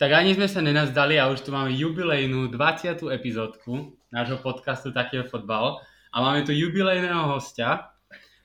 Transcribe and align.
Tak 0.00 0.16
ani 0.16 0.32
sme 0.32 0.48
sa 0.48 0.64
nenazdali 0.64 1.20
a 1.20 1.28
už 1.28 1.44
tu 1.44 1.52
máme 1.52 1.76
jubilejnú 1.76 2.48
20. 2.48 3.04
epizódku 3.12 4.00
nášho 4.08 4.40
podcastu 4.40 4.96
Takého 4.96 5.28
fotbal. 5.28 5.76
A 6.08 6.24
máme 6.24 6.40
tu 6.40 6.56
jubilejného 6.56 7.28
hostia. 7.28 7.92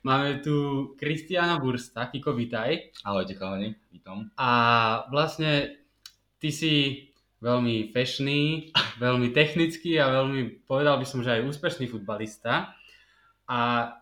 Máme 0.03 0.43
tu 0.43 0.91
Kristiana 0.99 1.55
Bursta. 1.55 2.11
Kiko, 2.11 2.35
vítaj. 2.35 2.91
Ahojte 3.07 3.39
chalani, 3.39 3.71
vítam. 3.87 4.27
A 4.35 5.07
vlastne 5.07 5.79
ty 6.43 6.51
si 6.51 7.07
veľmi 7.39 7.87
fešný, 7.95 8.75
veľmi 8.99 9.31
technický 9.31 9.95
a 9.95 10.11
veľmi, 10.11 10.67
povedal 10.67 10.99
by 10.99 11.07
som, 11.07 11.23
že 11.23 11.39
aj 11.39 11.55
úspešný 11.55 11.87
futbalista. 11.87 12.75
A 13.47 13.95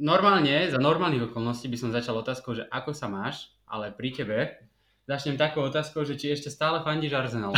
normálne, 0.00 0.72
za 0.72 0.80
normálnych 0.80 1.28
okolností 1.28 1.68
by 1.68 1.76
som 1.76 1.92
začal 1.92 2.16
otázkou, 2.24 2.56
že 2.56 2.64
ako 2.72 2.96
sa 2.96 3.04
máš, 3.12 3.52
ale 3.68 3.92
pri 3.92 4.16
tebe 4.16 4.69
začnem 5.10 5.34
takou 5.34 5.66
otázkou, 5.66 6.06
že 6.06 6.14
či 6.14 6.30
ešte 6.30 6.54
stále 6.54 6.86
fandíš 6.86 7.18
Arsenal. 7.18 7.50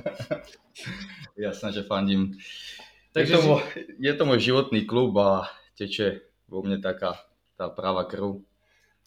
Jasné, 1.36 1.68
že 1.76 1.84
fandím. 1.84 2.32
Takže 3.12 3.36
je, 3.36 3.36
to 3.36 3.44
môj, 3.44 3.62
je 4.00 4.12
to 4.16 4.22
môj 4.24 4.40
životný 4.40 4.80
klub 4.88 5.12
a 5.20 5.52
teče 5.76 6.24
vo 6.48 6.64
mne 6.64 6.80
taká 6.80 7.20
tá 7.60 7.68
práva 7.68 8.08
krv. 8.08 8.40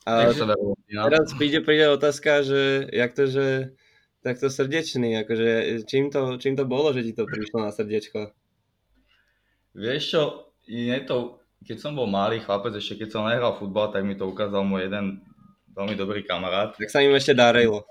A 0.05 0.29
Takže, 0.29 0.45
teraz 0.91 1.31
príde, 1.33 1.59
príde 1.65 1.89
otázka, 1.89 2.43
že 2.45 2.91
jak 2.91 3.15
to, 3.15 3.23
že 3.25 3.45
takto 4.21 4.51
srdečný, 4.51 5.23
akože 5.23 5.81
čím 5.87 6.11
to, 6.13 6.37
čím 6.37 6.53
to 6.53 6.67
bolo, 6.67 6.93
že 6.93 7.01
ti 7.07 7.15
to 7.15 7.23
prišlo 7.25 7.63
na 7.65 7.71
srdiečko? 7.71 8.29
Vieš 9.73 10.03
čo, 10.05 10.21
je 10.67 10.97
to, 11.07 11.41
keď 11.63 11.77
som 11.79 11.95
bol 11.95 12.05
malý 12.05 12.43
chlapec, 12.43 12.75
ešte 12.77 13.03
keď 13.03 13.09
som 13.09 13.25
nehral 13.25 13.55
futbal, 13.55 13.89
tak 13.89 14.03
mi 14.03 14.13
to 14.13 14.27
ukázal 14.27 14.67
môj 14.67 14.91
jeden 14.91 15.23
veľmi 15.73 15.97
dobrý 15.97 16.21
kamarát. 16.23 16.77
Tak 16.77 16.89
sa 16.89 17.01
im 17.01 17.17
ešte 17.17 17.33
darilo. 17.33 17.83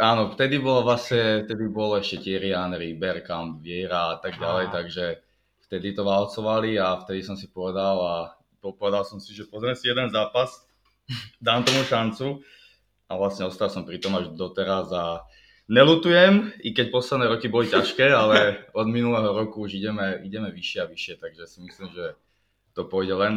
Áno, 0.00 0.32
vtedy 0.32 0.58
bolo 0.58 0.82
vlastne, 0.84 1.44
vtedy 1.44 1.64
bolo 1.68 2.00
ešte 2.00 2.24
Thierry 2.24 2.56
Henry, 2.56 2.96
Bergkamp, 2.96 3.60
Viera 3.60 4.16
a 4.16 4.20
tak 4.20 4.40
ďalej, 4.40 4.72
takže 4.72 5.04
vtedy 5.68 5.92
to 5.92 6.02
valcovali 6.08 6.80
a 6.80 6.96
vtedy 7.04 7.20
som 7.20 7.36
si 7.36 7.52
povedal 7.52 7.96
a 8.00 8.14
povedal 8.64 9.04
som 9.04 9.20
si, 9.20 9.36
že 9.36 9.44
pozriem 9.44 9.76
si 9.76 9.92
jeden 9.92 10.08
zápas, 10.08 10.64
dám 11.44 11.68
tomu 11.68 11.84
šancu 11.84 12.40
a 13.08 13.12
vlastne 13.20 13.44
ostal 13.44 13.68
som 13.68 13.84
pri 13.84 14.00
tom 14.00 14.16
až 14.16 14.32
doteraz 14.32 14.88
a 14.90 15.22
Nelutujem, 15.64 16.52
i 16.60 16.76
keď 16.76 16.92
posledné 16.92 17.24
roky 17.24 17.48
boli 17.48 17.64
ťažké, 17.72 18.12
ale 18.12 18.36
od 18.80 18.84
minulého 18.84 19.32
roku 19.32 19.64
už 19.64 19.80
ideme, 19.80 20.20
ideme 20.20 20.52
vyššie 20.52 20.78
a 20.84 20.90
vyššie, 20.92 21.14
takže 21.16 21.42
si 21.48 21.58
myslím, 21.64 21.88
že 21.96 22.20
to 22.76 22.84
pôjde 22.84 23.16
len 23.16 23.34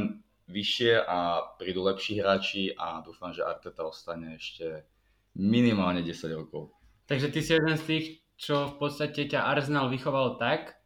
vyššie 0.47 1.03
a 1.03 1.43
prídu 1.59 1.83
lepší 1.83 2.23
hráči 2.23 2.71
a 2.75 3.03
dúfam, 3.03 3.35
že 3.35 3.43
Arteta 3.43 3.83
ostane 3.83 4.39
ešte 4.39 4.87
minimálne 5.35 6.01
10 6.01 6.39
rokov. 6.39 6.71
Takže 7.07 7.27
ty 7.31 7.39
si 7.43 7.55
jeden 7.55 7.75
z 7.75 7.83
tých, 7.83 8.05
čo 8.39 8.71
v 8.71 8.75
podstate 8.79 9.27
ťa 9.27 9.47
Arsenal 9.47 9.91
vychoval 9.91 10.39
tak, 10.39 10.79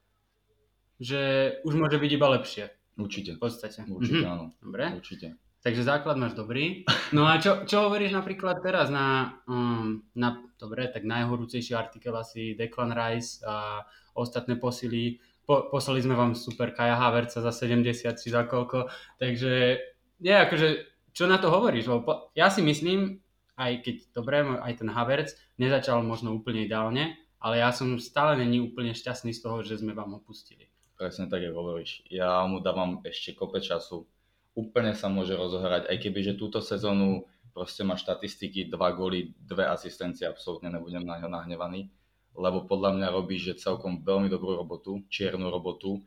že 1.01 1.55
už 1.65 1.73
môže 1.77 1.97
byť 1.97 2.11
iba 2.13 2.27
lepšie. 2.37 2.69
Určite. 2.97 3.37
V 3.37 3.41
podstate. 3.41 3.79
Určite, 3.89 4.25
mhm. 4.25 4.33
áno. 4.33 4.45
Dobre. 4.61 4.85
Určite. 4.97 5.39
Takže 5.61 5.85
základ 5.85 6.17
máš 6.17 6.33
dobrý. 6.33 6.89
No 7.13 7.29
a 7.29 7.37
čo, 7.37 7.69
čo 7.69 7.85
hovoríš 7.85 8.17
napríklad 8.17 8.65
teraz 8.65 8.89
na, 8.89 9.37
um, 9.45 10.01
na 10.17 10.41
dobre, 10.57 10.89
tak 10.89 11.05
najhorúcejší 11.05 11.77
artikel 11.77 12.17
asi 12.17 12.57
Declan 12.57 12.89
Rice 12.89 13.45
a 13.45 13.85
ostatné 14.17 14.57
posily. 14.57 15.21
Po, 15.51 15.67
poslali 15.67 15.99
sme 15.99 16.15
vám 16.15 16.31
super 16.31 16.71
Kaja 16.71 16.95
Haverca 16.95 17.43
za 17.43 17.51
70 17.51 17.91
či 18.15 18.31
za 18.31 18.47
koľko. 18.47 18.87
Takže 19.19 19.83
nie, 20.23 20.31
akože, 20.31 20.67
čo 21.11 21.27
na 21.27 21.43
to 21.43 21.51
hovoríš? 21.51 21.91
Lebo 21.91 22.31
ja 22.31 22.47
si 22.47 22.63
myslím, 22.63 23.19
aj 23.59 23.83
keď, 23.83 23.95
dobre, 24.15 24.47
aj 24.47 24.79
ten 24.79 24.87
Haverc 24.87 25.35
nezačal 25.59 26.07
možno 26.07 26.31
úplne 26.31 26.63
ideálne, 26.63 27.19
ale 27.43 27.59
ja 27.59 27.75
som 27.75 27.99
stále 27.99 28.39
není 28.39 28.63
úplne 28.63 28.95
šťastný 28.95 29.35
z 29.35 29.43
toho, 29.43 29.59
že 29.59 29.83
sme 29.83 29.91
vám 29.91 30.15
opustili. 30.15 30.71
Presne 30.95 31.27
tak, 31.27 31.43
ako 31.43 31.59
hovoríš. 31.59 32.07
Ja 32.07 32.47
mu 32.47 32.63
dávam 32.63 33.03
ešte 33.03 33.35
kope 33.35 33.59
času 33.59 34.07
úplne 34.55 34.95
sa 34.95 35.07
môže 35.07 35.35
rozohrať, 35.35 35.87
aj 35.87 35.97
keby, 35.99 36.19
že 36.31 36.39
túto 36.39 36.59
sezónu 36.59 37.27
proste 37.51 37.83
má 37.83 37.99
štatistiky, 37.99 38.71
dva 38.71 38.95
góly, 38.95 39.35
dve 39.43 39.67
asistencie, 39.67 40.27
absolútne 40.27 40.71
nebudem 40.71 41.03
na 41.03 41.19
ňo 41.19 41.27
nahnevaný, 41.31 41.91
lebo 42.35 42.63
podľa 42.67 42.95
mňa 42.95 43.07
robí, 43.11 43.35
že 43.35 43.59
celkom 43.59 44.03
veľmi 44.03 44.31
dobrú 44.31 44.55
robotu, 44.55 45.03
čiernu 45.11 45.51
robotu, 45.51 45.99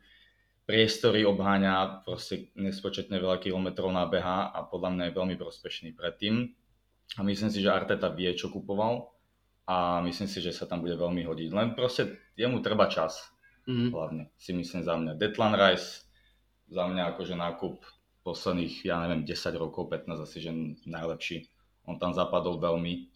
priestory 0.65 1.21
obháňa, 1.21 2.01
proste 2.01 2.49
nespočetne 2.57 3.21
veľa 3.21 3.37
kilometrov 3.37 3.93
nabeha 3.93 4.49
a 4.49 4.65
podľa 4.65 4.89
mňa 4.97 5.03
je 5.09 5.17
veľmi 5.17 5.35
prospešný 5.37 5.93
predtým. 5.93 6.49
A 7.15 7.21
myslím 7.21 7.53
si, 7.53 7.61
že 7.61 7.69
Arteta 7.69 8.09
vie, 8.09 8.33
čo 8.33 8.49
kupoval 8.49 9.13
a 9.69 10.01
myslím 10.01 10.25
si, 10.25 10.41
že 10.41 10.49
sa 10.49 10.65
tam 10.65 10.81
bude 10.81 10.97
veľmi 10.97 11.21
hodiť. 11.21 11.49
Len 11.53 11.77
proste 11.77 12.17
jemu 12.33 12.65
treba 12.65 12.89
čas, 12.89 13.29
mm-hmm. 13.69 13.89
hlavne 13.93 14.23
si 14.41 14.57
myslím 14.57 14.81
za 14.81 14.97
mňa. 14.97 15.11
Declan 15.21 15.53
Rice 15.53 16.09
za 16.69 16.83
mňa 16.89 17.13
akože 17.13 17.37
nákup 17.37 17.85
posledných, 18.25 18.89
ja 18.89 18.97
neviem, 19.05 19.21
10 19.21 19.37
rokov, 19.61 19.93
15 19.93 20.25
asi, 20.25 20.37
že 20.41 20.51
najlepší. 20.89 21.45
On 21.85 22.01
tam 22.01 22.17
zapadol 22.17 22.57
veľmi 22.57 23.13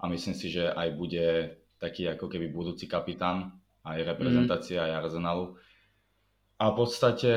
a 0.00 0.08
myslím 0.08 0.32
si, 0.32 0.48
že 0.48 0.72
aj 0.72 0.88
bude 0.96 1.26
taký 1.76 2.08
ako 2.08 2.26
keby 2.28 2.48
budúci 2.48 2.88
kapitán 2.88 3.56
aj 3.86 4.02
reprezentácia, 4.02 4.82
mm. 4.82 4.84
aj 4.84 4.92
Arsenalu. 5.04 5.46
A 6.56 6.72
v 6.72 6.74
podstate 6.74 7.30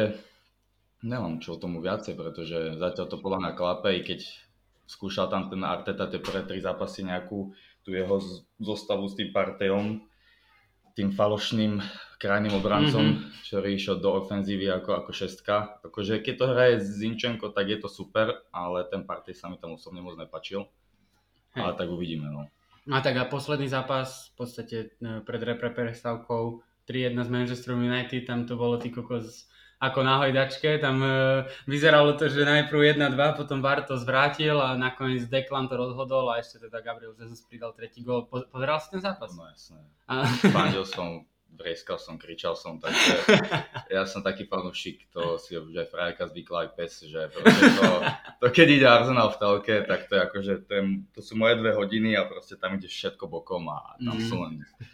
nemám 1.03 1.39
čo 1.39 1.55
o 1.55 1.61
tomu 1.61 1.79
viacej, 1.79 2.15
pretože 2.15 2.79
zatiaľ 2.79 3.05
to 3.07 3.17
podľa 3.19 3.39
mňa 3.43 3.51
klape, 3.55 3.89
i 3.95 4.01
keď 4.03 4.25
skúšal 4.89 5.29
tam 5.29 5.47
ten 5.47 5.61
Arteta 5.61 6.09
tie 6.09 6.17
prvé 6.17 6.43
tri 6.47 6.59
zápasy 6.59 7.05
nejakú 7.05 7.53
tú 7.85 7.93
jeho 7.93 8.17
zostavu 8.57 9.07
s 9.07 9.15
tým 9.15 9.29
partejom, 9.29 10.01
tým 10.97 11.15
falošným 11.15 11.79
krajným 12.19 12.59
obrancom, 12.59 12.99
mm-hmm. 12.99 13.47
ktorý 13.47 13.69
išiel 13.71 14.03
do 14.03 14.19
ofenzívy 14.19 14.67
ako, 14.67 14.99
ako 14.99 15.11
šestka. 15.15 15.79
Akože 15.87 16.19
keď 16.19 16.35
to 16.35 16.45
hraje 16.51 16.75
Zinčenko, 16.83 17.55
tak 17.55 17.71
je 17.71 17.79
to 17.79 17.87
super, 17.87 18.43
ale 18.51 18.83
ten 18.91 19.07
partij 19.07 19.31
sa 19.31 19.47
mi 19.47 19.55
tam 19.55 19.79
osobne 19.79 20.03
moc 20.03 20.19
nepačil. 20.19 20.67
Hej. 21.55 21.61
Ale 21.63 21.71
tak 21.79 21.87
uvidíme. 21.87 22.27
No. 22.27 22.51
A 22.87 23.01
tak 23.03 23.17
a 23.19 23.27
posledný 23.27 23.67
zápas 23.67 24.31
v 24.31 24.33
podstate 24.39 24.77
e, 24.97 25.19
pred 25.21 25.41
repre 25.43 25.69
prestávkou 25.69 26.63
3-1 26.87 27.27
z 27.27 27.29
Manchester 27.29 27.71
United, 27.75 28.25
tam 28.25 28.47
to 28.47 28.55
bolo 28.55 28.79
ty 28.79 28.89
kokos 28.89 29.49
ako 29.79 30.03
na 30.03 30.19
hojdačke. 30.19 30.79
Tam 30.79 30.99
e, 31.03 31.11
vyzeralo 31.67 32.13
to, 32.19 32.27
že 32.27 32.43
najprv 32.43 32.99
1-2, 32.99 33.39
potom 33.39 33.63
VAR 33.63 33.87
to 33.87 33.95
zvrátil 33.95 34.59
a 34.59 34.75
nakoniec 34.75 35.23
Declan 35.31 35.71
to 35.71 35.79
rozhodol 35.79 36.27
a 36.31 36.43
ešte 36.43 36.67
teda 36.67 36.83
Gabriel 36.83 37.15
Jesus 37.15 37.43
pridal 37.47 37.71
tretí 37.71 38.03
gol. 38.03 38.27
Pozeral 38.27 38.83
si 38.83 38.91
ten 38.91 39.01
zápas? 39.01 39.31
No 39.35 39.47
jasné. 39.47 39.79
A... 40.11 40.27
Fandil 40.51 40.83
som, 40.83 41.23
vreskal 41.55 41.99
som, 41.99 42.15
kričal 42.15 42.55
som, 42.55 42.77
takže 42.77 43.13
ja 43.95 44.07
som 44.07 44.23
taký 44.23 44.47
fanúšik, 44.47 45.09
to 45.11 45.35
si 45.41 45.57
už 45.57 45.75
aj 45.75 45.89
frajerka 45.91 46.29
zvykla 46.29 46.57
aj 46.65 46.69
pes, 46.77 46.93
že 47.09 47.21
to, 47.33 47.41
to, 48.39 48.45
keď 48.53 48.67
ide 48.69 48.87
Arsenal 48.87 49.33
v 49.33 49.39
telke, 49.39 49.75
tak 49.83 50.07
to 50.07 50.15
je 50.15 50.21
akože, 50.23 50.53
to, 50.69 50.71
je, 50.71 50.83
to 51.11 51.19
sú 51.19 51.33
moje 51.35 51.59
dve 51.59 51.75
hodiny 51.75 52.15
a 52.15 52.23
proste 52.29 52.55
tam 52.55 52.79
ide 52.79 52.87
všetko 52.87 53.27
bokom 53.27 53.67
a 53.67 53.99
tam, 53.99 54.15
mm. 54.15 54.25
sú 54.29 54.35
len, 54.39 54.53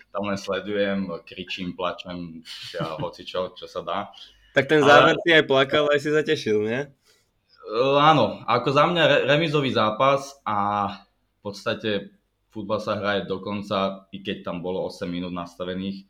tam 0.10 0.24
len 0.26 0.40
sledujem, 0.40 1.12
kričím, 1.28 1.78
plačem 1.78 2.42
a 2.82 2.98
hoci 2.98 3.28
čo, 3.28 3.54
čo 3.54 3.70
sa 3.70 3.86
dá. 3.86 4.00
Tak 4.56 4.72
ten 4.72 4.80
záver 4.82 5.20
ale... 5.20 5.22
si 5.22 5.30
aj 5.36 5.46
plakal, 5.46 5.92
aj 5.92 6.00
si 6.00 6.10
zatešil, 6.10 6.60
nie? 6.64 6.82
Áno, 8.00 8.46
ako 8.46 8.70
za 8.72 8.86
mňa 8.86 9.04
re- 9.04 9.24
remizový 9.26 9.74
zápas 9.74 10.38
a 10.46 10.88
v 10.94 11.40
podstate 11.42 12.16
futbal 12.56 12.80
sa 12.80 12.96
hraje 12.96 13.28
dokonca, 13.28 14.08
i 14.16 14.24
keď 14.24 14.48
tam 14.48 14.64
bolo 14.64 14.88
8 14.88 15.04
minút 15.12 15.36
nastavených. 15.36 16.08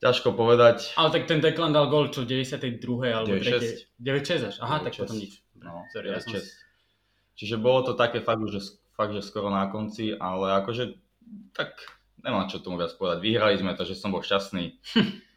Ťažko 0.00 0.32
povedať. 0.32 0.96
Ale 0.96 1.12
tak 1.12 1.28
ten 1.28 1.44
Declan 1.44 1.76
dal 1.76 1.92
gol 1.92 2.08
čo 2.08 2.24
92. 2.24 2.80
alebo 3.12 3.36
9-6. 3.36 4.00
9-6 4.00 4.48
až, 4.48 4.54
aha, 4.64 4.80
9-6. 4.80 4.84
tak 4.88 4.92
potom 5.04 5.16
nič. 5.20 5.32
No, 5.60 5.84
Sorry, 5.92 6.08
9-6. 6.16 6.32
Ja 6.32 6.40
Čiže 7.36 7.56
bolo 7.56 7.80
to 7.84 7.92
také 7.96 8.20
fakt, 8.20 8.44
že, 8.48 8.60
fakt, 8.96 9.12
že 9.16 9.24
skoro 9.24 9.48
na 9.48 9.68
konci, 9.68 10.12
ale 10.12 10.60
akože 10.60 10.96
tak 11.56 11.76
nemám 12.20 12.48
čo 12.52 12.60
tomu 12.60 12.76
viac 12.80 12.92
povedať. 12.96 13.24
Vyhrali 13.24 13.56
sme 13.56 13.72
to, 13.76 13.84
že 13.88 13.96
som 13.96 14.12
bol 14.12 14.20
šťastný. 14.24 14.76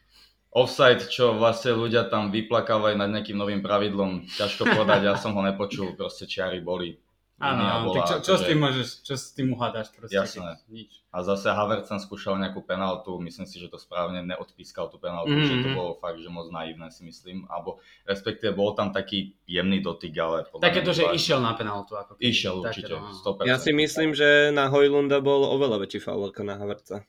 offside, 0.54 1.02
čo 1.10 1.34
vlastne 1.34 1.74
ľudia 1.74 2.06
tam 2.08 2.30
vyplakávajú 2.30 2.96
nad 2.96 3.10
nejakým 3.10 3.34
novým 3.34 3.66
pravidlom, 3.66 4.30
ťažko 4.38 4.70
povedať, 4.70 5.10
ja 5.10 5.18
som 5.18 5.34
ho 5.34 5.42
nepočul, 5.42 5.98
proste 5.98 6.30
čiary 6.30 6.62
boli. 6.62 7.02
Áno, 7.42 7.92
tak 7.98 8.06
čo, 8.08 8.16
čo, 8.22 8.34
s 8.40 8.42
tým 8.46 8.60
môžeš, 8.62 8.88
čo 9.04 9.16
s 9.18 9.34
tým 9.34 9.58
uhádaš 9.58 9.90
proste? 9.92 10.16
Jasné. 10.16 10.62
Nič. 10.70 11.02
A 11.10 11.26
zase 11.26 11.50
Havertz 11.50 11.90
skúšal 11.90 12.38
nejakú 12.42 12.62
penaltu, 12.66 13.18
myslím 13.22 13.46
si, 13.50 13.58
že 13.58 13.70
to 13.70 13.78
správne 13.78 14.22
neodpískal 14.26 14.90
tú 14.90 14.98
penaltu, 15.02 15.34
mm-hmm. 15.34 15.50
že 15.50 15.56
to 15.62 15.70
mhm. 15.70 15.78
bolo 15.78 15.92
fakt, 15.98 16.22
že 16.22 16.30
moc 16.30 16.50
naivné 16.50 16.90
si 16.90 17.06
myslím, 17.06 17.46
alebo 17.50 17.82
respektíve 18.06 18.54
bol 18.54 18.74
tam 18.74 18.90
taký 18.94 19.38
jemný 19.46 19.82
dotyk, 19.82 20.14
ale... 20.18 20.46
Také 20.62 20.82
to, 20.82 20.94
že 20.94 21.10
išiel 21.14 21.42
na 21.42 21.54
penaltu. 21.54 21.94
Ako 21.94 22.18
keby, 22.18 22.26
išiel 22.26 22.64
určite, 22.64 22.98
100%. 22.98 23.50
Ja 23.50 23.58
si 23.62 23.76
myslím, 23.76 24.18
že 24.18 24.50
na 24.50 24.70
Hojlunda 24.74 25.22
bol 25.22 25.46
oveľa 25.46 25.86
väčší 25.86 26.00
faul 26.02 26.34
ako 26.34 26.42
na 26.46 26.58
Havertza. 26.58 27.06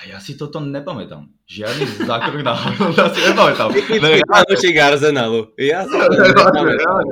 A 0.00 0.08
ja 0.08 0.16
si 0.16 0.32
toto 0.32 0.64
nepamätám. 0.64 1.28
Žiadny 1.44 2.08
zákrok 2.08 2.40
na 2.40 2.56
ja 2.96 3.12
si 3.12 3.20
nepamätám. 3.20 3.68
Fanúšik 4.24 4.80
Arsenalu. 4.80 5.52
Ja 5.60 5.84
si 5.84 5.92
to 5.92 6.16
nepamätám. 6.24 7.04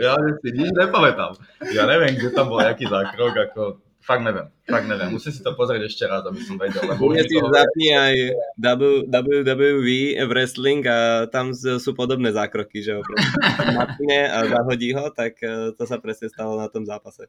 Ja 0.00 0.16
si 0.40 0.48
nič 0.48 0.72
nepamätám. 0.72 1.36
Ja 1.76 1.84
neviem, 1.84 2.16
kde 2.16 2.32
tam 2.32 2.48
bol 2.48 2.64
nejaký 2.64 2.88
zákrok, 2.88 3.36
ako 3.36 3.62
fakt 4.00 4.24
neviem, 4.24 4.48
fakt 4.64 4.88
neviem. 4.88 5.12
Musím 5.12 5.32
si 5.32 5.44
to 5.44 5.52
pozrieť 5.52 5.86
ešte 5.86 6.04
raz, 6.08 6.24
aby 6.24 6.40
som 6.40 6.56
vedel. 6.56 6.82
Lebo 6.82 7.12
si 7.12 7.36
toho... 7.36 7.52
zapni 7.52 7.88
aj 7.92 8.14
WWE 8.56 10.18
wrestling 10.26 10.82
a 10.88 11.28
tam 11.28 11.52
sú 11.54 11.92
podobné 11.92 12.32
zákroky, 12.32 12.80
že 12.80 12.96
ho 12.98 13.02
napne 13.78 14.20
a 14.26 14.48
zahodí 14.48 14.96
ho, 14.96 15.12
tak 15.12 15.38
e, 15.44 15.76
to 15.76 15.84
sa 15.84 16.00
presne 16.00 16.32
stalo 16.32 16.56
na 16.56 16.72
tom 16.72 16.88
zápase. 16.88 17.28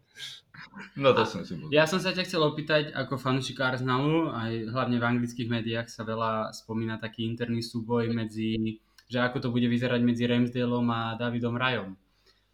No 0.96 1.12
to 1.12 1.28
som 1.28 1.44
si 1.44 1.60
bol. 1.60 1.68
Ja 1.70 1.84
som 1.84 2.00
sa 2.00 2.16
ťa 2.16 2.24
chcel 2.26 2.42
opýtať, 2.42 2.96
ako 2.96 3.20
fanúšik 3.20 3.60
Arsenalu, 3.60 4.32
aj 4.32 4.52
hlavne 4.72 4.98
v 4.98 5.08
anglických 5.08 5.52
médiách 5.52 5.88
sa 5.92 6.08
veľa 6.08 6.56
spomína 6.56 6.98
taký 6.98 7.28
interný 7.28 7.62
súboj 7.62 8.10
medzi, 8.16 8.80
že 9.12 9.20
ako 9.20 9.38
to 9.44 9.50
bude 9.52 9.68
vyzerať 9.68 10.02
medzi 10.02 10.24
Ramsdaleom 10.26 10.88
a 10.90 11.20
Davidom 11.20 11.60
Rajom. 11.60 12.01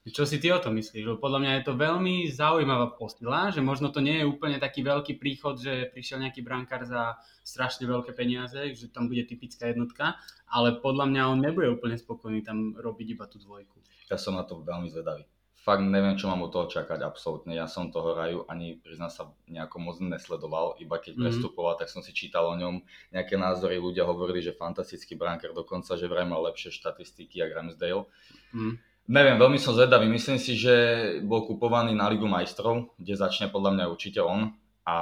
Čo 0.07 0.23
si 0.23 0.39
ty 0.39 0.47
o 0.55 0.61
tom 0.61 0.79
myslíš? 0.79 1.19
Podľa 1.19 1.39
mňa 1.43 1.51
je 1.59 1.63
to 1.67 1.73
veľmi 1.75 2.31
zaujímavá 2.31 2.95
postila, 2.95 3.51
že 3.51 3.59
možno 3.59 3.91
to 3.91 3.99
nie 3.99 4.23
je 4.23 4.29
úplne 4.29 4.55
taký 4.55 4.79
veľký 4.79 5.19
príchod, 5.19 5.59
že 5.59 5.91
prišiel 5.91 6.23
nejaký 6.23 6.39
brankár 6.47 6.87
za 6.87 7.19
strašne 7.43 7.83
veľké 7.87 8.15
peniaze, 8.15 8.55
že 8.71 8.87
tam 8.87 9.11
bude 9.11 9.27
typická 9.27 9.67
jednotka, 9.67 10.15
ale 10.47 10.79
podľa 10.79 11.11
mňa 11.11 11.21
on 11.27 11.39
nebude 11.43 11.67
úplne 11.67 11.99
spokojný 11.99 12.39
tam 12.39 12.77
robiť 12.79 13.07
iba 13.19 13.25
tú 13.27 13.39
dvojku. 13.43 13.83
Ja 14.07 14.15
som 14.15 14.39
na 14.39 14.47
to 14.47 14.63
veľmi 14.63 14.87
zvedavý. 14.87 15.27
Fakt 15.67 15.83
neviem, 15.83 16.15
čo 16.15 16.31
mám 16.31 16.47
od 16.47 16.55
toho 16.55 16.71
čakať, 16.71 17.03
absolútne. 17.03 17.51
Ja 17.51 17.67
som 17.67 17.91
toho 17.91 18.15
raju 18.15 18.47
ani, 18.47 18.79
priznám 18.79 19.11
sa, 19.11 19.27
nejako 19.51 19.83
moc 19.83 19.99
nesledoval, 19.99 20.79
iba 20.79 20.95
keď 20.95 21.19
mm-hmm. 21.19 21.27
prestupoval, 21.27 21.75
tak 21.75 21.91
som 21.91 21.99
si 21.99 22.15
čítal 22.15 22.47
o 22.47 22.55
ňom 22.55 22.87
nejaké 23.11 23.35
názory, 23.35 23.75
ľudia 23.75 24.07
hovorili, 24.07 24.39
že 24.39 24.55
fantastický 24.55 25.19
brankár, 25.19 25.51
dokonca, 25.51 25.99
že 25.99 26.07
vraj 26.07 26.23
mal 26.23 26.39
lepšie 26.47 26.71
štatistiky 26.71 27.43
ako 27.43 27.51
Ramsdale. 27.51 28.07
Mm. 28.55 28.79
Neviem, 29.07 29.39
veľmi 29.39 29.55
som 29.55 29.71
zvedavý. 29.71 30.11
Myslím 30.11 30.35
si, 30.35 30.59
že 30.59 30.75
bol 31.23 31.47
kupovaný 31.47 31.95
na 31.95 32.11
Ligu 32.11 32.27
majstrov, 32.27 32.91
kde 32.99 33.15
začne 33.15 33.47
podľa 33.47 33.71
mňa 33.79 33.85
určite 33.87 34.19
on 34.19 34.51
a 34.83 34.97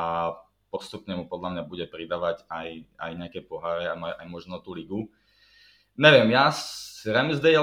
postupne 0.70 1.16
mu 1.16 1.26
podľa 1.26 1.58
mňa 1.58 1.64
bude 1.66 1.86
pridávať 1.90 2.46
aj, 2.52 2.86
aj 3.00 3.12
nejaké 3.18 3.42
poháre, 3.42 3.90
aj, 3.90 3.98
aj 3.98 4.28
možno 4.28 4.60
tú 4.60 4.76
ligu. 4.76 5.08
Neviem, 5.96 6.36
ja 6.36 6.52
Ramsdale 7.06 7.62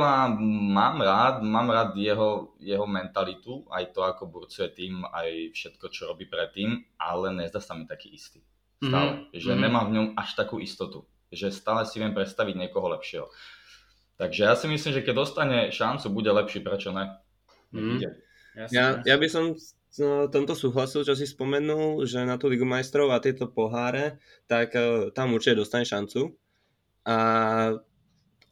mám 0.72 1.02
rád, 1.02 1.42
mám 1.42 1.68
rád 1.68 1.98
jeho, 1.98 2.54
jeho 2.62 2.86
mentalitu, 2.86 3.66
aj 3.68 3.90
to, 3.90 4.00
ako 4.06 4.30
burcuje 4.30 4.70
tým, 4.70 5.02
aj 5.02 5.50
všetko, 5.50 5.86
čo 5.90 6.06
robí 6.06 6.30
predtým, 6.30 6.78
ale 6.96 7.34
nezdá 7.34 7.58
sa 7.58 7.74
mi 7.74 7.84
taký 7.84 8.14
istý. 8.14 8.38
Stále. 8.78 9.28
Mm-hmm. 9.28 9.34
Že 9.34 9.50
mm-hmm. 9.50 9.62
nemám 9.66 9.84
v 9.90 9.94
ňom 9.98 10.06
až 10.14 10.30
takú 10.38 10.62
istotu. 10.62 11.04
Že 11.34 11.50
stále 11.50 11.82
si 11.90 11.98
viem 11.98 12.14
predstaviť 12.14 12.54
niekoho 12.54 12.86
lepšieho. 12.94 13.26
Takže 14.22 14.40
ja 14.46 14.54
si 14.54 14.70
myslím, 14.70 14.92
že 14.94 15.02
keď 15.02 15.14
dostane 15.18 15.58
šancu, 15.74 16.06
bude 16.14 16.30
lepší, 16.30 16.62
prečo 16.62 16.94
ne? 16.94 17.18
Mm. 17.74 18.06
Ja, 18.70 19.02
ja 19.02 19.16
by 19.18 19.26
som 19.26 19.58
no, 19.98 20.30
tomto 20.30 20.54
súhlasil, 20.54 21.02
čo 21.02 21.18
si 21.18 21.26
spomenul, 21.26 22.06
že 22.06 22.22
na 22.22 22.38
tú 22.38 22.46
Ligu 22.46 22.62
majstrov 22.62 23.10
a 23.10 23.18
tieto 23.18 23.50
poháre, 23.50 24.22
tak 24.46 24.78
uh, 24.78 25.10
tam 25.10 25.34
určite 25.34 25.58
dostane 25.58 25.82
šancu. 25.82 26.38
A 27.02 27.16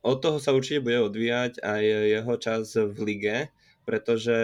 od 0.02 0.19
toho 0.19 0.43
sa 0.43 0.50
určite 0.50 0.82
bude 0.82 1.06
odvíjať 1.06 1.62
aj 1.62 1.82
jeho 2.19 2.34
čas 2.43 2.75
v 2.75 2.99
lige, 3.06 3.37
pretože 3.87 4.34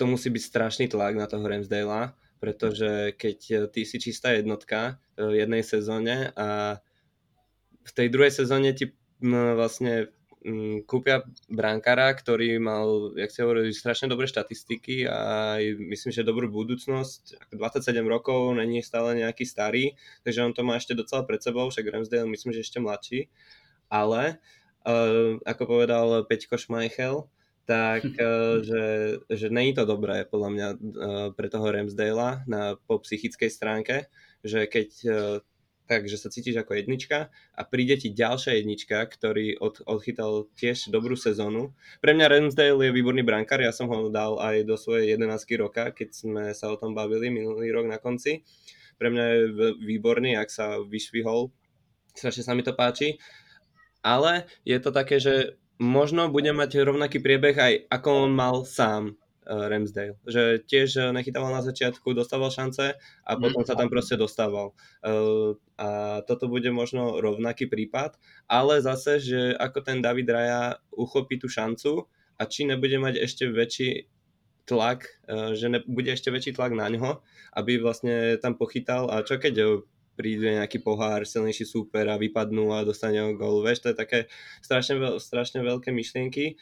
to 0.00 0.08
musí 0.08 0.32
byť 0.32 0.42
strašný 0.48 0.86
tlak 0.88 1.12
na 1.12 1.28
toho 1.28 1.44
Ramsdale, 1.44 2.16
pretože 2.40 3.12
keď 3.20 3.68
ty 3.68 3.84
si 3.84 4.00
čistá 4.00 4.32
jednotka 4.32 4.96
v 5.20 5.44
jednej 5.44 5.60
sezóne 5.60 6.32
a 6.40 6.80
v 7.84 7.92
tej 7.92 8.08
druhej 8.08 8.32
sezóne 8.32 8.72
ti 8.72 8.96
vlastne 9.20 10.12
kúpia 10.88 11.20
brankára, 11.52 12.16
ktorý 12.16 12.56
mal, 12.56 13.12
jak 13.12 13.28
si 13.28 13.44
hovorí, 13.44 13.68
strašne 13.76 14.08
dobré 14.08 14.24
štatistiky 14.24 15.04
a 15.04 15.16
aj 15.60 15.64
myslím, 15.76 16.10
že 16.16 16.24
dobrú 16.24 16.48
budúcnosť. 16.48 17.52
27 17.52 18.00
rokov, 18.08 18.56
není 18.56 18.80
stále 18.80 19.20
nejaký 19.20 19.44
starý, 19.44 19.92
takže 20.24 20.40
on 20.40 20.56
to 20.56 20.64
má 20.64 20.80
ešte 20.80 20.96
docela 20.96 21.28
pred 21.28 21.44
sebou, 21.44 21.68
však 21.68 21.84
Ramsdale 21.84 22.24
myslím, 22.24 22.56
že 22.56 22.64
ešte 22.64 22.80
mladší. 22.80 23.28
Ale, 23.92 24.40
uh, 24.88 25.36
ako 25.44 25.62
povedal 25.68 26.24
Peťko 26.24 26.56
Schmeichel, 26.56 27.28
tak 27.68 28.08
uh, 28.08 28.62
že, 28.68 28.84
že 29.28 29.46
není 29.52 29.76
to 29.76 29.84
dobré 29.84 30.24
podľa 30.24 30.50
mňa 30.56 30.68
uh, 30.72 30.78
pre 31.36 31.52
toho 31.52 31.68
Ramsdale 31.68 32.48
na, 32.48 32.80
po 32.88 32.96
psychickej 32.96 33.50
stránke, 33.52 34.08
že 34.40 34.64
keď 34.64 34.88
uh, 35.04 35.14
takže 35.90 36.14
sa 36.14 36.30
cítiš 36.30 36.62
ako 36.62 36.78
jednička 36.78 37.34
a 37.34 37.60
príde 37.66 37.98
ti 37.98 38.14
ďalšia 38.14 38.62
jednička, 38.62 39.02
ktorý 39.10 39.58
od, 39.58 39.82
odchytal 39.90 40.46
tiež 40.54 40.94
dobrú 40.94 41.18
sezónu. 41.18 41.74
Pre 41.98 42.14
mňa 42.14 42.30
Ramsdale 42.30 42.78
je 42.86 42.94
výborný 42.94 43.26
brankár, 43.26 43.58
ja 43.58 43.74
som 43.74 43.90
ho 43.90 44.06
dal 44.06 44.38
aj 44.38 44.62
do 44.62 44.78
svojej 44.78 45.18
11 45.18 45.34
roka, 45.58 45.90
keď 45.90 46.08
sme 46.14 46.44
sa 46.54 46.70
o 46.70 46.78
tom 46.78 46.94
bavili 46.94 47.34
minulý 47.34 47.74
rok 47.74 47.90
na 47.90 47.98
konci. 47.98 48.46
Pre 49.02 49.10
mňa 49.10 49.24
je 49.26 49.40
výborný, 49.82 50.38
ak 50.38 50.46
sa 50.46 50.78
vyšvihol, 50.78 51.50
strašne 52.14 52.46
sa 52.46 52.54
mi 52.54 52.62
to 52.62 52.70
páči. 52.70 53.18
Ale 54.06 54.46
je 54.62 54.78
to 54.78 54.94
také, 54.94 55.18
že 55.18 55.58
možno 55.82 56.30
bude 56.30 56.54
mať 56.54 56.86
rovnaký 56.86 57.18
priebeh 57.18 57.56
aj 57.58 57.74
ako 57.90 58.28
on 58.28 58.32
mal 58.36 58.62
sám 58.62 59.18
Ramsdale. 59.46 60.20
Že 60.28 60.62
tiež 60.68 60.88
eh, 61.00 61.04
nechytával 61.16 61.50
na 61.50 61.64
začiatku, 61.64 62.12
dostával 62.12 62.52
šance 62.52 62.94
a 62.98 63.30
mhm. 63.34 63.40
potom 63.40 63.62
sa 63.64 63.74
tam 63.74 63.88
proste 63.88 64.20
dostával. 64.20 64.76
Eh, 65.00 65.56
a 65.80 66.20
toto 66.28 66.46
bude 66.46 66.68
možno 66.70 67.18
rovnaký 67.18 67.66
prípad, 67.66 68.20
ale 68.46 68.84
zase, 68.84 69.16
že 69.20 69.40
ako 69.56 69.80
ten 69.80 70.04
David 70.04 70.28
Raja 70.28 70.76
uchopí 70.92 71.40
tú 71.40 71.48
šancu 71.48 72.04
a 72.36 72.44
či 72.44 72.68
nebude 72.68 73.00
mať 73.00 73.20
ešte 73.20 73.48
väčší 73.48 74.08
tlak, 74.68 75.02
že 75.56 75.66
ne, 75.66 75.82
bude 75.82 76.14
ešte 76.14 76.30
väčší 76.30 76.54
tlak 76.54 76.70
na 76.76 76.86
ňo, 76.86 77.18
aby 77.58 77.82
vlastne 77.82 78.38
tam 78.38 78.54
pochytal 78.54 79.10
a 79.10 79.26
čo 79.26 79.40
keď 79.40 79.82
príde 80.20 80.52
nejaký 80.52 80.84
pohár, 80.84 81.24
silnejší 81.24 81.64
súper 81.64 82.04
a 82.12 82.20
vypadnú 82.20 82.76
a 82.76 82.84
dostane 82.84 83.24
ho 83.24 83.32
gol. 83.32 83.64
Vieš, 83.64 83.88
to 83.88 83.90
je 83.90 83.96
také 83.96 84.18
strašne, 84.60 85.16
strašne 85.16 85.64
veľké 85.64 85.96
myšlienky 85.96 86.60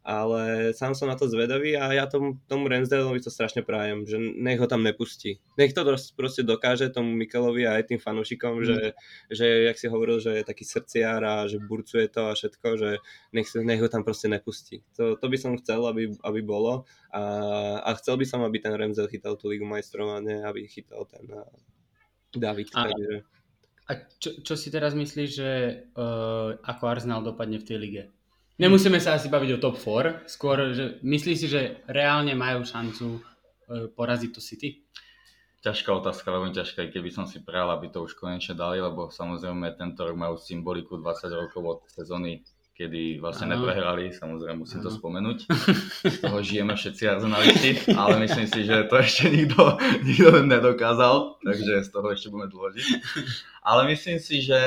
ale 0.00 0.72
sám 0.72 0.96
som 0.96 1.12
na 1.12 1.16
to 1.16 1.28
zvedavý 1.28 1.76
a 1.76 1.92
ja 1.92 2.08
tomu, 2.08 2.40
tomu 2.48 2.72
Rensdaleovi 2.72 3.20
to 3.20 3.28
strašne 3.28 3.60
prajem, 3.60 4.08
že 4.08 4.16
nech 4.16 4.56
ho 4.56 4.64
tam 4.64 4.80
nepustí. 4.80 5.44
Nech 5.60 5.76
to 5.76 5.84
proste 6.16 6.40
dokáže 6.40 6.88
tomu 6.88 7.12
Mikelovi 7.12 7.68
a 7.68 7.76
aj 7.76 7.92
tým 7.92 8.00
fanúšikom, 8.00 8.60
mm. 8.60 8.64
že, 8.64 8.78
že 9.28 9.46
jak 9.68 9.76
si 9.76 9.86
hovoril, 9.92 10.16
že 10.18 10.40
je 10.40 10.44
taký 10.48 10.64
srdciár 10.64 11.20
a 11.20 11.44
že 11.44 11.60
burcuje 11.60 12.08
to 12.08 12.32
a 12.32 12.36
všetko, 12.36 12.68
že 12.80 12.90
nech, 13.36 13.48
nech 13.60 13.80
ho 13.80 13.88
tam 13.92 14.00
proste 14.00 14.32
nepustí. 14.32 14.80
To, 14.96 15.20
to 15.20 15.26
by 15.28 15.36
som 15.36 15.60
chcel, 15.60 15.84
aby, 15.84 16.16
aby 16.24 16.40
bolo 16.40 16.88
a, 17.12 17.22
a 17.84 17.90
chcel 18.00 18.16
by 18.16 18.24
som, 18.24 18.40
aby 18.40 18.56
ten 18.56 18.72
Remzel 18.72 19.10
chytal 19.12 19.36
tú 19.36 19.52
Ligu 19.52 19.68
majstrov 19.68 20.16
a 20.16 20.24
nie, 20.24 20.40
aby 20.40 20.64
chytal 20.64 21.04
ten 21.04 21.28
uh, 21.28 21.44
David. 22.32 22.72
A, 22.72 22.88
takže... 22.88 23.14
a 23.84 23.92
čo, 24.16 24.30
čo 24.40 24.54
si 24.56 24.72
teraz 24.72 24.96
myslíš, 24.96 25.30
že 25.30 25.50
uh, 25.92 26.56
ako 26.62 26.82
Arsenal 26.88 27.20
dopadne 27.20 27.60
v 27.60 27.68
tej 27.68 27.78
lige? 27.78 28.04
Nemusíme 28.60 29.00
sa 29.00 29.16
asi 29.16 29.32
baviť 29.32 29.56
o 29.56 29.62
top 29.62 29.80
4, 29.80 30.28
skôr, 30.28 30.76
že 30.76 31.00
myslíš 31.00 31.36
si, 31.40 31.48
že 31.48 31.80
reálne 31.88 32.36
majú 32.36 32.60
šancu 32.60 33.16
e, 33.16 33.20
poraziť 33.88 34.30
to 34.36 34.40
City? 34.44 34.84
Ťažká 35.64 35.88
otázka, 35.96 36.28
veľmi 36.28 36.52
ťažká, 36.52 36.92
keby 36.92 37.08
som 37.08 37.24
si 37.24 37.40
prijal, 37.40 37.72
aby 37.72 37.88
to 37.88 38.04
už 38.04 38.20
konečne 38.20 38.52
dali, 38.52 38.76
lebo 38.84 39.08
samozrejme 39.08 39.80
tento 39.80 40.04
rok 40.04 40.12
majú 40.12 40.36
symboliku 40.36 41.00
20 41.00 41.40
rokov 41.40 41.62
od 41.64 41.80
sezóny, 41.88 42.44
kedy 42.76 43.16
vlastne 43.24 43.48
ano. 43.48 43.64
neprehrali, 43.64 44.12
samozrejme 44.12 44.60
musím 44.60 44.84
ano. 44.84 44.86
to 44.88 44.90
spomenúť. 44.92 45.38
Z 46.12 46.16
toho 46.20 46.38
žijeme 46.44 46.76
všetci 46.76 47.02
arzenalisti, 47.08 47.70
ale 47.96 48.20
myslím 48.28 48.44
si, 48.44 48.60
že 48.68 48.84
to 48.92 48.94
ešte 49.00 49.24
nikto, 49.32 49.80
nikto 50.08 50.44
nedokázal, 50.44 51.40
takže 51.44 51.80
z 51.80 51.88
toho 51.88 52.12
ešte 52.12 52.28
budeme 52.28 52.52
dôžiť. 52.52 52.86
Ale 53.64 53.88
myslím 53.88 54.20
si, 54.20 54.44
že 54.44 54.60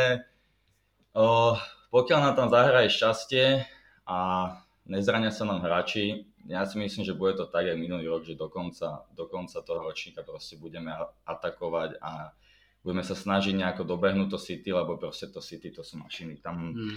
o, 1.14 1.58
pokiaľ 1.94 2.20
nám 2.26 2.34
tam 2.38 2.50
zahraje 2.50 2.90
šťastie, 2.90 3.70
a 4.08 4.52
nezrania 4.88 5.32
sa 5.32 5.48
nám 5.48 5.64
hráči. 5.64 6.28
Ja 6.44 6.68
si 6.68 6.76
myslím, 6.76 7.08
že 7.08 7.16
bude 7.16 7.40
to 7.40 7.48
tak 7.48 7.72
aj 7.72 7.80
minulý 7.80 8.12
rok, 8.12 8.28
že 8.28 8.36
do 8.36 8.52
konca, 8.52 9.08
do 9.16 9.32
konca 9.32 9.64
toho 9.64 9.80
ročníka 9.80 10.28
proste 10.28 10.60
budeme 10.60 10.92
atakovať 11.24 12.04
a 12.04 12.36
budeme 12.84 13.04
sa 13.08 13.16
snažiť 13.16 13.56
nejako 13.56 13.88
dobehnúť 13.88 14.28
to 14.28 14.40
City, 14.40 14.76
lebo 14.76 15.00
proste 15.00 15.32
to 15.32 15.40
City 15.40 15.72
to 15.72 15.88
sú 15.88 16.04
mašiny. 16.04 16.44
Tam, 16.44 16.76
hmm. 16.76 16.96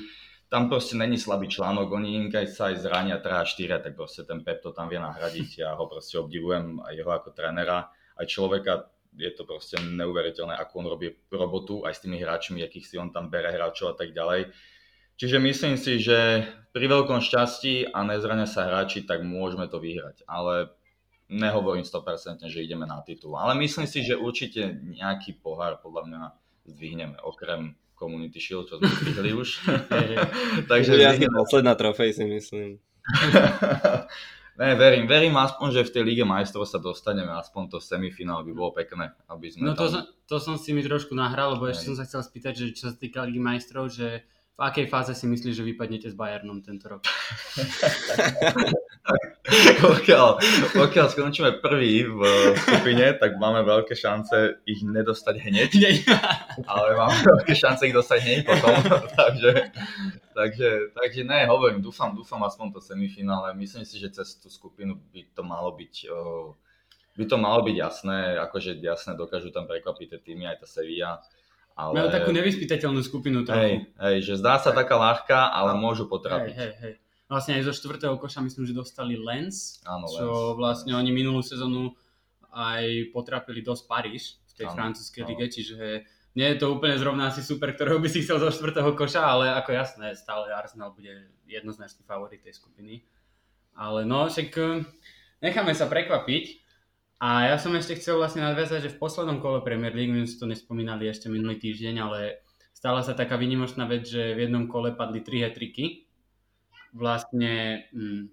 tam 0.50 0.66
proste 0.66 0.98
není 0.98 1.14
slabý 1.14 1.46
článok, 1.46 1.86
oni 1.94 2.26
keď 2.26 2.46
sa 2.50 2.74
aj 2.74 2.82
zrania 2.82 3.22
3 3.22 3.38
a 3.38 3.44
4, 3.46 3.86
tak 3.86 3.92
proste 3.94 4.26
ten 4.26 4.42
Pep 4.42 4.58
to 4.66 4.74
tam 4.74 4.90
vie 4.90 4.98
nahradiť. 4.98 5.62
Ja 5.62 5.78
ho 5.78 5.86
proste 5.86 6.18
obdivujem 6.18 6.82
aj 6.82 6.90
jeho 6.90 7.12
ako 7.14 7.30
trénera, 7.30 7.86
aj 8.18 8.26
človeka, 8.26 8.90
je 9.16 9.30
to 9.30 9.46
proste 9.46 9.78
neuveriteľné, 9.78 10.58
ako 10.58 10.72
on 10.82 10.86
robí 10.90 11.08
robotu 11.30 11.86
aj 11.86 11.96
s 11.96 12.02
tými 12.02 12.18
hráčmi, 12.18 12.66
akých 12.66 12.84
si 12.84 12.94
on 12.98 13.14
tam 13.14 13.30
bere 13.30 13.54
hráčov 13.54 13.94
a 13.94 13.96
tak 13.96 14.10
ďalej 14.10 14.50
Čiže 15.16 15.36
myslím 15.40 15.74
si, 15.80 15.96
že 15.96 16.44
pri 16.76 16.86
veľkom 16.92 17.24
šťastí 17.24 17.88
a 17.88 18.04
nezrania 18.04 18.44
sa 18.44 18.68
hráči, 18.68 19.08
tak 19.08 19.24
môžeme 19.24 19.64
to 19.64 19.80
vyhrať. 19.80 20.28
Ale 20.28 20.76
nehovorím 21.32 21.88
100%, 21.88 22.44
že 22.46 22.60
ideme 22.60 22.84
na 22.84 23.00
titul. 23.00 23.32
Ale 23.34 23.56
myslím 23.56 23.88
si, 23.88 24.04
že 24.04 24.14
určite 24.14 24.76
nejaký 24.84 25.40
pohár 25.40 25.80
podľa 25.80 26.02
mňa 26.04 26.22
zdvihneme, 26.68 27.16
okrem 27.24 27.74
Community 27.96 28.36
Shield, 28.36 28.68
čo 28.68 28.76
sme 28.76 28.92
zdvihli 28.92 29.32
už. 29.32 29.48
Takže 30.70 31.00
ja 31.00 31.16
posledná 31.16 31.72
trofej 31.72 32.12
si 32.12 32.24
myslím. 32.28 32.68
Ne, 34.56 34.72
verím, 34.72 35.04
verím 35.04 35.36
aspoň, 35.36 35.68
že 35.68 35.84
v 35.84 35.92
tej 35.92 36.02
Lige 36.08 36.24
majstrov 36.24 36.64
sa 36.64 36.80
dostaneme, 36.80 37.28
aspoň 37.28 37.76
to 37.76 37.76
semifinál 37.76 38.40
by 38.40 38.56
bolo 38.56 38.72
pekné, 38.72 39.12
aby 39.28 39.52
sme 39.52 39.68
No 39.68 39.76
to, 39.76 39.84
tam... 39.84 39.92
som, 39.92 40.02
to 40.24 40.36
som 40.40 40.54
si 40.56 40.72
mi 40.72 40.80
trošku 40.80 41.12
nahral, 41.12 41.60
lebo 41.60 41.68
ešte 41.68 41.92
som 41.92 41.96
sa 42.00 42.08
chcel 42.08 42.24
spýtať, 42.24 42.52
že 42.56 42.64
čo 42.72 42.88
sa 42.88 42.96
týka 42.96 43.20
Ligy 43.28 43.36
majstrov, 43.36 43.92
že 43.92 44.24
v 44.56 44.64
akej 44.64 44.88
fáze 44.88 45.12
si 45.12 45.28
myslíš, 45.28 45.60
že 45.60 45.68
vypadnete 45.68 46.08
s 46.08 46.16
Bayernom 46.16 46.64
tento 46.64 46.88
rok? 46.88 47.04
pokiaľ, 49.84 50.40
pokiaľ 50.72 51.06
skončíme 51.12 51.60
prvý 51.60 52.08
v 52.08 52.20
skupine, 52.56 53.12
tak 53.20 53.36
máme 53.36 53.68
veľké 53.68 53.92
šance 53.92 54.64
ich 54.64 54.80
nedostať 54.80 55.44
hneď, 55.44 55.70
ale 56.72 56.96
máme 56.96 57.20
veľké 57.36 57.52
šance 57.52 57.84
ich 57.84 57.92
dostať 57.92 58.18
hneď 58.24 58.40
potom, 58.48 58.72
takže, 59.20 59.76
takže, 60.32 60.68
takže 60.96 61.20
ne, 61.28 61.44
hovorím, 61.44 61.84
dúfam, 61.84 62.16
dúfam 62.16 62.40
aspoň 62.48 62.72
to 62.72 62.80
semifinále, 62.80 63.52
myslím 63.60 63.84
si, 63.84 64.00
že 64.00 64.08
cez 64.08 64.40
tú 64.40 64.48
skupinu 64.48 64.96
by 65.12 65.20
to 65.36 65.44
malo 65.44 65.76
byť 65.76 66.08
by 67.16 67.24
to 67.24 67.36
malo 67.40 67.64
byť 67.64 67.76
jasné, 67.76 68.36
akože 68.40 68.76
jasné 68.84 69.16
dokážu 69.16 69.48
tam 69.48 69.64
prekvapiť 69.64 70.16
tie 70.16 70.20
týmy, 70.20 70.52
aj 70.52 70.64
tá 70.64 70.66
Sevilla, 70.68 71.24
ale... 71.76 71.92
Majú 71.92 72.08
takú 72.08 72.30
nevyspytateľnú 72.32 73.00
skupinu 73.04 73.44
trochu. 73.44 73.60
Hej, 73.60 73.74
hej, 74.00 74.16
že 74.24 74.34
zdá 74.40 74.56
sa 74.56 74.72
taká 74.72 74.96
ľahká, 74.96 75.52
ale 75.52 75.76
môžu 75.76 76.08
potrapiť. 76.08 76.56
Hej, 76.56 76.72
hej, 76.72 76.72
hej. 76.80 76.94
Vlastne 77.28 77.58
aj 77.60 77.68
zo 77.68 77.74
štvrtého 77.76 78.16
koša 78.16 78.40
myslím, 78.40 78.64
že 78.64 78.72
dostali 78.72 79.18
Lens, 79.18 79.82
Áno, 79.84 80.08
čo 80.08 80.24
Lens. 80.24 80.56
vlastne 80.56 80.96
oni 80.96 81.10
minulú 81.12 81.44
sezónu 81.44 81.92
aj 82.54 83.12
potrapili 83.12 83.60
dosť 83.60 83.82
Paríž 83.84 84.40
v 84.48 84.52
tej 84.56 84.66
áno, 84.72 84.74
francúzskej 84.78 85.22
lige, 85.28 85.46
čiže 85.52 86.06
nie 86.36 86.48
je 86.52 86.60
to 86.60 86.72
úplne 86.72 86.96
zrovna 87.00 87.32
asi 87.32 87.40
super, 87.40 87.72
ktorého 87.72 88.00
by 88.00 88.08
si 88.12 88.20
chcel 88.20 88.36
zo 88.36 88.52
štvrtého 88.52 88.92
koša, 88.92 89.24
ale 89.24 89.52
ako 89.52 89.72
jasné, 89.72 90.12
stále 90.12 90.52
Arsenal 90.52 90.92
bude 90.92 91.28
jednoznačný 91.44 92.04
favorit 92.04 92.44
tej 92.44 92.56
skupiny. 92.56 93.04
Ale 93.76 94.08
no, 94.08 94.28
však 94.28 94.48
eh, 94.56 94.84
necháme 95.40 95.72
sa 95.76 95.88
prekvapiť. 95.88 96.65
A 97.16 97.48
ja 97.48 97.56
som 97.56 97.72
ešte 97.72 97.96
chcel 97.96 98.20
vlastne 98.20 98.44
nadviazať, 98.44 98.80
že 98.84 98.92
v 98.92 99.00
poslednom 99.00 99.40
kole 99.40 99.64
Premier 99.64 99.96
League, 99.96 100.12
my 100.12 100.28
sme 100.28 100.36
to 100.36 100.46
nespomínali 100.52 101.08
ešte 101.08 101.32
minulý 101.32 101.56
týždeň, 101.56 101.94
ale 101.96 102.44
stala 102.76 103.00
sa 103.00 103.16
taká 103.16 103.40
vynimočná 103.40 103.88
vec, 103.88 104.04
že 104.04 104.36
v 104.36 104.44
jednom 104.44 104.68
kole 104.68 104.92
padli 104.92 105.24
tri 105.24 105.40
hetriky. 105.40 106.04
Vlastne 106.92 107.84
um, 107.96 108.28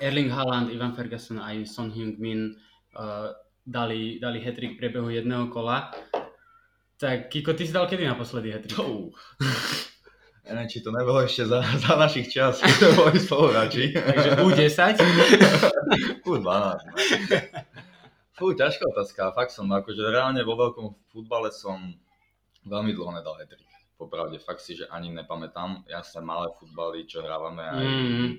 Erling 0.00 0.32
Haaland, 0.32 0.72
Ivan 0.72 0.96
Ferguson 0.96 1.36
a 1.36 1.52
aj 1.52 1.68
Son 1.68 1.92
Heung-min 1.92 2.56
uh, 2.96 3.28
dali, 3.60 4.16
dali 4.16 4.40
hetrik 4.40 4.76
v 4.76 4.80
priebehu 4.80 5.12
jedného 5.12 5.52
kola. 5.52 5.92
Tak 6.96 7.28
Kiko, 7.28 7.52
ty 7.52 7.68
si 7.68 7.76
dal 7.76 7.84
kedy 7.84 8.08
naposledy 8.08 8.56
hetrik? 8.56 8.80
Oh. 8.80 9.12
Ja 10.48 10.52
neviem, 10.56 10.72
či 10.72 10.80
to 10.80 10.88
nebolo 10.88 11.20
ešte 11.20 11.44
za, 11.44 11.60
za 11.60 11.92
našich 12.00 12.32
čas, 12.32 12.64
to 12.80 12.88
boli 12.96 13.20
spoluhráči. 13.20 13.92
Takže 13.92 14.30
U10? 14.40 14.96
U12. 16.24 16.48
Fú, 18.34 18.50
ťažká 18.50 18.90
otázka. 18.90 19.30
Fakt 19.30 19.54
som, 19.54 19.70
akože 19.70 20.10
reálne 20.10 20.42
vo 20.42 20.58
veľkom 20.58 21.06
futbale 21.14 21.54
som 21.54 21.78
veľmi 22.66 22.90
dlho 22.90 23.14
nedal 23.14 23.38
hetrik. 23.38 23.62
Popravde, 23.94 24.42
fakt 24.42 24.58
si, 24.58 24.74
že 24.74 24.90
ani 24.90 25.14
nepamätám. 25.14 25.86
Ja 25.86 26.02
sa 26.02 26.18
malé 26.18 26.50
futbaly, 26.58 27.06
čo 27.06 27.22
hrávame 27.22 27.62
aj 27.62 27.84
mm, 27.86 28.30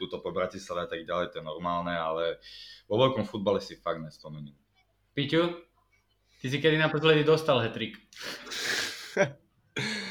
tuto 0.00 0.24
po 0.24 0.32
Bratislave 0.32 0.88
a 0.88 0.88
tak 0.88 1.04
ďalej, 1.04 1.36
to 1.36 1.44
je 1.44 1.44
normálne, 1.44 1.92
ale 1.92 2.40
vo 2.88 2.96
veľkom 2.96 3.28
futbale 3.28 3.60
si 3.60 3.76
fakt 3.76 4.00
nespomeniem. 4.00 4.56
Piťu, 5.12 5.52
ty 6.40 6.46
si 6.48 6.56
kedy 6.56 6.80
naposledy 6.80 7.20
dostal 7.20 7.60
hetrik? 7.60 8.00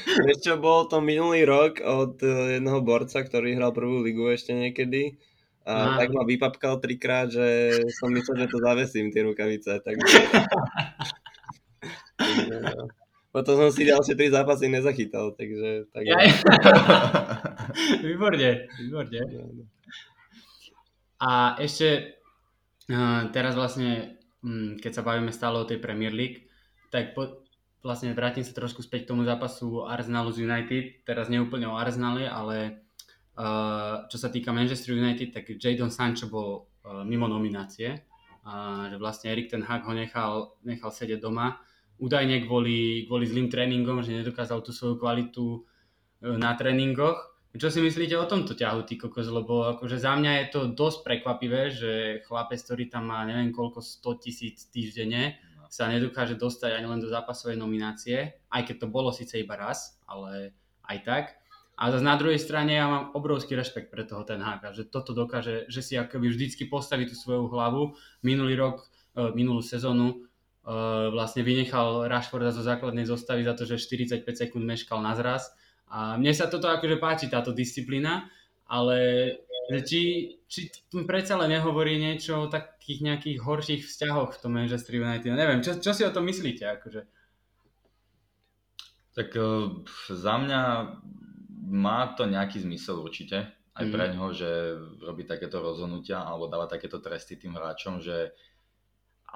Vieš 0.06 0.38
čo, 0.38 0.54
bol 0.54 0.86
to 0.86 1.02
minulý 1.02 1.42
rok 1.42 1.82
od 1.82 2.22
eh, 2.22 2.62
jedného 2.62 2.78
borca, 2.78 3.26
ktorý 3.26 3.58
hral 3.58 3.74
prvú 3.74 4.06
ligu 4.06 4.30
ešte 4.30 4.54
niekedy 4.54 5.18
a 5.66 5.98
tak 5.98 6.14
ma 6.14 6.22
vypapkal 6.22 6.78
trikrát, 6.78 7.26
že 7.26 7.74
som 7.98 8.14
myslel, 8.14 8.46
že 8.46 8.52
to 8.54 8.58
zavesím, 8.62 9.10
tie 9.10 9.26
rukavice. 9.26 9.82
Tak... 9.82 9.94
Potom 13.34 13.54
som 13.58 13.70
si 13.74 13.84
ďalšie 13.84 14.14
tri 14.14 14.30
zápasy 14.30 14.70
nezachytal, 14.70 15.34
takže... 15.34 15.90
Tak... 15.90 16.02
Ja, 16.06 16.16
výborne, 18.06 18.70
výborne. 18.78 19.20
No, 19.26 19.42
no. 19.60 19.64
A 21.20 21.58
ešte 21.60 22.16
teraz 23.34 23.58
vlastne, 23.58 24.22
hm, 24.46 24.78
keď 24.78 24.92
sa 24.94 25.02
bavíme 25.02 25.34
stále 25.34 25.58
o 25.58 25.68
tej 25.68 25.82
Premier 25.82 26.14
League, 26.14 26.46
tak 26.94 27.18
po, 27.18 27.42
vlastne 27.82 28.14
vrátim 28.14 28.46
sa 28.46 28.54
trošku 28.54 28.86
späť 28.86 29.04
k 29.04 29.10
tomu 29.12 29.26
zápasu 29.26 29.82
Arsenalu 29.82 30.30
z 30.30 30.46
United. 30.46 30.84
Teraz 31.02 31.26
neúplne 31.26 31.66
o 31.66 31.74
Arsenale, 31.74 32.30
ale 32.30 32.85
Uh, 33.36 34.08
čo 34.08 34.16
sa 34.16 34.32
týka 34.32 34.48
Manchester 34.48 34.96
United, 34.96 35.28
tak 35.28 35.52
Jadon 35.60 35.92
Sancho 35.92 36.32
bol 36.32 36.72
uh, 36.88 37.04
mimo 37.04 37.28
nominácie. 37.28 38.08
Uh, 38.40 38.88
že 38.88 38.96
vlastne 38.96 39.28
Erik 39.28 39.52
ten 39.52 39.60
Hag 39.60 39.84
ho 39.84 39.92
nechal, 39.92 40.56
nechal 40.64 40.88
sedieť 40.88 41.20
doma. 41.20 41.60
Údajne 42.00 42.48
kvôli, 42.48 43.04
kvôli 43.04 43.28
zlým 43.28 43.52
tréningom, 43.52 44.00
že 44.00 44.16
nedokázal 44.16 44.64
tú 44.64 44.72
svoju 44.72 44.96
kvalitu 44.96 45.60
uh, 45.60 46.36
na 46.40 46.56
tréningoch. 46.56 47.36
Čo 47.56 47.72
si 47.72 47.80
myslíte 47.80 48.16
o 48.20 48.28
tomto 48.28 48.52
ťahu, 48.52 48.84
ty 48.84 49.00
kokos? 49.00 49.28
Lebo 49.28 49.68
akože 49.76 49.96
za 49.96 50.12
mňa 50.16 50.32
je 50.40 50.46
to 50.52 50.60
dosť 50.76 51.04
prekvapivé, 51.04 51.72
že 51.72 51.92
chlapec, 52.28 52.60
ktorý 52.60 52.88
tam 52.92 53.08
má 53.12 53.24
neviem 53.24 53.52
koľko 53.52 53.80
100 53.80 54.24
tisíc 54.24 54.68
týždenne, 54.68 55.40
sa 55.68 55.88
nedokáže 55.88 56.36
dostať 56.40 56.72
ani 56.72 56.86
len 56.88 57.00
do 57.00 57.08
zápasovej 57.08 57.58
nominácie, 57.58 58.38
aj 58.48 58.62
keď 58.64 58.76
to 58.84 58.86
bolo 58.88 59.10
síce 59.10 59.36
iba 59.40 59.56
raz, 59.56 59.98
ale 60.06 60.56
aj 60.86 60.98
tak. 61.04 61.24
A 61.76 61.92
zase 61.92 62.04
na 62.08 62.16
druhej 62.16 62.40
strane 62.40 62.72
ja 62.72 62.88
mám 62.88 63.12
obrovský 63.12 63.52
rešpekt 63.52 63.92
pre 63.92 64.08
toho 64.08 64.24
ten 64.24 64.40
Háka, 64.40 64.72
že 64.72 64.88
toto 64.88 65.12
dokáže, 65.12 65.68
že 65.68 65.84
si 65.84 65.92
akoby 66.00 66.32
vždycky 66.32 66.64
postaví 66.64 67.04
tú 67.04 67.12
svoju 67.12 67.52
hlavu. 67.52 67.92
Minulý 68.24 68.56
rok, 68.56 68.88
e, 69.12 69.28
minulú 69.36 69.60
sezónu 69.60 70.08
e, 70.08 70.16
vlastne 71.12 71.44
vynechal 71.44 72.08
Rashforda 72.08 72.48
zo 72.48 72.64
základnej 72.64 73.04
zostavy 73.04 73.44
za 73.44 73.52
to, 73.52 73.68
že 73.68 73.76
45 73.76 74.24
sekúnd 74.24 74.64
meškal 74.64 75.04
na 75.04 75.12
zraz. 75.12 75.52
A 75.92 76.16
mne 76.16 76.32
sa 76.32 76.48
toto 76.48 76.72
akože 76.72 76.96
páči, 76.96 77.28
táto 77.28 77.52
disciplína, 77.52 78.24
ale 78.64 78.96
či, 79.84 80.32
či 80.48 80.72
predsa 81.04 81.36
len 81.36 81.58
nehovorí 81.58 81.98
niečo 81.98 82.46
o 82.46 82.50
takých 82.50 83.02
nejakých 83.02 83.38
horších 83.42 83.82
vzťahoch 83.84 84.32
v 84.32 84.40
tom 84.40 84.52
Manchester 84.54 84.96
United. 84.96 85.34
Neviem, 85.34 85.60
čo, 85.60 85.76
čo 85.76 85.92
si 85.92 86.02
o 86.06 86.14
tom 86.14 86.24
myslíte? 86.24 86.64
Akože? 86.80 87.02
Tak 89.16 89.28
uh, 89.34 89.82
za 90.12 90.34
mňa 90.38 90.60
má 91.66 92.14
to 92.14 92.30
nejaký 92.30 92.62
zmysel 92.62 93.02
určite, 93.02 93.50
aj 93.76 93.84
mm. 93.84 93.92
pre 93.92 94.04
ňoho, 94.14 94.30
že 94.32 94.50
robí 95.04 95.26
takéto 95.28 95.60
rozhodnutia 95.60 96.22
alebo 96.22 96.48
dáva 96.48 96.70
takéto 96.70 97.02
tresty 97.02 97.36
tým 97.36 97.58
hráčom, 97.58 98.00
že 98.00 98.32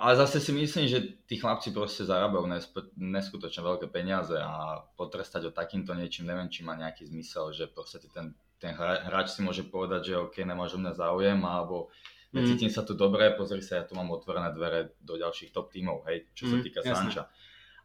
ale 0.01 0.17
zase 0.17 0.41
si 0.41 0.55
myslím, 0.57 0.89
že 0.89 1.21
tí 1.29 1.37
chlapci 1.37 1.77
proste 1.77 2.09
zarábajú 2.09 2.49
neskutočne 2.97 3.61
veľké 3.61 3.93
peniaze 3.93 4.33
a 4.33 4.81
potrestať 4.97 5.51
o 5.51 5.53
takýmto 5.53 5.93
niečím, 5.93 6.25
neviem, 6.31 6.49
či 6.49 6.65
má 6.65 6.73
nejaký 6.73 7.05
zmysel, 7.05 7.53
že 7.53 7.69
proste 7.69 8.01
ten, 8.09 8.33
ten 8.57 8.73
hráč 8.73 9.37
si 9.37 9.45
môže 9.45 9.67
povedať, 9.69 10.15
že 10.15 10.23
OK, 10.23 10.41
nemáš 10.41 10.81
mňa 10.81 10.97
záujem, 10.97 11.37
alebo 11.45 11.93
necítim 12.33 12.73
mm. 12.73 12.77
sa 12.81 12.87
tu 12.87 12.97
dobre, 12.97 13.29
pozri 13.37 13.61
sa, 13.61 13.83
ja 13.83 13.85
tu 13.85 13.93
mám 13.93 14.09
otvorené 14.09 14.49
dvere 14.57 14.97
do 15.05 15.21
ďalších 15.21 15.53
top 15.53 15.69
tímov, 15.69 16.09
hej, 16.09 16.33
čo 16.33 16.49
sa 16.49 16.57
mm, 16.57 16.65
týka 16.65 16.81
jasne. 16.81 17.27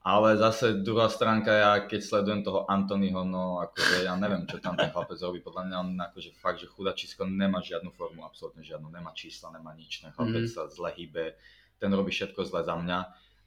Ale 0.06 0.38
zase 0.38 0.86
druhá 0.86 1.10
stránka, 1.10 1.50
ja 1.50 1.72
keď 1.82 2.02
sledujem 2.06 2.46
toho 2.46 2.70
Antonyho, 2.70 3.26
no 3.26 3.58
akože 3.58 4.06
ja 4.06 4.14
neviem, 4.14 4.46
čo 4.46 4.62
tam 4.62 4.78
ten 4.78 4.94
chlapec 4.94 5.18
robí. 5.18 5.42
Podľa 5.42 5.64
mňa 5.66 5.76
on 5.82 5.90
akože 5.98 6.30
fakt, 6.38 6.62
že 6.62 6.70
chudačisko 6.70 7.26
nemá 7.26 7.58
žiadnu 7.66 7.90
formu, 7.90 8.22
absolútne 8.22 8.62
žiadnu, 8.62 8.86
nemá 8.94 9.18
čísla, 9.18 9.50
nemá 9.50 9.74
nič. 9.74 10.06
Ten 10.06 10.14
chlapec 10.14 10.46
mm. 10.46 10.54
sa 10.54 10.70
zle 10.70 10.94
hýbe, 10.94 11.34
ten 11.82 11.90
robí 11.90 12.14
všetko 12.14 12.38
zle 12.46 12.62
za 12.62 12.78
mňa 12.78 13.00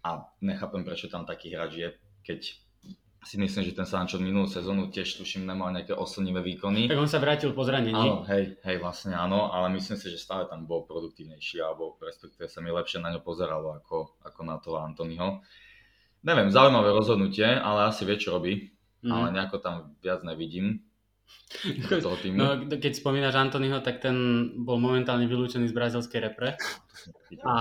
a 0.03 0.11
nechápem, 0.43 0.83
prečo 0.83 1.07
tam 1.07 1.23
taký 1.23 1.55
hráč 1.55 1.73
je, 1.79 1.89
keď 2.27 2.41
si 3.23 3.37
myslím, 3.39 3.63
že 3.67 3.75
ten 3.75 3.87
Sancho 3.87 4.19
minulú 4.19 4.47
sezónu 4.51 4.91
tiež 4.95 5.19
tuším 5.19 5.47
nemal 5.47 5.71
nejaké 5.75 5.95
oslnivé 5.95 6.43
výkony. 6.43 6.91
Tak 6.91 7.03
on 7.03 7.11
sa 7.11 7.23
vrátil 7.23 7.51
po 7.55 7.67
zranení. 7.67 7.95
Áno, 7.95 8.23
hej, 8.31 8.59
hej, 8.63 8.77
vlastne 8.83 9.15
áno, 9.15 9.51
ale 9.51 9.75
myslím 9.79 9.99
si, 9.99 10.11
že 10.11 10.19
stále 10.19 10.47
tam 10.47 10.67
bol 10.67 10.87
produktívnejší, 10.87 11.59
alebo 11.63 11.99
respektíve 11.99 12.47
sa 12.51 12.63
mi 12.63 12.71
lepšie 12.71 13.03
na 13.03 13.15
ňo 13.15 13.23
pozeralo 13.23 13.79
ako, 13.79 14.19
ako 14.23 14.41
na 14.43 14.57
toho 14.63 14.79
Antonyho. 14.83 15.43
Neviem, 16.27 16.51
zaujímavé 16.51 16.91
rozhodnutie, 16.91 17.47
ale 17.47 17.91
asi 17.91 18.03
vie, 18.03 18.19
čo 18.19 18.35
robí. 18.35 18.75
Mm. 19.07 19.13
Ale 19.15 19.27
nejako 19.35 19.57
tam 19.63 19.75
viac 20.03 20.27
nevidím. 20.27 20.83
Toho 21.89 22.17
týmu. 22.21 22.37
No, 22.37 22.49
keď 22.69 22.93
spomínaš 22.99 23.37
Antonyho, 23.37 23.81
tak 23.81 24.05
ten 24.05 24.17
bol 24.61 24.77
momentálne 24.81 25.25
vylúčený 25.25 25.69
z 25.69 25.77
brazilskej 25.77 26.21
repre. 26.21 26.59
A 27.45 27.55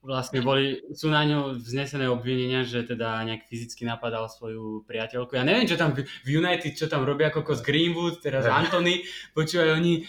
vlastne 0.00 0.40
boli, 0.40 0.80
sú 0.96 1.12
na 1.12 1.20
ňo 1.28 1.60
vznesené 1.60 2.08
obvinenia, 2.08 2.64
že 2.64 2.88
teda 2.88 3.20
nejak 3.20 3.44
fyzicky 3.46 3.84
napadal 3.84 4.32
svoju 4.32 4.88
priateľku. 4.88 5.36
Ja 5.36 5.44
neviem, 5.44 5.68
čo 5.68 5.76
tam 5.76 5.92
v 5.92 6.08
United, 6.24 6.72
čo 6.72 6.88
tam 6.88 7.04
robia 7.04 7.28
ako 7.28 7.52
z 7.52 7.62
Greenwood, 7.64 8.24
teraz 8.24 8.48
Antony, 8.48 9.04
počúvajú 9.36 9.76
oni, 9.76 10.08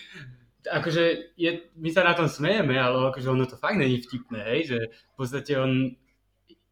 akože 0.64 1.36
je, 1.36 1.52
my 1.76 1.90
sa 1.92 2.08
na 2.08 2.16
tom 2.16 2.32
smejeme, 2.32 2.80
ale 2.80 3.12
akože 3.12 3.28
ono 3.28 3.44
to 3.44 3.60
fakt 3.60 3.76
není 3.76 4.00
vtipné, 4.00 4.40
hej, 4.56 4.62
že 4.72 4.78
v 4.96 5.16
podstate 5.20 5.60
on 5.60 6.00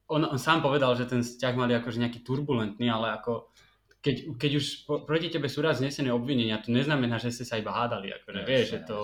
on, 0.10 0.26
on 0.26 0.40
sám 0.42 0.66
povedal, 0.66 0.98
že 0.98 1.06
ten 1.06 1.22
vzťah 1.22 1.54
mali 1.54 1.78
akože 1.78 2.02
nejaký 2.02 2.26
turbulentný, 2.26 2.90
ale 2.90 3.14
ako 3.14 3.54
keď, 4.00 4.16
keď 4.40 4.52
už 4.58 4.66
po, 4.88 5.04
proti 5.04 5.28
tebe 5.30 5.52
sú 5.52 5.60
raz 5.62 5.84
znesené 5.84 6.10
obvinenia, 6.10 6.64
to 6.64 6.72
neznamená, 6.72 7.20
že 7.20 7.36
ste 7.36 7.46
sa 7.46 7.60
iba 7.60 7.76
hádali. 7.76 8.16
Akože, 8.16 8.42
vieš, 8.48 8.66
že 8.76 8.80
to, 8.88 8.98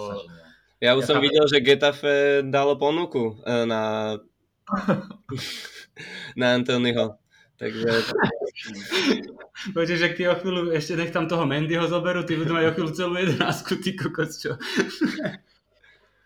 Ja 0.79 0.95
už 0.95 1.03
ja 1.03 1.07
som 1.07 1.17
chápem. 1.19 1.25
videl, 1.29 1.45
že 1.51 1.63
Getafe 1.63 2.15
dalo 2.47 2.79
ponuku 2.79 3.39
e, 3.43 3.63
na, 3.67 4.15
na 6.39 6.47
Antonyho. 6.55 7.19
Takže... 7.55 7.87
Počkej, 9.75 9.97
že 9.97 10.09
ty 10.15 10.27
o 10.27 10.35
chvíľu, 10.35 10.75
ešte 10.75 10.99
nech 10.99 11.15
tam 11.15 11.27
toho 11.27 11.47
Mendyho 11.47 11.87
zoberú, 11.87 12.27
ty 12.27 12.35
budú 12.35 12.55
mať 12.55 12.71
o 12.71 12.73
chvíľu 12.75 12.91
celú 12.91 13.13
jedenáctku, 13.15 13.79
ty 13.79 13.95
kokos, 13.95 14.43
čo? 14.43 14.59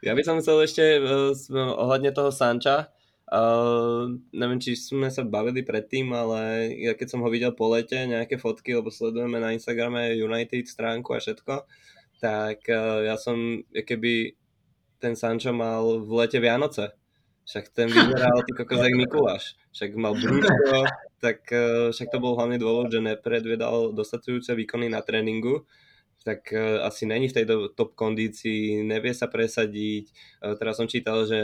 ja 0.02 0.12
by 0.18 0.22
som 0.26 0.42
chcel 0.42 0.66
ešte 0.66 0.84
uh, 0.98 1.32
ohľadne 1.54 2.10
toho 2.10 2.34
Sanča, 2.34 2.90
Uh, 3.30 4.18
neviem, 4.34 4.58
či 4.58 4.74
sme 4.74 5.06
sa 5.14 5.22
bavili 5.22 5.62
predtým, 5.62 6.10
ale 6.18 6.74
ja 6.82 6.98
keď 6.98 7.14
som 7.14 7.22
ho 7.22 7.30
videl 7.30 7.54
po 7.54 7.70
lete, 7.70 8.02
nejaké 8.10 8.42
fotky, 8.42 8.74
lebo 8.74 8.90
sledujeme 8.90 9.38
na 9.38 9.54
Instagrame 9.54 10.18
United 10.18 10.66
stránku 10.66 11.14
a 11.14 11.22
všetko, 11.22 11.62
tak 12.18 12.66
uh, 12.74 13.06
ja 13.06 13.22
som, 13.22 13.62
keby 13.70 14.34
ten 14.98 15.14
Sancho 15.14 15.54
mal 15.54 16.02
v 16.02 16.12
lete 16.26 16.42
Vianoce. 16.42 16.90
Však 17.46 17.70
ten 17.70 17.94
vyzeral 17.94 18.42
ty 18.50 18.52
kokos 18.58 18.82
jak 18.82 18.98
Mikuláš. 18.98 19.44
Však 19.78 19.90
mal 19.94 20.18
brúško, 20.18 20.90
tak 21.22 21.46
uh, 21.54 21.94
však 21.94 22.10
to 22.10 22.18
bol 22.18 22.34
hlavne 22.34 22.58
dôvod, 22.58 22.90
že 22.90 22.98
nepredvedal 22.98 23.94
dostatujúce 23.94 24.58
výkony 24.58 24.90
na 24.90 25.06
tréningu 25.06 25.70
tak 26.24 26.52
uh, 26.52 26.84
asi 26.84 27.08
není 27.08 27.32
v 27.32 27.36
tejto 27.42 27.72
top 27.72 27.96
kondícii, 27.96 28.84
nevie 28.84 29.16
sa 29.16 29.32
presadiť. 29.32 30.12
Uh, 30.44 30.56
teraz 30.60 30.76
som 30.76 30.88
čítal, 30.88 31.24
že 31.24 31.40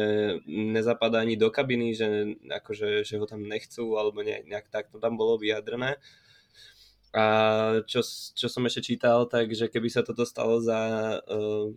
nezapadá 0.48 1.24
ani 1.24 1.39
do 1.39 1.48
kabiny, 1.48 1.96
že, 1.96 2.36
akože, 2.51 3.08
že 3.08 3.15
ho 3.15 3.25
tam 3.25 3.48
nechcú, 3.48 3.96
alebo 3.96 4.20
ne, 4.20 4.44
nejak 4.44 4.67
tak 4.67 4.91
to 4.91 5.00
tam 5.00 5.15
bolo 5.15 5.39
vyjadrené. 5.39 5.96
A 7.15 7.24
čo, 7.88 8.03
čo 8.36 8.48
som 8.51 8.67
ešte 8.67 8.91
čítal, 8.91 9.24
takže 9.32 9.72
keby 9.72 9.88
sa 9.88 10.03
toto 10.03 10.27
stalo 10.27 10.60
za 10.60 10.79
uh, 11.24 11.72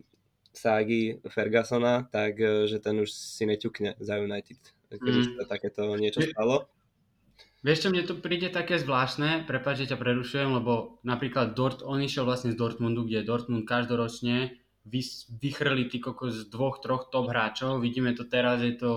ságy 0.50 1.23
Fergusona, 1.31 2.11
tak 2.11 2.43
že 2.67 2.83
ten 2.83 2.99
už 2.99 3.14
si 3.14 3.47
neťukne 3.47 3.95
za 4.02 4.19
United, 4.19 4.59
keďže 4.90 5.21
mm. 5.23 5.35
sa 5.38 5.45
takéto 5.47 5.95
niečo 5.95 6.26
stalo. 6.26 6.67
Vieš 7.59 7.79
čo, 7.83 7.88
mne 7.91 8.07
to 8.07 8.15
príde 8.15 8.55
také 8.55 8.79
zvláštne, 8.79 9.43
prepáč, 9.43 9.83
že 9.83 9.91
ťa 9.95 9.99
prerušujem, 9.99 10.62
lebo 10.62 11.03
napríklad 11.03 11.59
Dort, 11.59 11.83
on 11.83 11.99
išiel 11.99 12.23
vlastne 12.23 12.55
z 12.55 12.59
Dortmundu, 12.59 13.03
kde 13.03 13.27
Dortmund 13.27 13.67
každoročne 13.67 14.55
vys, 14.87 15.27
vychrli 15.27 15.91
ty 15.91 15.99
z 15.99 16.47
dvoch, 16.49 16.79
troch 16.79 17.11
top 17.11 17.35
hráčov. 17.35 17.83
Vidíme 17.83 18.15
to 18.15 18.31
teraz, 18.31 18.62
je 18.62 18.79
to 18.79 18.91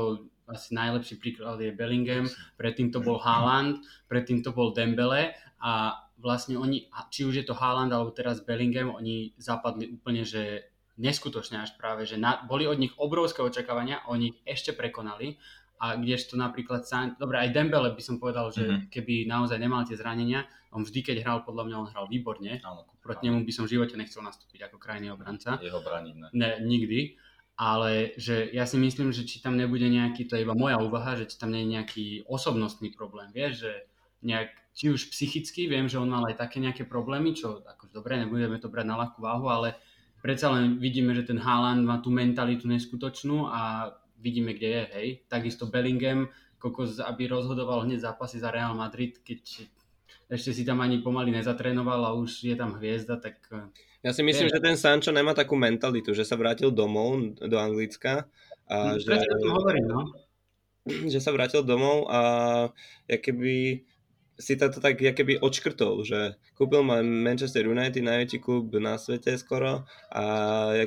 asi 0.51 0.75
najlepší 0.75 1.15
príklad 1.17 1.63
je 1.63 1.71
Bellingham, 1.71 2.27
predtým 2.59 2.91
to 2.91 2.99
bol 2.99 3.17
Haaland, 3.17 3.79
predtým 4.11 4.43
to 4.43 4.51
bol 4.51 4.75
Dembele 4.75 5.31
a 5.63 5.95
vlastne 6.19 6.59
oni, 6.59 6.91
či 7.09 7.23
už 7.23 7.41
je 7.41 7.45
to 7.47 7.55
Haaland 7.55 7.89
alebo 7.95 8.11
teraz 8.11 8.43
Bellingham, 8.43 8.91
oni 8.91 9.31
zapadli 9.39 9.89
úplne, 9.89 10.27
že 10.27 10.67
neskutočne 10.99 11.63
až 11.63 11.73
práve, 11.79 12.03
že 12.05 12.19
na, 12.19 12.43
boli 12.45 12.67
od 12.67 12.77
nich 12.77 12.93
obrovské 12.99 13.41
očakávania, 13.41 14.03
oni 14.05 14.37
ešte 14.45 14.75
prekonali 14.75 15.39
a 15.81 15.97
kdežto 15.97 16.37
napríklad 16.37 16.85
San... 16.85 17.17
Dobre, 17.17 17.41
aj 17.41 17.57
Dembele 17.57 17.89
by 17.97 18.03
som 18.05 18.21
povedal, 18.21 18.53
že 18.53 18.61
mm-hmm. 18.61 18.93
keby 18.93 19.25
naozaj 19.25 19.57
nemal 19.57 19.81
tie 19.81 19.97
zranenia, 19.97 20.45
on 20.69 20.85
vždy, 20.85 21.01
keď 21.01 21.17
hral, 21.25 21.39
podľa 21.41 21.65
mňa 21.67 21.75
on 21.81 21.89
hral 21.89 22.05
výborne. 22.05 22.61
Áno, 22.61 22.85
Proti 23.01 23.25
nemu 23.25 23.41
by 23.41 23.51
som 23.51 23.65
v 23.65 23.73
živote 23.75 23.97
nechcel 23.97 24.21
nastúpiť 24.21 24.69
ako 24.69 24.77
krajný 24.77 25.09
obranca. 25.09 25.57
Jeho 25.57 25.81
braniť, 25.81 26.15
ne. 26.21 26.27
ne. 26.37 26.51
nikdy. 26.61 27.17
Ale 27.57 28.13
že 28.13 28.53
ja 28.53 28.69
si 28.69 28.77
myslím, 28.77 29.09
že 29.09 29.25
či 29.25 29.41
tam 29.41 29.57
nebude 29.57 29.89
nejaký, 29.89 30.29
to 30.29 30.37
je 30.37 30.45
iba 30.45 30.53
moja 30.53 30.77
úvaha, 30.77 31.17
že 31.17 31.25
či 31.25 31.35
tam 31.41 31.49
nie 31.49 31.65
je 31.65 31.73
nejaký 31.77 32.05
osobnostný 32.29 32.93
problém, 32.93 33.33
vieš, 33.33 33.65
že 33.65 33.73
nejak, 34.21 34.53
či 34.77 34.93
už 34.93 35.09
psychicky, 35.13 35.65
viem, 35.65 35.89
že 35.89 35.97
on 35.97 36.09
mal 36.09 36.25
aj 36.29 36.41
také 36.41 36.61
nejaké 36.61 36.85
problémy, 36.85 37.33
čo 37.33 37.61
akože 37.61 37.93
dobre, 37.93 38.17
nebudeme 38.21 38.57
to 38.61 38.69
brať 38.69 38.85
na 38.85 38.97
ľahkú 39.01 39.19
váhu, 39.21 39.49
ale 39.49 39.77
predsa 40.25 40.53
len 40.53 40.77
vidíme, 40.77 41.13
že 41.13 41.25
ten 41.25 41.41
Haaland 41.41 41.85
má 41.85 42.01
tú 42.01 42.13
mentalitu 42.13 42.69
neskutočnú 42.69 43.49
a 43.49 43.93
vidíme, 44.21 44.53
kde 44.53 44.67
je, 44.67 44.83
hej. 44.93 45.07
Takisto 45.27 45.65
Bellingham, 45.67 46.29
kokos, 46.61 47.01
aby 47.01 47.27
rozhodoval 47.27 47.89
hneď 47.89 48.05
zápasy 48.05 48.37
za 48.37 48.53
Real 48.53 48.77
Madrid, 48.77 49.17
keď 49.25 49.65
ešte 50.31 50.55
si 50.55 50.63
tam 50.63 50.79
ani 50.79 51.03
pomaly 51.03 51.33
nezatrénoval 51.33 52.07
a 52.07 52.15
už 52.15 52.53
je 52.53 52.55
tam 52.55 52.79
hviezda, 52.79 53.19
tak... 53.19 53.41
Eh, 53.51 53.67
ja 54.07 54.11
si 54.15 54.23
myslím, 54.23 54.47
je... 54.47 54.53
že 54.55 54.63
ten 54.63 54.77
Sancho 54.79 55.11
nemá 55.11 55.35
takú 55.35 55.59
mentalitu, 55.59 56.15
že 56.15 56.23
sa 56.23 56.39
vrátil 56.39 56.71
domov 56.71 57.35
do 57.37 57.57
Anglicka 57.59 58.29
a 58.69 58.95
hm, 58.95 59.03
že... 59.03 59.11
hovorím, 59.49 59.85
no. 59.89 60.01
Že 60.87 61.19
sa 61.21 61.29
vrátil 61.29 61.61
domov 61.61 62.09
a 62.09 62.21
keby 63.05 63.85
si 64.41 64.57
to 64.57 64.73
tak 64.73 64.97
keby 64.97 65.37
odškrtol, 65.37 66.01
že 66.01 66.35
kúpil 66.57 66.81
ma 66.81 67.05
Manchester 67.05 67.69
United, 67.69 68.01
najväčší 68.01 68.41
klub 68.41 68.73
na 68.81 68.97
svete 68.97 69.37
skoro 69.37 69.85
a 70.09 70.23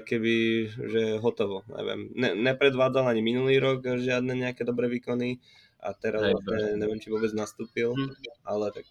keby, 0.03 0.35
že 0.75 1.03
hotovo, 1.23 1.62
neviem. 1.71 2.11
Ne, 2.19 2.35
nepredvádzal 2.35 3.14
ani 3.14 3.23
minulý 3.23 3.62
rok 3.62 3.87
žiadne 3.87 4.35
nejaké 4.35 4.67
dobré 4.67 4.90
výkony 4.90 5.38
a 5.79 5.95
teraz 5.95 6.27
Aj, 6.27 6.35
vlastne, 6.35 6.83
neviem, 6.83 6.99
či 6.99 7.14
vôbec 7.14 7.31
nastúpil, 7.31 7.95
hm. 7.95 8.11
ale 8.43 8.75
tak... 8.75 8.88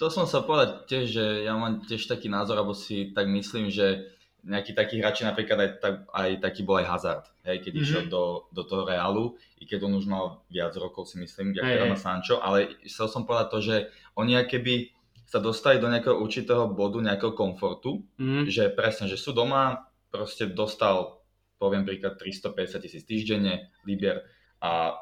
To 0.00 0.08
som 0.08 0.24
sa 0.24 0.40
povedať 0.40 0.88
tiež, 0.88 1.04
že 1.12 1.24
ja 1.44 1.52
mám 1.54 1.84
tiež 1.84 2.08
taký 2.08 2.32
názor, 2.32 2.56
alebo 2.56 2.72
si 2.72 3.12
tak 3.12 3.28
myslím, 3.28 3.68
že 3.68 4.08
nejakí 4.44 4.72
takí 4.72 5.00
hráči, 5.00 5.28
napríklad 5.28 5.58
aj, 5.60 5.70
tak, 5.80 5.94
aj 6.10 6.30
taký 6.40 6.64
bol 6.64 6.80
aj 6.80 6.86
Hazard, 6.88 7.24
hej, 7.44 7.60
keď 7.60 7.72
mm-hmm. 7.72 7.84
išiel 7.84 8.04
do, 8.08 8.48
do 8.50 8.62
toho 8.64 8.88
Realu, 8.88 9.36
i 9.60 9.68
keď 9.68 9.84
on 9.84 10.00
už 10.00 10.06
mal 10.08 10.44
viac 10.48 10.72
rokov 10.76 11.12
si 11.12 11.20
myslím, 11.20 11.52
ako 11.56 11.68
teda 11.68 11.86
má 11.88 11.98
Sancho, 11.98 12.40
ale 12.40 12.80
chcel 12.88 13.06
som 13.08 13.28
povedať 13.28 13.48
to, 13.52 13.58
že 13.60 13.76
oni 14.16 14.40
keby 14.48 14.92
sa 15.30 15.38
dostali 15.38 15.78
do 15.78 15.86
nejakého 15.86 16.18
určitého 16.18 16.66
bodu, 16.72 16.98
nejakého 16.98 17.36
komfortu, 17.36 18.02
mm-hmm. 18.18 18.50
že 18.50 18.72
presne, 18.74 19.06
že 19.06 19.20
sú 19.20 19.30
doma, 19.30 19.86
proste 20.10 20.50
dostal, 20.50 21.22
poviem 21.60 21.86
príklad, 21.86 22.18
350 22.18 22.82
tisíc 22.82 23.02
týždenne, 23.06 23.70
liber 23.86 24.26
a 24.58 24.98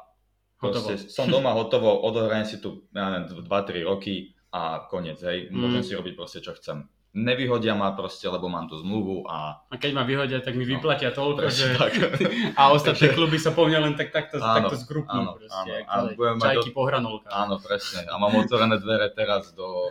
proste 0.61 0.99
hotovo. 0.99 1.09
som 1.09 1.25
doma 1.31 1.55
hotovo, 1.57 2.05
odohrajem 2.05 2.45
si 2.45 2.57
tu, 2.61 2.85
ja 2.93 3.09
neviem, 3.09 3.41
2-3 3.41 3.89
roky 3.89 4.37
a 4.53 4.85
koniec, 4.85 5.17
hej, 5.25 5.49
mm. 5.49 5.55
môžem 5.55 5.81
si 5.81 5.97
robiť 5.97 6.13
proste, 6.13 6.45
čo 6.45 6.53
chcem 6.53 6.85
nevyhodia 7.13 7.73
ma 7.73 7.89
proste, 7.97 8.29
lebo 8.29 8.45
mám 8.45 8.69
tú 8.69 8.77
zmluvu 8.77 9.25
a... 9.25 9.65
A 9.65 9.75
keď 9.81 9.91
ma 9.97 10.03
vyhodia, 10.05 10.45
tak 10.45 10.53
mi 10.53 10.65
no, 10.65 10.77
vyplatia 10.77 11.09
toľko, 11.09 11.49
že... 11.49 11.73
Tak. 11.73 11.93
a 12.59 12.61
ostatné 12.69 13.09
kluby 13.17 13.41
sa 13.41 13.49
po 13.49 13.65
mňa 13.65 13.79
len 13.81 13.93
tak, 13.97 14.13
takto, 14.13 14.37
áno, 14.37 14.69
takto 14.69 14.75
zgrupnú 14.77 15.21
áno, 15.25 15.31
proste. 15.33 15.71
Áno, 15.89 16.13
áno, 16.13 16.37
čajky 16.37 16.69
do... 16.69 16.75
po 16.77 16.81
hranolkách. 16.85 17.33
Áno, 17.33 17.55
presne. 17.57 18.05
A 18.05 18.13
mám 18.21 18.37
otvorené 18.37 18.77
dvere 18.77 19.09
teraz 19.09 19.49
do, 19.57 19.89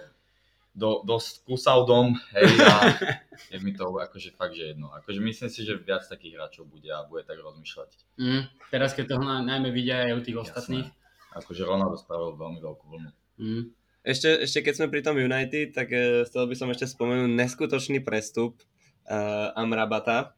do, 0.79 1.03
do 1.03 1.19
Kusaudom, 1.43 2.15
hej, 2.39 2.55
a 2.63 2.75
je 3.51 3.59
mi 3.59 3.75
to 3.75 3.91
akože 3.99 4.39
fakt, 4.39 4.55
že 4.55 4.75
jedno. 4.75 4.95
Akože 4.95 5.19
myslím 5.19 5.51
si, 5.51 5.67
že 5.67 5.75
viac 5.75 6.07
takých 6.07 6.39
hráčov 6.39 6.71
bude 6.71 6.87
a 6.87 7.03
bude 7.03 7.27
tak 7.27 7.43
rozmýšľať. 7.43 7.91
Mm, 8.23 8.43
teraz 8.71 8.95
keď 8.95 9.05
to 9.11 9.17
najmä 9.19 9.75
vidia 9.75 10.07
aj 10.07 10.15
u 10.15 10.23
tých 10.23 10.37
Jasné. 10.39 10.47
ostatných. 10.47 10.89
Akože 11.35 11.67
Ronaldo 11.67 11.99
spravil 11.99 12.39
veľmi 12.39 12.63
veľkú 12.63 12.85
vlnu. 12.87 13.11
Mm. 13.43 13.65
Ešte, 14.09 14.49
ešte 14.49 14.65
keď 14.65 14.73
sme 14.73 14.89
pri 14.89 15.05
tom 15.05 15.21
United, 15.21 15.77
tak 15.77 15.93
uh, 15.93 16.25
chcel 16.25 16.49
by 16.49 16.57
som 16.57 16.73
ešte 16.73 16.89
spomenúť 16.89 17.29
neskutočný 17.29 18.01
prestup 18.01 18.57
uh, 19.05 19.53
Amrabata 19.53 20.33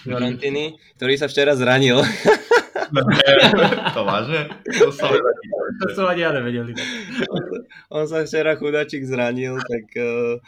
Fiorentiny, 0.00 0.80
ktorý 0.96 1.20
sa 1.20 1.28
včera 1.28 1.52
zranil. 1.52 2.00
to 3.96 4.02
vážne? 4.08 4.48
To 4.80 4.88
som, 4.88 5.12
to 5.12 5.86
som 5.92 6.08
ani 6.08 6.24
ja 6.24 6.32
nevedel. 6.32 6.72
On 7.92 8.08
sa 8.08 8.24
včera 8.24 8.56
chudačik 8.56 9.04
zranil, 9.04 9.60
tak 9.60 9.84
uh, 10.00 10.40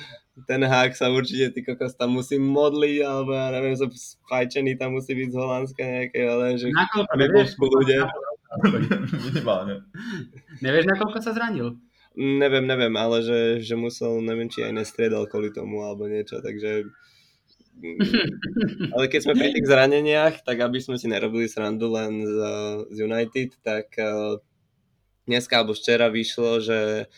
ten 0.48 0.64
hák 0.64 0.96
sa 0.96 1.12
určite 1.12 1.52
ty 1.52 1.60
kokos 1.60 1.92
tam 1.92 2.16
musí 2.16 2.40
modliť, 2.40 3.04
alebo 3.04 3.36
ja 3.36 3.52
neviem, 3.52 3.76
som 3.76 3.92
spajčený 3.92 4.80
tam 4.80 4.96
musí 4.96 5.12
byť 5.12 5.28
z 5.28 5.36
Holandska 5.36 5.82
nejaké, 5.84 6.20
ale 6.24 6.56
že 6.56 6.72
nebol 7.20 7.44
v 7.44 7.54
kľude. 7.60 7.98
Minimálne. 9.28 9.84
Nevieš, 10.64 10.88
na 10.88 10.96
koľko 10.96 11.20
sa 11.20 11.36
zranil? 11.36 11.76
Neviem, 12.18 12.66
neviem, 12.66 12.94
ale 12.98 13.22
že, 13.22 13.40
že 13.62 13.78
musel, 13.78 14.18
neviem, 14.18 14.50
či 14.50 14.66
aj 14.66 14.74
nestriedal 14.74 15.30
kvôli 15.30 15.54
tomu 15.54 15.86
alebo 15.86 16.10
niečo, 16.10 16.42
takže... 16.42 16.90
Ale 18.92 19.08
keď 19.08 19.20
sme 19.24 19.34
pri 19.38 19.48
tých 19.56 19.64
zraneniach, 19.70 20.42
tak 20.42 20.60
aby 20.60 20.82
sme 20.82 20.98
si 21.00 21.06
nerobili 21.06 21.46
srandu 21.46 21.88
len 21.88 22.20
z, 22.26 22.36
z 22.92 22.96
United, 23.06 23.50
tak 23.62 23.94
uh, 23.96 24.36
dneska 25.24 25.62
alebo 25.62 25.72
včera 25.72 26.10
vyšlo, 26.10 26.60
že 26.60 27.08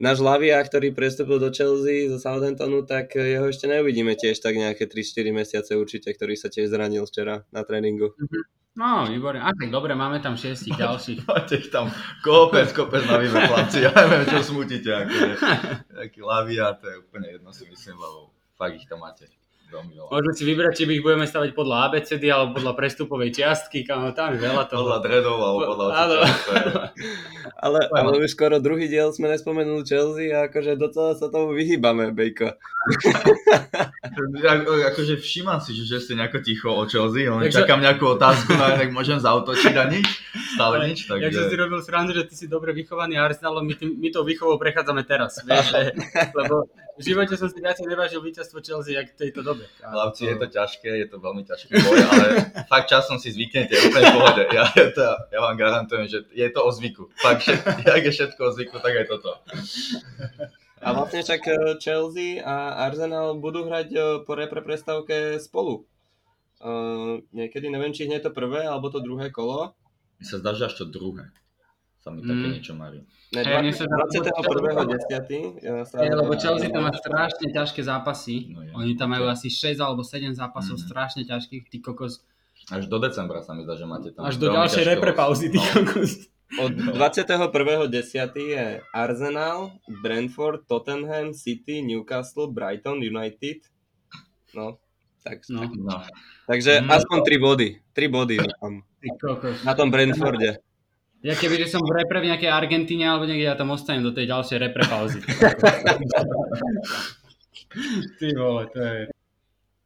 náš 0.00 0.24
Lavia, 0.24 0.58
ktorý 0.58 0.96
prestúpil 0.96 1.36
do 1.36 1.52
Chelsea 1.52 2.08
zo 2.08 2.16
Southamptonu, 2.16 2.88
tak 2.88 3.14
jeho 3.14 3.46
ešte 3.46 3.68
neuvidíme 3.68 4.16
tiež 4.16 4.40
tak 4.40 4.56
nejaké 4.56 4.88
3-4 4.88 5.30
mesiace 5.36 5.76
určite, 5.76 6.10
ktorý 6.10 6.34
sa 6.34 6.48
tiež 6.48 6.72
zranil 6.72 7.04
včera 7.04 7.44
na 7.52 7.62
tréningu. 7.62 8.16
Mm-hmm. 8.16 8.59
No, 8.78 9.02
výborne. 9.10 9.42
A 9.42 9.50
tak 9.50 9.66
dobre, 9.70 9.98
máme 9.98 10.22
tam 10.22 10.38
šiestich 10.38 10.78
ďalších. 10.82 11.26
Máte 11.26 11.58
ich 11.58 11.68
tam 11.74 11.90
kopec, 12.22 12.70
kopec 12.70 13.02
na 13.02 13.18
chlapci. 13.18 13.82
Ja 13.82 13.90
neviem, 13.90 14.24
čo 14.30 14.46
smutíte. 14.46 14.90
Akože, 14.94 15.34
taký 16.06 16.20
lavia, 16.22 16.70
to 16.78 16.86
je 16.86 16.96
úplne 17.02 17.28
jedno 17.34 17.50
si 17.50 17.66
myslím, 17.66 17.98
lebo 17.98 18.30
fakt 18.54 18.78
ich 18.78 18.86
tam 18.86 19.02
máte. 19.02 19.26
Veľmi 19.70 19.92
veľa. 19.94 20.08
Môžeme 20.10 20.34
si 20.34 20.42
vybrať, 20.42 20.72
či 20.74 20.84
by 20.84 20.92
ich 20.98 21.04
budeme 21.06 21.26
stavať 21.26 21.50
podľa 21.54 21.76
ABCD 21.88 22.24
alebo 22.28 22.58
podľa 22.58 22.72
prestupovej 22.74 23.30
čiastky, 23.30 23.86
kam 23.86 24.10
tam 24.12 24.34
je 24.34 24.42
veľa 24.42 24.66
toho. 24.66 24.82
Podľa 24.84 25.00
dredov 25.00 25.38
alebo 25.38 25.60
podľa 25.70 25.86
Áno. 25.94 26.16
ale, 27.64 27.78
ale 27.94 28.10
už 28.18 28.34
skoro 28.34 28.58
druhý 28.58 28.90
diel 28.90 29.14
sme 29.14 29.30
nespomenuli 29.30 29.86
Chelsea 29.86 30.34
a 30.34 30.50
akože 30.50 30.74
docela 30.74 31.14
sa 31.14 31.30
tomu 31.30 31.54
vyhýbame, 31.54 32.10
Bejko. 32.10 32.58
Ako, 34.40 34.72
akože 34.90 35.14
všímam 35.22 35.62
si, 35.62 35.76
že, 35.78 35.86
že 35.86 35.98
ste 36.02 36.18
nejako 36.18 36.42
ticho 36.42 36.68
o 36.72 36.82
Chelsea, 36.90 37.30
len 37.30 37.46
Takže... 37.46 37.62
čakám 37.62 37.80
nejakú 37.80 38.18
otázku, 38.18 38.56
no 38.58 38.66
tak 38.74 38.90
môžem 38.90 39.22
zautočiť 39.22 39.74
a 39.78 39.84
nič, 39.86 40.06
stále 40.58 40.90
nič. 40.90 41.06
Takže... 41.06 41.22
Ja 41.22 41.30
som 41.30 41.46
si 41.46 41.56
robil 41.56 41.80
srandu, 41.84 42.10
že 42.16 42.26
ty 42.26 42.34
si 42.34 42.46
dobre 42.50 42.74
vychovaný 42.74 43.20
Arsenalom, 43.20 43.62
my, 43.62 43.74
tým, 43.78 43.94
my 43.94 44.08
tou 44.10 44.26
výchovou 44.26 44.58
prechádzame 44.58 45.06
teraz, 45.06 45.38
vieš, 45.46 45.76
lebo 46.38 46.66
v 47.00 47.02
živote 47.16 47.32
som 47.40 47.48
si 47.48 47.56
viacej 47.56 47.88
nevážil 47.88 48.20
víťazstvo 48.20 48.60
Chelsea, 48.60 48.92
jak 48.92 49.16
v 49.16 49.16
tejto 49.16 49.40
dobe. 49.40 49.64
Hlavci, 49.80 50.28
je 50.28 50.36
to 50.36 50.46
ťažké, 50.52 50.90
je 51.00 51.06
to 51.08 51.16
veľmi 51.16 51.42
ťažký 51.48 51.72
boj, 51.80 51.98
ale 52.04 52.26
fakt 52.72 52.92
časom 52.92 53.16
si 53.16 53.32
zvyknete, 53.32 53.72
úplne 53.88 54.04
v 54.04 54.14
pohode. 54.20 54.42
Ja, 54.52 54.68
to, 54.68 55.04
ja 55.32 55.40
vám 55.40 55.56
garantujem, 55.56 56.04
že 56.12 56.18
je 56.36 56.48
to 56.52 56.60
o 56.60 56.68
zvyku. 56.68 57.08
Fakt, 57.16 57.48
že, 57.48 57.56
jak 57.64 58.02
je 58.04 58.12
všetko 58.12 58.40
o 58.44 58.52
zvyku, 58.52 58.76
tak 58.84 58.92
aj 59.00 59.06
toto. 59.08 59.40
A 60.84 60.92
vlastne 60.92 61.24
však 61.24 61.42
e, 61.48 61.52
Chelsea 61.80 62.40
a 62.40 62.84
Arsenal 62.84 63.36
budú 63.40 63.64
hrať 63.64 63.88
e, 63.92 63.98
po 64.28 64.36
repre 64.36 64.60
prestávke 64.60 65.40
spolu. 65.40 65.88
Uh, 66.60 67.24
niekedy, 67.32 67.72
neviem, 67.72 67.88
či 67.96 68.04
hneď 68.04 68.28
to 68.28 68.36
prvé, 68.36 68.68
alebo 68.68 68.92
to 68.92 69.00
druhé 69.00 69.32
kolo. 69.32 69.72
Mi 70.20 70.28
sa 70.28 70.36
zdá, 70.36 70.52
že 70.52 70.68
až 70.68 70.84
to 70.84 70.92
druhé 70.92 71.32
sa 72.00 72.08
mi 72.08 72.24
také 72.24 72.46
mm. 72.48 72.52
niečo 72.56 72.72
marí. 72.72 73.04
Ne, 73.36 73.44
20, 73.44 73.76
21.10. 73.84 75.60
Ja 75.60 75.84
hey, 75.84 76.10
lebo 76.16 76.32
Chelsea 76.32 76.72
tam 76.72 76.88
má 76.88 76.92
strašne 76.96 77.52
ťažké 77.52 77.84
zápasy. 77.84 78.56
No. 78.56 78.80
Oni 78.80 78.96
tam 78.96 79.12
majú 79.12 79.28
asi 79.28 79.52
6 79.52 79.84
alebo 79.84 80.00
7 80.00 80.32
zápasov 80.32 80.80
mm. 80.80 80.84
strašne 80.88 81.22
ťažkých. 81.28 81.68
Ty 81.68 81.78
kokos. 81.84 82.24
Až 82.72 82.88
do 82.88 82.96
decembra 82.96 83.44
sa 83.44 83.52
mi 83.52 83.68
zdá, 83.68 83.76
že 83.76 83.84
máte 83.84 84.08
tam. 84.16 84.24
Až 84.24 84.40
do 84.40 84.48
ďalšej 84.48 84.84
repre 84.96 85.12
pauzy, 85.12 85.52
ty 85.52 85.60
no. 85.60 85.68
kokos. 85.76 86.32
Od 86.50 86.72
21.10. 86.74 87.94
je 88.34 88.64
Arsenal, 88.90 89.70
Brentford, 90.02 90.66
Tottenham, 90.66 91.30
City, 91.30 91.78
Newcastle, 91.78 92.50
Brighton, 92.50 92.98
United. 92.98 93.62
No, 94.50 94.82
tak, 95.22 95.46
no. 95.52 95.68
no. 95.68 96.02
Takže 96.48 96.80
mm. 96.80 96.90
aspoň 96.90 97.18
3 97.22 97.38
body. 97.38 97.68
3 97.92 98.08
body 98.08 98.36
tam. 98.58 98.82
Na 99.68 99.72
tom 99.76 99.92
Brentforde. 99.92 100.58
Ja 101.20 101.36
keby, 101.36 101.60
že 101.60 101.68
som 101.68 101.84
v 101.84 101.92
repre 102.00 102.24
v 102.24 102.32
nejakej 102.32 102.48
Argentíne 102.48 103.04
alebo 103.04 103.28
niekde, 103.28 103.44
ja 103.44 103.52
tam 103.52 103.76
ostanem 103.76 104.00
do 104.00 104.08
tej 104.08 104.24
ďalšej 104.24 104.56
repre 104.56 104.88
pauzy. 104.88 105.20
Ty 108.16 108.26
vole, 108.40 108.64
to 108.72 108.78
je... 108.80 109.12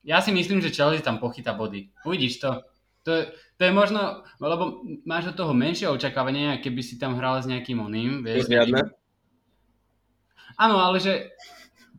Ja 0.06 0.22
si 0.22 0.30
myslím, 0.30 0.62
že 0.62 0.70
Chelsea 0.70 1.02
tam 1.02 1.18
pochytá 1.18 1.50
body. 1.58 1.90
Uvidíš 2.06 2.38
to. 2.38 2.62
To 3.04 3.10
je, 3.10 3.22
to 3.58 3.62
je 3.66 3.72
možno, 3.74 4.22
lebo 4.38 4.80
máš 5.04 5.34
od 5.34 5.36
toho 5.36 5.52
menšie 5.52 5.90
očakávanie, 5.90 6.62
keby 6.62 6.80
si 6.80 6.96
tam 7.02 7.18
hral 7.18 7.42
s 7.42 7.50
nejakým 7.50 7.82
oným. 7.82 8.22
Vieš, 8.22 8.46
Žiadne? 8.48 8.80
Áno, 10.54 10.78
ale 10.78 11.02
že 11.02 11.34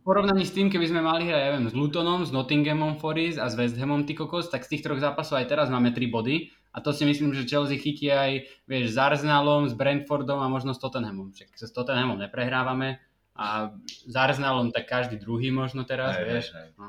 porovnaní 0.00 0.48
s 0.48 0.56
tým, 0.56 0.72
keby 0.72 0.88
sme 0.88 1.04
mali 1.04 1.28
hrať, 1.28 1.42
ja 1.44 1.52
viem, 1.54 1.68
s 1.68 1.76
Lutonom, 1.76 2.24
s 2.24 2.32
Nottinghamom 2.32 2.96
Forest 2.96 3.36
a 3.36 3.52
s 3.52 3.54
West 3.54 3.76
Hamom, 3.76 4.08
ty 4.08 4.16
kokos, 4.16 4.48
tak 4.48 4.64
z 4.64 4.76
tých 4.76 4.82
troch 4.88 4.98
zápasov 4.98 5.44
aj 5.44 5.46
teraz 5.52 5.68
máme 5.68 5.92
3 5.92 6.08
body 6.08 6.55
a 6.76 6.78
to 6.84 6.92
si 6.92 7.08
myslím, 7.08 7.32
že 7.32 7.48
Chelsea 7.48 7.80
chytí 7.80 8.12
aj 8.12 8.44
vieš, 8.68 8.92
s 8.92 8.96
Arsenalom, 9.00 9.64
s 9.64 9.72
Brentfordom 9.72 10.44
a 10.44 10.52
možno 10.52 10.76
s 10.76 10.78
Tottenhamom. 10.78 11.32
Však 11.32 11.56
s 11.56 11.72
Tottenhamom 11.72 12.20
neprehrávame 12.20 13.00
a 13.32 13.72
s 13.88 14.12
Arsenalom 14.12 14.76
tak 14.76 14.84
každý 14.84 15.16
druhý 15.16 15.48
možno 15.48 15.88
teraz, 15.88 16.20
aj, 16.20 16.24
vieš. 16.28 16.46
Aj, 16.52 16.68
aj. 16.68 16.70
No. 16.76 16.86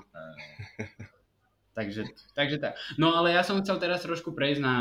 takže, 1.79 2.03
takže 2.35 2.59
tak. 2.59 2.75
No 2.99 3.15
ale 3.15 3.31
ja 3.31 3.47
som 3.47 3.63
chcel 3.63 3.79
teraz 3.79 4.03
trošku 4.03 4.35
prejsť 4.35 4.61
na 4.61 4.75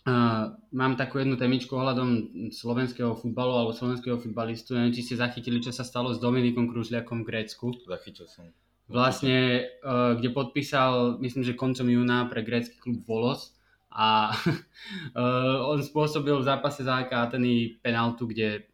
Uh, 0.00 0.56
mám 0.72 0.96
takú 0.96 1.20
jednu 1.20 1.36
témičku 1.36 1.76
ohľadom 1.76 2.32
slovenského 2.56 3.20
futbalu 3.20 3.52
alebo 3.52 3.76
slovenského 3.76 4.16
futbalistu. 4.16 4.72
Neviem, 4.72 4.96
či 4.96 5.04
ste 5.04 5.20
zachytili, 5.20 5.60
čo 5.60 5.76
sa 5.76 5.84
stalo 5.84 6.16
s 6.16 6.16
Dominikom 6.16 6.72
Kružliakom 6.72 7.20
v 7.20 7.28
Grécku. 7.28 7.76
Zachytil 7.84 8.24
som. 8.24 8.48
Vlastne, 8.88 9.68
uh, 9.84 10.16
kde 10.16 10.32
podpísal, 10.32 11.20
myslím, 11.20 11.44
že 11.44 11.52
koncom 11.52 11.84
júna 11.84 12.24
pre 12.32 12.40
grécky 12.40 12.80
klub 12.80 13.04
Volos 13.04 13.52
a 13.90 14.30
uh, 14.30 15.58
on 15.74 15.82
spôsobil 15.82 16.38
v 16.38 16.46
zápase 16.46 16.86
za 16.86 17.02
Ateny 17.02 17.82
penaltu, 17.82 18.30
kde 18.30 18.70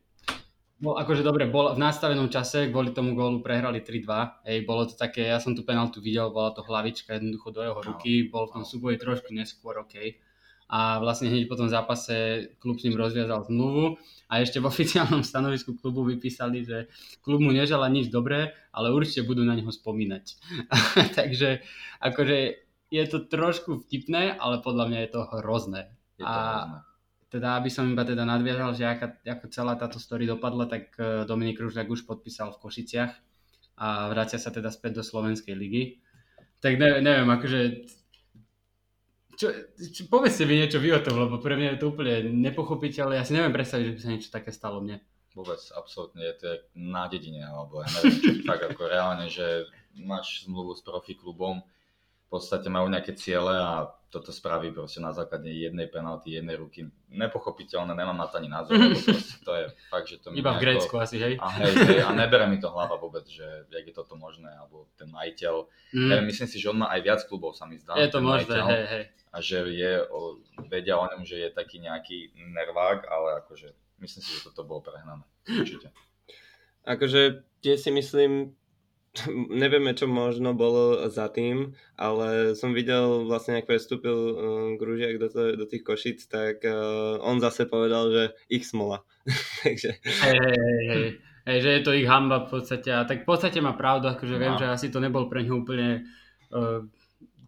bol, 0.76 1.00
akože 1.00 1.24
dobre, 1.24 1.48
bol 1.48 1.72
v 1.72 1.80
nastavenom 1.80 2.28
čase, 2.28 2.68
kvôli 2.68 2.92
tomu 2.92 3.16
gólu 3.16 3.40
prehrali 3.40 3.80
3-2. 3.80 4.44
Ej, 4.44 4.58
bolo 4.68 4.84
to 4.84 4.92
také, 4.92 5.24
ja 5.32 5.40
som 5.40 5.56
tú 5.56 5.64
penaltu 5.64 6.04
videl, 6.04 6.28
bola 6.28 6.52
to 6.52 6.60
hlavička 6.60 7.16
jednoducho 7.16 7.48
do 7.48 7.64
jeho 7.64 7.80
ruky, 7.80 8.28
bol 8.28 8.44
v 8.52 8.60
tom 8.60 8.64
súboji 8.68 9.00
trošku 9.00 9.32
neskôr, 9.32 9.80
OK. 9.80 10.20
A 10.66 10.98
vlastne 10.98 11.30
hneď 11.30 11.46
po 11.46 11.54
tom 11.54 11.70
zápase 11.70 12.50
klub 12.58 12.82
s 12.82 12.84
ním 12.84 12.98
rozviazal 12.98 13.46
zmluvu 13.46 14.02
a 14.26 14.42
ešte 14.42 14.58
v 14.58 14.66
oficiálnom 14.66 15.22
stanovisku 15.22 15.78
klubu 15.78 16.02
vypísali, 16.02 16.66
že 16.66 16.90
klub 17.22 17.38
mu 17.38 17.54
nežala 17.54 17.86
nič 17.86 18.10
dobré, 18.10 18.50
ale 18.74 18.90
určite 18.90 19.22
budú 19.22 19.46
na 19.46 19.54
neho 19.54 19.70
spomínať. 19.70 20.24
Takže 21.18 21.62
akože 22.02 22.65
je 22.96 23.06
to 23.12 23.18
trošku 23.28 23.84
vtipné, 23.84 24.34
ale 24.40 24.64
podľa 24.64 24.84
mňa 24.88 24.98
je 25.04 25.10
to 25.12 25.20
hrozné. 25.40 25.92
Je 26.16 26.24
to 26.24 26.32
a 26.32 26.40
hrozné. 26.40 26.78
teda, 27.28 27.48
aby 27.60 27.68
som 27.68 27.84
iba 27.86 28.04
teda 28.06 28.24
nadviazal, 28.24 28.72
že 28.72 28.84
aká, 28.88 29.20
ako 29.22 29.44
celá 29.52 29.76
táto 29.76 30.00
story 30.00 30.24
dopadla, 30.24 30.64
tak 30.66 30.96
e, 30.96 31.28
Dominik 31.28 31.60
Ružľak 31.60 31.92
už 31.92 32.08
podpísal 32.08 32.56
v 32.56 32.60
Košiciach 32.64 33.12
a 33.76 34.08
vracia 34.08 34.40
sa 34.40 34.48
teda 34.48 34.72
späť 34.72 35.00
do 35.00 35.04
Slovenskej 35.04 35.52
ligy. 35.52 36.00
Tak 36.64 36.80
neviem, 36.80 37.04
neviem 37.04 37.28
akože 37.28 37.60
čo, 39.36 39.52
čo, 39.76 40.08
povedzte 40.08 40.48
mi 40.48 40.56
niečo 40.56 40.80
vy 40.80 40.96
o 40.96 41.04
tom, 41.04 41.28
lebo 41.28 41.36
pre 41.36 41.60
mňa 41.60 41.76
je 41.76 41.80
to 41.84 41.92
úplne 41.92 42.32
nepochopiteľné. 42.40 43.20
Ja 43.20 43.28
si 43.28 43.36
neviem 43.36 43.52
predstaviť, 43.52 43.84
že 43.84 43.94
by 43.94 44.00
sa 44.00 44.12
niečo 44.16 44.30
také 44.32 44.50
stalo 44.50 44.80
mne. 44.80 45.04
Vôbec, 45.36 45.60
absolútne, 45.76 46.24
je 46.24 46.34
to 46.40 46.48
na 46.72 47.04
dedine, 47.12 47.44
alebo 47.44 47.84
ja 47.84 47.88
neviem, 48.00 48.16
čo, 48.24 48.30
tak 48.48 48.64
ako 48.64 48.88
reálne, 48.88 49.28
že 49.28 49.68
máš 50.00 50.48
zmluvu 50.48 50.72
s 50.72 50.80
profi 50.80 51.12
klubom, 51.12 51.60
v 52.26 52.28
podstate 52.28 52.66
majú 52.66 52.90
nejaké 52.90 53.14
ciele 53.14 53.54
a 53.54 53.86
toto 54.10 54.30
spraví 54.30 54.70
proste 54.70 55.02
na 55.02 55.10
základe 55.12 55.50
jednej 55.50 55.86
penalty, 55.90 56.38
jednej 56.38 56.56
ruky. 56.56 56.88
Nepochopiteľné, 57.10 57.92
nemám 57.92 58.16
na 58.16 58.26
to 58.26 58.38
ani 58.38 58.48
názor, 58.50 58.78
to 59.44 59.50
je 59.52 59.64
fakt, 59.92 60.06
že 60.10 60.18
to 60.22 60.30
mi 60.30 60.40
Iba 60.40 60.54
nejako... 60.54 60.58
v 60.58 60.64
Grécku 60.64 60.94
asi, 60.98 61.16
hej? 61.20 61.34
A, 61.36 61.46
hej, 61.62 61.74
hej, 61.74 62.00
a 62.02 62.10
nebere 62.16 62.46
mi 62.48 62.56
to 62.56 62.70
hlava 62.70 62.96
vôbec, 62.96 63.26
že 63.28 63.44
jak 63.70 63.84
je 63.86 63.94
toto 63.94 64.14
možné, 64.16 64.50
alebo 64.56 64.88
ten 64.96 65.10
majiteľ. 65.10 65.54
Mm. 65.94 66.10
Ja 66.10 66.18
myslím 66.22 66.48
si, 66.48 66.56
že 66.58 66.70
on 66.70 66.80
má 66.82 66.90
aj 66.94 67.00
viac 67.02 67.20
klubov, 67.26 67.58
sa 67.58 67.66
mi 67.66 67.76
zdá. 67.78 67.98
Je 67.98 68.10
to 68.10 68.22
možné, 68.22 68.56
hej, 68.56 68.84
hej. 68.90 69.04
A 69.34 69.36
že 69.44 69.68
je, 69.68 69.92
o, 70.08 70.40
vedia 70.70 70.96
o 70.96 71.04
ňom, 71.04 71.28
že 71.28 71.36
je 71.36 71.48
taký 71.52 71.82
nejaký 71.82 72.32
nervák, 72.40 73.04
ale 73.04 73.44
akože 73.44 73.68
myslím 74.00 74.22
si, 74.22 74.30
že 74.32 74.48
toto 74.48 74.64
bolo 74.64 74.80
prehnané. 74.80 75.22
Určite. 75.44 75.92
Akože 76.88 77.42
tie 77.60 77.74
si 77.76 77.90
myslím, 77.90 78.54
nevieme, 79.62 79.94
čo 79.96 80.06
možno 80.10 80.52
bolo 80.52 81.08
za 81.08 81.28
tým, 81.32 81.72
ale 81.96 82.58
som 82.58 82.76
videl 82.76 83.24
vlastne, 83.24 83.58
ak 83.60 83.68
prestúpil 83.68 84.14
uh, 84.14 84.36
Gružiak 84.76 85.16
do, 85.20 85.28
to, 85.30 85.56
do 85.56 85.66
tých 85.66 85.82
Košic, 85.82 86.18
tak 86.28 86.62
uh, 86.66 87.18
on 87.22 87.40
zase 87.40 87.66
povedal, 87.66 88.12
že 88.12 88.22
ich 88.50 88.66
smola. 88.66 89.02
Takže... 89.64 89.90
Hej, 90.02 90.38
hej, 90.40 90.84
hej. 90.90 91.08
Hej, 91.46 91.58
že 91.62 91.70
je 91.78 91.82
to 91.86 91.94
ich 91.94 92.10
hamba 92.10 92.42
v 92.42 92.58
podstate. 92.58 92.90
A 92.90 93.06
tak 93.06 93.22
v 93.22 93.28
podstate 93.30 93.62
má 93.62 93.78
pravdu, 93.78 94.10
akože 94.10 94.34
no. 94.34 94.40
viem, 94.42 94.54
že 94.58 94.66
asi 94.66 94.90
to 94.90 94.98
nebol 94.98 95.30
pre 95.30 95.46
ňu 95.46 95.62
úplne 95.62 96.02
uh, 96.50 96.82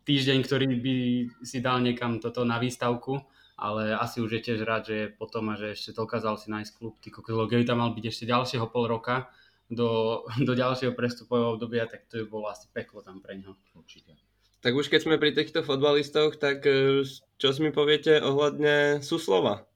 týždeň, 0.06 0.38
ktorý 0.46 0.66
by 0.78 0.96
si 1.42 1.58
dal 1.58 1.82
niekam 1.82 2.22
toto 2.22 2.46
na 2.46 2.62
výstavku, 2.62 3.18
ale 3.58 3.90
asi 3.92 4.22
už 4.22 4.38
je 4.38 4.44
tiež 4.46 4.62
rád, 4.62 4.86
že 4.86 4.94
je 4.94 5.06
potom 5.10 5.50
a 5.50 5.58
že 5.58 5.74
ešte 5.74 5.90
dokázal 5.98 6.38
si 6.38 6.46
nájsť 6.46 6.72
klub. 6.78 6.94
Ty 7.02 7.10
kokos, 7.10 7.50
tam 7.66 7.82
mal 7.82 7.90
byť 7.90 8.04
ešte 8.06 8.24
ďalšieho 8.30 8.70
pol 8.70 8.86
roka, 8.86 9.26
do, 9.70 10.22
do 10.48 10.52
ďalšieho 10.56 10.96
prestupového 10.96 11.56
obdobia, 11.56 11.84
tak 11.86 12.08
to 12.08 12.24
by 12.24 12.26
bolo 12.26 12.46
asi 12.48 12.66
peklo 12.72 13.04
tam 13.04 13.20
pre 13.20 13.36
ňo. 13.38 13.56
Určite. 13.76 14.16
Tak 14.58 14.74
už 14.74 14.90
keď 14.90 15.00
sme 15.06 15.22
pri 15.22 15.30
týchto 15.30 15.62
fotbalistoch, 15.62 16.34
tak 16.34 16.66
e, 16.66 17.06
čo 17.38 17.48
si 17.54 17.60
mi 17.62 17.70
poviete 17.70 18.18
ohľadne 18.18 18.98
Suslova? 19.06 19.70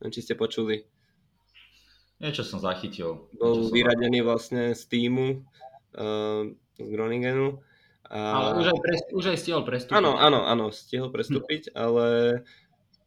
Či 0.00 0.20
ste 0.24 0.34
počuli? 0.36 0.84
Niečo 2.24 2.40
som 2.40 2.56
zachytil. 2.56 3.28
Bol 3.36 3.68
som 3.68 3.72
vyradený 3.74 4.24
vlastne 4.24 4.72
z 4.72 4.82
týmu 4.88 5.44
uh, 5.98 6.48
z 6.78 6.88
Groningenu. 6.88 7.60
A... 8.08 8.16
Ale 8.16 8.50
už 8.64 8.66
aj, 8.70 8.78
pre, 8.80 8.94
už 9.12 9.24
aj 9.34 9.38
stihol 9.40 9.62
prestúpiť. 9.64 9.96
Áno, 9.98 10.16
áno, 10.16 10.44
áno, 10.44 10.66
stihol 10.70 11.10
prestúpiť, 11.10 11.72
hm. 11.72 11.74
ale 11.74 12.06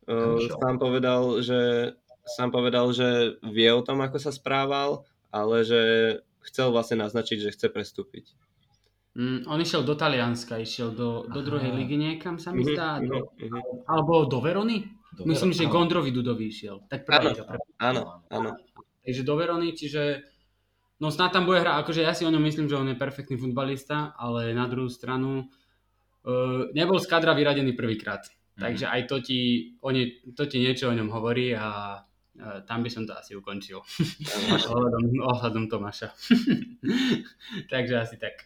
uh, 0.09 0.37
sám 0.57 0.75
povedal, 0.81 1.39
že 1.39 1.93
sám 2.27 2.49
povedal, 2.51 2.91
že 2.91 3.39
vie 3.41 3.69
o 3.71 3.81
tom, 3.81 4.03
ako 4.03 4.19
sa 4.19 4.35
správal 4.35 5.07
ale 5.31 5.63
že 5.67 5.81
chcel 6.47 6.71
vlastne 6.71 7.03
naznačiť, 7.03 7.37
že 7.43 7.53
chce 7.53 7.67
prestúpiť. 7.67 8.35
Mm, 9.17 9.49
on 9.49 9.57
išiel 9.57 9.81
do 9.81 9.97
Talianska, 9.97 10.61
išiel 10.61 10.93
do, 10.93 11.25
do 11.25 11.41
druhej 11.41 11.73
ligy 11.73 11.97
niekam, 11.97 12.37
sa 12.37 12.53
mi 12.53 12.61
mhm, 12.61 12.69
zdá. 12.69 12.89
Mm-hmm, 13.01 13.09
do, 13.09 13.17
mm-hmm. 13.33 13.63
Alebo 13.89 14.13
do 14.29 14.37
Verony? 14.37 14.85
Do 15.17 15.25
Myslím, 15.25 15.49
Ver- 15.49 15.57
že 15.65 15.73
Gondrovi 15.73 16.11
Dudovi 16.13 16.53
išiel. 16.53 16.85
Tak 16.85 17.09
áno, 17.09 17.33
áno, 17.81 18.01
áno. 18.29 18.49
Takže 19.01 19.25
do 19.25 19.33
Verony, 19.33 19.73
čiže 19.73 20.21
no 21.01 21.09
snad 21.09 21.33
tam 21.33 21.49
bude 21.49 21.65
hra, 21.65 21.81
akože 21.81 22.05
ja 22.05 22.13
si 22.13 22.29
o 22.29 22.33
ňom 22.33 22.43
myslím, 22.45 22.69
že 22.69 22.77
on 22.77 22.93
je 22.93 22.97
perfektný 22.99 23.41
futbalista, 23.41 24.13
ale 24.13 24.53
na 24.53 24.69
druhú 24.69 24.91
stranu 24.93 25.49
uh, 25.49 26.69
nebol 26.77 27.01
z 27.01 27.09
kadra 27.09 27.33
vyradený 27.33 27.73
prvýkrát. 27.73 28.29
Mm. 28.57 28.61
Takže 28.61 28.85
aj 28.85 29.01
to 29.09 29.17
ti, 29.25 29.39
oni, 29.81 30.29
to 30.37 30.45
ti 30.45 30.61
niečo 30.61 30.93
o 30.93 30.97
ňom 30.97 31.09
hovorí 31.09 31.57
a 31.57 31.97
tam 32.65 32.85
by 32.85 32.89
som 32.89 33.03
to 33.09 33.13
asi 33.17 33.33
ukončil. 33.33 33.81
ohľadom, 34.71 35.03
ohľadom 35.25 35.65
Tomáša. 35.69 36.13
Takže 37.71 37.93
asi 37.97 38.15
tak. 38.21 38.45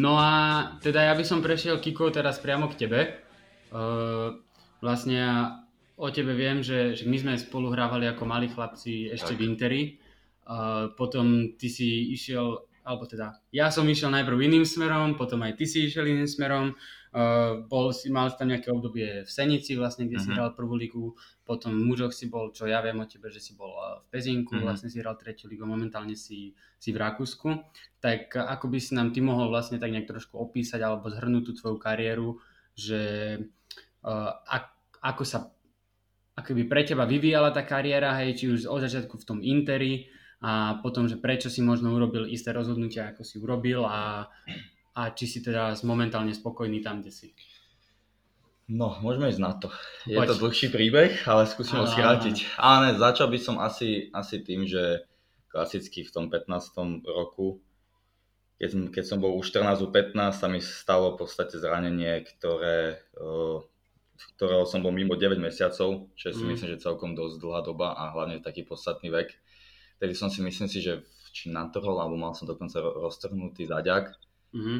No 0.00 0.16
a 0.16 0.32
teda 0.80 1.04
ja 1.04 1.12
by 1.12 1.24
som 1.28 1.44
prešiel, 1.44 1.76
Kiko, 1.76 2.08
teraz 2.08 2.40
priamo 2.40 2.72
k 2.72 2.88
tebe. 2.88 3.00
Uh, 3.68 4.40
vlastne 4.80 5.20
o 6.00 6.08
tebe 6.08 6.32
viem, 6.32 6.64
že, 6.64 6.96
že 6.96 7.04
my 7.04 7.16
sme 7.20 7.32
spolu 7.36 7.68
hrávali 7.68 8.08
ako 8.08 8.24
malí 8.24 8.48
chlapci 8.48 9.12
ešte 9.12 9.36
tak. 9.36 9.38
v 9.38 9.44
Interi. 9.44 9.82
Uh, 10.48 10.88
potom 10.96 11.52
ty 11.60 11.68
si 11.68 12.16
išiel, 12.16 12.64
alebo 12.84 13.04
teda 13.04 13.36
ja 13.52 13.68
som 13.68 13.84
išiel 13.84 14.08
najprv 14.10 14.40
iným 14.40 14.64
smerom, 14.64 15.14
potom 15.14 15.44
aj 15.44 15.56
ty 15.60 15.64
si 15.68 15.86
išiel 15.86 16.08
iným 16.08 16.28
smerom. 16.28 16.72
Uh, 17.10 17.66
bol 17.66 17.90
si, 17.90 18.06
mal 18.06 18.30
si 18.30 18.38
tam 18.38 18.54
nejaké 18.54 18.70
obdobie 18.70 19.26
v 19.26 19.30
Senici 19.30 19.74
vlastne, 19.74 20.06
kde 20.06 20.22
uh-huh. 20.22 20.26
si 20.26 20.30
mhm. 20.30 20.36
hral 20.38 20.50
prvú 20.54 20.78
ligu, 20.78 21.18
potom 21.42 21.74
v 21.74 21.82
mužoch 21.82 22.14
si 22.14 22.30
bol, 22.30 22.54
čo 22.54 22.70
ja 22.70 22.78
viem 22.78 23.02
o 23.02 23.06
tebe, 23.10 23.34
že 23.34 23.42
si 23.42 23.58
bol 23.58 23.74
v 23.74 24.06
Pezinku, 24.14 24.54
uh-huh. 24.54 24.70
vlastne 24.70 24.94
si 24.94 25.02
hral 25.02 25.18
tretiu 25.18 25.50
ligu, 25.50 25.66
momentálne 25.66 26.14
si, 26.14 26.54
si 26.78 26.94
v 26.94 27.02
Rakúsku. 27.02 27.66
Tak 27.98 28.38
ako 28.38 28.70
by 28.70 28.78
si 28.78 28.94
nám 28.94 29.10
ty 29.10 29.18
mohol 29.26 29.50
vlastne 29.50 29.82
tak 29.82 29.90
nejak 29.90 30.06
trošku 30.06 30.38
opísať 30.38 30.78
alebo 30.86 31.10
zhrnúť 31.10 31.50
tú 31.50 31.52
tvoju 31.58 31.76
kariéru, 31.82 32.38
že 32.78 33.02
uh, 34.06 34.30
ak, 34.46 34.64
ako 35.02 35.22
sa 35.26 35.50
akoby 36.38 36.62
pre 36.70 36.86
teba 36.86 37.04
vyvíjala 37.10 37.50
tá 37.50 37.66
kariéra, 37.66 38.16
hej, 38.22 38.38
či 38.38 38.44
už 38.48 38.70
od 38.70 38.86
začiatku 38.86 39.18
v 39.18 39.26
tom 39.26 39.38
Interi 39.42 40.06
a 40.40 40.80
potom, 40.80 41.04
že 41.04 41.20
prečo 41.20 41.52
si 41.52 41.60
možno 41.60 41.92
urobil 41.92 42.24
isté 42.24 42.52
rozhodnutia, 42.52 43.12
ako 43.12 43.22
si 43.24 43.36
urobil 43.36 43.84
a 43.84 44.28
a 44.94 45.14
či 45.14 45.26
si 45.26 45.38
teda 45.40 45.78
momentálne 45.86 46.34
spokojný 46.34 46.82
tam, 46.82 47.00
kde 47.00 47.12
si. 47.14 47.28
No, 48.70 48.94
môžeme 49.02 49.30
ísť 49.30 49.42
na 49.42 49.52
to. 49.58 49.66
Je 50.06 50.14
Poď. 50.14 50.30
to 50.30 50.46
dlhší 50.46 50.68
príbeh, 50.70 51.26
ale 51.26 51.42
skúsim 51.46 51.78
ho 51.78 51.86
skrátiť. 51.86 52.54
Ne, 52.58 52.94
začal 52.94 53.26
by 53.26 53.38
som 53.38 53.58
asi, 53.58 54.12
asi 54.14 54.46
tým, 54.46 54.62
že 54.62 55.02
klasicky 55.50 56.06
v 56.06 56.14
tom 56.14 56.26
15. 56.30 57.02
roku, 57.02 57.58
keď, 58.62 58.94
keď 58.94 59.04
som 59.06 59.18
bol 59.18 59.34
už 59.34 59.50
14 59.50 59.82
15, 59.90 60.14
sa 60.38 60.46
mi 60.46 60.62
stalo 60.62 61.18
v 61.18 61.26
podstate 61.26 61.58
zranenie, 61.58 62.22
ktoré, 62.22 63.02
ktorého 64.38 64.62
som 64.70 64.86
bol 64.86 64.94
mimo 64.94 65.18
9 65.18 65.34
mesiacov, 65.42 66.06
čo 66.14 66.30
si 66.30 66.46
mm. 66.46 66.48
myslím, 66.54 66.68
že 66.78 66.84
celkom 66.86 67.18
dosť 67.18 67.42
dlhá 67.42 67.66
doba 67.66 67.98
a 67.98 68.14
hlavne 68.14 68.38
taký 68.38 68.62
podstatný 68.62 69.10
vek. 69.10 69.34
Tedy 70.00 70.16
som 70.16 70.32
si 70.32 70.40
myslím 70.40 70.66
si, 70.66 70.80
že 70.80 71.04
či 71.30 71.52
natrhol, 71.52 72.00
alebo 72.00 72.16
mal 72.18 72.32
som 72.32 72.48
dokonca 72.48 72.80
roztrhnutý 72.80 73.68
zaďak. 73.68 74.16
Mm-hmm. 74.56 74.78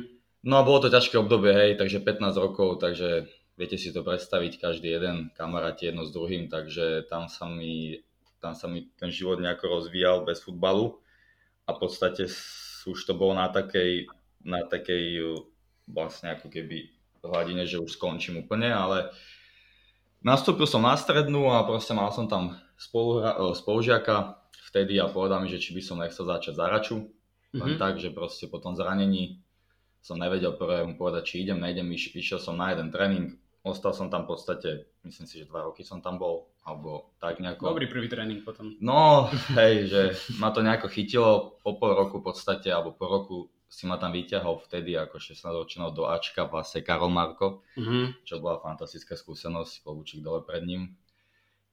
No 0.49 0.55
a 0.57 0.67
bolo 0.67 0.83
to 0.83 0.89
ťažké 0.89 1.21
obdobie, 1.21 1.53
hej, 1.53 1.71
takže 1.77 2.01
15 2.01 2.33
rokov, 2.41 2.81
takže 2.81 3.29
viete 3.61 3.77
si 3.77 3.93
to 3.93 4.01
predstaviť, 4.01 4.57
každý 4.57 4.89
jeden 4.89 5.29
kamaráti 5.37 5.93
jedno 5.93 6.09
s 6.09 6.11
druhým, 6.17 6.49
takže 6.49 7.05
tam 7.13 7.29
sa 7.29 7.45
mi, 7.45 8.01
tam 8.41 8.57
sa 8.57 8.67
mi 8.67 8.89
ten 8.97 9.13
život 9.13 9.37
nejako 9.37 9.69
rozvíjal 9.69 10.25
bez 10.25 10.41
futbalu. 10.41 10.97
A 11.69 11.77
v 11.77 11.87
podstate 11.87 12.25
už 12.89 12.99
to 13.05 13.13
bolo 13.13 13.37
na 13.37 13.53
takej, 13.53 14.09
na 14.41 14.65
takej 14.65 15.37
vlastne 15.85 16.33
ako 16.33 16.49
keby 16.49 16.89
hladine, 17.21 17.69
že 17.69 17.77
už 17.77 18.01
skončím 18.01 18.41
úplne, 18.41 18.73
ale 18.73 19.13
nastúpil 20.25 20.65
som 20.65 20.81
na 20.81 20.97
strednú 20.97 21.53
a 21.53 21.69
proste 21.69 21.93
mal 21.93 22.09
som 22.17 22.25
tam 22.25 22.57
spolu, 22.81 23.21
spolužiaka 23.53 24.40
vtedy 24.71 25.03
a 25.03 25.11
povedal 25.11 25.43
mi, 25.43 25.51
že 25.51 25.59
či 25.59 25.75
by 25.75 25.83
som 25.83 25.99
nechcel 25.99 26.25
začať 26.25 26.55
zaraču, 26.55 27.11
len 27.51 27.75
mm-hmm. 27.75 27.83
tak, 27.83 27.99
že 27.99 28.15
proste 28.15 28.47
po 28.47 28.63
tom 28.63 28.79
zranení 28.79 29.43
som 30.01 30.17
nevedel 30.17 30.55
prvé 30.57 30.87
mu 30.87 30.95
povedať, 30.97 31.23
či 31.27 31.35
idem, 31.45 31.61
nejdem, 31.61 31.91
iš, 31.93 32.15
išiel 32.15 32.41
som 32.41 32.57
na 32.57 32.73
jeden 32.73 32.89
tréning, 32.89 33.37
ostal 33.67 33.93
som 33.93 34.09
tam 34.09 34.25
v 34.25 34.33
podstate, 34.33 34.71
myslím 35.05 35.27
si, 35.29 35.43
že 35.43 35.51
dva 35.51 35.69
roky 35.69 35.85
som 35.85 36.01
tam 36.01 36.17
bol, 36.17 36.49
alebo 36.65 37.13
tak 37.21 37.43
nejako. 37.43 37.75
Dobrý 37.77 37.91
prvý 37.91 38.09
tréning 38.09 38.41
potom. 38.41 38.79
No, 38.81 39.29
hej, 39.59 39.91
že 39.91 40.03
ma 40.41 40.55
to 40.55 40.65
nejako 40.65 40.89
chytilo, 40.89 41.61
po 41.61 41.77
pol 41.77 41.93
roku 41.93 42.23
v 42.23 42.33
podstate, 42.33 42.73
alebo 42.73 42.97
po 42.97 43.11
roku 43.11 43.37
si 43.71 43.87
ma 43.87 44.01
tam 44.01 44.11
vyťahol 44.11 44.63
vtedy 44.67 44.99
ako 44.99 45.21
16 45.21 45.47
ročného 45.47 45.91
do 45.95 46.09
Ačka 46.09 46.49
vlastne 46.49 46.83
Karol 46.83 47.13
Marko, 47.13 47.63
mm-hmm. 47.77 48.25
čo 48.27 48.43
bola 48.43 48.59
fantastická 48.59 49.15
skúsenosť, 49.15 49.85
klobúčik 49.85 50.25
dole 50.25 50.43
pred 50.43 50.65
ním 50.65 50.97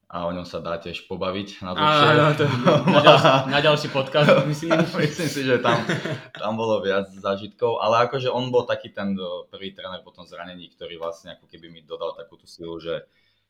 a 0.08 0.24
o 0.24 0.32
ňom 0.32 0.48
sa 0.48 0.63
dá 0.63 0.80
tiež 0.80 1.04
pobaviť 1.12 1.67
na 1.67 1.76
dlhšie. 1.76 2.08
Áno, 2.15 2.32
to, 2.39 2.46
na, 2.96 3.02
ďalší, 3.04 3.28
na 3.56 3.60
ďalší 3.60 3.88
podcast, 3.91 4.32
myslím. 4.52 4.80
myslím 4.80 5.28
si, 5.28 5.41
že 5.43 5.60
tam, 5.60 5.84
tam 6.32 6.56
bolo 6.56 6.80
viac 6.80 7.12
zážitkov, 7.12 7.84
ale 7.84 8.08
akože 8.08 8.32
on 8.32 8.48
bol 8.48 8.63
taký 8.63 8.96
ten 8.96 9.20
prvý 9.52 9.76
tréner 9.76 10.00
po 10.08 10.15
tom 10.15 10.24
zranení, 10.24 10.72
ktorý 10.72 10.96
vlastne 10.96 11.36
ako 11.36 11.52
keby 11.52 11.67
mi 11.67 11.84
dodal 11.84 12.15
takú 12.15 12.39
tú 12.39 12.48
silu, 12.48 12.80
že, 12.80 13.04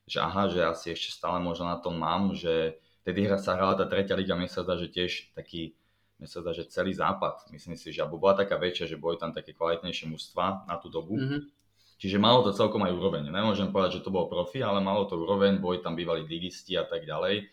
že 0.10 0.18
aha, 0.18 0.50
že 0.50 0.66
asi 0.66 0.98
ešte 0.98 1.14
stále 1.14 1.38
možno 1.38 1.70
na 1.70 1.78
tom 1.78 1.94
mám, 1.94 2.34
že 2.34 2.82
tedy 3.06 3.30
hra 3.30 3.38
sa 3.38 3.54
hrala 3.54 3.78
tá 3.78 3.86
tretia 3.86 4.18
liga, 4.18 4.34
mne 4.34 4.50
sa 4.50 4.66
zdá, 4.66 4.82
že 4.82 4.90
tiež 4.90 5.38
taký, 5.38 5.78
mne 6.18 6.26
sa 6.26 6.42
zdá, 6.42 6.58
že 6.58 6.66
celý 6.74 6.90
západ, 6.98 7.54
myslím 7.54 7.78
si, 7.78 7.94
že 7.94 8.02
alebo 8.02 8.18
bola 8.18 8.34
taká 8.34 8.58
väčšia, 8.58 8.90
že 8.90 8.98
boli 8.98 9.22
tam 9.22 9.30
také 9.30 9.54
kvalitnejšie 9.54 10.10
mužstva 10.10 10.66
na 10.66 10.82
tú 10.82 10.90
dobu. 10.90 11.22
Mm-hmm 11.22 11.57
Čiže 11.98 12.22
malo 12.22 12.46
to 12.46 12.54
celkom 12.54 12.86
aj 12.86 12.94
úroveň. 12.94 13.26
Nemôžem 13.26 13.74
povedať, 13.74 14.00
že 14.00 14.06
to 14.06 14.14
bol 14.14 14.30
profi, 14.30 14.62
ale 14.62 14.86
malo 14.86 15.10
to 15.10 15.18
úroveň, 15.18 15.58
boli 15.58 15.82
tam 15.82 15.98
bývali 15.98 16.30
ligisti 16.30 16.78
a 16.78 16.86
tak 16.86 17.10
ďalej. 17.10 17.50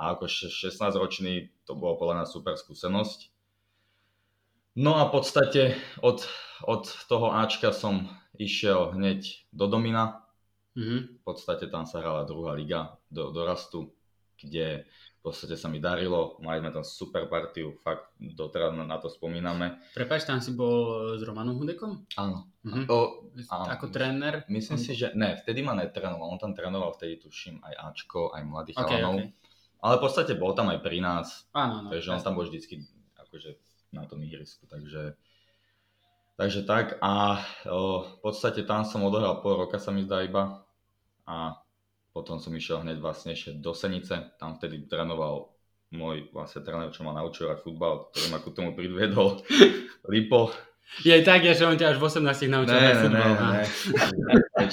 A 0.00 0.16
ako 0.16 0.24
16-ročný 0.28 1.52
to 1.68 1.76
bolo 1.76 2.00
podľa 2.00 2.24
nás 2.24 2.32
super 2.32 2.56
skúsenosť. 2.56 3.28
No 4.80 4.96
a 4.96 5.04
v 5.04 5.12
podstate 5.12 5.62
od, 6.00 6.24
od 6.64 6.88
toho 7.04 7.36
Ačka 7.36 7.76
som 7.76 8.08
išiel 8.40 8.96
hneď 8.96 9.44
do 9.52 9.68
Domina. 9.68 10.24
Mm-hmm. 10.72 11.20
V 11.20 11.22
podstate 11.28 11.68
tam 11.68 11.84
sa 11.84 12.00
hrala 12.00 12.24
druhá 12.24 12.56
liga 12.56 12.96
do 13.12 13.28
dorastu, 13.28 13.92
kde 14.40 14.88
v 15.22 15.30
podstate 15.30 15.54
sa 15.54 15.70
mi 15.70 15.78
darilo, 15.78 16.34
mali 16.42 16.58
sme 16.58 16.74
tam 16.74 16.82
super 16.82 17.30
partiu, 17.30 17.78
fakt 17.78 18.10
doteraz 18.18 18.74
na, 18.74 18.98
to 18.98 19.06
spomíname. 19.06 19.78
Prepač, 19.94 20.26
tam 20.26 20.42
si 20.42 20.50
bol 20.50 21.14
s 21.14 21.22
Romanom 21.22 21.62
Hudekom? 21.62 22.10
Áno. 22.18 22.50
Mhm. 22.66 22.90
O, 22.90 23.30
áno. 23.46 23.66
Ako 23.70 23.94
tréner? 23.94 24.42
Myslím 24.50 24.82
si, 24.82 24.98
že 24.98 25.14
ne, 25.14 25.38
vtedy 25.38 25.62
ma 25.62 25.78
netrénoval, 25.78 26.26
on 26.26 26.42
tam 26.42 26.58
trénoval 26.58 26.98
vtedy 26.98 27.22
tuším 27.22 27.62
aj 27.62 27.94
Ačko, 27.94 28.34
aj 28.34 28.42
mladých 28.42 28.82
okay, 28.82 28.98
chalanov. 28.98 29.30
Okay. 29.30 29.30
Ale 29.78 29.94
v 29.94 30.02
podstate 30.02 30.32
bol 30.34 30.58
tam 30.58 30.74
aj 30.74 30.82
pri 30.82 30.98
nás, 30.98 31.46
áno, 31.54 31.86
áno, 31.86 31.88
takže 31.94 32.08
on 32.10 32.18
tam 32.18 32.34
bol 32.34 32.46
vždycky 32.50 32.82
akože 33.14 33.54
na 33.94 34.02
tom 34.10 34.26
ihrisku, 34.26 34.66
takže 34.66 35.14
Takže 36.32 36.66
tak 36.66 36.98
a 36.98 37.38
o, 37.70 38.02
v 38.02 38.16
podstate 38.24 38.66
tam 38.66 38.82
som 38.82 39.04
odohral 39.06 39.38
pol 39.44 39.62
roka 39.62 39.78
sa 39.78 39.94
mi 39.94 40.02
zdá 40.02 40.26
iba 40.26 40.64
a 41.22 41.61
potom 42.12 42.36
som 42.36 42.52
išiel 42.52 42.84
hneď 42.84 43.00
vlastne 43.00 43.32
ešte 43.32 43.56
do 43.56 43.72
Senice, 43.72 44.36
tam 44.36 44.60
vtedy 44.60 44.84
trénoval 44.84 45.48
môj 45.92 46.28
vlastne 46.32 46.64
tréner, 46.64 46.92
čo 46.92 47.04
ma 47.04 47.12
naučil 47.12 47.52
aj 47.52 47.64
futbal, 47.64 48.12
ktorý 48.12 48.26
ma 48.32 48.38
ku 48.40 48.50
tomu 48.52 48.72
pridviedol, 48.72 49.44
Lipo. 50.12 50.52
Je 51.04 51.16
tak, 51.24 51.44
že 51.44 51.64
on 51.64 51.76
ťa 51.76 51.96
až 51.96 51.98
v 52.00 52.04
18 52.04 52.52
naučil 52.52 52.76
ne, 52.76 52.88
aj 52.92 52.96
futbal. 53.00 53.30
Ne, 53.32 53.40
ne, 53.40 54.64
ne. 54.68 54.72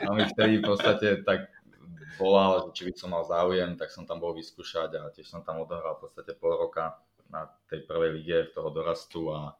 A 0.00 0.16
mi 0.16 0.24
vtedy 0.24 0.60
v 0.60 0.64
podstate 0.64 1.08
tak 1.24 1.48
volal, 2.16 2.68
že 2.68 2.68
či 2.76 2.82
by 2.88 2.92
som 2.96 3.08
mal 3.12 3.24
záujem, 3.24 3.76
tak 3.80 3.88
som 3.92 4.04
tam 4.04 4.20
bol 4.20 4.36
vyskúšať 4.36 5.00
a 5.00 5.08
tiež 5.12 5.28
som 5.28 5.40
tam 5.40 5.64
odohral 5.64 5.96
v 5.96 6.08
podstate 6.08 6.36
pol 6.36 6.56
roka 6.56 7.00
na 7.32 7.48
tej 7.68 7.84
prvej 7.88 8.20
lige 8.20 8.38
toho 8.52 8.68
dorastu 8.68 9.32
a 9.32 9.56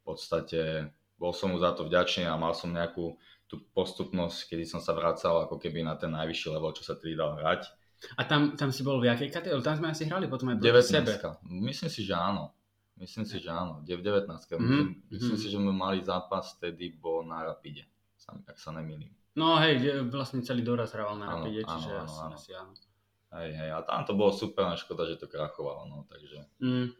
v 0.00 0.02
podstate 0.04 0.88
bol 1.20 1.36
som 1.36 1.52
mu 1.52 1.60
za 1.60 1.76
to 1.76 1.84
vďačný 1.84 2.24
a 2.24 2.40
mal 2.40 2.56
som 2.56 2.72
nejakú 2.72 3.20
tú 3.50 3.58
postupnosť, 3.74 4.54
kedy 4.54 4.62
som 4.62 4.78
sa 4.78 4.94
vracal 4.94 5.50
ako 5.50 5.58
keby 5.58 5.82
na 5.82 5.98
ten 5.98 6.14
najvyšší 6.14 6.54
level, 6.54 6.70
čo 6.70 6.86
sa 6.86 6.94
tedy 6.94 7.18
dal 7.18 7.34
hrať. 7.34 7.66
A 8.14 8.24
tam, 8.24 8.54
tam 8.54 8.70
si 8.70 8.86
bol 8.86 9.02
v 9.02 9.10
jakej 9.10 9.28
kategórii? 9.28 9.66
Tam 9.66 9.76
sme 9.76 9.90
asi 9.90 10.06
hrali 10.06 10.30
potom 10.30 10.54
aj 10.54 10.62
proti 10.62 10.86
sebe. 10.86 11.18
Myslím 11.50 11.90
si, 11.90 12.00
že 12.06 12.14
áno. 12.14 12.54
Myslím 12.94 13.26
si, 13.26 13.36
že 13.42 13.50
áno. 13.50 13.82
19. 13.82 14.30
Mm-hmm. 14.30 14.56
Myslím, 14.56 14.86
myslím 15.10 15.36
si, 15.36 15.46
že 15.50 15.58
sme 15.58 15.74
mali 15.74 16.00
zápas, 16.00 16.56
vtedy 16.56 16.94
bol 16.94 17.26
na 17.26 17.42
Rapide, 17.42 17.90
ak 18.46 18.56
sa 18.56 18.70
nemýlim. 18.70 19.10
No 19.34 19.58
hej, 19.58 20.06
vlastne 20.08 20.40
celý 20.46 20.62
doraz 20.62 20.94
hral 20.94 21.18
na 21.18 21.28
Rapide, 21.28 21.66
áno, 21.66 21.70
čiže 21.76 21.90
áno, 21.92 22.06
asi, 22.06 22.20
áno. 22.22 22.34
asi 22.38 22.50
áno. 22.54 22.72
Hej, 23.30 23.50
hej, 23.54 23.70
a 23.74 23.78
tam 23.86 24.02
to 24.02 24.12
bolo 24.18 24.34
super, 24.34 24.74
škoda, 24.74 25.06
že 25.06 25.20
to 25.20 25.30
krachovalo, 25.30 25.86
no, 25.86 26.02
takže... 26.10 26.50
Mm. 26.58 26.90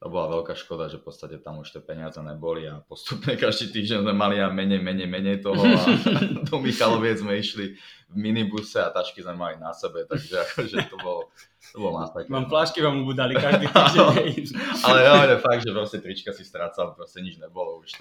To 0.00 0.08
bola 0.08 0.40
veľká 0.40 0.56
škoda, 0.56 0.88
že 0.88 0.96
v 0.96 1.12
podstate 1.12 1.36
tam 1.44 1.60
už 1.60 1.76
tie 1.76 1.82
peniaze 1.84 2.16
neboli 2.24 2.64
a 2.64 2.80
postupne 2.80 3.36
každý 3.44 3.68
týždeň 3.68 3.98
sme 4.00 4.14
mali 4.16 4.40
a 4.40 4.48
menej, 4.48 4.80
menej, 4.80 5.04
menej 5.04 5.44
toho 5.44 5.60
a 5.60 5.76
do 6.48 6.56
Michaloviec 6.56 7.20
sme 7.20 7.36
išli 7.36 7.76
v 8.08 8.16
minibuse 8.16 8.80
a 8.80 8.88
tašky 8.88 9.20
sme 9.20 9.36
mali 9.36 9.60
na 9.60 9.76
sebe, 9.76 10.08
takže 10.08 10.40
akože 10.40 10.76
to 10.88 10.96
bolo, 11.04 11.28
to 11.60 11.76
bolo 11.76 12.00
masakra. 12.00 12.32
Mám 12.32 12.48
flášky 12.48 12.80
vám 12.80 13.04
budali 13.04 13.36
každý 13.44 13.68
týždeň. 13.68 14.56
ale 14.88 15.00
ale 15.04 15.36
fakt, 15.36 15.68
že 15.68 15.70
proste 15.76 16.00
trička 16.00 16.32
si 16.32 16.48
strácal, 16.48 16.96
proste 16.96 17.20
nič 17.20 17.36
nebolo 17.36 17.84
už. 17.84 18.00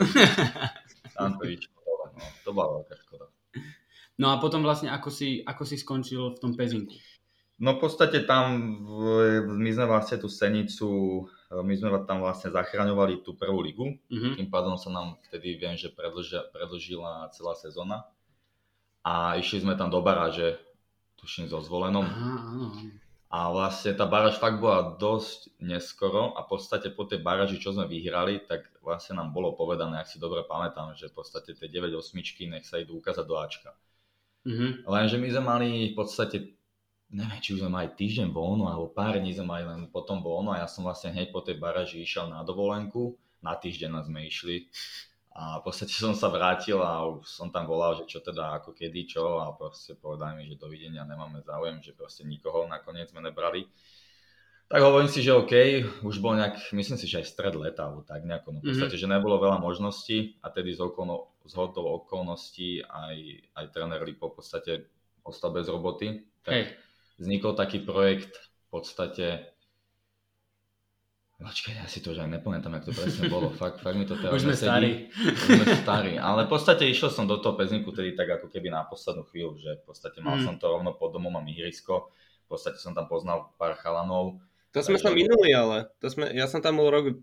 Tam 1.19 1.35
to 1.35 1.51
išlo, 1.51 1.83
no, 2.15 2.25
to 2.47 2.49
bola 2.55 2.79
veľká 2.79 2.95
škoda. 2.95 3.27
No 4.15 4.31
a 4.31 4.39
potom 4.39 4.63
vlastne 4.63 4.87
ako 4.87 5.11
si, 5.11 5.43
ako 5.43 5.67
si 5.67 5.75
skončil 5.75 6.31
v 6.35 6.39
tom 6.39 6.55
pezinku? 6.55 6.95
No 7.59 7.75
v 7.75 7.79
podstate 7.83 8.23
tam 8.23 8.55
my 9.59 9.69
sme 9.75 9.83
vlastne 9.83 10.15
tú 10.15 10.31
Senicu, 10.31 11.27
my 11.49 11.73
sme 11.73 11.89
tam 12.05 12.21
vlastne 12.21 12.53
zachraňovali 12.53 13.25
tú 13.25 13.33
prvú 13.33 13.65
ligu, 13.65 13.97
mm-hmm. 14.05 14.37
tým 14.37 14.47
pádom 14.53 14.77
sa 14.77 14.93
nám 14.93 15.17
vtedy 15.29 15.57
viem, 15.57 15.73
že 15.73 15.89
predlžia, 15.89 16.45
predlžila 16.53 17.33
celá 17.33 17.57
sezóna 17.57 18.05
a 19.01 19.33
išli 19.41 19.65
sme 19.65 19.73
tam 19.73 19.89
do 19.89 19.97
baráže, 20.05 20.61
tuším 21.17 21.49
so 21.49 21.57
zvolenom. 21.65 22.05
Aha, 22.05 22.33
áno. 22.53 22.67
A 23.29 23.53
vlastne 23.53 23.93
tá 23.93 24.09
baráž 24.09 24.41
fakt 24.41 24.57
bola 24.57 24.97
dosť 24.97 25.53
neskoro 25.61 26.33
a 26.33 26.45
v 26.45 26.49
podstate 26.49 26.89
po 26.89 27.05
tej 27.05 27.21
baráži, 27.21 27.61
čo 27.61 27.73
sme 27.73 27.85
vyhrali, 27.85 28.41
tak 28.45 28.69
vlastne 28.81 29.21
nám 29.21 29.33
bolo 29.33 29.53
povedané, 29.53 30.01
ak 30.01 30.09
si 30.09 30.17
dobre 30.17 30.41
pamätám, 30.45 30.97
že 30.97 31.13
v 31.13 31.21
podstate 31.21 31.53
tie 31.53 31.69
9 31.69 31.93
osmičky 31.93 32.49
nech 32.49 32.65
sa 32.65 32.81
idú 32.81 32.97
ukázať 32.97 33.25
do 33.29 33.35
Ačka. 33.37 33.77
Mm-hmm. 34.49 34.71
Lenže 34.85 35.17
my 35.21 35.27
sme 35.29 35.43
mali 35.45 35.69
v 35.93 35.95
podstate 35.97 36.57
neviem, 37.09 37.41
či 37.41 37.57
už 37.57 37.65
sme 37.65 37.73
mali 37.73 37.89
týždeň 37.89 38.29
voľno, 38.29 38.69
alebo 38.69 38.93
pár 38.93 39.17
dní 39.17 39.33
sme 39.33 39.49
mali 39.49 39.63
len 39.65 39.89
potom 39.89 40.21
voľno 40.21 40.53
a 40.53 40.61
ja 40.61 40.67
som 40.69 40.85
vlastne 40.85 41.09
hneď 41.09 41.33
po 41.33 41.41
tej 41.41 41.57
baraži 41.57 42.05
išiel 42.05 42.29
na 42.29 42.45
dovolenku, 42.45 43.17
na 43.41 43.57
týždeň 43.57 44.05
sme 44.05 44.29
išli 44.29 44.69
a 45.33 45.61
v 45.61 45.71
podstate 45.71 45.93
som 45.93 46.13
sa 46.13 46.27
vrátil 46.27 46.81
a 46.81 47.05
už 47.05 47.25
som 47.25 47.47
tam 47.47 47.63
volal, 47.69 47.95
že 47.95 48.09
čo 48.09 48.19
teda, 48.19 48.59
ako 48.59 48.75
kedy, 48.75 49.07
čo 49.07 49.39
a 49.39 49.53
proste 49.55 49.95
povedali 49.95 50.41
mi, 50.41 50.43
že 50.49 50.59
dovidenia, 50.59 51.07
nemáme 51.07 51.39
záujem, 51.45 51.79
že 51.79 51.95
proste 51.95 52.27
nikoho 52.27 52.67
nakoniec 52.67 53.09
sme 53.09 53.23
nebrali. 53.23 53.69
Tak 54.69 54.85
hovorím 54.85 55.09
si, 55.09 55.25
že 55.25 55.33
OK, 55.33 55.53
už 56.05 56.21
bol 56.21 56.37
nejak, 56.37 56.75
myslím 56.77 56.99
si, 56.99 57.09
že 57.09 57.25
aj 57.25 57.31
stred 57.31 57.57
leta, 57.57 57.89
alebo 57.89 58.05
tak 58.05 58.21
nejako, 58.21 58.53
no 58.53 58.59
v 58.61 58.69
podstate, 58.69 58.99
mm-hmm. 58.99 59.09
že 59.09 59.13
nebolo 59.17 59.41
veľa 59.41 59.57
možností 59.57 60.37
a 60.45 60.53
tedy 60.53 60.77
z, 60.77 60.81
okolno, 60.85 61.33
z 61.41 61.53
hodou 61.57 61.89
okolností 62.03 62.85
aj, 62.85 63.17
aj 63.57 63.65
tréner 63.73 64.01
Lipo 64.05 64.29
v 64.29 64.37
podstate 64.37 64.93
ostal 65.25 65.57
bez 65.57 65.65
roboty. 65.65 66.21
Tak, 66.45 66.53
hey 66.53 66.88
vznikol 67.19 67.53
taký 67.53 67.83
projekt 67.83 68.33
v 68.39 68.67
podstate 68.71 69.27
Počkaj, 71.39 71.71
ja 71.71 71.87
si 71.87 72.03
to 72.03 72.11
už 72.11 72.19
aj 72.19 72.35
nepamätám, 72.35 72.67
ako 72.75 72.91
to 72.91 72.99
presne 72.99 73.31
bolo. 73.31 73.47
Fakt, 73.63 73.79
fakt 73.79 73.95
mi 73.95 74.03
to 74.03 74.19
teraz 74.19 74.35
Už 74.35 74.43
sme 74.43 74.59
starí. 74.59 75.07
Už 75.07 75.39
sme 75.63 75.71
starí. 75.71 76.19
Ale 76.19 76.43
v 76.43 76.51
podstate 76.51 76.83
išiel 76.83 77.07
som 77.07 77.31
do 77.31 77.39
toho 77.39 77.55
pezinku 77.55 77.95
tedy 77.95 78.11
tak 78.11 78.27
ako 78.27 78.51
keby 78.51 78.67
na 78.67 78.83
poslednú 78.83 79.23
chvíľu, 79.31 79.55
že 79.55 79.79
v 79.79 79.83
podstate 79.87 80.19
mal 80.19 80.35
mm. 80.35 80.43
som 80.43 80.55
to 80.59 80.67
rovno 80.67 80.91
pod 80.99 81.15
domom, 81.15 81.31
mám 81.31 81.47
ihrisko. 81.47 82.11
V 82.43 82.47
podstate 82.51 82.75
som 82.75 82.91
tam 82.91 83.07
poznal 83.07 83.55
pár 83.55 83.79
chalanov. 83.79 84.35
To 84.75 84.83
sme 84.83 84.99
sa 84.99 85.15
minuli, 85.15 85.55
ale. 85.55 85.87
To 86.03 86.11
sme, 86.11 86.27
ja 86.35 86.43
som 86.43 86.59
tam 86.59 86.75
bol 86.75 86.91
rok 86.91 87.15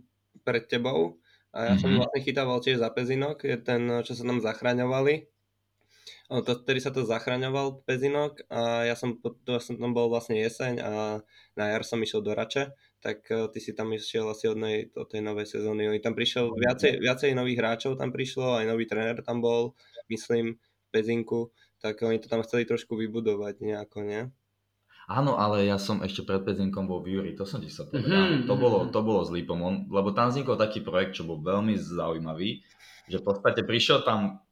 pred 0.48 0.64
tebou 0.64 1.20
a 1.52 1.68
ja 1.68 1.76
mm-hmm. 1.76 1.80
som 1.84 1.90
vlastne 2.00 2.20
chytával 2.24 2.58
tiež 2.64 2.80
za 2.80 2.88
pezinok, 2.88 3.44
je 3.44 3.60
ten, 3.60 3.84
čo 4.00 4.16
sa 4.16 4.24
nám 4.24 4.40
zachraňovali 4.40 5.28
to, 6.26 6.52
vtedy 6.66 6.82
sa 6.82 6.90
to 6.90 7.06
zachraňoval 7.06 7.86
Pezinok 7.86 8.42
a 8.50 8.82
ja 8.82 8.98
som, 8.98 9.18
to, 9.22 9.62
som 9.62 9.78
tam 9.78 9.94
bol 9.94 10.10
vlastne 10.10 10.34
jeseň 10.42 10.82
a 10.82 10.90
na 11.54 11.64
jar 11.70 11.86
som 11.86 12.02
išiel 12.02 12.18
do 12.18 12.34
Rače, 12.34 12.74
tak 12.98 13.22
uh, 13.30 13.46
ty 13.46 13.62
si 13.62 13.70
tam 13.70 13.94
išiel 13.94 14.26
asi 14.26 14.50
od, 14.50 14.58
nej, 14.58 14.90
od 14.98 15.06
tej 15.06 15.22
novej 15.22 15.46
sezóny. 15.46 15.86
Oni 15.86 16.02
tam 16.02 16.18
prišiel 16.18 16.50
viacej, 16.50 16.98
viacej 16.98 17.30
nových 17.38 17.62
hráčov 17.62 17.94
tam 17.94 18.10
prišlo, 18.10 18.58
aj 18.58 18.66
nový 18.66 18.90
tréner 18.90 19.22
tam 19.22 19.38
bol, 19.38 19.78
myslím, 20.10 20.58
v 20.58 20.88
Pezinku, 20.90 21.54
tak 21.78 22.02
oni 22.02 22.18
to 22.18 22.26
tam 22.26 22.42
chceli 22.42 22.66
trošku 22.66 22.98
vybudovať 22.98 23.62
nejako, 23.62 23.98
nie? 24.02 24.26
Áno, 25.06 25.38
ale 25.38 25.62
ja 25.70 25.78
som 25.78 26.02
ešte 26.02 26.26
pred 26.26 26.42
Pezinkom 26.42 26.90
bol 26.90 26.98
v 26.98 27.14
Júri, 27.14 27.38
to 27.38 27.46
som 27.46 27.62
ti 27.62 27.70
sa 27.70 27.86
povedal. 27.86 28.42
Mm-hmm. 28.42 28.50
To, 28.50 28.54
bolo, 28.58 28.78
to 28.90 29.00
bolo 29.06 29.22
s 29.22 29.30
Lipom, 29.30 29.86
lebo 29.86 30.10
tam 30.10 30.34
vznikol 30.34 30.58
taký 30.58 30.82
projekt, 30.82 31.14
čo 31.14 31.22
bol 31.22 31.38
veľmi 31.38 31.78
zaujímavý, 31.78 32.66
že 33.06 33.22
v 33.22 33.24
podstate 33.24 33.62
prišiel 33.62 34.02
tam 34.02 34.42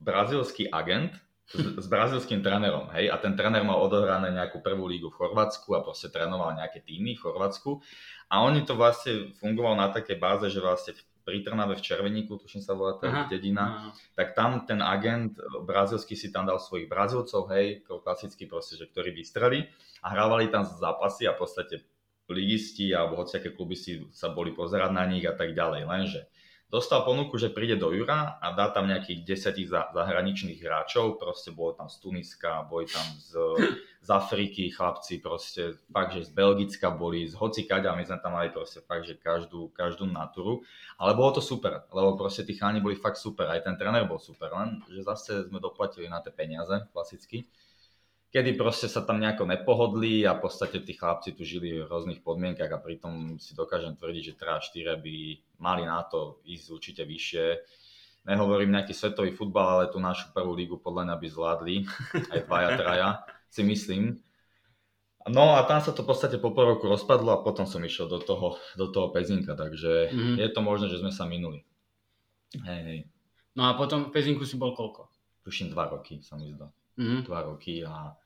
brazilský 0.00 0.68
agent 0.70 1.14
s, 1.46 1.62
s 1.78 1.86
brazilským 1.86 2.42
trénerom, 2.42 2.90
hej, 2.98 3.06
a 3.06 3.16
ten 3.22 3.38
tréner 3.38 3.62
mal 3.62 3.78
odohrané 3.78 4.34
nejakú 4.34 4.58
prvú 4.58 4.90
lígu 4.90 5.14
v 5.14 5.18
Chorvátsku 5.22 5.78
a 5.78 5.84
proste 5.84 6.10
trénoval 6.10 6.58
nejaké 6.58 6.82
týmy 6.82 7.14
v 7.14 7.22
Chorvátsku 7.22 7.78
a 8.26 8.42
oni 8.42 8.66
to 8.66 8.74
vlastne 8.74 9.30
fungovalo 9.38 9.78
na 9.78 9.94
takej 9.94 10.18
báze, 10.18 10.50
že 10.50 10.58
vlastne 10.58 10.98
pri 11.26 11.42
Trnave 11.42 11.74
v 11.74 11.82
Červeníku, 11.82 12.38
tuším 12.38 12.62
sa 12.62 12.78
volá 12.78 13.02
tá 13.02 13.26
dedina, 13.26 13.90
aha. 13.90 13.90
tak 14.14 14.38
tam 14.38 14.62
ten 14.62 14.78
agent 14.78 15.34
brazilský 15.66 16.14
si 16.14 16.30
tam 16.30 16.46
dal 16.46 16.62
svojich 16.62 16.86
Brazilcov, 16.86 17.50
hej, 17.50 17.82
klasicky 17.82 18.46
proste, 18.46 18.78
že 18.78 18.86
ktorí 18.86 19.10
vystreli 19.10 19.66
a 20.06 20.14
hrávali 20.14 20.46
tam 20.54 20.62
zápasy 20.62 21.26
a 21.26 21.34
v 21.34 21.42
podstate 21.42 21.82
ligisti 22.30 22.94
alebo 22.94 23.22
hociaké 23.22 23.54
kluby 23.54 23.74
si 23.78 24.06
sa 24.14 24.30
boli 24.30 24.54
pozerať 24.54 24.90
na 24.94 25.06
nich 25.06 25.26
a 25.26 25.34
tak 25.34 25.54
ďalej, 25.54 25.82
lenže 25.86 26.20
dostal 26.76 27.08
ponuku, 27.08 27.40
že 27.40 27.48
príde 27.48 27.80
do 27.80 27.88
Jura 27.88 28.36
a 28.36 28.52
dá 28.52 28.68
tam 28.68 28.84
nejakých 28.84 29.24
desiatich 29.24 29.72
zahraničných 29.72 30.60
hráčov, 30.60 31.16
proste 31.16 31.48
bolo 31.48 31.72
tam 31.72 31.88
z 31.88 31.96
Tuniska, 32.04 32.68
boli 32.68 32.84
tam 32.84 33.00
z, 33.16 33.32
z 34.04 34.08
Afriky 34.12 34.68
chlapci, 34.68 35.24
proste 35.24 35.80
fakt, 35.88 36.12
že 36.12 36.28
z 36.28 36.36
Belgicka 36.36 36.92
boli, 36.92 37.24
z 37.24 37.32
hocikaďa, 37.32 37.96
my 37.96 38.04
sme 38.04 38.20
tam 38.20 38.36
mali 38.36 38.52
proste 38.52 38.84
fakt, 38.84 39.08
že 39.08 39.16
každú, 39.16 39.72
každú 39.72 40.04
natúru, 40.04 40.60
ale 41.00 41.16
bolo 41.16 41.40
to 41.40 41.42
super, 41.42 41.88
lebo 41.88 42.20
proste 42.20 42.44
tí 42.44 42.52
cháni 42.52 42.84
boli 42.84 43.00
fakt 43.00 43.16
super, 43.16 43.48
aj 43.48 43.64
ten 43.64 43.80
tréner 43.80 44.04
bol 44.04 44.20
super, 44.20 44.52
len 44.52 44.84
že 44.92 45.00
zase 45.00 45.48
sme 45.48 45.56
doplatili 45.56 46.12
na 46.12 46.20
tie 46.20 46.30
peniaze, 46.30 46.76
klasicky 46.92 47.48
kedy 48.30 48.58
proste 48.58 48.90
sa 48.90 49.06
tam 49.06 49.22
nejako 49.22 49.46
nepohodli 49.46 50.26
a 50.26 50.36
v 50.36 50.44
podstate 50.44 50.82
tí 50.82 50.92
chlapci 50.92 51.32
tu 51.32 51.46
žili 51.46 51.80
v 51.80 51.88
rôznych 51.88 52.20
podmienkach 52.20 52.68
a 52.68 52.82
pritom 52.82 53.38
si 53.38 53.54
dokážem 53.54 53.94
tvrdiť, 53.94 54.22
že 54.22 54.38
3 54.38 54.56
a 54.56 54.60
4 54.60 55.04
by 55.04 55.16
mali 55.62 55.82
na 55.86 56.02
to 56.04 56.42
ísť 56.44 56.66
určite 56.68 57.02
vyššie. 57.06 57.46
Nehovorím 58.26 58.74
nejaký 58.74 58.90
svetový 58.90 59.30
futbal, 59.30 59.66
ale 59.78 59.84
tú 59.94 60.02
našu 60.02 60.34
prvú 60.34 60.58
lígu 60.58 60.82
podľa 60.82 61.06
mňa 61.06 61.16
by 61.22 61.26
zvládli, 61.30 61.76
aj 62.34 62.40
dvaja, 62.50 62.70
traja, 62.74 63.08
si 63.46 63.62
myslím. 63.62 64.18
No 65.26 65.58
a 65.58 65.66
tam 65.66 65.82
sa 65.82 65.90
to 65.90 66.06
v 66.06 66.10
podstate 66.14 66.38
po 66.38 66.54
pol 66.54 66.74
roku 66.74 66.86
rozpadlo 66.86 67.34
a 67.34 67.42
potom 67.42 67.66
som 67.66 67.82
išiel 67.82 68.06
do 68.06 68.22
toho, 68.22 68.58
do 68.78 68.90
toho 68.90 69.10
Pezinka, 69.10 69.58
takže 69.58 70.14
mm-hmm. 70.14 70.36
je 70.38 70.48
to 70.54 70.60
možné, 70.62 70.86
že 70.86 71.02
sme 71.02 71.10
sa 71.10 71.26
minuli. 71.26 71.66
Hej, 72.54 72.80
hej. 72.86 73.00
No 73.58 73.66
a 73.66 73.74
potom 73.74 74.06
v 74.06 74.14
Pezinku 74.14 74.46
si 74.46 74.54
bol 74.54 74.70
koľko? 74.76 75.10
Tuším 75.42 75.74
dva 75.74 75.90
roky, 75.90 76.22
sa 76.22 76.38
mi 76.38 76.50
zdá. 76.54 76.70
Mm-hmm. 76.96 77.20
Dva 77.28 77.40
roky 77.44 77.84
a 77.84 78.16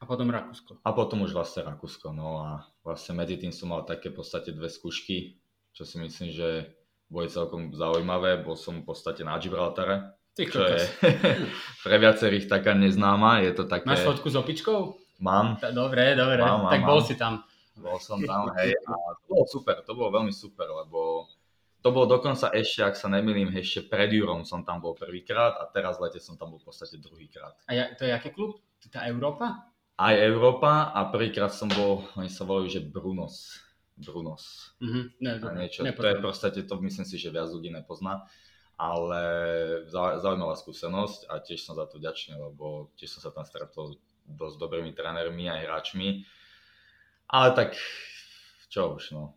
a 0.00 0.08
potom 0.08 0.32
Rakúsko. 0.32 0.80
A 0.80 0.96
potom 0.96 1.28
už 1.28 1.36
vlastne 1.36 1.60
Rakúsko, 1.60 2.16
no 2.16 2.40
a 2.40 2.64
vlastne 2.80 3.12
medzi 3.20 3.36
tým 3.36 3.52
som 3.52 3.68
mal 3.68 3.84
také 3.84 4.08
v 4.08 4.24
podstate 4.24 4.48
dve 4.48 4.72
skúšky, 4.72 5.36
čo 5.76 5.84
si 5.84 6.00
myslím, 6.00 6.32
že 6.32 6.72
boli 7.12 7.28
celkom 7.28 7.68
zaujímavé. 7.76 8.40
Bol 8.40 8.56
som 8.56 8.80
v 8.80 8.88
podstate 8.88 9.28
na 9.28 9.36
Gibraltare, 9.36 10.16
Ty 10.32 10.42
čo 10.48 10.64
je 10.64 10.80
pre 11.84 11.96
viacerých 12.00 12.48
taká 12.48 12.72
neznáma. 12.72 13.44
Je 13.44 13.52
to 13.52 13.68
také... 13.68 13.84
Máš 13.84 14.08
fotku 14.08 14.32
s 14.32 14.40
opičkou? 14.40 14.96
Mám. 15.20 15.60
Dobre, 15.76 16.16
dobre, 16.16 16.40
mám, 16.40 16.64
mám, 16.64 16.72
tak 16.72 16.80
bol 16.80 17.04
mám. 17.04 17.06
si 17.06 17.14
tam. 17.20 17.44
Bol 17.76 18.00
som 18.00 18.20
tam, 18.24 18.48
hej, 18.60 18.76
a 18.76 18.92
to 19.20 19.24
bolo 19.28 19.44
super, 19.48 19.76
to 19.84 19.92
bolo 19.96 20.08
veľmi 20.20 20.32
super, 20.32 20.68
lebo 20.68 21.28
to 21.80 21.88
bolo 21.90 22.06
dokonca 22.06 22.52
ešte, 22.52 22.84
ak 22.84 22.94
sa 22.96 23.08
nemýlim, 23.08 23.52
ešte 23.56 23.88
pred 23.88 24.12
Jurom 24.12 24.44
som 24.44 24.64
tam 24.64 24.84
bol 24.84 24.92
prvýkrát 24.92 25.56
a 25.60 25.68
teraz 25.68 25.96
v 25.96 26.08
lete 26.08 26.20
som 26.20 26.36
tam 26.36 26.52
bol 26.52 26.60
v 26.60 26.68
podstate 26.68 27.00
druhýkrát. 27.00 27.56
A 27.66 27.72
ja, 27.72 27.84
to 27.96 28.04
je 28.04 28.12
aký 28.12 28.32
klub? 28.32 28.60
To 28.80 28.84
je 28.88 28.92
tá 28.92 29.04
Európa? 29.08 29.70
aj 30.00 30.14
Európa 30.16 30.96
a 30.96 31.12
prvýkrát 31.12 31.52
som 31.52 31.68
bol, 31.68 32.08
oni 32.16 32.32
sa 32.32 32.48
volajú, 32.48 32.72
že 32.72 32.80
Brunos. 32.80 33.60
Brunos. 34.00 34.72
Mm-hmm. 34.80 35.04
Ne, 35.20 35.30
a 35.36 35.52
niečo, 35.52 35.84
to 35.84 35.92
je 35.92 36.16
proste, 36.16 36.48
to 36.64 36.74
myslím 36.80 37.04
si, 37.04 37.20
že 37.20 37.28
viac 37.28 37.52
ľudí 37.52 37.68
nepozná. 37.68 38.24
Ale 38.80 39.20
zaujímavá 39.92 40.56
skúsenosť 40.56 41.28
a 41.28 41.44
tiež 41.44 41.60
som 41.60 41.76
za 41.76 41.84
to 41.84 42.00
vďačný, 42.00 42.32
lebo 42.32 42.88
tiež 42.96 43.12
som 43.12 43.20
sa 43.20 43.28
tam 43.28 43.44
stretol 43.44 44.00
dosť 44.24 44.56
dobrými 44.56 44.96
trénermi 44.96 45.52
aj 45.52 45.68
hráčmi. 45.68 46.24
Ale 47.28 47.52
tak, 47.52 47.76
čo 48.72 48.96
už, 48.96 49.12
no. 49.12 49.36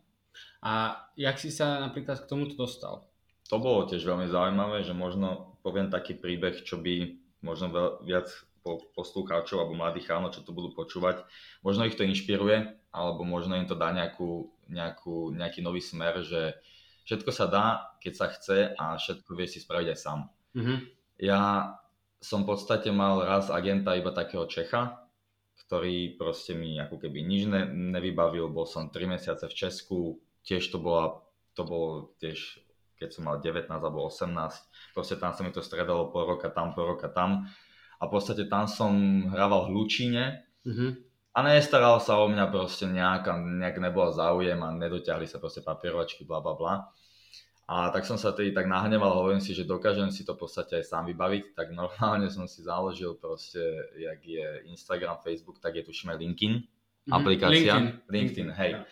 A 0.64 0.96
jak 1.20 1.36
si 1.36 1.52
sa 1.52 1.76
napríklad 1.84 2.24
k 2.24 2.30
tomuto 2.30 2.56
dostal? 2.56 3.04
To 3.52 3.60
bolo 3.60 3.84
tiež 3.84 4.00
veľmi 4.00 4.24
zaujímavé, 4.32 4.80
že 4.80 4.96
možno 4.96 5.60
poviem 5.60 5.92
taký 5.92 6.16
príbeh, 6.16 6.64
čo 6.64 6.80
by 6.80 7.20
možno 7.44 7.68
viac 8.00 8.32
poslucháčov 8.96 9.60
alebo 9.60 9.76
mladých 9.76 10.08
chánov, 10.08 10.32
čo 10.32 10.40
to 10.40 10.56
budú 10.56 10.72
počúvať. 10.72 11.28
Možno 11.60 11.84
ich 11.84 12.00
to 12.00 12.08
inšpiruje, 12.08 12.72
alebo 12.96 13.20
možno 13.28 13.60
im 13.60 13.68
to 13.68 13.76
dá 13.76 13.92
nejakú, 13.92 14.48
nejakú, 14.72 15.36
nejaký 15.36 15.60
nový 15.60 15.84
smer, 15.84 16.24
že 16.24 16.56
všetko 17.04 17.28
sa 17.28 17.44
dá, 17.44 17.66
keď 18.00 18.12
sa 18.16 18.26
chce 18.32 18.58
a 18.72 18.96
všetko 18.96 19.30
vie 19.36 19.44
si 19.44 19.60
spraviť 19.60 19.88
aj 19.92 19.98
sám. 20.00 20.32
Mm-hmm. 20.56 20.78
Ja 21.20 21.76
som 22.24 22.48
v 22.48 22.56
podstate 22.56 22.88
mal 22.88 23.20
raz 23.20 23.52
agenta 23.52 23.92
iba 24.00 24.16
takého 24.16 24.48
Čecha, 24.48 25.04
ktorý 25.68 26.16
proste 26.16 26.56
mi 26.56 26.80
ako 26.80 26.96
keby 26.96 27.20
nič 27.20 27.44
ne, 27.52 27.68
nevybavil. 27.68 28.48
Bol 28.48 28.64
som 28.64 28.88
3 28.88 29.04
mesiace 29.04 29.44
v 29.44 29.52
Česku, 29.52 30.24
tiež 30.44 30.70
to 30.70 30.78
bola 30.78 31.24
to 31.54 31.62
bolo 31.62 32.12
tiež, 32.18 32.58
keď 32.98 33.08
som 33.14 33.30
mal 33.30 33.38
19 33.38 33.70
alebo 33.70 34.10
18, 34.10 34.34
proste 34.92 35.16
tam 35.16 35.32
sa 35.32 35.40
mi 35.46 35.54
to 35.54 35.62
stredalo 35.62 36.10
po 36.10 36.26
roka 36.26 36.50
tam, 36.50 36.74
po 36.74 36.82
roka 36.82 37.06
tam 37.08 37.46
a 37.98 38.02
v 38.04 38.10
podstate 38.10 38.50
tam 38.50 38.66
som 38.66 38.92
hrával 39.30 39.70
v 39.70 39.70
Hlučíne 39.72 40.42
mm-hmm. 40.66 40.90
a 41.32 41.38
nestaral 41.46 42.02
sa 42.02 42.18
o 42.18 42.26
mňa 42.26 42.50
proste 42.50 42.90
nejak, 42.90 43.30
nejak 43.38 43.78
nebol 43.78 44.10
záujem 44.10 44.58
a 44.60 44.74
nedotiahli 44.74 45.30
sa 45.30 45.38
proste 45.38 45.62
papierovačky, 45.62 46.26
bla 46.26 46.42
bla 46.42 46.54
bla. 46.58 46.74
A 47.64 47.88
tak 47.88 48.04
som 48.04 48.20
sa 48.20 48.36
tedy 48.36 48.52
tak 48.52 48.68
nahneval, 48.68 49.24
hovorím 49.24 49.40
si, 49.40 49.56
že 49.56 49.64
dokážem 49.64 50.12
si 50.12 50.20
to 50.20 50.36
v 50.36 50.44
podstate 50.44 50.84
aj 50.84 50.84
sám 50.84 51.08
vybaviť, 51.08 51.56
tak 51.56 51.72
normálne 51.72 52.28
som 52.28 52.44
si 52.44 52.60
založil 52.60 53.16
proste, 53.16 53.62
jak 53.96 54.20
je 54.20 54.68
Instagram, 54.68 55.16
Facebook, 55.24 55.64
tak 55.64 55.80
je 55.80 55.86
tuším 55.86 56.12
aj 56.12 56.18
LinkedIn, 56.20 56.54
mm-hmm. 56.60 57.14
aplikácia. 57.14 57.72
LinkedIn, 57.72 57.86
LinkedIn 58.10 58.50
hej. 58.52 58.72
Ja. 58.76 58.82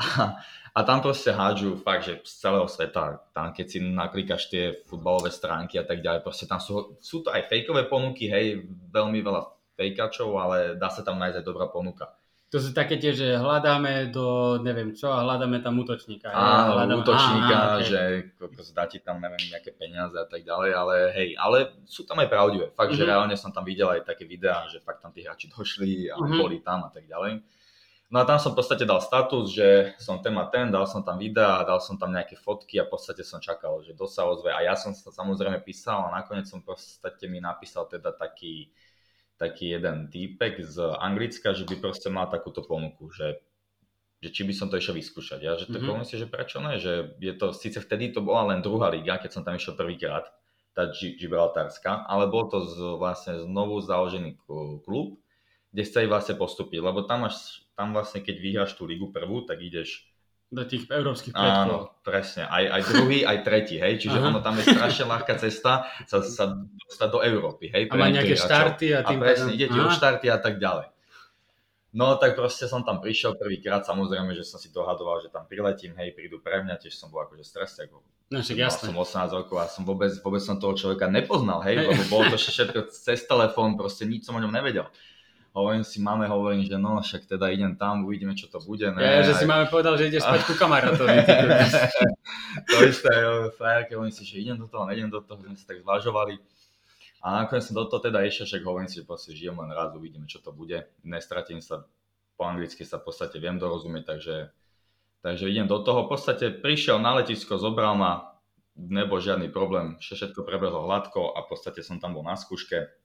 A, 0.00 0.40
a 0.76 0.80
tam 0.82 1.04
proste 1.04 1.30
hádžu 1.30 1.76
fakt, 1.84 2.08
že 2.08 2.24
z 2.24 2.32
celého 2.40 2.64
sveta, 2.64 3.20
tam 3.36 3.52
keď 3.52 3.66
si 3.68 3.78
naklikaš 3.84 4.48
tie 4.48 4.80
futbalové 4.88 5.28
stránky 5.28 5.76
a 5.76 5.84
tak 5.84 6.00
ďalej, 6.00 6.24
proste 6.24 6.48
tam 6.48 6.58
sú, 6.58 6.96
sú 7.04 7.20
to 7.20 7.28
aj 7.28 7.52
fejkové 7.52 7.84
ponuky, 7.84 8.32
hej, 8.32 8.64
veľmi 8.88 9.20
veľa 9.20 9.44
fejkačov, 9.76 10.32
ale 10.40 10.56
dá 10.80 10.88
sa 10.88 11.04
tam 11.04 11.20
nájsť 11.20 11.40
aj 11.40 11.44
dobrá 11.44 11.68
ponuka. 11.68 12.08
To 12.50 12.58
sú 12.58 12.74
také 12.74 12.98
tie, 12.98 13.14
že 13.14 13.38
hľadáme 13.38 14.10
do, 14.10 14.58
neviem 14.58 14.90
čo, 14.90 15.06
a 15.06 15.22
hľadáme 15.22 15.62
tam 15.62 15.78
útočníka. 15.78 16.34
Áno, 16.34 16.82
hľadáme... 16.82 16.98
útočníka, 16.98 17.54
á, 17.54 17.78
okay. 17.78 17.86
že 17.86 18.74
dá 18.74 18.90
ti 18.90 18.98
tam, 18.98 19.22
neviem, 19.22 19.38
nejaké 19.54 19.70
peniaze 19.70 20.18
a 20.18 20.26
tak 20.26 20.42
ďalej, 20.42 20.70
ale 20.74 20.94
hej, 21.14 21.28
ale 21.38 21.78
sú 21.86 22.02
tam 22.10 22.18
aj 22.18 22.26
pravdivé. 22.26 22.74
Fakt, 22.74 22.90
mm-hmm. 22.90 22.98
že 22.98 23.04
mhm. 23.06 23.10
reálne 23.14 23.36
som 23.38 23.54
tam 23.54 23.62
videl 23.62 23.86
aj 23.94 24.02
také 24.02 24.26
videá, 24.26 24.66
že 24.66 24.82
fakt 24.82 24.98
tam 24.98 25.14
tí 25.14 25.22
hráči 25.22 25.46
došli 25.46 26.10
a 26.10 26.18
mm-hmm. 26.18 26.40
boli 26.42 26.58
tam 26.58 26.82
a 26.82 26.90
tak 26.90 27.06
ďalej. 27.06 27.38
No 28.10 28.18
a 28.18 28.26
tam 28.26 28.42
som 28.42 28.50
v 28.50 28.58
podstate 28.58 28.82
dal 28.82 28.98
status, 28.98 29.54
že 29.54 29.94
som 30.02 30.18
ten 30.18 30.34
a 30.34 30.50
ten, 30.50 30.66
dal 30.66 30.82
som 30.90 31.06
tam 31.06 31.14
videá, 31.14 31.62
dal 31.62 31.78
som 31.78 31.94
tam 31.94 32.10
nejaké 32.10 32.34
fotky 32.34 32.82
a 32.82 32.84
v 32.84 32.90
podstate 32.90 33.22
som 33.22 33.38
čakal, 33.38 33.86
že 33.86 33.94
kto 33.94 34.10
sa 34.10 34.26
ozve. 34.26 34.50
A 34.50 34.66
ja 34.66 34.74
som 34.74 34.90
sa 34.90 35.14
samozrejme 35.14 35.62
písal 35.62 36.10
a 36.10 36.18
nakoniec 36.18 36.50
som 36.50 36.58
v 36.58 36.74
podstate 36.74 37.30
mi 37.30 37.38
napísal 37.38 37.86
teda 37.86 38.10
taký, 38.10 38.74
taký 39.38 39.78
jeden 39.78 40.10
týpek 40.10 40.58
z 40.58 40.90
Anglicka, 40.98 41.54
že 41.54 41.62
by 41.70 41.78
proste 41.78 42.10
mal 42.10 42.26
takúto 42.26 42.66
ponuku, 42.66 43.14
že, 43.14 43.46
že 44.18 44.34
či 44.34 44.42
by 44.42 44.58
som 44.58 44.66
to 44.66 44.82
išiel 44.82 44.98
vyskúšať. 44.98 45.38
Ja, 45.46 45.54
že 45.54 45.70
to 45.70 45.78
mm-hmm. 45.78 46.02
si, 46.02 46.18
že 46.18 46.26
prečo 46.26 46.58
ne, 46.58 46.82
že 46.82 47.14
je 47.22 47.30
to, 47.38 47.54
síce 47.54 47.78
vtedy 47.78 48.10
to 48.10 48.26
bola 48.26 48.50
len 48.50 48.58
druhá 48.58 48.90
liga, 48.90 49.22
keď 49.22 49.38
som 49.38 49.46
tam 49.46 49.54
išiel 49.54 49.78
prvýkrát, 49.78 50.26
tá 50.74 50.90
Gibraltarská, 50.90 52.10
ale 52.10 52.26
bol 52.26 52.50
to 52.50 52.66
z, 52.66 52.74
vlastne 52.98 53.38
znovu 53.38 53.78
založený 53.82 54.34
klub, 54.82 55.19
kde 55.70 55.82
chceli 55.86 56.06
vlastne 56.10 56.34
postúpiť, 56.34 56.82
lebo 56.82 57.06
tam, 57.06 57.30
až, 57.30 57.62
tam 57.78 57.94
vlastne 57.94 58.20
keď 58.20 58.36
vyhráš 58.42 58.74
tú 58.74 58.86
ligu 58.86 59.14
prvú, 59.14 59.46
tak 59.46 59.62
ideš 59.62 60.10
do 60.50 60.66
tých 60.66 60.90
európskych 60.90 61.30
predkov. 61.30 61.62
Áno, 61.62 61.78
presne. 62.02 62.42
Aj, 62.50 62.66
aj 62.66 62.82
druhý, 62.90 63.22
aj 63.22 63.38
tretí, 63.46 63.78
hej. 63.78 64.02
Čiže 64.02 64.18
Aha. 64.18 64.28
ono 64.34 64.38
tam 64.42 64.58
je 64.58 64.66
strašne 64.66 65.06
ľahká 65.06 65.38
cesta 65.38 65.86
sa, 66.10 66.18
sa 66.26 66.58
dostať 66.58 67.06
do 67.06 67.22
Európy, 67.22 67.70
hej. 67.70 67.86
A 67.86 67.94
má 67.94 68.10
nejaké 68.10 68.34
štarty 68.34 68.90
a 68.98 69.06
tým 69.06 69.22
A 69.22 69.30
presne, 69.30 69.54
ide 69.54 69.70
ti 69.70 69.78
štarty 69.78 70.26
a 70.26 70.42
tak 70.42 70.58
ďalej. 70.58 70.90
No 71.94 72.18
tak 72.18 72.34
proste 72.34 72.66
som 72.66 72.82
tam 72.82 72.98
prišiel 72.98 73.38
prvýkrát, 73.38 73.82
samozrejme, 73.86 74.34
že 74.34 74.42
som 74.42 74.58
si 74.58 74.74
dohadoval, 74.74 75.22
že 75.22 75.30
tam 75.30 75.46
priletím, 75.46 75.94
hej, 75.98 76.14
prídu 76.18 76.42
pre 76.42 76.62
mňa, 76.66 76.82
tiež 76.82 76.98
som 76.98 77.14
bol 77.14 77.22
akože 77.26 77.46
stres, 77.46 77.78
ako 77.86 78.02
No 78.30 78.46
však 78.46 78.62
jasné. 78.62 78.94
som 78.94 79.26
18 79.26 79.38
rokov 79.42 79.58
a 79.58 79.66
som 79.66 79.82
vôbec, 79.82 80.14
vôbec 80.22 80.38
som 80.38 80.54
toho 80.54 80.78
človeka 80.78 81.10
nepoznal, 81.10 81.66
hej, 81.66 81.82
hej. 81.82 81.86
lebo 81.90 82.02
bolo 82.06 82.30
to 82.30 82.38
všetko 82.38 82.86
cez 82.94 83.26
telefón, 83.26 83.74
proste 83.74 84.06
nič 84.06 84.22
som 84.22 84.38
o 84.38 84.42
ňom 84.42 84.54
nevedel 84.54 84.86
hovorím 85.50 85.82
si 85.82 85.98
máme, 85.98 86.30
hovorím, 86.30 86.62
že 86.62 86.78
no, 86.78 87.02
však 87.02 87.26
teda 87.26 87.50
idem 87.50 87.74
tam, 87.74 88.06
uvidíme, 88.06 88.34
čo 88.38 88.46
to 88.46 88.62
bude. 88.62 88.86
Ne? 88.94 89.02
Ja, 89.02 89.26
že 89.26 89.34
si 89.34 89.46
máme 89.46 89.66
povedal, 89.66 89.98
že 89.98 90.06
ideš 90.06 90.22
spať 90.22 90.46
ku 90.46 90.54
kamarátovi. 90.54 91.26
to 92.70 92.76
isté, 92.86 93.10
frajerke, 93.58 93.98
hovorím 93.98 94.14
si, 94.14 94.22
že 94.22 94.38
idem 94.38 94.58
do 94.58 94.70
toho, 94.70 94.86
nejdem 94.86 95.10
do 95.10 95.18
toho, 95.18 95.42
sme 95.42 95.58
sa 95.58 95.66
tak 95.66 95.82
zvažovali. 95.82 96.38
A 97.20 97.44
nakoniec 97.44 97.66
som 97.66 97.76
do 97.76 97.84
toho 97.84 98.00
teda 98.00 98.24
išiel, 98.24 98.48
však 98.48 98.62
hovorím 98.64 98.88
si, 98.88 99.02
že 99.02 99.04
proste 99.04 99.36
žijem 99.36 99.58
len 99.58 99.74
raz, 99.74 99.92
uvidíme, 99.92 100.24
čo 100.24 100.40
to 100.40 100.54
bude. 100.54 100.88
Nestratím 101.04 101.60
sa, 101.60 101.84
po 102.38 102.48
anglicky 102.48 102.86
sa 102.86 102.96
v 102.96 103.12
podstate 103.12 103.36
viem 103.36 103.60
dorozumieť, 103.60 104.04
takže, 104.06 104.36
takže 105.20 105.44
idem 105.50 105.68
do 105.68 105.82
toho. 105.84 106.08
V 106.08 106.16
podstate 106.16 106.48
prišiel 106.48 106.96
na 106.96 107.20
letisko, 107.20 107.60
zobral 107.60 107.92
ma, 107.98 108.40
nebol 108.72 109.20
žiadny 109.20 109.52
problém, 109.52 110.00
všetko 110.00 110.46
prebehlo 110.46 110.88
hladko 110.88 111.36
a 111.36 111.44
v 111.44 111.48
podstate 111.52 111.84
som 111.84 112.00
tam 112.00 112.16
bol 112.16 112.24
na 112.24 112.40
skúške 112.40 112.99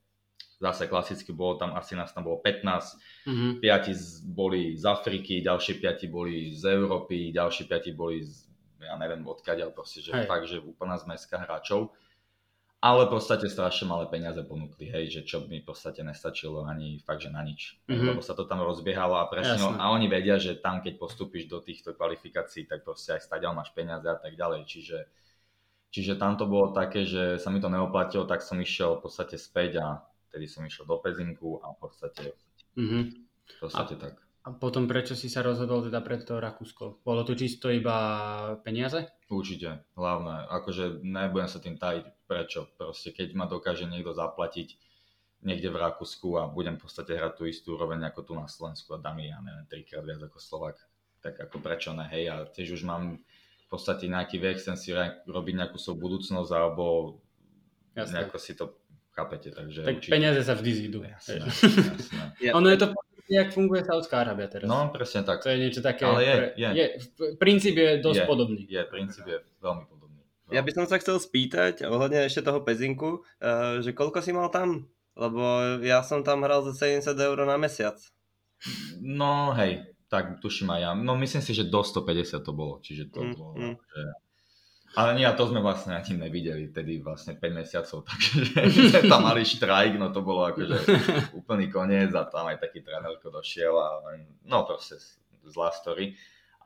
zase 0.56 0.88
klasicky 0.88 1.36
bolo 1.36 1.60
tam, 1.60 1.76
asi 1.76 1.92
nás 1.92 2.12
tam 2.16 2.24
bolo 2.24 2.40
15, 2.40 2.64
mm-hmm. 3.28 3.50
piati 3.60 3.92
boli 4.24 4.72
z 4.76 4.84
Afriky, 4.88 5.44
ďalšie 5.44 5.74
piati 5.76 6.08
boli 6.08 6.56
z 6.56 6.64
Európy, 6.72 7.32
ďalšie 7.32 7.68
piati 7.68 7.92
boli 7.92 8.24
z, 8.24 8.48
ja 8.80 8.96
neviem 8.96 9.20
odkiaľ, 9.20 9.68
ale 9.68 9.74
proste, 9.76 10.00
že 10.00 10.16
hej. 10.16 10.24
fakt, 10.24 10.48
že 10.48 10.64
úplná 10.64 10.96
zmeska 10.96 11.36
hráčov. 11.36 11.92
Ale 12.76 13.08
v 13.08 13.18
podstate 13.18 13.48
strašne 13.48 13.88
malé 13.88 14.04
peniaze 14.06 14.38
ponúkli, 14.44 14.86
hej, 14.86 15.08
že 15.08 15.20
čo 15.24 15.42
mi 15.48 15.64
v 15.64 15.66
podstate 15.66 16.04
nestačilo 16.04 16.68
ani 16.68 17.00
fakt, 17.00 17.24
že 17.24 17.32
na 17.32 17.40
nič. 17.40 17.80
Mm-hmm. 17.88 18.14
Lebo 18.14 18.20
sa 18.20 18.36
to 18.36 18.44
tam 18.44 18.60
rozbiehalo 18.60 19.16
a 19.16 19.26
presne, 19.32 19.58
no, 19.58 19.74
a 19.80 19.90
oni 19.96 20.06
vedia, 20.12 20.36
že 20.36 20.60
tam, 20.60 20.84
keď 20.84 21.00
postupíš 21.00 21.48
do 21.48 21.64
týchto 21.64 21.96
kvalifikácií, 21.96 22.68
tak 22.68 22.84
proste 22.84 23.16
aj 23.16 23.24
stadiaľ 23.26 23.64
máš 23.64 23.72
peniaze 23.72 24.04
a 24.06 24.20
tak 24.20 24.36
ďalej. 24.36 24.68
Čiže, 24.68 24.98
čiže 25.88 26.12
tam 26.20 26.36
to 26.36 26.44
bolo 26.44 26.76
také, 26.76 27.08
že 27.08 27.40
sa 27.40 27.48
mi 27.48 27.64
to 27.64 27.72
neoplatilo, 27.72 28.28
tak 28.28 28.44
som 28.44 28.60
išiel 28.60 29.00
v 29.00 29.08
podstate 29.08 29.40
späť 29.40 29.80
a 29.80 30.04
vtedy 30.28 30.46
som 30.50 30.66
išiel 30.66 30.84
do 30.84 30.98
Pezinku 31.00 31.62
a 31.62 31.72
v 31.72 31.78
podstate, 31.78 32.24
mm-hmm. 32.78 33.02
v 33.46 33.56
podstate 33.60 33.94
a, 33.96 34.00
tak. 34.00 34.14
A 34.46 34.54
potom 34.54 34.86
prečo 34.86 35.18
si 35.18 35.26
sa 35.26 35.42
rozhodol 35.42 35.82
teda 35.90 35.98
pre 36.06 36.22
to 36.22 36.38
Rakúsko? 36.38 37.02
Bolo 37.02 37.26
to 37.26 37.34
čisto 37.34 37.66
iba 37.66 37.98
peniaze? 38.62 39.10
Určite, 39.26 39.82
hlavné. 39.98 40.46
Akože 40.54 41.02
nebudem 41.02 41.50
sa 41.50 41.58
tým 41.58 41.74
tajiť 41.74 42.30
prečo. 42.30 42.70
Proste 42.78 43.10
keď 43.10 43.34
ma 43.34 43.50
dokáže 43.50 43.90
niekto 43.90 44.14
zaplatiť 44.14 44.78
niekde 45.42 45.68
v 45.74 45.80
Rakúsku 45.82 46.38
a 46.38 46.46
budem 46.46 46.78
v 46.78 46.86
podstate 46.86 47.18
hrať 47.18 47.32
tú 47.38 47.42
istú 47.50 47.74
úroveň 47.74 48.06
ako 48.06 48.20
tu 48.22 48.32
na 48.38 48.46
Slovensku 48.46 48.94
a 48.94 49.02
dám 49.02 49.18
ja 49.18 49.42
neviem, 49.42 49.66
trikrát 49.66 50.06
viac 50.06 50.22
ako 50.30 50.38
Slovak, 50.38 50.78
tak 51.20 51.42
ako 51.42 51.58
prečo 51.58 51.90
ne, 51.90 52.06
hej. 52.08 52.30
A 52.30 52.46
tiež 52.46 52.78
už 52.78 52.82
mám 52.86 53.18
v 53.66 53.68
podstate 53.68 54.06
nejaký 54.06 54.38
vek, 54.38 54.62
chcem 54.62 54.78
si 54.78 54.94
robiť 55.26 55.54
nejakú 55.58 55.74
svoju 55.74 55.98
budúcnosť 55.98 56.50
alebo 56.54 57.18
Jasne. 57.98 58.22
nejako 58.22 58.38
si 58.38 58.54
to 58.54 58.78
Chápete, 59.16 59.48
takže 59.48 59.80
tak 59.80 59.96
určite... 59.96 60.12
peniaze 60.12 60.40
sa 60.44 60.52
vždy 60.52 60.70
zídu. 60.76 61.00
Jasné, 61.00 61.40
jasné. 61.40 62.52
ono 62.58 62.68
je 62.68 62.78
to 62.84 62.86
jak 63.28 63.48
funguje 63.52 63.82
Saudská 63.84 64.22
Arábia 64.22 64.46
teraz. 64.46 64.68
No, 64.70 64.90
presne 64.94 65.26
tak. 65.26 65.42
To 65.42 65.50
je 65.50 65.58
niečo 65.58 65.82
také... 65.82 66.06
Ale 66.06 66.22
je, 66.22 66.36
je. 66.54 66.68
je 66.70 66.86
princíp 67.40 67.74
je 67.74 67.98
dosť 67.98 68.22
je, 68.22 68.26
podobný. 68.28 68.62
Je, 68.70 68.82
princíp 68.86 69.26
je 69.26 69.38
veľmi 69.58 69.84
podobný. 69.90 70.22
No. 70.46 70.50
Ja 70.54 70.62
by 70.62 70.70
som 70.70 70.86
sa 70.86 71.02
chcel 71.02 71.18
spýtať, 71.18 71.82
ohľadne 71.82 72.22
ešte 72.22 72.46
toho 72.46 72.62
pezinku, 72.62 73.26
uh, 73.42 73.82
že 73.82 73.90
koľko 73.90 74.22
si 74.22 74.30
mal 74.30 74.46
tam? 74.54 74.86
Lebo 75.18 75.42
ja 75.82 76.04
som 76.04 76.22
tam 76.22 76.44
hral 76.46 76.62
za 76.70 76.86
70 76.86 77.16
eur 77.18 77.38
na 77.42 77.58
mesiac. 77.58 77.98
No 79.02 79.50
hej, 79.56 79.90
tak 80.06 80.38
tuším 80.38 80.70
aj 80.76 80.80
ja. 80.80 80.90
No 80.94 81.18
myslím 81.18 81.42
si, 81.42 81.50
že 81.56 81.66
do 81.66 81.82
150 81.82 82.46
to 82.46 82.52
bolo, 82.54 82.78
čiže 82.78 83.10
to 83.10 83.20
mm, 83.24 83.32
bolo, 83.34 83.52
mm. 83.56 83.74
že 83.74 84.00
ale 84.96 85.10
nie, 85.20 85.28
a 85.28 85.36
to 85.36 85.44
sme 85.44 85.60
vlastne 85.60 85.92
ani 85.92 86.16
nevideli, 86.16 86.72
tedy 86.72 87.04
vlastne 87.04 87.36
5 87.36 87.52
mesiacov, 87.52 88.00
takže 88.08 88.40
sme 88.90 89.02
tam 89.04 89.28
mali 89.28 89.44
štrajk, 89.44 90.00
no 90.00 90.08
to 90.08 90.24
bolo 90.24 90.48
akože 90.48 90.76
úplný 91.36 91.68
koniec 91.68 92.16
a 92.16 92.24
tam 92.24 92.48
aj 92.48 92.64
taký 92.64 92.80
trénerko 92.80 93.28
došiel 93.28 93.76
a 93.76 93.88
no 94.48 94.64
proste 94.64 94.96
zlá 95.44 95.68
story. 95.70 96.16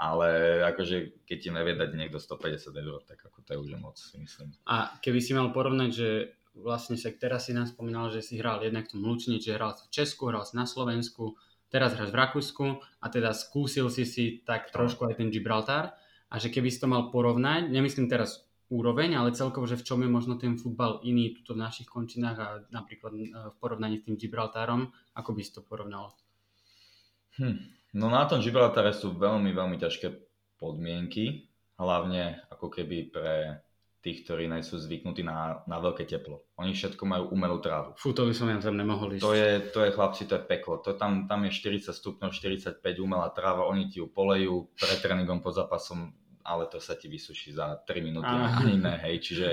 Ale 0.01 0.65
akože 0.65 1.29
keď 1.29 1.37
ti 1.37 1.49
nevie 1.53 1.77
dať 1.77 1.93
niekto 1.93 2.17
150 2.17 2.73
eur, 2.73 3.05
tak 3.05 3.21
ako 3.21 3.45
to 3.45 3.53
je 3.53 3.59
už 3.61 3.71
moc, 3.77 4.01
myslím. 4.17 4.49
A 4.65 4.97
keby 4.97 5.21
si 5.21 5.37
mal 5.37 5.53
porovnať, 5.53 5.91
že 5.93 6.41
vlastne 6.57 6.97
sa 6.97 7.13
teraz 7.13 7.47
si 7.47 7.53
nám 7.53 7.69
spomínal, 7.69 8.09
že 8.09 8.25
si 8.25 8.41
hral 8.41 8.65
jednak 8.65 8.89
v 8.89 8.97
tom 8.97 9.05
Lučni, 9.05 9.37
že 9.45 9.61
hral 9.61 9.77
v 9.77 9.93
Česku, 9.93 10.33
hral 10.33 10.49
si 10.49 10.57
na 10.57 10.65
Slovensku, 10.65 11.37
teraz 11.69 11.93
hráš 11.93 12.17
v 12.17 12.17
Rakúsku 12.17 12.67
a 12.81 13.07
teda 13.13 13.37
skúsil 13.37 13.93
si 13.93 14.09
si 14.09 14.25
tak 14.41 14.73
trošku 14.73 15.05
aj 15.05 15.21
ten 15.21 15.29
Gibraltar 15.29 16.00
a 16.31 16.35
že 16.39 16.49
keby 16.49 16.71
si 16.71 16.79
to 16.79 16.87
mal 16.87 17.11
porovnať, 17.11 17.67
nemyslím 17.69 18.07
teraz 18.07 18.47
úroveň, 18.71 19.19
ale 19.19 19.35
celkovo, 19.35 19.67
že 19.67 19.75
v 19.75 19.85
čom 19.85 19.99
je 20.07 20.11
možno 20.11 20.39
ten 20.39 20.55
futbal 20.55 21.03
iný 21.03 21.35
tuto 21.35 21.59
v 21.59 21.63
našich 21.67 21.91
končinách 21.91 22.39
a 22.39 22.49
napríklad 22.71 23.13
e, 23.19 23.27
v 23.51 23.55
porovnaní 23.59 23.99
s 23.99 24.07
tým 24.07 24.15
Gibraltárom, 24.15 24.95
ako 25.19 25.31
by 25.35 25.43
si 25.43 25.51
to 25.51 25.61
porovnal? 25.67 26.15
Hm. 27.43 27.59
No 27.99 28.07
na 28.07 28.23
tom 28.31 28.39
Gibraltare 28.39 28.95
sú 28.95 29.19
veľmi, 29.19 29.51
veľmi 29.51 29.75
ťažké 29.75 30.15
podmienky, 30.63 31.51
hlavne 31.83 32.47
ako 32.55 32.71
keby 32.71 33.11
pre 33.11 33.59
tých, 34.01 34.25
ktorí 34.25 34.49
nie 34.49 34.65
sú 34.65 34.81
zvyknutí 34.81 35.21
na, 35.21 35.61
na 35.69 35.77
veľké 35.77 36.09
teplo. 36.09 36.49
Oni 36.57 36.73
všetko 36.73 37.05
majú 37.05 37.25
umelú 37.37 37.61
trávu. 37.61 37.93
Fú, 38.01 38.17
to 38.17 38.25
by 38.25 38.33
som 38.33 38.49
ja 38.49 38.57
tam 38.57 38.81
nemohol 38.81 39.17
ísť. 39.17 39.23
To 39.25 39.33
je, 39.37 39.51
to 39.77 39.81
je 39.85 39.91
chlapci, 39.93 40.25
to 40.25 40.41
je 40.41 40.45
peklo. 40.49 40.81
To 40.81 40.97
tam, 40.97 41.29
tam 41.29 41.45
je 41.45 41.53
40 41.53 41.93
stupňov, 41.93 42.33
45 42.33 42.81
umelá 42.97 43.29
tráva, 43.37 43.69
oni 43.69 43.93
ti 43.93 44.01
ju 44.01 44.09
polejú 44.09 44.73
pred 44.81 44.99
tréningom 45.05 45.45
pod 45.45 45.57
zápasom 45.57 46.17
ale 46.41 46.67
to 46.67 46.81
sa 46.81 46.97
ti 46.97 47.07
vysuší 47.07 47.53
za 47.53 47.79
3 47.85 48.01
minúty 48.01 48.27
ani 48.27 48.81
ne, 48.81 48.97
hej, 49.07 49.21
čiže 49.21 49.47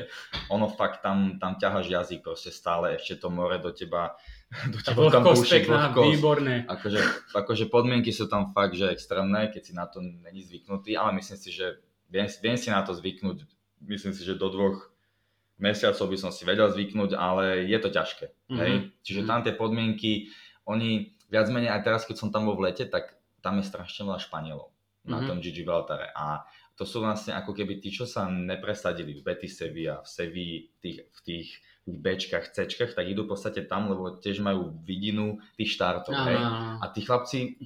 ono 0.48 0.72
fakt 0.72 1.04
tam, 1.04 1.36
tam 1.38 1.60
ťaháš 1.60 1.92
jazyk 1.92 2.24
proste 2.24 2.50
stále, 2.50 2.96
ešte 2.96 3.20
to 3.20 3.28
more 3.28 3.60
do 3.60 3.76
teba 3.76 4.16
do 4.74 4.80
teba 4.80 5.12
tam 5.12 5.28
púši, 5.28 5.68
výborné. 5.94 6.64
Akože, 6.66 7.00
akože 7.36 7.66
podmienky 7.68 8.16
sú 8.16 8.32
tam 8.32 8.56
fakt, 8.56 8.80
že 8.80 8.88
extrémne, 8.88 9.52
keď 9.52 9.62
si 9.62 9.74
na 9.76 9.86
to 9.86 10.00
není 10.00 10.42
zvyknutý, 10.42 10.96
ale 10.96 11.20
myslím 11.20 11.38
si, 11.38 11.52
že 11.52 11.84
viem, 12.08 12.28
viem 12.40 12.58
si 12.58 12.72
na 12.72 12.82
to 12.82 12.96
zvyknúť. 12.96 13.44
Myslím 13.86 14.14
si, 14.14 14.26
že 14.26 14.40
do 14.40 14.50
dvoch 14.50 14.90
mesiacov 15.58 16.06
by 16.10 16.18
som 16.18 16.32
si 16.34 16.46
vedel 16.46 16.70
zvyknúť, 16.70 17.18
ale 17.18 17.66
je 17.66 17.78
to 17.82 17.90
ťažké. 17.90 18.26
Mm-hmm. 18.30 18.58
Hej? 18.62 18.72
Čiže 19.02 19.22
tam 19.26 19.42
tie 19.42 19.54
podmienky, 19.58 20.30
oni 20.70 21.18
viac 21.28 21.50
menej 21.50 21.74
aj 21.74 21.82
teraz, 21.84 22.02
keď 22.06 22.16
som 22.18 22.30
tam 22.30 22.46
bol 22.46 22.56
v 22.58 22.72
lete, 22.72 22.86
tak 22.88 23.18
tam 23.42 23.58
je 23.62 23.66
strašne 23.66 24.06
veľa 24.06 24.22
Španielov 24.22 24.70
mm-hmm. 24.70 25.12
na 25.12 25.18
mhm. 25.22 25.28
tom 25.28 25.38
Gigi 25.42 25.66
Valtare. 25.66 26.14
A 26.14 26.46
to 26.78 26.86
sú 26.86 27.02
vlastne 27.02 27.34
ako 27.34 27.58
keby 27.58 27.82
tí, 27.82 27.90
čo 27.90 28.06
sa 28.06 28.30
nepresadili 28.30 29.18
v 29.18 29.26
Betise 29.26 29.74
a 29.90 29.98
v 29.98 30.08
Sevii, 30.08 30.56
tých, 30.78 31.10
v 31.10 31.20
tých, 31.26 31.50
tých 31.90 31.98
Bčkách, 31.98 32.54
Cčkách, 32.54 32.94
tak 32.94 33.10
idú 33.10 33.26
v 33.26 33.34
podstate 33.34 33.66
tam, 33.66 33.90
lebo 33.90 34.14
tiež 34.22 34.46
majú 34.46 34.78
vidinu 34.86 35.42
tých 35.58 35.74
štartov. 35.74 36.14
Hej? 36.14 36.38
A 36.78 36.86
tí 36.94 37.02
chlapci 37.02 37.58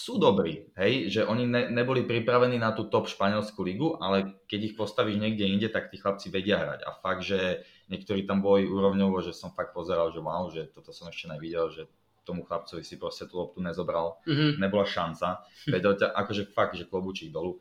sú 0.00 0.16
dobrí, 0.16 0.72
hej, 0.80 1.12
že 1.12 1.20
oni 1.28 1.44
ne, 1.44 1.68
neboli 1.68 2.08
pripravení 2.08 2.56
na 2.56 2.72
tú 2.72 2.88
top 2.88 3.04
španielskú 3.04 3.60
ligu, 3.60 4.00
ale 4.00 4.40
keď 4.48 4.72
ich 4.72 4.74
postavíš 4.80 5.20
niekde 5.20 5.44
inde, 5.44 5.68
tak 5.68 5.92
tí 5.92 6.00
chlapci 6.00 6.32
vedia 6.32 6.56
hrať. 6.56 6.88
A 6.88 6.96
fakt, 6.96 7.20
že 7.20 7.68
niektorí 7.92 8.24
tam 8.24 8.40
boli 8.40 8.64
úrovňovo, 8.64 9.20
že 9.20 9.36
som 9.36 9.52
fakt 9.52 9.76
pozeral, 9.76 10.08
že 10.08 10.24
wow, 10.24 10.48
že 10.48 10.72
toto 10.72 10.96
som 10.96 11.12
ešte 11.12 11.28
nevidel, 11.28 11.68
že 11.68 11.84
tomu 12.24 12.48
chlapcovi 12.48 12.80
si 12.80 12.96
proste 12.96 13.28
tú 13.28 13.44
loptu 13.44 13.60
nezobral, 13.60 14.24
mm-hmm. 14.24 14.56
nebola 14.56 14.88
šanca. 14.88 15.44
Vedel 15.74 16.00
ťa, 16.00 16.16
akože 16.16 16.48
fakt, 16.56 16.80
že 16.80 16.88
klobúčik 16.88 17.28
dolu. 17.28 17.60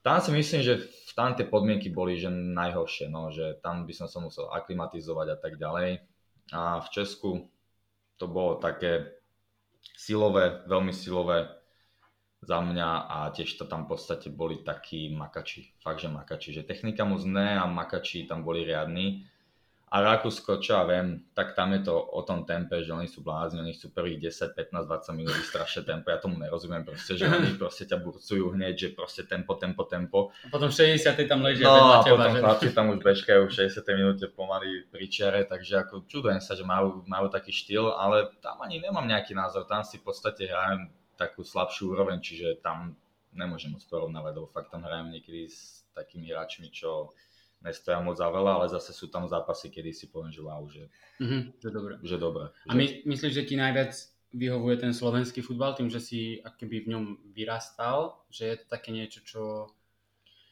Tam 0.00 0.16
si 0.24 0.32
myslím, 0.32 0.64
že 0.64 0.88
tam 1.12 1.36
tie 1.36 1.44
podmienky 1.44 1.92
boli 1.92 2.16
že 2.16 2.32
najhoršie, 2.32 3.12
no, 3.12 3.28
že 3.28 3.60
tam 3.60 3.84
by 3.84 3.92
som 3.92 4.08
sa 4.08 4.24
musel 4.24 4.48
aklimatizovať 4.48 5.26
a 5.28 5.36
tak 5.36 5.60
ďalej. 5.60 6.00
A 6.56 6.80
v 6.80 6.88
Česku 6.88 7.52
to 8.16 8.24
bolo 8.24 8.56
také, 8.56 9.19
silové, 9.96 10.64
veľmi 10.66 10.92
silové 10.92 11.48
za 12.40 12.58
mňa 12.60 12.90
a 13.06 13.18
tiež 13.36 13.60
to 13.60 13.64
tam 13.68 13.84
v 13.84 13.96
podstate 13.96 14.32
boli 14.32 14.64
takí 14.64 15.12
makači, 15.12 15.76
fakt 15.84 16.00
že 16.00 16.08
makači, 16.08 16.56
že 16.56 16.64
technika 16.64 17.04
moc 17.04 17.20
ne 17.28 17.60
a 17.60 17.68
makači 17.68 18.24
tam 18.24 18.40
boli 18.40 18.64
riadni. 18.64 19.28
A 19.90 20.06
Rakúsko, 20.06 20.62
čo 20.62 20.78
ja 20.78 20.86
viem, 20.86 21.26
tak 21.34 21.58
tam 21.58 21.74
je 21.74 21.82
to 21.82 21.98
o 21.98 22.22
tom 22.22 22.46
tempe, 22.46 22.78
že 22.78 22.94
oni 22.94 23.10
sú 23.10 23.26
blázni, 23.26 23.58
oni 23.58 23.74
chcú 23.74 23.90
prvých 23.90 24.30
10, 24.30 24.54
15, 24.54 24.86
20 24.86 25.18
minút 25.18 25.34
strašné 25.50 25.82
tempo, 25.82 26.14
ja 26.14 26.22
tomu 26.22 26.38
nerozumiem 26.38 26.86
proste, 26.86 27.18
že 27.18 27.26
oni 27.26 27.54
proste 27.60 27.90
ťa 27.90 27.98
burcujú 27.98 28.54
hneď, 28.54 28.74
že 28.78 28.88
proste 28.94 29.26
tempo, 29.26 29.58
tempo, 29.58 29.82
tempo. 29.90 30.30
A 30.46 30.54
potom 30.54 30.70
60 30.70 31.10
tam 31.26 31.42
ležia 31.42 31.66
no, 31.66 31.98
a 31.98 32.06
teba, 32.06 32.22
potom 32.22 32.38
že? 32.38 32.38
chlapci 32.38 32.68
tam 32.70 32.86
už 32.94 33.02
bežkajú 33.02 33.50
v 33.50 33.56
60 33.66 33.98
minúte 33.98 34.26
pomaly 34.30 34.86
pri 34.94 35.10
čere, 35.10 35.42
takže 35.42 35.82
ako 35.82 36.06
čudujem 36.06 36.38
sa, 36.38 36.54
že 36.54 36.62
majú, 36.62 37.02
majú 37.10 37.26
taký 37.26 37.50
štýl, 37.50 37.90
ale 37.90 38.30
tam 38.38 38.62
ani 38.62 38.78
nemám 38.78 39.10
nejaký 39.10 39.34
názor, 39.34 39.66
tam 39.66 39.82
si 39.82 39.98
v 39.98 40.06
podstate 40.06 40.46
hrajem 40.46 40.86
takú 41.18 41.42
slabšiu 41.42 41.98
úroveň, 41.98 42.22
čiže 42.22 42.62
tam 42.62 42.94
nemôžem 43.34 43.74
moc 43.74 43.82
porovnávať, 43.90 44.32
lebo 44.38 44.46
fakt 44.54 44.70
tam 44.70 44.86
hrajem 44.86 45.18
niekedy 45.18 45.50
s 45.50 45.82
takými 45.98 46.30
hráčmi, 46.30 46.70
čo 46.70 47.10
nestoja 47.60 48.00
moc 48.00 48.16
za 48.16 48.28
veľa, 48.28 48.60
ale 48.60 48.66
zase 48.72 48.96
sú 48.96 49.12
tam 49.12 49.28
zápasy, 49.28 49.68
kedy 49.68 49.92
si 49.92 50.08
poviem, 50.08 50.32
že 50.32 50.40
wow, 50.40 50.64
že, 50.68 50.88
mm-hmm, 51.20 51.42
že 51.60 51.68
dobre. 51.68 51.94
Že 52.00 52.16
dobre 52.16 52.44
A 52.68 52.72
my, 52.72 53.04
myslíš, 53.04 53.32
že 53.36 53.46
ti 53.46 53.56
najviac 53.60 53.92
vyhovuje 54.30 54.76
ten 54.78 54.92
slovenský 54.94 55.42
futbal 55.42 55.74
tým, 55.74 55.90
že 55.90 56.00
si 56.00 56.38
akoby 56.40 56.86
v 56.86 56.90
ňom 56.96 57.04
vyrastal, 57.34 58.22
že 58.30 58.46
je 58.46 58.56
to 58.62 58.66
také 58.70 58.94
niečo, 58.94 59.20
čo 59.26 59.42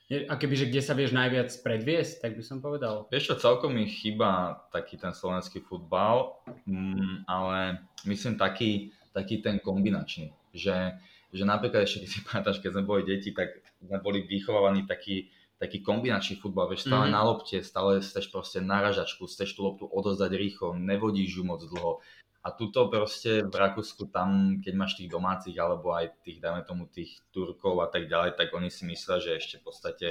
akoby, 0.08 0.54
že 0.56 0.68
kde 0.72 0.80
sa 0.80 0.96
vieš 0.96 1.12
najviac 1.12 1.52
predviesť, 1.60 2.24
tak 2.24 2.32
by 2.40 2.42
som 2.42 2.64
povedal. 2.64 3.04
Vieš 3.12 3.28
čo, 3.28 3.44
celkom 3.44 3.76
mi 3.76 3.84
chýba 3.84 4.64
taký 4.72 4.96
ten 4.96 5.12
slovenský 5.12 5.60
futbal, 5.60 6.40
mm, 6.64 7.28
ale 7.28 7.84
myslím 8.08 8.40
taký, 8.40 8.96
taký 9.12 9.44
ten 9.44 9.60
kombinačný, 9.60 10.32
že, 10.56 10.96
že 11.28 11.44
napríklad 11.44 11.84
ešte 11.84 12.08
keď 12.08 12.08
si 12.08 12.18
pamätáš, 12.26 12.58
keď 12.64 12.70
sme 12.80 12.84
boli 12.88 13.02
deti, 13.04 13.36
tak 13.36 13.60
sme 13.84 14.00
boli 14.00 14.24
vychovávaní 14.24 14.88
taký, 14.88 15.28
taký 15.58 15.82
kombinačný 15.82 16.38
futbal, 16.38 16.70
vieš, 16.70 16.86
stále 16.86 17.10
mm-hmm. 17.10 17.18
na 17.18 17.22
lopte, 17.26 17.58
stále 17.66 17.98
steš 17.98 18.30
proste 18.30 18.62
na 18.62 18.78
ražačku, 18.78 19.26
steš 19.26 19.58
tú 19.58 19.66
loptu 19.66 19.84
odozdať 19.90 20.30
rýchlo, 20.38 20.78
nevodíš 20.78 21.42
ju 21.42 21.44
moc 21.44 21.60
dlho. 21.66 21.98
A 22.46 22.54
tuto 22.54 22.86
proste 22.86 23.42
v 23.42 23.50
Rakúsku 23.50 24.08
tam, 24.14 24.62
keď 24.62 24.72
máš 24.78 24.94
tých 24.94 25.10
domácich, 25.10 25.58
alebo 25.58 25.90
aj 25.90 26.22
tých, 26.22 26.38
dajme 26.38 26.62
tomu, 26.62 26.86
tých 26.86 27.18
Turkov 27.34 27.82
a 27.82 27.90
tak 27.90 28.06
ďalej, 28.06 28.38
tak 28.38 28.54
oni 28.54 28.70
si 28.70 28.86
myslia, 28.86 29.18
že 29.18 29.36
ešte 29.36 29.58
v 29.58 29.66
podstate 29.66 30.08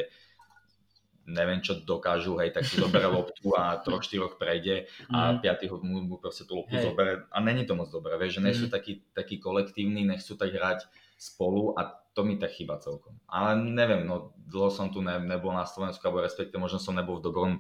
neviem, 1.28 1.60
čo 1.60 1.76
dokážu, 1.84 2.40
hej, 2.40 2.56
tak 2.56 2.64
si 2.64 2.80
zoberie 2.80 3.08
loptu 3.20 3.52
a 3.56 3.76
troch, 3.84 4.04
štyroch 4.04 4.40
prejde 4.40 4.88
a 5.12 5.36
mm. 5.36 5.44
piatý 5.44 5.68
mu, 5.84 6.00
mu 6.08 6.16
proste 6.16 6.48
tú 6.48 6.64
loptu 6.64 6.80
hey. 6.80 6.88
zoberie 6.88 7.28
a 7.28 7.38
není 7.44 7.68
to 7.68 7.76
moc 7.76 7.92
dobré, 7.92 8.16
vieš, 8.16 8.40
že 8.40 8.44
nie 8.44 8.56
sú 8.56 8.66
mm. 8.68 8.74
takí, 8.74 9.04
takí 9.12 9.36
kolektívni, 9.36 10.08
nechcú 10.08 10.40
tak 10.40 10.56
hrať 10.56 10.88
spolu 11.20 11.76
a 11.76 12.00
to 12.18 12.26
mi 12.26 12.42
tak 12.42 12.58
chýba 12.58 12.82
celkom. 12.82 13.14
Ale 13.30 13.62
neviem, 13.62 14.02
no 14.02 14.34
dlho 14.50 14.74
som 14.74 14.90
tu 14.90 15.06
ne, 15.06 15.22
nebol 15.22 15.54
na 15.54 15.70
Slovensku, 15.70 16.02
alebo 16.02 16.26
respektive 16.26 16.58
možno 16.58 16.82
som 16.82 16.98
nebol 16.98 17.22
v 17.22 17.30
dobrom 17.30 17.54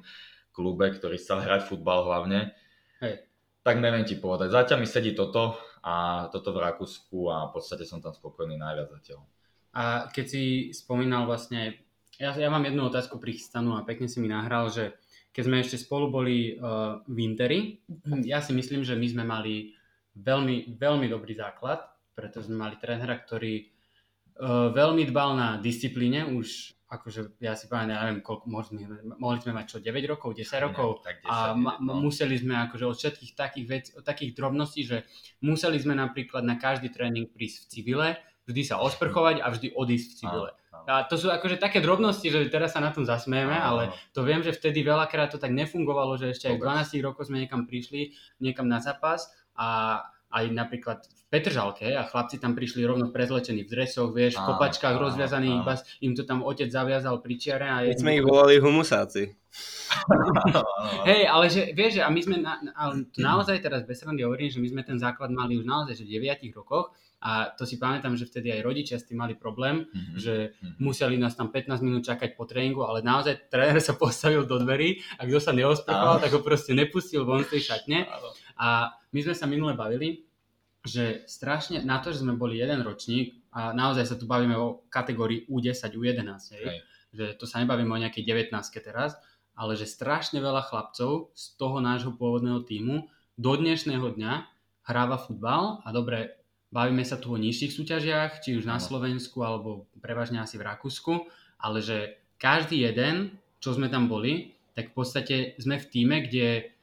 klube, 0.49 0.89
ktorý 0.89 1.22
chcel 1.22 1.45
hrať 1.45 1.70
futbal 1.70 2.10
hlavne. 2.10 2.58
Hej. 2.97 3.30
Tak 3.62 3.78
neviem 3.78 4.01
ti 4.01 4.18
povedať. 4.18 4.49
Zatiaľ 4.49 4.82
mi 4.82 4.89
sedí 4.89 5.14
toto 5.14 5.62
a 5.86 6.26
toto 6.34 6.58
v 6.58 6.66
Rakúsku 6.66 7.30
a 7.30 7.53
v 7.53 7.62
podstate 7.62 7.86
som 7.86 8.01
tam 8.01 8.18
spokojný 8.18 8.58
najviac 8.58 8.89
zatiaľ. 8.97 9.22
A 9.78 10.10
keď 10.10 10.26
si 10.26 10.43
spomínal 10.74 11.30
vlastne, 11.30 11.78
ja, 12.18 12.34
ja 12.34 12.49
mám 12.49 12.66
jednu 12.66 12.89
otázku 12.89 13.22
prichystanú 13.22 13.78
a 13.78 13.86
pekne 13.86 14.10
si 14.10 14.18
mi 14.18 14.26
nahral, 14.26 14.74
že 14.74 14.97
keď 15.38 15.43
sme 15.45 15.62
ešte 15.62 15.78
spolu 15.78 16.10
boli 16.10 16.58
uh, 16.58 16.97
v 17.05 17.18
Interi, 17.22 17.60
ja 18.26 18.41
si 18.41 18.58
myslím, 18.58 18.82
že 18.82 18.97
my 18.97 19.05
sme 19.05 19.22
mali 19.22 19.78
veľmi, 20.18 20.74
veľmi 20.82 21.05
dobrý 21.05 21.38
základ, 21.38 21.86
pretože 22.18 22.49
sme 22.49 22.66
mali 22.66 22.82
trénera, 22.82 23.22
ktorý 23.22 23.76
veľmi 24.45 25.03
dbal 25.09 25.29
na 25.33 25.47
disciplíne, 25.57 26.29
už 26.29 26.77
akože 26.88 27.35
ja 27.43 27.51
si 27.51 27.67
pamätám, 27.67 27.99
neviem, 27.99 28.23
koľko, 28.23 28.45
mohli, 28.47 28.88
mohli 29.19 29.38
sme 29.43 29.51
mať 29.51 29.65
čo, 29.67 29.77
9 29.83 29.91
rokov, 30.07 30.39
10 30.39 30.65
rokov 30.71 31.03
tak 31.03 31.19
10, 31.19 31.27
a 31.27 31.35
ma, 31.51 31.75
no. 31.83 31.99
museli 31.99 32.39
sme 32.39 32.55
akože 32.63 32.85
od 32.88 32.95
všetkých 32.95 33.31
takých 33.35 33.65
vecí, 33.67 33.89
od 33.99 34.07
takých 34.07 34.31
drobností, 34.31 34.88
že 34.88 35.03
museli 35.43 35.75
sme 35.83 35.99
napríklad 35.99 36.47
na 36.47 36.55
každý 36.55 36.88
tréning 36.88 37.27
prísť 37.27 37.67
v 37.67 37.67
civile, 37.67 38.07
vždy 38.47 38.61
sa 38.63 38.79
osprchovať 38.79 39.43
a 39.43 39.51
vždy 39.51 39.75
odísť 39.75 40.07
v 40.07 40.17
civile. 40.23 40.49
A 40.88 41.03
to 41.03 41.19
sú 41.19 41.27
akože 41.27 41.59
také 41.59 41.83
drobnosti, 41.83 42.23
že 42.23 42.47
teraz 42.47 42.71
sa 42.71 42.79
na 42.79 42.95
tom 42.95 43.03
zasmejeme, 43.03 43.51
ale 43.51 43.91
to 44.15 44.23
viem, 44.23 44.39
že 44.39 44.55
vtedy 44.55 44.88
veľakrát 44.88 45.35
to 45.35 45.41
tak 45.41 45.51
nefungovalo, 45.51 46.15
že 46.15 46.31
ešte 46.31 46.55
aj 46.55 46.55
v 46.55 46.63
12 46.63 47.03
rokov 47.03 47.27
sme 47.27 47.43
niekam 47.43 47.67
prišli, 47.67 48.15
niekam 48.39 48.71
na 48.71 48.79
zápas 48.79 49.27
a 49.59 49.99
aj 50.38 50.45
napríklad 50.53 50.99
v 51.03 51.21
Petržalke 51.27 51.91
a 51.97 52.05
chlapci 52.07 52.39
tam 52.39 52.55
prišli 52.55 52.85
rovno 52.85 53.11
prezlečení 53.11 53.65
v 53.65 53.69
dresoch, 53.73 54.13
vieš, 54.13 54.39
v 54.39 54.47
kopačkách 54.47 54.95
rozviazaní, 54.95 55.59
iba 55.59 55.75
im 56.05 56.13
to 56.15 56.23
tam 56.23 56.45
otec 56.45 56.71
zaviazal 56.71 57.19
pri 57.19 57.35
čiare. 57.35 57.67
A 57.67 57.83
sme 57.91 58.21
ich 58.21 58.25
volali 58.25 58.61
humusáci. 58.61 59.35
Hej, 61.09 61.21
ale 61.25 61.45
že, 61.49 61.73
vieš, 61.73 61.99
a 62.05 62.07
my 62.13 62.21
sme, 62.21 62.38
na, 62.39 62.61
ale 62.77 63.09
to 63.09 63.19
naozaj 63.19 63.57
teraz 63.59 63.83
bez 63.83 64.05
randy 64.05 64.21
hovorím, 64.21 64.53
že 64.53 64.61
my 64.61 64.67
sme 64.69 64.81
ten 64.85 65.01
základ 65.01 65.33
mali 65.33 65.57
už 65.57 65.65
naozaj 65.65 65.97
že 65.97 66.05
v 66.05 66.29
9 66.29 66.53
rokoch 66.53 66.93
a 67.17 67.49
to 67.57 67.65
si 67.65 67.81
pamätám, 67.81 68.13
že 68.13 68.29
vtedy 68.29 68.53
aj 68.53 68.61
rodičia 68.61 68.97
s 69.01 69.09
tým 69.09 69.17
mali 69.17 69.33
problém, 69.33 69.89
mm-hmm. 69.89 70.17
že 70.21 70.53
mm-hmm. 70.53 70.77
museli 70.77 71.17
nás 71.17 71.33
tam 71.33 71.49
15 71.49 71.81
minút 71.81 72.05
čakať 72.05 72.38
po 72.38 72.45
tréningu, 72.45 72.85
ale 72.85 73.01
naozaj 73.01 73.49
tréner 73.49 73.81
sa 73.81 73.97
postavil 74.01 74.45
do 74.45 74.61
dverí 74.61 75.01
a 75.17 75.25
kto 75.25 75.39
sa 75.41 75.51
neosprchoval, 75.51 76.21
tak 76.21 76.31
ho 76.38 76.45
proste 76.45 76.77
nepustil 76.77 77.25
von 77.25 77.41
z 77.41 77.57
tej 77.57 77.61
šatne. 77.73 78.05
A 78.57 78.93
my 79.13 79.19
sme 79.25 79.33
sa 79.33 79.49
minule 79.49 79.73
bavili, 79.73 80.26
že 80.88 81.27
strašne, 81.27 81.83
na 81.83 81.99
to, 81.99 82.15
že 82.15 82.23
sme 82.23 82.39
boli 82.39 82.57
jeden 82.57 82.81
ročník, 82.81 83.43
a 83.51 83.75
naozaj 83.75 84.05
sa 84.07 84.15
tu 84.15 84.23
bavíme 84.23 84.55
o 84.55 84.88
kategórii 84.88 85.43
U10, 85.51 85.91
U11, 85.97 86.55
hej, 86.55 86.81
že 87.11 87.25
to 87.35 87.43
sa 87.43 87.59
nebavíme 87.59 87.91
o 87.91 87.99
nejakej 87.99 88.23
19 88.23 88.53
teraz, 88.79 89.19
ale 89.57 89.73
že 89.73 89.89
strašne 89.89 90.38
veľa 90.38 90.69
chlapcov 90.69 91.33
z 91.33 91.43
toho 91.57 91.81
nášho 91.81 92.13
pôvodného 92.13 92.61
týmu 92.61 93.09
do 93.35 93.51
dnešného 93.57 94.13
dňa 94.13 94.33
hráva 94.85 95.17
futbal 95.17 95.81
a 95.83 95.89
dobre, 95.89 96.38
bavíme 96.69 97.01
sa 97.01 97.17
tu 97.17 97.33
o 97.33 97.41
nižších 97.41 97.73
súťažiach, 97.73 98.39
či 98.45 98.55
už 98.55 98.69
na 98.69 98.77
Slovensku 98.77 99.41
alebo 99.41 99.89
prevažne 99.97 100.39
asi 100.39 100.61
v 100.61 100.67
Rakúsku, 100.69 101.25
ale 101.57 101.81
že 101.81 102.21
každý 102.38 102.85
jeden, 102.85 103.41
čo 103.57 103.73
sme 103.73 103.89
tam 103.89 104.05
boli, 104.05 104.53
tak 104.77 104.93
v 104.93 104.95
podstate 104.95 105.35
sme 105.57 105.81
v 105.81 105.89
týme, 105.89 106.17
kde 106.21 106.76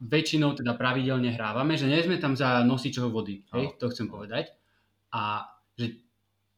väčšinou 0.00 0.54
teda 0.58 0.74
pravidelne 0.74 1.34
hrávame, 1.34 1.78
že 1.78 1.86
nie 1.90 2.02
sme 2.02 2.18
tam 2.18 2.34
za 2.34 2.62
nosičov 2.66 3.10
vody, 3.10 3.46
hej, 3.54 3.76
to 3.78 3.90
chcem 3.90 4.10
povedať. 4.10 4.50
A 5.14 5.46
že 5.78 6.02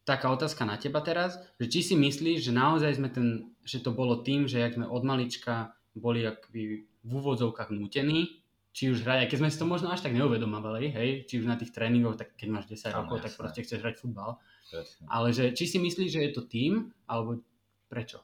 taká 0.07 0.31
otázka 0.31 0.63
na 0.63 0.79
teba 0.79 1.03
teraz, 1.03 1.37
že 1.59 1.67
či 1.67 1.79
si 1.83 1.95
myslíš, 1.99 2.47
že 2.47 2.55
naozaj 2.55 2.97
sme 2.97 3.09
ten, 3.11 3.51
že 3.67 3.83
to 3.83 3.91
bolo 3.91 4.23
tým, 4.23 4.47
že 4.47 4.63
jak 4.63 4.79
sme 4.79 4.87
od 4.87 5.03
malička 5.03 5.75
boli 5.97 6.23
akby 6.23 6.87
v 7.03 7.11
úvodzovkách 7.11 7.73
nútení, 7.73 8.41
či 8.77 8.93
už 8.93 9.01
hrať, 9.01 9.25
aj 9.25 9.27
keď 9.33 9.37
sme 9.41 9.49
si 9.49 9.57
to 9.57 9.65
možno 9.65 9.89
až 9.89 10.05
tak 10.05 10.13
neuvedomovali, 10.13 10.93
hej, 10.93 11.09
či 11.25 11.41
už 11.41 11.49
na 11.49 11.57
tých 11.57 11.73
tréningoch, 11.73 12.13
tak 12.13 12.37
keď 12.37 12.47
máš 12.53 12.69
10 12.69 12.93
Tam, 12.93 13.09
rokov, 13.09 13.17
jasné. 13.17 13.25
tak 13.25 13.33
proste 13.41 13.61
chceš 13.65 13.79
hrať 13.81 13.95
futbal. 13.97 14.37
Jasne. 14.69 15.03
Ale 15.09 15.27
že 15.33 15.49
či 15.57 15.65
si 15.65 15.77
myslíš, 15.81 16.09
že 16.13 16.21
je 16.29 16.31
to 16.31 16.45
tým, 16.45 16.93
alebo 17.09 17.41
prečo? 17.89 18.21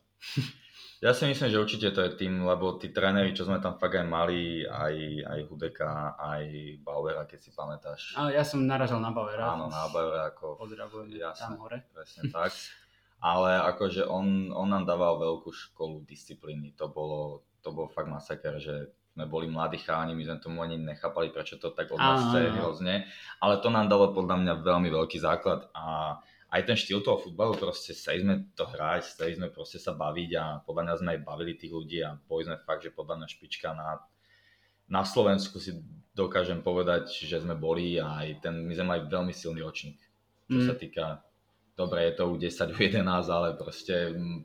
Ja 1.04 1.12
si 1.12 1.28
myslím, 1.28 1.52
že 1.52 1.60
určite 1.60 1.92
to 1.92 2.00
je 2.00 2.16
tým, 2.16 2.48
lebo 2.48 2.80
tí 2.80 2.88
tréneri, 2.96 3.36
čo 3.36 3.44
sme 3.44 3.60
tam 3.60 3.76
fakt 3.76 4.00
aj 4.00 4.08
mali, 4.08 4.64
aj, 4.64 4.96
aj 5.28 5.40
Hudeka, 5.52 6.16
aj 6.16 6.44
Bauera, 6.80 7.28
keď 7.28 7.40
si 7.44 7.52
pamätáš. 7.52 8.16
Ale 8.16 8.40
ja 8.40 8.48
som 8.48 8.64
naražal 8.64 9.04
na 9.04 9.12
Bauera. 9.12 9.52
Áno, 9.52 9.68
na 9.68 9.92
Bauera 9.92 10.32
ako... 10.32 10.56
Pozdravujem 10.64 11.12
tam 11.36 11.60
hore. 11.60 11.84
Presne 11.92 12.32
tak. 12.32 12.56
ale 13.20 13.56
akože 13.76 14.08
on, 14.08 14.52
on 14.56 14.68
nám 14.68 14.88
dával 14.88 15.16
veľkú 15.20 15.52
školu 15.52 16.08
disciplíny. 16.08 16.76
To 16.76 16.88
bolo, 16.88 17.48
to 17.60 17.76
bol 17.76 17.92
fakt 17.92 18.08
masaker, 18.08 18.60
že 18.64 18.92
sme 19.16 19.28
boli 19.28 19.48
mladí 19.48 19.80
cháni, 19.80 20.12
my 20.12 20.24
sme 20.28 20.44
tomu 20.44 20.60
ani 20.60 20.76
nechápali, 20.76 21.36
prečo 21.36 21.56
to 21.62 21.72
tak 21.72 21.92
od 21.94 22.02
nás 22.02 22.34
chce 22.34 22.50
hrozne, 22.58 23.06
ale 23.40 23.62
to 23.62 23.70
nám 23.70 23.86
dalo 23.86 24.10
podľa 24.10 24.42
mňa 24.42 24.54
veľmi 24.66 24.90
veľký 24.90 25.22
základ 25.22 25.70
a 25.72 26.18
aj 26.54 26.62
ten 26.70 26.78
štýl 26.78 27.02
toho 27.02 27.18
futbalu, 27.18 27.58
proste 27.58 27.98
chceli 27.98 28.22
sme 28.22 28.54
to 28.54 28.70
hrať, 28.70 29.18
chceli 29.18 29.34
sme 29.34 29.50
proste 29.50 29.82
sa 29.82 29.98
baviť 29.98 30.32
a 30.38 30.46
podľa 30.62 30.84
mňa 30.86 31.00
sme 31.02 31.10
aj 31.18 31.22
bavili 31.26 31.58
tých 31.58 31.74
ľudí 31.74 32.06
a 32.06 32.14
boli 32.14 32.46
sme 32.46 32.62
fakt, 32.62 32.86
že 32.86 32.94
podľa 32.94 33.26
mňa 33.26 33.28
špička 33.34 33.74
na, 33.74 33.98
na 34.86 35.02
Slovensku 35.02 35.58
si 35.58 35.82
dokážem 36.14 36.62
povedať, 36.62 37.10
že 37.10 37.42
sme 37.42 37.58
boli 37.58 37.98
a 37.98 38.22
aj 38.22 38.46
ten, 38.46 38.54
my 38.70 38.74
sme 38.78 38.86
mali 38.86 39.02
veľmi 39.10 39.34
silný 39.34 39.66
ročník, 39.66 39.98
čo 40.46 40.62
mm. 40.62 40.68
sa 40.70 40.76
týka 40.78 41.06
dobre, 41.74 42.06
je 42.06 42.22
to 42.22 42.30
u 42.30 42.38
10, 42.38 42.70
u 42.70 42.78
11, 42.78 43.02
ale 43.34 43.58
proste 43.58 44.14
mm, 44.14 44.40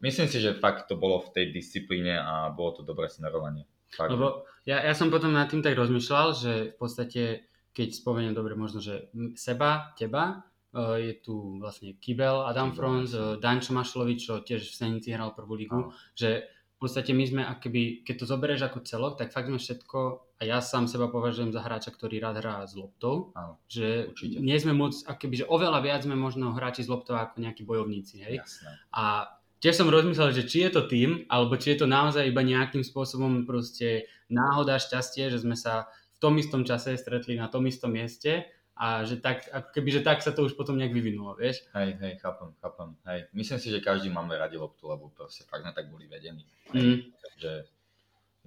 myslím 0.00 0.32
si, 0.32 0.40
že 0.40 0.56
fakt 0.56 0.88
to 0.88 0.96
bolo 0.96 1.20
v 1.28 1.32
tej 1.36 1.46
disciplíne 1.52 2.16
a 2.16 2.48
bolo 2.56 2.80
to 2.80 2.82
dobré 2.88 3.12
smerovanie. 3.12 3.68
Fakt. 3.92 4.16
Lebo 4.16 4.48
ja, 4.64 4.80
ja 4.80 4.96
som 4.96 5.12
potom 5.12 5.36
nad 5.36 5.52
tým 5.52 5.60
tak 5.60 5.76
rozmýšľal, 5.76 6.26
že 6.32 6.52
v 6.72 6.76
podstate, 6.80 7.52
keď 7.76 8.00
spomeniem 8.00 8.32
dobre, 8.32 8.56
možno, 8.56 8.80
že 8.80 9.12
seba, 9.36 9.92
teba, 9.92 10.40
je 10.74 11.14
tu 11.22 11.62
vlastne 11.62 11.94
Kibel, 12.02 12.42
Adam 12.42 12.74
Franz, 12.74 13.14
uh, 13.14 13.38
Dančo 13.38 13.70
Mašlovič, 13.72 14.18
čo 14.18 14.34
tiež 14.42 14.66
v 14.66 14.74
Senici 14.74 15.14
hral 15.14 15.32
prvú 15.32 15.54
ligu, 15.54 15.88
no. 15.88 15.94
že 16.18 16.50
v 16.74 16.78
podstate 16.82 17.14
my 17.14 17.24
sme, 17.24 17.42
akoby, 17.46 18.02
keď 18.02 18.14
to 18.18 18.26
zoberieš 18.26 18.66
ako 18.66 18.82
celok, 18.82 19.14
tak 19.16 19.30
fakt 19.30 19.46
sme 19.46 19.62
všetko, 19.62 19.98
a 20.36 20.42
ja 20.42 20.58
sám 20.58 20.90
seba 20.90 21.06
považujem 21.06 21.54
za 21.54 21.62
hráča, 21.62 21.94
ktorý 21.94 22.18
rád 22.18 22.42
hrá 22.42 22.66
s 22.66 22.74
loptou, 22.74 23.30
Áno, 23.38 23.62
že 23.70 24.10
určite. 24.10 24.42
nie 24.42 24.58
sme 24.58 24.74
moc, 24.74 24.92
akoby, 25.06 25.46
že 25.46 25.48
oveľa 25.48 25.80
viac 25.80 26.02
sme 26.02 26.18
možno 26.18 26.50
hráči 26.52 26.82
s 26.82 26.90
loptou 26.90 27.14
ako 27.14 27.38
nejakí 27.40 27.62
bojovníci, 27.62 28.26
hej? 28.26 28.42
Jasné. 28.42 28.70
A 28.90 29.30
tiež 29.62 29.80
som 29.80 29.88
rozmyslel, 29.88 30.34
že 30.34 30.44
či 30.44 30.66
je 30.66 30.70
to 30.74 30.82
tým, 30.84 31.24
alebo 31.30 31.56
či 31.56 31.72
je 31.72 31.80
to 31.80 31.86
naozaj 31.88 32.26
iba 32.26 32.42
nejakým 32.42 32.82
spôsobom 32.84 33.46
proste 33.46 34.10
náhoda, 34.28 34.76
šťastie, 34.76 35.30
že 35.30 35.40
sme 35.40 35.54
sa 35.54 35.88
v 35.88 36.18
tom 36.20 36.36
istom 36.36 36.66
čase 36.66 36.98
stretli 37.00 37.38
na 37.38 37.48
tom 37.48 37.64
istom 37.64 37.94
mieste 37.94 38.50
a 38.74 39.06
že 39.06 39.22
tak, 39.22 39.46
ako 39.54 39.68
keby, 39.70 39.88
že 39.94 40.02
tak 40.02 40.18
sa 40.18 40.34
to 40.34 40.50
už 40.50 40.58
potom 40.58 40.74
nejak 40.74 40.90
vyvinulo, 40.90 41.38
vieš? 41.38 41.62
Hej, 41.78 41.94
hej, 42.02 42.18
chápem, 42.18 42.50
chápem, 42.58 42.90
hej. 43.06 43.20
Myslím 43.30 43.58
si, 43.62 43.70
že 43.70 43.78
každý 43.78 44.10
máme 44.10 44.34
radi 44.34 44.58
loptu, 44.58 44.90
lebo 44.90 45.14
proste 45.14 45.46
fakt 45.46 45.62
sme 45.62 45.70
tak 45.70 45.86
boli 45.94 46.10
vedení. 46.10 46.42
Mm. 46.74 47.06
Že 47.38 47.52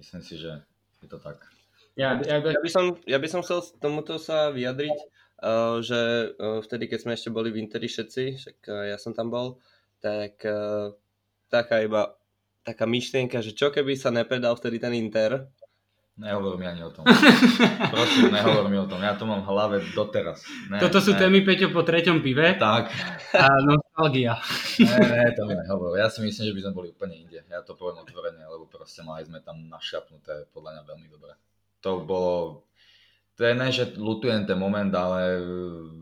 myslím 0.04 0.20
si, 0.20 0.34
že 0.36 0.60
je 1.00 1.08
to 1.08 1.16
tak. 1.16 1.40
Ja, 1.96 2.20
ja, 2.20 2.44
by... 2.44 2.52
ja, 2.52 2.60
by 2.60 2.70
som, 2.70 2.84
ja 3.08 3.18
by 3.18 3.28
som 3.32 3.40
chcel 3.40 3.64
tomuto 3.80 4.20
sa 4.20 4.52
vyjadriť, 4.52 4.96
uh, 5.40 5.80
že 5.80 6.36
uh, 6.36 6.60
vtedy, 6.60 6.92
keď 6.92 6.98
sme 7.08 7.16
ešte 7.16 7.32
boli 7.32 7.48
v 7.48 7.64
Interi 7.64 7.88
všetci, 7.88 8.22
však 8.36 8.58
uh, 8.68 8.84
ja 8.92 9.00
som 9.00 9.16
tam 9.16 9.32
bol, 9.32 9.56
tak 10.04 10.44
uh, 10.44 10.92
taká 11.48 11.80
iba 11.80 12.14
taká 12.68 12.84
myšlienka, 12.84 13.40
že 13.40 13.56
čo 13.56 13.72
keby 13.72 13.96
sa 13.96 14.12
nepredal 14.12 14.52
vtedy 14.52 14.76
ten 14.76 14.92
Inter, 14.92 15.48
Nehovor 16.18 16.58
mi 16.58 16.66
ani 16.66 16.82
o 16.82 16.90
tom. 16.90 17.06
Prosím, 17.94 18.34
nehovor 18.34 18.66
mi 18.66 18.74
o 18.74 18.90
tom. 18.90 18.98
Ja 18.98 19.14
to 19.14 19.22
mám 19.22 19.46
v 19.46 19.54
hlave 19.54 19.76
doteraz. 19.94 20.42
Ne, 20.66 20.82
Toto 20.82 20.98
sú 20.98 21.14
ne. 21.14 21.18
témy, 21.22 21.46
Peťo, 21.46 21.70
po 21.70 21.86
treťom 21.86 22.18
pive. 22.26 22.58
Tak. 22.58 22.90
A 23.38 23.46
nostalgia. 23.62 24.34
Ne, 24.78 24.98
ne, 24.98 25.34
to 25.34 25.42
mi 25.46 25.58
nehovor. 25.58 25.98
Ja 25.98 26.06
si 26.06 26.22
myslím, 26.22 26.50
že 26.50 26.54
by 26.54 26.60
sme 26.62 26.72
boli 26.74 26.88
úplne 26.94 27.14
inde. 27.18 27.42
Ja 27.50 27.66
to 27.66 27.74
poviem 27.74 28.02
otvorene, 28.02 28.46
lebo 28.46 28.66
proste 28.70 29.02
mali 29.02 29.26
sme 29.26 29.42
tam 29.42 29.66
našľapnuté 29.66 30.50
podľa 30.54 30.78
mňa 30.78 30.82
veľmi 30.86 31.06
dobre. 31.10 31.32
To 31.82 32.02
bolo... 32.02 32.62
To 33.38 33.46
je 33.46 33.54
ne, 33.54 33.70
že 33.70 33.94
lutujem 33.94 34.46
ten 34.46 34.58
moment, 34.58 34.90
ale 34.90 35.38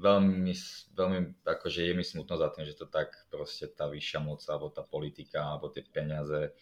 veľmi, 0.01 0.53
veľmi 0.97 1.19
akože 1.45 1.89
je 1.89 1.93
mi 1.93 2.01
smutno 2.01 2.41
za 2.41 2.49
tým, 2.53 2.65
že 2.65 2.77
to 2.77 2.89
tak 2.89 3.13
proste 3.29 3.69
tá 3.77 3.85
vyššia 3.89 4.21
moc, 4.25 4.41
alebo 4.49 4.73
tá 4.73 4.81
politika, 4.81 5.45
alebo 5.45 5.69
tie 5.69 5.85
peniaze 5.85 6.57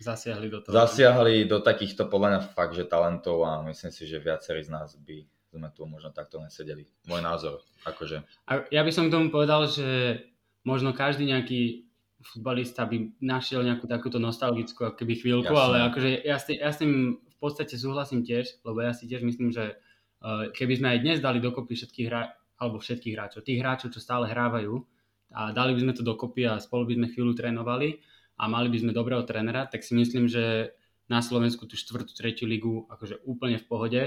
Zasiahli 0.00 0.48
do 0.48 0.64
toho. 0.64 0.72
Zasiahli 0.72 1.44
do 1.44 1.60
takýchto 1.60 2.08
podľa 2.08 2.28
mňa 2.32 2.40
fakt, 2.56 2.72
že 2.72 2.88
talentov 2.88 3.44
a 3.44 3.60
myslím 3.68 3.92
si, 3.92 4.08
že 4.08 4.16
viacerí 4.16 4.64
z 4.64 4.72
nás 4.72 4.96
by 4.96 5.28
sme 5.52 5.68
tu 5.76 5.84
možno 5.84 6.08
takto 6.08 6.40
nesedeli. 6.40 6.88
Môj 7.04 7.20
názor, 7.20 7.60
akože. 7.84 8.24
A 8.48 8.64
ja 8.72 8.80
by 8.80 8.90
som 8.94 9.10
k 9.10 9.14
tomu 9.14 9.28
povedal, 9.28 9.68
že 9.68 10.22
možno 10.64 10.96
každý 10.96 11.28
nejaký 11.28 11.90
futbalista 12.20 12.84
by 12.84 13.20
našiel 13.20 13.64
nejakú 13.64 13.88
takúto 13.88 14.20
nostalgickú 14.20 14.92
keby 14.96 15.20
chvíľku, 15.20 15.52
Jasne. 15.52 15.64
ale 15.64 15.76
akože 15.92 16.08
ja 16.24 16.36
s, 16.36 16.44
tým, 16.48 16.56
ja 16.60 16.70
s 16.72 16.78
tým 16.80 16.92
v 17.16 17.36
podstate 17.40 17.74
súhlasím 17.80 18.20
tiež, 18.24 18.60
lebo 18.64 18.84
ja 18.84 18.92
si 18.92 19.08
tiež 19.08 19.24
myslím, 19.24 19.52
že 19.52 19.80
uh, 20.20 20.52
keby 20.52 20.80
sme 20.80 20.88
aj 20.96 20.98
dnes 21.00 21.18
dali 21.24 21.40
dokopy 21.40 21.76
všetkých 21.76 22.06
hra, 22.12 22.22
alebo 22.60 22.76
všetkých 22.76 23.14
hráčov, 23.16 23.40
tých 23.40 23.60
hráčov, 23.64 23.88
čo 23.96 24.04
stále 24.04 24.28
hrávajú 24.28 24.84
a 25.32 25.54
dali 25.56 25.72
by 25.72 25.80
sme 25.80 25.92
to 25.96 26.04
dokopy 26.04 26.44
a 26.44 26.60
spolu 26.60 26.92
by 26.92 26.94
sme 27.00 27.06
chvíľu 27.08 27.32
trénovali, 27.32 27.96
a 28.40 28.48
mali 28.48 28.72
by 28.72 28.80
sme 28.80 28.96
dobrého 28.96 29.20
trénera, 29.28 29.68
tak 29.68 29.84
si 29.84 29.92
myslím, 29.92 30.24
že 30.24 30.72
na 31.12 31.20
Slovensku 31.20 31.68
tú 31.68 31.76
štvrtú, 31.76 32.16
tretiu 32.16 32.48
ligu 32.48 32.88
akože 32.88 33.20
úplne 33.28 33.60
v 33.60 33.68
pohode 33.68 34.02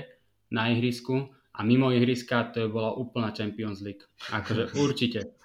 na 0.49 0.73
ihrisku 0.73 1.29
a 1.53 1.61
mimo 1.61 1.93
ihriska 1.93 2.49
to 2.49 2.65
je 2.65 2.67
bola 2.71 2.97
úplná 2.97 3.29
Champions 3.29 3.85
League. 3.85 4.01
Akože 4.33 4.73
určite. 4.89 5.37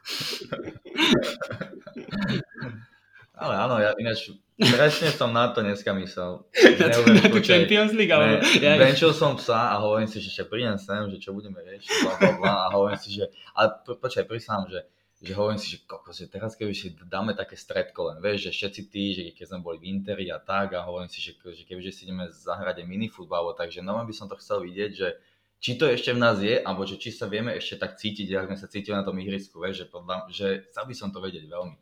Ale 3.36 3.54
áno, 3.60 3.76
ja 3.76 3.92
ináč 4.00 4.32
presne 4.58 5.14
som 5.14 5.30
na 5.30 5.52
to 5.52 5.62
dneska 5.62 5.94
myslel. 5.94 6.48
na 6.80 7.28
tú 7.30 7.38
Champions 7.44 7.92
League, 7.94 8.10
ale... 8.10 8.42
Ja... 8.58 8.74
Venčil 8.74 9.14
som 9.14 9.38
psa 9.38 9.76
a 9.76 9.78
hovorím 9.78 10.10
si, 10.10 10.18
že 10.18 10.34
ešte 10.34 10.50
prídem 10.50 10.74
sem, 10.80 11.06
že 11.12 11.22
čo 11.22 11.30
budeme 11.30 11.62
riešiť, 11.62 12.18
a 12.42 12.72
hovorím 12.74 12.98
si, 12.98 13.14
že... 13.14 13.30
Ale 13.54 13.78
po, 13.86 13.94
počkaj, 14.00 14.26
prisám, 14.26 14.66
že 14.66 14.82
že 15.18 15.34
hovorím 15.34 15.58
si, 15.58 15.74
že 15.74 15.78
kokos, 15.82 16.22
že 16.22 16.30
teraz 16.30 16.54
keby 16.54 16.70
si 16.70 16.94
dáme 16.94 17.34
také 17.34 17.58
stredko 17.58 18.14
len, 18.14 18.22
vieš, 18.22 18.50
že 18.50 18.50
všetci 18.54 18.82
tí, 18.86 19.04
že 19.18 19.22
keď 19.34 19.46
sme 19.50 19.60
boli 19.66 19.82
v 19.82 19.90
Interi 19.90 20.30
a 20.30 20.38
tak 20.38 20.78
a 20.78 20.86
hovorím 20.86 21.10
si, 21.10 21.18
že, 21.18 21.34
že 21.34 21.66
kebyže 21.66 21.90
si 21.90 22.06
ideme 22.06 22.30
zahrať 22.30 22.86
minifutbal, 22.86 23.50
takže 23.58 23.82
no 23.82 23.98
by 23.98 24.14
som 24.14 24.30
to 24.30 24.38
chcel 24.38 24.62
vidieť, 24.62 24.90
že 24.94 25.18
či 25.58 25.74
to 25.74 25.90
ešte 25.90 26.14
v 26.14 26.22
nás 26.22 26.38
je, 26.38 26.62
alebo 26.62 26.86
že 26.86 27.02
či 27.02 27.10
sa 27.10 27.26
vieme 27.26 27.50
ešte 27.50 27.82
tak 27.82 27.98
cítiť, 27.98 28.30
ako 28.30 28.54
sme 28.54 28.58
sa 28.62 28.70
cítili 28.70 28.94
na 28.94 29.02
tom 29.02 29.18
ihrisku, 29.18 29.58
vieš, 29.58 29.82
že, 29.82 29.86
podľa, 29.90 30.30
že 30.30 30.46
chcel 30.70 30.84
by 30.86 30.94
som 30.94 31.10
to 31.10 31.18
vedieť 31.18 31.50
veľmi. 31.50 31.74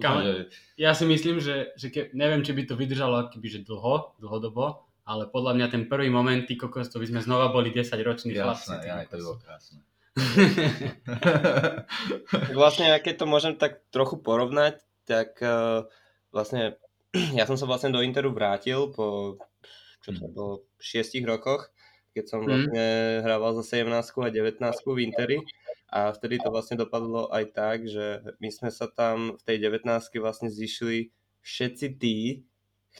Kam, 0.00 0.24
že... 0.24 0.48
Ja 0.80 0.96
si 0.96 1.04
myslím, 1.04 1.44
že, 1.44 1.76
že 1.76 1.92
ke, 1.92 2.08
neviem, 2.16 2.40
či 2.40 2.56
by 2.56 2.64
to 2.64 2.80
vydržalo 2.80 3.28
že 3.36 3.60
dlho, 3.68 4.16
dlhodobo, 4.16 4.88
ale 5.04 5.28
podľa 5.28 5.60
mňa 5.60 5.66
ten 5.68 5.84
prvý 5.92 6.08
moment, 6.08 6.40
ty 6.48 6.56
kokos, 6.56 6.88
to 6.88 6.96
by 6.96 7.04
sme 7.04 7.20
znova 7.20 7.52
boli 7.52 7.68
10 7.68 7.92
roční 8.00 8.32
chlapci. 8.32 8.80
Jasné, 8.80 8.88
ja, 8.88 9.04
to 9.04 9.20
by 9.20 9.24
bolo 9.28 9.38
krásne 9.44 9.84
vlastne, 12.58 12.92
keď 13.00 13.14
to 13.16 13.26
môžem 13.26 13.56
tak 13.56 13.80
trochu 13.88 14.20
porovnať, 14.20 14.80
tak 15.08 15.40
uh, 15.40 15.88
vlastne 16.32 16.76
ja 17.38 17.48
som 17.48 17.56
sa 17.56 17.64
vlastne 17.64 17.92
do 17.92 18.04
Interu 18.04 18.32
vrátil 18.32 18.92
po 18.92 19.36
čo 20.02 20.10
to 20.18 20.26
mhm. 20.28 20.34
bolo, 20.34 20.54
6 20.82 21.22
rokoch, 21.24 21.70
keď 22.12 22.24
som 22.26 22.42
mhm. 22.42 22.46
vlastne 22.46 22.86
hrával 23.24 23.52
za 23.62 23.64
17 23.64 23.94
a 24.02 24.30
19 24.30 24.58
v 24.84 24.98
Interi 25.00 25.38
a 25.92 26.10
vtedy 26.12 26.40
to 26.42 26.48
vlastne 26.50 26.76
dopadlo 26.76 27.30
aj 27.30 27.44
tak, 27.54 27.78
že 27.86 28.24
my 28.42 28.48
sme 28.50 28.70
sa 28.74 28.90
tam 28.90 29.38
v 29.38 29.42
tej 29.46 29.56
19 29.70 29.86
vlastne 30.20 30.48
zišli 30.50 31.12
všetci 31.44 31.86
tí, 32.00 32.42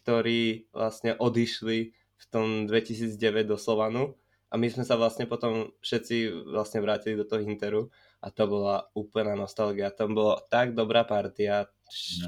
ktorí 0.01 0.73
vlastne 0.73 1.17
odišli 1.17 1.79
v 1.93 2.25
tom 2.31 2.71
2009 2.71 3.19
do 3.45 3.59
Slovanu 3.59 4.15
a 4.53 4.55
my 4.61 4.69
sme 4.69 4.85
sa 4.85 5.01
vlastne 5.01 5.25
potom 5.25 5.73
všetci 5.81 6.45
vlastne 6.53 6.85
vrátili 6.85 7.17
do 7.17 7.25
toho 7.25 7.41
Interu 7.41 7.89
a 8.21 8.29
to 8.29 8.45
bola 8.45 8.85
úplná 8.93 9.33
nostalgia. 9.33 9.89
Tam 9.89 10.13
bola 10.13 10.45
tak 10.53 10.77
dobrá 10.77 11.09
partia, 11.09 11.73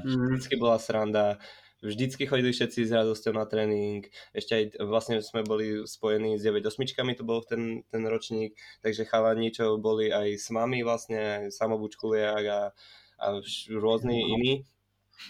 mhm. 0.01 0.33
vždycky 0.33 0.57
bola 0.57 0.81
sranda, 0.81 1.37
vždycky 1.85 2.25
chodili 2.25 2.49
všetci 2.49 2.89
s 2.89 2.91
radosťou 2.97 3.37
na 3.37 3.45
tréning, 3.45 4.09
ešte 4.33 4.57
aj 4.57 4.63
vlastne 4.89 5.21
sme 5.21 5.45
boli 5.45 5.85
spojení 5.85 6.41
s 6.41 6.41
9 6.41 6.65
osmičkami, 6.65 7.13
to 7.13 7.21
bol 7.21 7.45
ten, 7.45 7.85
ten 7.93 8.01
ročník, 8.09 8.57
takže 8.81 9.05
chalani, 9.05 9.53
čo 9.53 9.77
boli 9.77 10.09
aj 10.09 10.41
s 10.41 10.49
mami 10.49 10.81
vlastne, 10.81 11.53
samobučkuliak 11.53 12.43
a, 12.49 12.61
a 13.21 13.25
rôzni 13.69 14.25
iní, 14.33 14.53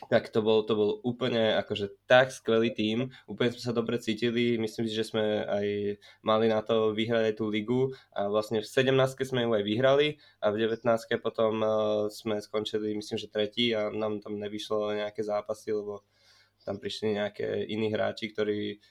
tak 0.09 0.29
to 0.33 0.41
bol, 0.41 0.65
to 0.65 0.73
bol 0.73 0.89
úplne 1.05 1.55
akože 1.61 1.93
tak 2.09 2.33
skvelý 2.33 2.73
tým, 2.73 3.13
úplne 3.29 3.53
sme 3.53 3.63
sa 3.63 3.73
dobre 3.73 4.01
cítili, 4.01 4.57
myslím 4.57 4.85
si, 4.89 4.93
že 4.93 5.05
sme 5.07 5.45
aj 5.45 5.67
mali 6.25 6.45
na 6.49 6.61
to 6.65 6.91
vyhrať 6.91 7.33
aj 7.33 7.35
tú 7.37 7.45
ligu. 7.47 7.93
A 8.11 8.27
vlastne 8.27 8.61
v 8.61 8.67
17 8.67 8.91
sme 9.21 9.45
ju 9.45 9.51
aj 9.53 9.63
vyhrali 9.63 10.07
a 10.41 10.51
v 10.51 10.65
19 10.65 10.85
potom 11.21 11.53
uh, 11.61 11.71
sme 12.09 12.41
skončili 12.41 12.97
myslím, 12.97 13.17
že 13.17 13.31
tretí 13.31 13.71
a 13.71 13.89
nám 13.93 14.21
tam 14.21 14.37
nevyšlo 14.37 14.93
nejaké 14.93 15.21
zápasy, 15.21 15.73
lebo 15.73 16.05
tam 16.65 16.81
prišli 16.81 17.21
nejaké 17.21 17.69
iní 17.69 17.93
hráči, 17.93 18.33
ktorí 18.33 18.81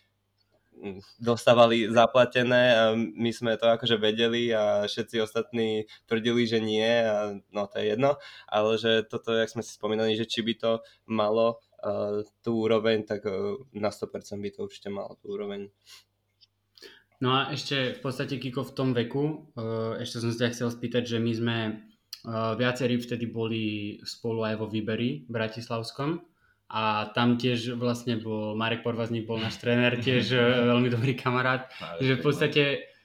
dostávali 1.21 1.89
zaplatené 1.89 2.63
a 2.77 2.83
my 2.97 3.31
sme 3.33 3.57
to 3.57 3.71
akože 3.71 3.97
vedeli 3.97 4.53
a 4.53 4.85
všetci 4.85 5.17
ostatní 5.23 5.89
tvrdili, 6.05 6.45
že 6.45 6.59
nie 6.61 6.89
a 7.05 7.39
no 7.55 7.63
to 7.71 7.81
je 7.81 7.95
jedno, 7.97 8.21
ale 8.51 8.77
že 8.77 9.07
toto, 9.07 9.33
jak 9.33 9.51
sme 9.51 9.63
si 9.63 9.73
spomínali, 9.75 10.19
že 10.19 10.29
či 10.29 10.45
by 10.45 10.55
to 10.59 10.73
malo 11.09 11.63
uh, 11.81 12.21
tú 12.45 12.67
úroveň, 12.67 13.07
tak 13.07 13.25
uh, 13.25 13.57
na 13.73 13.89
100% 13.89 14.41
by 14.41 14.51
to 14.53 14.67
určite 14.67 14.89
malo 14.93 15.17
tú 15.23 15.33
úroveň. 15.33 15.71
No 17.23 17.33
a 17.33 17.55
ešte 17.55 17.97
v 17.97 18.01
podstate 18.03 18.37
Kiko 18.37 18.67
v 18.67 18.75
tom 18.77 18.91
veku, 18.93 19.49
uh, 19.57 19.97
ešte 20.03 20.21
som 20.21 20.31
sa 20.35 20.53
chcel 20.53 20.69
spýtať, 20.69 21.17
že 21.17 21.19
my 21.23 21.33
sme 21.33 21.57
uh, 22.27 22.53
viacerí 22.59 23.01
vtedy 23.01 23.31
boli 23.31 23.65
spolu 24.05 24.45
aj 24.45 24.55
vo 24.61 24.67
výberi 24.69 25.25
bratislavskom 25.31 26.34
a 26.71 27.13
tam 27.13 27.37
tiež 27.37 27.77
vlastne 27.77 28.17
bol 28.19 28.57
Marek 28.57 28.81
Porvazník 28.81 29.29
bol 29.29 29.39
náš 29.39 29.61
tréner, 29.61 30.01
tiež 30.01 30.33
veľmi 30.73 30.89
dobrý 30.89 31.13
kamarát, 31.15 31.69
že 32.01 32.17
v 32.17 32.23
podstate 32.23 32.63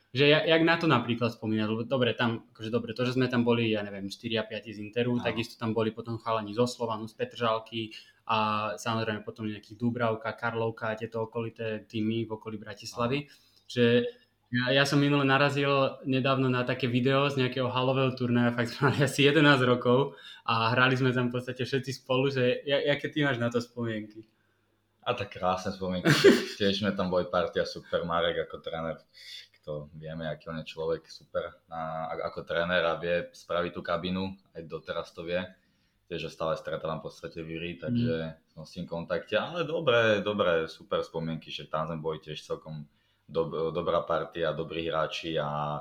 že 0.10 0.26
ja, 0.26 0.42
jak 0.42 0.66
na 0.66 0.74
to 0.74 0.90
napríklad 0.90 1.30
spomínať, 1.38 1.68
lebo 1.70 1.86
dobre, 1.86 2.18
tam, 2.18 2.50
akože 2.50 2.74
dobre, 2.74 2.98
to, 2.98 3.06
že 3.06 3.14
sme 3.14 3.30
tam 3.30 3.46
boli, 3.46 3.78
ja 3.78 3.86
neviem, 3.86 4.10
4 4.10 4.42
a 4.42 4.44
5 4.50 4.74
z 4.74 4.82
Interu, 4.82 5.14
no. 5.14 5.22
takisto 5.22 5.54
tam 5.54 5.70
boli 5.70 5.94
potom 5.94 6.18
chalani 6.18 6.50
zo 6.58 6.66
Slovanu, 6.66 7.06
z 7.06 7.14
Petržalky 7.14 7.94
a 8.26 8.74
samozrejme 8.74 9.22
potom 9.22 9.46
nejakých 9.46 9.78
Dúbravka, 9.78 10.34
Karlovka 10.34 10.90
a 10.90 10.98
tieto 10.98 11.30
okolité 11.30 11.86
týmy 11.86 12.26
v 12.26 12.42
okolí 12.42 12.58
Bratislavy, 12.58 13.30
no. 13.30 13.34
že 13.70 14.10
ja, 14.50 14.82
ja 14.82 14.84
som 14.86 14.98
minule 14.98 15.22
narazil 15.22 16.02
nedávno 16.10 16.50
na 16.50 16.66
také 16.66 16.90
video 16.90 17.30
z 17.30 17.38
nejakého 17.38 17.70
halového 17.70 18.10
turnaja, 18.18 18.50
fakt 18.58 18.74
sme 18.74 18.90
mali 18.90 19.06
asi 19.06 19.30
11 19.30 19.46
rokov 19.62 20.18
a 20.42 20.74
hrali 20.74 20.98
sme 20.98 21.14
tam 21.14 21.30
v 21.30 21.38
podstate 21.38 21.62
všetci 21.62 22.02
spolu, 22.02 22.34
že 22.34 22.66
ja, 22.66 22.82
aké 22.90 23.14
ty 23.14 23.22
máš 23.22 23.38
na 23.38 23.54
to 23.54 23.62
spomienky? 23.62 24.26
A 25.06 25.14
tak 25.14 25.38
krásne 25.38 25.70
spomienky, 25.70 26.10
tiež 26.58 26.82
sme 26.82 26.98
tam 26.98 27.14
boli 27.14 27.30
partia 27.30 27.62
super, 27.62 28.02
Marek 28.10 28.50
ako 28.50 28.58
tréner, 28.66 28.98
kto 29.62 29.94
vieme, 29.94 30.26
aký 30.26 30.50
on 30.50 30.66
je 30.66 30.66
človek, 30.66 31.06
super 31.06 31.54
na, 31.70 32.10
ako 32.10 32.42
tréner 32.42 32.82
a 32.90 32.98
vie 32.98 33.30
spraviť 33.30 33.72
tú 33.78 33.86
kabinu, 33.86 34.34
aj 34.58 34.66
doteraz 34.66 35.14
to 35.14 35.30
vie, 35.30 35.46
tiež 36.10 36.26
stále 36.34 36.58
stretávam 36.58 37.06
v 37.06 37.06
podstate 37.06 37.46
Viri, 37.46 37.78
takže 37.78 38.34
mm. 38.34 38.58
som 38.58 38.66
s 38.66 38.74
tým 38.74 38.90
v 38.90 38.98
kontakte, 38.98 39.38
ale 39.38 39.62
dobré, 39.62 40.26
dobré, 40.26 40.66
super 40.66 41.06
spomienky, 41.06 41.54
že 41.54 41.70
tam 41.70 41.86
sme 41.86 42.02
boli 42.02 42.18
tiež 42.18 42.42
celkom 42.42 42.90
dob, 43.30 43.54
dobrá 43.72 44.02
partia, 44.02 44.52
dobrí 44.58 44.90
hráči 44.90 45.38
a 45.38 45.80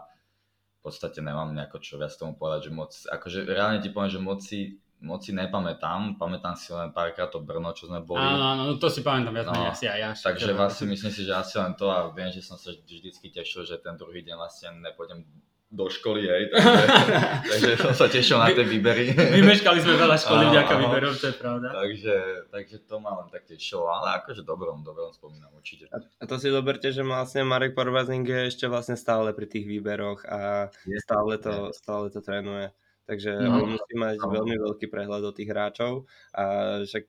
v 0.79 0.81
podstate 0.85 1.25
nemám 1.25 1.51
nejako 1.57 1.81
čo 1.81 1.97
viac 1.97 2.13
tomu 2.15 2.37
povedať, 2.37 2.69
že 2.69 2.71
moc, 2.71 2.93
akože 2.93 3.49
reálne 3.49 3.81
ti 3.81 3.91
poviem, 3.91 4.13
že 4.13 4.21
moci, 4.21 4.59
moci 5.01 5.35
nepamätám, 5.35 6.21
pamätám 6.21 6.55
si 6.55 6.71
len 6.71 6.93
párkrát 6.93 7.33
to 7.33 7.43
Brno, 7.43 7.73
čo 7.73 7.89
sme 7.89 8.05
boli. 8.05 8.23
Áno, 8.23 8.45
áno, 8.55 8.63
to 8.77 8.87
si 8.93 9.01
pamätám 9.01 9.35
viac 9.35 9.49
no, 9.51 9.73
asi 9.73 9.89
aj 9.89 9.99
ja. 9.99 10.11
Takže 10.15 10.55
vlastne 10.55 10.87
myslím 10.93 11.11
si, 11.11 11.27
že 11.27 11.33
asi 11.35 11.59
len 11.59 11.75
to 11.75 11.89
a 11.91 12.13
viem, 12.13 12.31
že 12.31 12.45
som 12.45 12.61
sa 12.61 12.71
vždycky 12.71 13.33
tešil, 13.33 13.67
že 13.67 13.81
ten 13.81 13.97
druhý 13.99 14.23
deň 14.23 14.37
vlastne 14.39 14.69
nepôjdem 14.85 15.27
do 15.69 15.85
školy, 15.93 16.25
hej, 16.25 16.49
takže, 16.49 16.87
takže 17.53 17.73
som 17.77 17.93
sa 17.93 18.09
tešil 18.09 18.41
na 18.41 18.49
tie 18.57 18.65
výbery. 18.65 19.13
Vymeškali 19.13 19.85
sme 19.85 20.01
veľa 20.01 20.17
školy 20.17 20.45
vďaka 20.49 20.75
výberov, 20.81 21.13
to 21.21 21.29
je 21.29 21.37
pravda. 21.37 21.69
Takže, 21.77 22.15
takže 22.49 22.77
to 22.89 22.97
ma 23.05 23.13
len 23.21 23.29
tak 23.29 23.45
tešilo, 23.45 23.85
ale 23.85 24.25
akože 24.25 24.49
dobrom, 24.49 24.81
dobrom 24.81 25.13
spomínam 25.13 25.53
určite. 25.53 25.93
A, 25.93 26.01
a 26.01 26.25
to 26.25 26.41
si 26.41 26.49
zoberte, 26.49 26.89
že 26.89 27.05
vlastne 27.05 27.45
Marek 27.45 27.77
Parvazing 27.77 28.25
je 28.25 28.49
ešte 28.49 28.65
vlastne 28.65 28.97
stále 28.97 29.37
pri 29.37 29.45
tých 29.45 29.69
výberoch 29.69 30.25
a 30.25 30.73
stále 31.05 31.37
to, 31.37 31.69
stále 31.77 32.09
to 32.09 32.25
trénuje. 32.25 32.73
Takže 33.09 33.41
no, 33.41 33.65
on 33.65 33.69
musí 33.73 33.95
mať 33.97 34.21
no. 34.21 34.29
veľmi 34.29 34.61
veľký 34.61 34.93
prehľad 34.93 35.25
o 35.25 35.33
tých 35.33 35.49
hráčov 35.49 36.05
a 36.37 36.45
však 36.85 37.09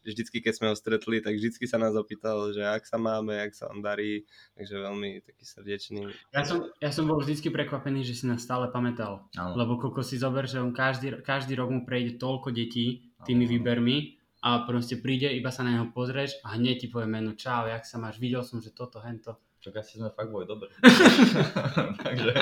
vždycky, 0.00 0.40
keď 0.40 0.52
sme 0.56 0.66
ho 0.72 0.76
stretli, 0.80 1.20
tak 1.20 1.36
vždycky 1.36 1.68
sa 1.68 1.76
nás 1.76 1.92
opýtal, 1.92 2.48
že 2.56 2.64
ak 2.64 2.88
sa 2.88 2.96
máme, 2.96 3.36
ak 3.36 3.52
sa 3.52 3.68
on 3.68 3.84
darí, 3.84 4.24
takže 4.56 4.80
veľmi 4.80 5.20
taký 5.20 5.44
srdečný. 5.44 6.08
Ja 6.32 6.48
som, 6.48 6.72
ja 6.80 6.88
som 6.88 7.04
bol 7.04 7.20
vždycky 7.20 7.52
prekvapený, 7.52 8.08
že 8.08 8.16
si 8.16 8.24
nás 8.24 8.40
stále 8.40 8.72
pamätal, 8.72 9.28
no. 9.36 9.52
lebo 9.52 9.76
koľko 9.76 10.00
si 10.00 10.16
zober, 10.16 10.48
že 10.48 10.64
on 10.64 10.72
každý, 10.72 11.20
každý 11.20 11.60
rok 11.60 11.76
mu 11.76 11.84
prejde 11.84 12.16
toľko 12.16 12.48
detí 12.48 13.12
tými 13.28 13.44
no. 13.44 13.50
výbermi 13.52 14.16
a 14.40 14.64
proste 14.64 14.96
príde, 14.96 15.28
iba 15.28 15.52
sa 15.52 15.60
na 15.60 15.76
neho 15.76 15.92
pozrieš 15.92 16.40
a 16.40 16.56
hneď 16.56 16.76
ti 16.80 16.88
povie 16.88 17.04
meno, 17.04 17.36
čau, 17.36 17.68
jak 17.68 17.84
sa 17.84 18.00
máš, 18.00 18.16
videl 18.16 18.40
som, 18.48 18.64
že 18.64 18.72
toto, 18.72 19.04
hento. 19.04 19.36
Čak 19.60 19.76
asi 19.76 20.00
sme 20.00 20.08
fakt 20.08 20.32
boli 20.32 20.48
dobrí. 20.48 20.72
takže... 22.00 22.32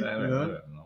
neviem, 0.00 0.30
no. 0.30 0.40
no. 0.72 0.82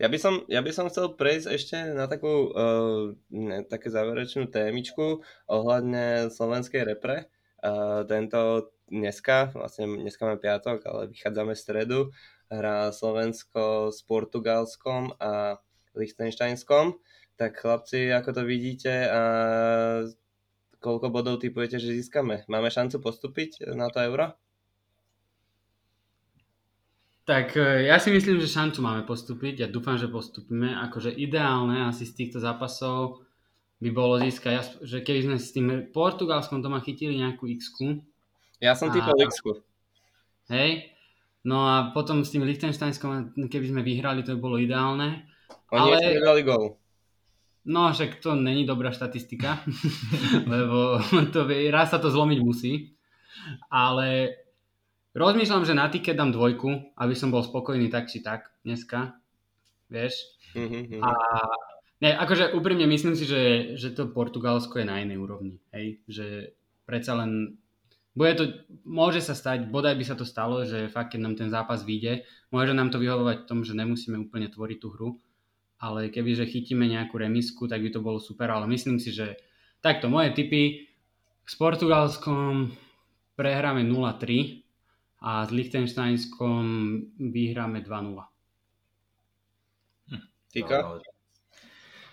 Ja 0.00 0.08
by, 0.08 0.16
som, 0.16 0.48
ja 0.48 0.64
by 0.64 0.72
som 0.72 0.88
chcel 0.88 1.12
prejsť 1.12 1.46
ešte 1.52 1.76
na 1.92 2.08
takú 2.08 2.48
uh, 2.56 3.12
ne, 3.28 3.60
také 3.68 3.92
záverečnú 3.92 4.48
témičku 4.48 5.20
ohľadne 5.44 6.32
slovenskej 6.32 6.88
repre. 6.88 7.28
Uh, 7.60 8.08
tento 8.08 8.72
dneska, 8.88 9.52
vlastne 9.52 10.00
dneska 10.00 10.24
máme 10.24 10.40
piatok, 10.40 10.88
ale 10.88 11.12
vychádzame 11.12 11.52
v 11.52 11.60
stredu, 11.60 11.98
hrá 12.48 12.88
Slovensko 12.96 13.92
s 13.92 14.00
Portugalskom 14.08 15.14
a 15.20 15.60
Liechtensteinskom. 15.92 16.96
Tak 17.36 17.60
chlapci, 17.60 18.08
ako 18.08 18.40
to 18.40 18.42
vidíte 18.48 19.04
a 19.04 19.22
koľko 20.80 21.12
bodov 21.12 21.44
typujete, 21.44 21.76
že 21.76 21.92
získame? 21.92 22.48
Máme 22.48 22.72
šancu 22.72 23.04
postúpiť 23.04 23.68
na 23.76 23.92
to 23.92 24.00
euro? 24.00 24.32
Tak 27.28 27.56
e, 27.56 27.86
ja 27.86 28.00
si 28.00 28.10
myslím, 28.10 28.40
že 28.40 28.50
šancu 28.50 28.80
máme 28.80 29.02
postúpiť. 29.04 29.64
Ja 29.64 29.68
dúfam, 29.68 30.00
že 30.00 30.10
postupíme. 30.10 30.72
Akože 30.88 31.12
ideálne 31.12 31.86
asi 31.86 32.08
z 32.08 32.16
týchto 32.16 32.38
zápasov 32.40 33.22
by 33.80 33.90
bolo 33.92 34.20
získať, 34.20 34.84
že 34.84 35.00
keby 35.00 35.20
sme 35.24 35.36
s 35.40 35.52
tým 35.56 35.66
Portugalskom 35.88 36.60
doma 36.60 36.84
chytili 36.84 37.16
nejakú 37.16 37.48
x 37.48 37.72
Ja 38.60 38.76
som 38.76 38.92
typol 38.92 39.16
x 39.24 39.40
Hej. 40.52 40.92
No 41.40 41.64
a 41.64 41.96
potom 41.96 42.20
s 42.20 42.28
tým 42.28 42.44
Liechtensteinskom, 42.44 43.32
keby 43.48 43.66
sme 43.72 43.80
vyhrali, 43.80 44.20
to 44.20 44.36
by 44.36 44.40
bolo 44.40 44.56
ideálne. 44.60 45.24
Oni 45.72 45.96
ale... 45.96 46.20
ešte 46.20 46.44
gol. 46.44 46.76
No, 47.64 47.92
však 47.92 48.20
to 48.20 48.36
není 48.36 48.64
dobrá 48.64 48.92
štatistika, 48.92 49.60
lebo 50.52 51.00
to, 51.32 51.44
raz 51.68 51.92
sa 51.92 52.00
to 52.00 52.12
zlomiť 52.12 52.38
musí. 52.40 52.96
Ale 53.72 54.39
Rozmýšľam, 55.10 55.66
že 55.66 55.74
na 55.74 55.90
tiket 55.90 56.14
dám 56.14 56.30
dvojku, 56.30 56.94
aby 56.94 57.14
som 57.18 57.34
bol 57.34 57.42
spokojný 57.42 57.90
tak 57.90 58.06
či 58.06 58.22
tak 58.22 58.54
dneska. 58.62 59.18
Vieš? 59.90 60.14
Mm-hmm. 60.54 61.02
A 61.02 61.10
ne, 61.98 62.10
akože 62.14 62.54
úprimne 62.54 62.86
myslím 62.86 63.18
si, 63.18 63.26
že, 63.26 63.74
že 63.74 63.90
to 63.90 64.14
Portugalsko 64.14 64.78
je 64.78 64.86
na 64.86 65.02
inej 65.02 65.18
úrovni. 65.18 65.58
Hej? 65.74 65.98
Že 66.06 66.26
predsa 66.86 67.18
len 67.18 67.58
bude 68.14 68.32
to, 68.38 68.44
môže 68.86 69.18
sa 69.22 69.34
stať, 69.34 69.66
bodaj 69.66 69.98
by 69.98 70.04
sa 70.06 70.14
to 70.14 70.22
stalo, 70.22 70.62
že 70.62 70.90
fakt, 70.90 71.14
keď 71.14 71.20
nám 71.26 71.34
ten 71.34 71.50
zápas 71.50 71.82
vyjde, 71.82 72.26
môže 72.54 72.70
nám 72.70 72.94
to 72.94 73.02
vyhovovať 73.02 73.42
v 73.42 73.48
tom, 73.50 73.66
že 73.66 73.74
nemusíme 73.74 74.18
úplne 74.18 74.50
tvoriť 74.50 74.78
tú 74.78 74.94
hru, 74.94 75.10
ale 75.78 76.10
keby, 76.10 76.38
že 76.38 76.50
chytíme 76.50 76.86
nejakú 76.86 77.18
remisku, 77.18 77.70
tak 77.70 77.82
by 77.82 77.90
to 77.94 78.02
bolo 78.02 78.18
super, 78.18 78.50
ale 78.50 78.66
myslím 78.70 78.98
si, 78.98 79.14
že 79.14 79.38
takto 79.78 80.10
moje 80.10 80.34
typy 80.34 80.90
s 81.46 81.54
Portugalskom 81.54 82.74
prehráme 83.38 83.86
0-3 83.86 84.69
a 85.20 85.44
s 85.44 85.50
Liechtensteinskom 85.52 86.64
vyhráme 87.20 87.84
2-0. 87.84 88.16
Hm. 90.08 90.24
Týka? 90.48 90.76
No, 90.80 90.96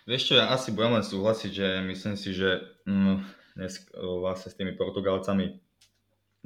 vieš 0.04 0.32
čo, 0.32 0.34
ja 0.36 0.52
asi 0.52 0.76
budem 0.76 1.00
len 1.00 1.06
súhlasiť, 1.08 1.52
že 1.52 1.68
myslím 1.88 2.16
si, 2.20 2.36
že 2.36 2.64
mm, 2.84 3.16
dnes 3.56 3.74
vlastne 3.96 4.52
s 4.52 4.58
tými 4.60 4.76
Portugalcami 4.76 5.64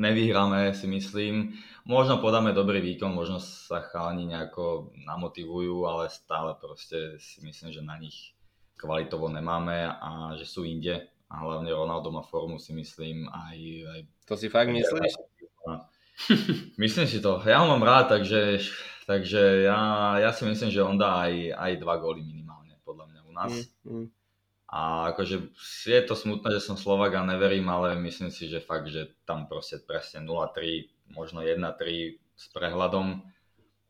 nevyhráme, 0.02 0.74
si 0.74 0.90
myslím. 0.90 1.58
Možno 1.86 2.18
podáme 2.18 2.54
dobrý 2.54 2.82
výkon, 2.82 3.14
možno 3.14 3.38
sa 3.38 3.86
chalani 3.86 4.30
nejako 4.30 4.94
namotivujú, 5.06 5.86
ale 5.86 6.10
stále 6.10 6.58
proste 6.58 7.22
si 7.22 7.42
myslím, 7.46 7.70
že 7.70 7.82
na 7.86 7.98
nich 8.02 8.34
kvalitovo 8.78 9.30
nemáme 9.30 9.86
a 9.86 10.34
že 10.38 10.50
sú 10.50 10.66
inde. 10.66 11.10
A 11.32 11.48
hlavne 11.48 11.72
Ronaldo 11.72 12.12
má 12.12 12.26
formu, 12.28 12.60
si 12.60 12.76
myslím, 12.76 13.30
aj... 13.32 13.58
aj 13.88 14.00
to 14.28 14.36
si 14.36 14.52
fakt 14.52 14.68
myslíš? 14.68 15.31
Myslím 16.84 17.08
si 17.08 17.20
to. 17.22 17.42
Ja 17.46 17.64
ho 17.64 17.68
mám 17.70 17.84
rád, 17.84 18.12
takže, 18.12 18.62
takže 19.08 19.68
ja, 19.68 19.80
ja 20.20 20.32
si 20.34 20.44
myslím, 20.46 20.70
že 20.72 20.86
on 20.86 20.98
dá 20.98 21.28
aj, 21.30 21.56
aj 21.56 21.72
dva 21.82 21.96
góly 21.98 22.22
minimálne, 22.22 22.78
podľa 22.86 23.06
mňa 23.10 23.22
u 23.26 23.32
nás. 23.32 23.54
Mm, 23.86 23.92
mm. 23.92 24.06
A 24.72 25.12
akože 25.12 25.52
je 25.84 26.02
to 26.08 26.16
smutné, 26.16 26.56
že 26.56 26.64
som 26.64 26.80
Slovak 26.80 27.12
a 27.20 27.28
neverím, 27.28 27.68
ale 27.68 27.92
myslím 28.08 28.32
si, 28.32 28.48
že 28.48 28.64
fakt, 28.64 28.88
že 28.88 29.20
tam 29.28 29.44
proste 29.52 29.84
presne 29.84 30.24
0-3, 30.24 31.12
možno 31.12 31.44
1-3 31.44 32.16
s 32.40 32.46
prehľadom. 32.56 33.20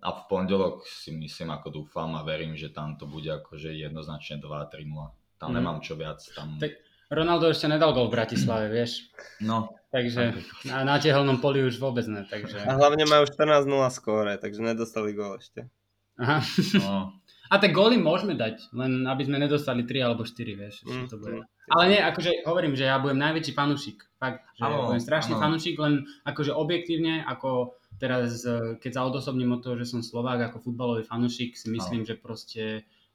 A 0.01 0.09
v 0.09 0.21
pondelok 0.25 0.81
si 0.89 1.13
myslím, 1.13 1.53
ako 1.53 1.85
dúfam 1.85 2.09
a 2.17 2.25
verím, 2.25 2.57
že 2.57 2.73
tam 2.73 2.97
to 2.97 3.05
bude 3.05 3.29
akože 3.29 3.69
jednoznačne 3.69 4.41
2-3-0. 4.41 4.89
Tam 5.37 5.53
mm. 5.53 5.55
nemám 5.61 5.79
čo 5.85 5.93
viac. 5.93 6.17
Tam... 6.33 6.57
Tak 6.57 6.73
Ronaldo 7.11 7.51
ešte 7.51 7.67
nedal 7.67 7.91
gol 7.91 8.07
v 8.07 8.15
Bratislave, 8.15 8.71
vieš. 8.71 9.11
No. 9.43 9.75
Takže 9.91 10.31
na, 10.63 10.87
na 10.87 10.95
tehelnom 10.95 11.43
poli 11.43 11.67
už 11.67 11.75
vôbec 11.75 12.07
ne. 12.07 12.23
Takže... 12.23 12.63
A 12.63 12.79
hlavne 12.79 13.03
majú 13.03 13.27
14-0 13.27 13.67
skóre, 13.91 14.39
takže 14.39 14.63
nedostali 14.63 15.11
gól 15.11 15.35
ešte. 15.35 15.67
Aha. 16.15 16.39
No. 16.79 17.11
A 17.51 17.59
tak 17.59 17.75
góly 17.75 17.99
môžeme 17.99 18.39
dať, 18.39 18.71
len 18.71 19.03
aby 19.03 19.27
sme 19.27 19.35
nedostali 19.35 19.83
3 19.83 20.07
alebo 20.07 20.23
4, 20.23 20.55
vieš. 20.55 20.87
Mm, 20.87 21.11
to 21.11 21.19
bude. 21.19 21.43
Mm. 21.43 21.47
Ale 21.75 21.83
nie, 21.91 21.99
akože 21.99 22.47
hovorím, 22.47 22.79
že 22.79 22.87
ja 22.87 22.95
budem 22.95 23.19
najväčší 23.19 23.51
fanúšik. 23.51 24.07
Fakt, 24.15 24.47
že 24.55 24.63
ano, 24.63 24.87
budem 24.87 25.03
strašný 25.03 25.35
ano. 25.35 25.43
fanúšik, 25.43 25.75
len 25.75 26.07
akože 26.23 26.55
objektívne, 26.55 27.27
ako 27.27 27.75
teraz, 27.99 28.47
e, 28.47 28.79
keď 28.79 28.91
sa 28.95 29.03
odosobním 29.03 29.51
od 29.51 29.67
toho, 29.67 29.75
že 29.75 29.83
som 29.91 29.99
Slovák 29.99 30.47
ako 30.47 30.63
futbalový 30.63 31.03
fanúšik, 31.03 31.59
si 31.59 31.67
myslím, 31.67 32.07
ano. 32.07 32.07
že 32.07 32.15
proste, 32.15 32.63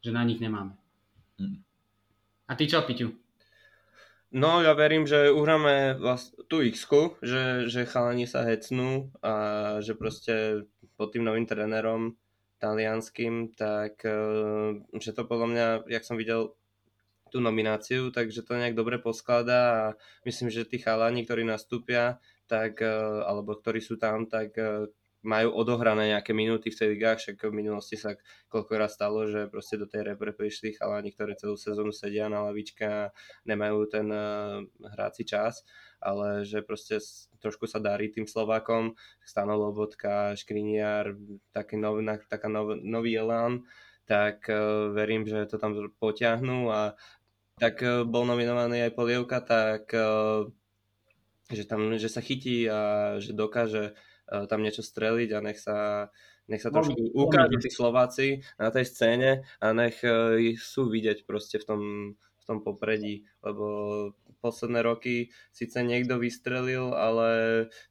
že 0.05 0.11
na 0.13 0.21
nich 0.21 0.37
nemáme. 0.37 0.77
Mm. 1.41 1.65
A 2.45 2.53
ty 2.61 2.69
čo, 2.69 2.85
Piťu? 2.85 3.26
No 4.35 4.59
ja 4.59 4.75
verím, 4.75 5.07
že 5.07 5.31
uhráme 5.31 5.95
vlast- 6.03 6.35
tú 6.51 6.59
x 6.63 6.87
že, 7.23 7.71
že 7.71 7.87
chalani 7.87 8.27
sa 8.27 8.43
hecnú 8.43 9.15
a 9.23 9.35
že 9.79 9.95
proste 9.95 10.67
pod 10.99 11.15
tým 11.15 11.23
novým 11.23 11.47
trénerom 11.47 12.19
talianským, 12.59 13.55
tak 13.55 14.03
že 14.97 15.11
to 15.13 15.23
podľa 15.29 15.47
mňa, 15.47 15.67
jak 15.93 16.05
som 16.05 16.19
videl 16.19 16.57
tú 17.31 17.39
nomináciu, 17.39 18.11
takže 18.11 18.43
to 18.43 18.59
nejak 18.59 18.75
dobre 18.75 18.99
poskladá 18.99 19.63
a 19.75 19.85
myslím, 20.25 20.51
že 20.51 20.67
tí 20.67 20.79
chalani, 20.79 21.27
ktorí 21.27 21.47
nastúpia, 21.47 22.19
tak, 22.47 22.83
alebo 23.27 23.59
ktorí 23.59 23.79
sú 23.83 23.99
tam, 23.99 24.27
tak 24.27 24.55
majú 25.27 25.59
odohrané 25.59 26.15
nejaké 26.15 26.31
minúty 26.31 26.71
v 26.71 26.79
tej 26.79 26.89
ligách, 26.95 27.19
však 27.19 27.51
v 27.51 27.59
minulosti 27.59 27.99
sa 27.99 28.15
koľkokrát 28.47 28.89
stalo, 28.89 29.27
že 29.27 29.51
proste 29.51 29.75
do 29.75 29.91
tej 29.91 30.07
repre 30.07 30.31
prišli 30.31 30.79
chalani, 30.79 31.11
ktoré 31.11 31.35
celú 31.35 31.59
sezónu 31.59 31.91
sedia 31.91 32.31
na 32.31 32.47
lavičke 32.47 32.87
a 32.87 33.11
nemajú 33.43 33.91
ten 33.91 34.07
uh, 34.07 34.63
hráci 34.95 35.27
čas, 35.27 35.67
ale 35.99 36.47
že 36.47 36.63
proste 36.63 37.03
trošku 37.43 37.67
sa 37.67 37.83
darí 37.83 38.15
tým 38.15 38.31
Slovákom, 38.31 38.95
Stano 39.27 39.59
Lobotka, 39.59 40.39
Škriniar, 40.39 41.19
taký 41.51 41.75
nov, 41.75 41.99
taká 42.31 42.47
nov, 42.47 42.79
nový 42.79 43.19
elán, 43.19 43.67
tak 44.07 44.47
uh, 44.47 44.95
verím, 44.95 45.27
že 45.27 45.51
to 45.51 45.59
tam 45.59 45.75
potiahnú 45.99 46.71
a 46.71 46.95
tak 47.59 47.83
uh, 47.83 48.07
bol 48.07 48.23
nominovaný 48.23 48.87
aj 48.87 48.95
Polievka, 48.95 49.43
tak 49.43 49.91
uh, 49.91 50.47
že 51.51 51.67
tam, 51.67 51.95
že 51.95 52.11
sa 52.11 52.23
chytí 52.23 52.67
a 52.67 52.81
že 53.23 53.35
dokáže 53.35 53.95
tam 54.27 54.61
niečo 54.63 54.83
streliť 54.83 55.31
a 55.33 55.39
nech 55.39 55.59
sa, 55.59 56.11
nech 56.51 56.63
sa 56.63 56.71
trošku 56.71 57.15
ukážu 57.15 57.59
tí 57.63 57.71
Slováci 57.71 58.43
na 58.59 58.71
tej 58.71 58.87
scéne 58.87 59.31
a 59.63 59.71
nech 59.71 60.03
eh, 60.03 60.55
sú 60.59 60.91
vidieť 60.91 61.27
proste 61.27 61.63
v 61.63 61.65
tom, 61.67 61.83
v 62.19 62.45
tom 62.47 62.59
popredí, 62.63 63.27
lebo 63.43 63.67
posledné 64.39 64.83
roky 64.87 65.35
síce 65.51 65.83
niekto 65.83 66.23
vystrelil, 66.23 66.95
ale 66.95 67.29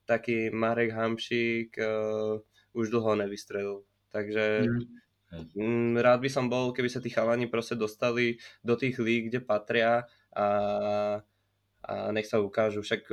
taký 0.07 0.53
Marek 0.53 0.95
Hamšík 0.95 1.75
uh, 1.75 2.39
už 2.71 2.95
dlho 2.95 3.19
nevystrelil. 3.19 3.83
Takže 4.15 4.63
mm. 5.51 5.99
rád 5.99 6.19
by 6.23 6.29
som 6.31 6.47
bol, 6.47 6.71
keby 6.71 6.87
sa 6.87 7.03
tí 7.03 7.11
chalani 7.11 7.51
proste 7.51 7.75
dostali 7.75 8.39
do 8.63 8.79
tých 8.79 8.95
líg, 9.03 9.27
kde 9.27 9.43
patria 9.43 10.07
a, 10.31 10.47
a 11.83 11.93
nech 12.15 12.29
sa 12.29 12.39
ukážu. 12.39 12.79
Však 12.79 13.03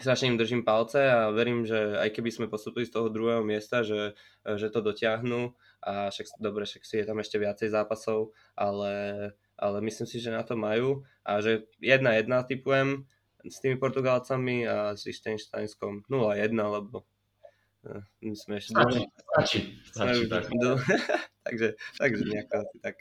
strašne 0.00 0.34
im 0.34 0.40
držím 0.40 0.66
palce 0.66 0.98
a 1.06 1.30
verím, 1.30 1.62
že 1.62 1.98
aj 1.98 2.10
keby 2.18 2.30
sme 2.30 2.46
postupili 2.50 2.82
z 2.86 2.94
toho 2.94 3.06
druhého 3.06 3.46
miesta, 3.46 3.86
že, 3.86 4.18
že 4.42 4.70
to 4.70 4.82
dotiahnu. 4.82 5.54
A 5.84 6.10
však 6.10 6.40
dobre, 6.40 6.66
však 6.66 6.82
si 6.82 6.98
je 6.98 7.06
tam 7.06 7.20
ešte 7.20 7.36
viacej 7.38 7.68
zápasov, 7.70 8.34
ale, 8.58 8.92
ale 9.54 9.76
myslím 9.84 10.06
si, 10.08 10.18
že 10.18 10.34
na 10.34 10.42
to 10.42 10.58
majú. 10.58 11.06
A 11.22 11.38
že 11.38 11.68
1-1 11.78 12.26
typujem 12.48 13.06
s 13.44 13.60
tými 13.60 13.76
Portugálcami 13.76 14.64
a 14.66 14.96
s 14.96 15.04
Liechtensteinskom. 15.06 16.08
0-1, 16.08 16.56
lebo 16.56 17.04
eh, 17.86 18.02
my 18.24 18.34
sme 18.34 18.58
ešte... 18.58 18.74
Stačí, 18.74 19.00
stačí, 19.28 19.60
stačí 19.92 20.24
tak. 20.26 20.48
takže, 21.46 21.68
takže 22.00 22.22
nejako 22.24 22.54
asi 22.64 22.76
tak. 22.80 22.96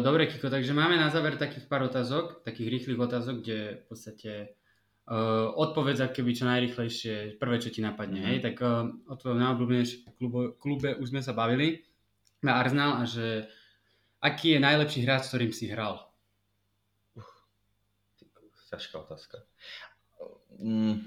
Dobre, 0.00 0.26
Kiko, 0.26 0.48
takže 0.48 0.72
máme 0.72 0.96
na 0.96 1.12
záver 1.12 1.36
takých 1.36 1.68
pár 1.68 1.84
otázok, 1.84 2.40
takých 2.40 2.68
rýchlych 2.72 3.00
otázok, 3.00 3.44
kde 3.44 3.58
v 3.80 3.84
podstate 3.84 4.32
uh, 5.04 5.52
odpovedz, 5.52 6.08
keby 6.08 6.30
čo 6.32 6.48
najrychlejšie, 6.48 7.36
prvé, 7.36 7.60
čo 7.60 7.68
ti 7.68 7.84
napadne, 7.84 8.24
mm. 8.24 8.26
hej, 8.32 8.38
tak 8.40 8.56
uh, 8.64 8.88
o 8.88 9.14
tvojom 9.14 9.38
najobľúbenejšom 9.38 10.16
klube, 10.16 10.56
klube 10.56 10.90
už 10.96 11.12
sme 11.12 11.20
sa 11.20 11.36
bavili 11.36 11.84
na 12.40 12.56
Arsenal 12.56 13.00
a 13.00 13.04
že 13.04 13.44
aký 14.24 14.56
je 14.56 14.64
najlepší 14.64 15.04
hráč, 15.04 15.28
s 15.28 15.30
ktorým 15.36 15.52
si 15.52 15.68
hral? 15.68 16.08
ťažká 18.68 19.00
otázka. 19.00 19.36
Mm, 20.60 21.00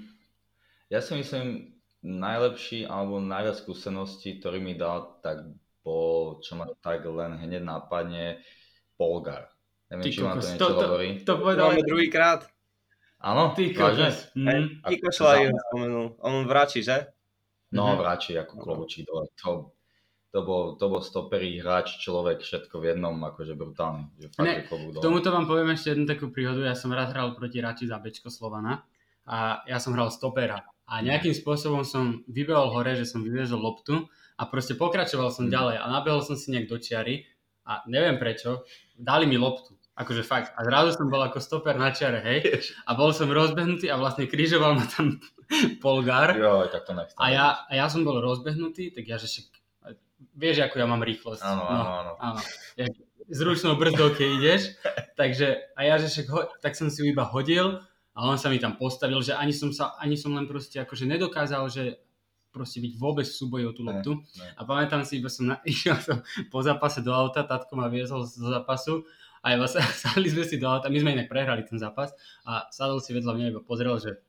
ja 0.90 0.98
si 0.98 1.14
myslím, 1.14 1.78
najlepší 2.02 2.90
alebo 2.90 3.22
najviac 3.22 3.62
skúseností, 3.62 4.42
ktorý 4.42 4.58
mi 4.58 4.74
dal, 4.74 5.22
tak 5.22 5.46
bol, 5.82 6.38
čo 6.40 6.54
ma 6.58 6.70
tak 6.80 7.04
len 7.04 7.38
hneď 7.38 7.62
nápadne, 7.62 8.38
Polgar. 8.94 9.50
Neviem, 9.90 10.04
Ty 10.06 10.10
či 10.10 10.20
vám 10.22 10.38
to 10.40 10.46
niečo 10.46 10.62
to, 10.62 10.78
hovorí. 10.78 11.08
To, 11.20 11.24
to 11.26 11.34
povedal 11.42 11.66
aj 11.74 11.84
druhýkrát. 11.84 12.40
Áno? 13.22 13.54
Ty 13.54 13.62
vážne? 13.76 14.08
Mm. 14.34 14.82
Kiko 14.82 15.10
Šlajer 15.14 15.52
spomenul. 15.68 16.18
On 16.22 16.42
vračí, 16.48 16.82
že? 16.82 17.12
No, 17.72 17.88
mm-hmm. 17.88 18.00
vračí 18.00 18.32
ako 18.34 18.54
klobučí 18.58 19.06
dole. 19.06 19.30
To, 19.44 19.72
to 20.32 20.38
bol, 20.44 20.76
to 20.76 20.84
bol 20.88 21.00
stoperý 21.04 21.60
hráč, 21.60 22.00
človek, 22.00 22.40
všetko 22.40 22.80
v 22.80 22.84
jednom, 22.94 23.16
akože 23.20 23.52
brutálny. 23.52 24.12
Že 24.16 24.28
fakt, 24.32 24.46
ne, 24.48 24.54
k 24.64 25.00
tomuto 25.00 25.28
vám 25.28 25.44
poviem 25.44 25.72
ešte 25.72 25.92
jednu 25.92 26.04
takú 26.08 26.32
príhodu. 26.32 26.64
Ja 26.64 26.76
som 26.76 26.92
raz 26.92 27.12
hral 27.12 27.36
proti 27.36 27.60
Rači 27.60 27.88
za 27.88 28.00
Bečko 28.00 28.28
Slovana 28.32 28.84
a 29.24 29.64
ja 29.68 29.76
som 29.76 29.96
hral 29.96 30.08
stopera. 30.12 30.64
A 30.84 31.00
nejakým 31.00 31.32
spôsobom 31.32 31.86
som 31.86 32.20
vybehol 32.28 32.74
hore, 32.74 32.92
že 32.98 33.08
som 33.08 33.24
vyviezol 33.24 33.60
loptu 33.60 34.08
a 34.42 34.50
proste 34.50 34.74
pokračoval 34.74 35.30
som 35.30 35.46
mm. 35.46 35.52
ďalej 35.54 35.76
a 35.78 35.84
nabehol 35.86 36.26
som 36.26 36.34
si 36.34 36.50
nejak 36.50 36.66
do 36.66 36.82
čiary 36.82 37.30
a 37.62 37.86
neviem 37.86 38.18
prečo, 38.18 38.66
dali 38.98 39.30
mi 39.30 39.38
loptu. 39.38 39.78
Akože 39.92 40.24
fakt. 40.26 40.50
A 40.56 40.66
zrazu 40.66 40.98
som 40.98 41.12
bol 41.12 41.20
ako 41.22 41.38
stoper 41.38 41.78
na 41.78 41.92
čiare, 41.94 42.24
hej. 42.24 42.64
A 42.88 42.96
bol 42.96 43.12
som 43.14 43.28
rozbehnutý 43.28 43.92
a 43.92 44.00
vlastne 44.00 44.24
krížoval 44.24 44.74
ma 44.74 44.88
tam 44.88 45.20
Polgár. 45.84 46.32
Jo, 46.34 46.66
tak 46.72 46.88
to 46.88 46.96
A 46.96 47.24
ja, 47.30 47.46
a 47.68 47.72
ja 47.76 47.86
som 47.92 48.02
bol 48.02 48.18
rozbehnutý, 48.18 48.90
tak 48.96 49.04
ja 49.04 49.20
že 49.20 49.28
však, 49.28 49.46
vieš, 50.32 50.64
ako 50.64 50.80
ja 50.80 50.86
mám 50.88 51.04
rýchlosť. 51.04 51.44
Áno, 51.44 51.62
áno, 51.68 51.84
no, 51.84 51.92
áno. 51.92 52.12
áno. 52.18 52.40
S 53.28 53.38
ručnou 53.44 53.76
brzdou, 53.76 54.16
keď 54.16 54.28
ideš. 54.42 54.62
Takže, 55.20 55.76
a 55.76 55.80
ja 55.84 56.00
že 56.00 56.08
však, 56.08 56.26
ho, 56.32 56.40
tak 56.58 56.72
som 56.74 56.88
si 56.88 57.04
ju 57.04 57.12
iba 57.12 57.28
hodil 57.28 57.78
a 58.16 58.18
on 58.24 58.40
sa 58.40 58.48
mi 58.48 58.56
tam 58.56 58.80
postavil, 58.80 59.20
že 59.20 59.36
ani 59.36 59.52
som, 59.52 59.70
sa, 59.76 59.92
ani 60.00 60.16
som 60.16 60.32
len 60.32 60.48
proste 60.48 60.80
akože 60.80 61.04
nedokázal, 61.04 61.68
že 61.68 62.00
proste 62.52 62.84
byť 62.84 62.92
vôbec 63.00 63.24
v 63.24 63.34
súboji 63.34 63.64
o 63.64 63.72
tú 63.72 63.82
loptu. 63.82 64.20
Ne, 64.20 64.44
ne. 64.44 64.48
A 64.60 64.62
pamätám 64.68 65.02
si, 65.08 65.18
iba 65.18 65.32
som 65.32 65.48
na, 65.48 65.56
išiel 65.72 65.96
som 65.98 66.20
po 66.52 66.60
zápase 66.60 67.00
do 67.00 67.10
auta, 67.10 67.48
tatko 67.48 67.72
ma 67.74 67.88
viezol 67.88 68.28
zo 68.28 68.52
zápasu 68.52 69.08
a 69.40 69.56
iba 69.56 69.66
sa, 69.66 69.80
sadli 70.04 70.28
sme 70.28 70.44
si 70.44 70.60
do 70.60 70.68
auta, 70.68 70.92
my 70.92 71.00
sme 71.00 71.16
inak 71.16 71.32
prehrali 71.32 71.64
ten 71.64 71.80
zápas 71.80 72.12
a 72.44 72.68
sadol 72.68 73.00
si 73.00 73.16
vedľa 73.16 73.32
mňa 73.34 73.46
iba 73.56 73.62
pozrel, 73.64 73.96
že 73.98 74.20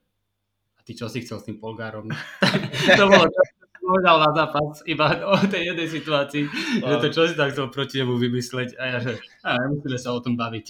a 0.74 0.80
ty 0.82 0.96
čo 0.96 1.06
si 1.06 1.22
chcel 1.22 1.38
s 1.38 1.46
tým 1.46 1.60
Polgárom? 1.60 2.08
to 2.98 3.04
bolo 3.06 3.28
to, 3.28 3.42
povedal 3.84 4.16
na 4.24 4.30
zápas 4.32 4.80
iba 4.88 5.12
o 5.32 5.36
tej 5.44 5.76
jednej 5.76 5.88
situácii, 5.92 6.42
wow. 6.80 6.88
že 6.88 6.94
to 7.04 7.08
čo 7.12 7.20
si 7.28 7.36
tam 7.36 7.52
chcel 7.52 7.68
proti 7.68 8.00
nemu 8.00 8.16
vymysleť 8.16 8.80
a 8.80 8.82
ja 8.96 8.98
že 9.04 9.12
a 9.44 9.60
nemusíme 9.60 9.98
sa 10.00 10.16
o 10.16 10.24
tom 10.24 10.34
baviť. 10.40 10.66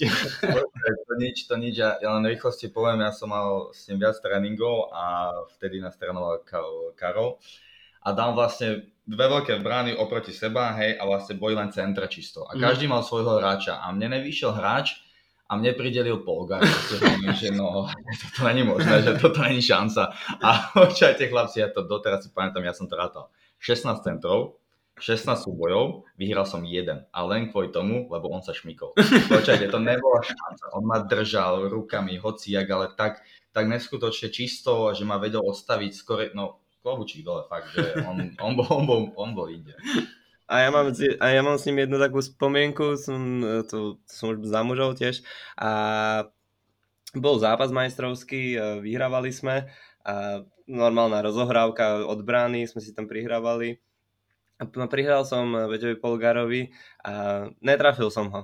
to 1.07 1.13
nič, 1.15 1.47
to 1.47 1.55
nič, 1.55 1.79
ja, 1.79 1.95
ja 2.03 2.11
len 2.19 2.27
rýchlosti 2.27 2.67
poviem, 2.75 3.07
ja 3.07 3.15
som 3.15 3.31
mal 3.31 3.71
s 3.71 3.87
ním 3.87 4.03
viac 4.03 4.19
tréningov 4.19 4.91
a 4.91 5.31
vtedy 5.55 5.79
nás 5.79 5.95
trénoval 5.95 6.43
Karol 6.99 7.39
a 8.05 8.07
dám 8.11 8.35
vlastne 8.37 8.91
dve 9.05 9.25
veľké 9.29 9.61
brány 9.61 9.97
oproti 9.97 10.33
seba, 10.33 10.73
hej, 10.77 10.97
a 10.97 11.05
vlastne 11.05 11.37
boli 11.37 11.53
len 11.53 11.69
centra 11.69 12.09
čisto. 12.09 12.45
A 12.45 12.53
mhm. 12.53 12.61
každý 12.61 12.85
mal 12.85 13.01
svojho 13.01 13.39
hráča 13.39 13.81
a 13.81 13.89
mne 13.95 14.19
nevyšiel 14.19 14.53
hráč, 14.53 15.01
a 15.45 15.51
mne 15.53 15.77
pridelil 15.77 16.25
Polgar, 16.25 16.65
že 17.37 17.53
no, 17.53 17.85
toto 18.21 18.39
není 18.49 18.65
možné, 18.65 19.05
že 19.05 19.13
toto 19.21 19.45
není 19.45 19.61
šanca. 19.61 20.09
A 20.41 20.49
počajte 20.73 21.29
chlapci, 21.29 21.61
ja 21.61 21.69
to 21.69 21.85
doteraz 21.85 22.25
si 22.25 22.33
pamätám, 22.33 22.65
ja 22.65 22.73
som 22.73 22.89
to 22.89 22.97
rátal. 22.97 23.29
16 23.61 24.01
centrov, 24.01 24.57
16 24.97 25.45
súbojov, 25.45 26.07
vyhral 26.17 26.49
som 26.49 26.65
jeden. 26.65 27.05
A 27.13 27.19
len 27.27 27.53
kvôli 27.53 27.69
tomu, 27.69 28.09
lebo 28.09 28.31
on 28.33 28.41
sa 28.41 28.57
šmykol. 28.57 28.97
Počajte, 29.33 29.69
to 29.69 29.77
nebola 29.77 30.25
šanca. 30.25 30.73
On 30.73 30.83
ma 30.87 31.03
držal 31.05 31.69
rukami, 31.69 32.17
hociak, 32.17 32.65
ale 32.71 32.85
tak, 32.97 33.21
tak 33.53 33.69
neskutočne 33.69 34.33
čisto, 34.33 34.97
že 34.97 35.05
ma 35.05 35.21
vedel 35.21 35.45
odstaviť 35.45 35.91
skore, 35.93 36.25
no 36.33 36.63
klobučík 36.85 37.25
dole, 37.25 37.49
fakt, 37.49 37.73
že 37.73 38.05
on, 38.05 38.37
on, 38.37 38.51
bol, 38.53 38.69
on, 38.69 38.85
bol, 38.85 39.01
on 39.17 39.31
bol 39.33 39.47
inde. 39.49 39.73
A 40.45 40.61
ja, 40.61 40.69
mám, 40.69 40.93
a 40.93 41.25
ja 41.33 41.41
mám 41.41 41.57
s 41.57 41.65
ním 41.65 41.81
jednu 41.81 41.97
takú 41.97 42.21
spomienku, 42.21 43.01
som, 43.01 43.41
to, 43.65 43.97
som 44.05 44.37
už 44.37 44.45
za 44.45 44.61
mužov 44.61 44.93
tiež. 44.93 45.25
A 45.57 45.69
bol 47.17 47.41
zápas 47.41 47.73
majstrovský, 47.73 48.53
vyhrávali 48.85 49.33
sme 49.33 49.65
a 50.05 50.45
normálna 50.69 51.25
rozohrávka 51.25 52.05
od 52.05 52.21
brány, 52.21 52.69
sme 52.69 52.77
si 52.77 52.93
tam 52.93 53.09
prihrávali. 53.09 53.81
A 54.61 54.69
prihral 54.69 55.25
som 55.25 55.49
Veďovi 55.51 55.97
Polgárovi 55.97 56.71
a 57.01 57.45
netrafil 57.59 58.13
som 58.13 58.29
ho. 58.29 58.41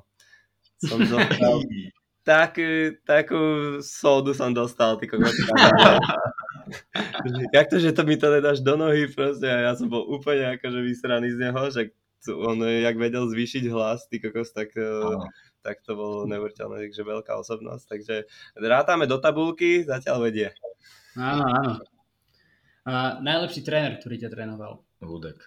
Som 0.81 1.05
dostal 1.05 1.61
takú, 2.25 2.97
takú 3.05 3.41
sódu 3.85 4.33
som 4.33 4.53
dostal, 4.53 4.97
ty 4.97 5.05
kokos. 5.05 5.37
Jak 7.53 7.67
to, 7.69 7.77
že 7.79 7.91
to 7.91 8.03
mi 8.03 8.17
to 8.17 8.27
nedáš 8.31 8.59
do 8.61 8.77
nohy 8.77 9.07
proste 9.11 9.45
a 9.45 9.71
ja 9.71 9.73
som 9.75 9.87
bol 9.87 10.05
úplne 10.07 10.57
akože 10.57 10.79
vysraný 10.81 11.33
z 11.35 11.37
neho, 11.49 11.61
že 11.69 11.91
on 12.29 12.61
jak 12.61 12.97
vedel 13.01 13.25
zvýšiť 13.25 13.65
hlas, 13.73 14.05
ty 14.05 14.21
kokos, 14.21 14.53
tak, 14.53 14.69
eh, 14.77 15.17
tak 15.65 15.81
to 15.81 15.97
bolo 15.97 16.29
neuveriteľné, 16.29 16.89
takže 16.89 17.01
veľká 17.01 17.33
osobnosť. 17.41 17.85
Takže 17.89 18.15
rátame 18.61 19.09
do 19.09 19.17
tabulky, 19.17 19.81
zatiaľ 19.81 20.29
vedie. 20.29 20.53
Áno, 21.17 21.45
áno. 21.49 21.73
A 22.85 23.21
najlepší 23.21 23.61
tréner, 23.61 24.01
ktorý 24.01 24.21
ťa 24.21 24.29
trénoval? 24.33 24.81
Hudek. 25.01 25.37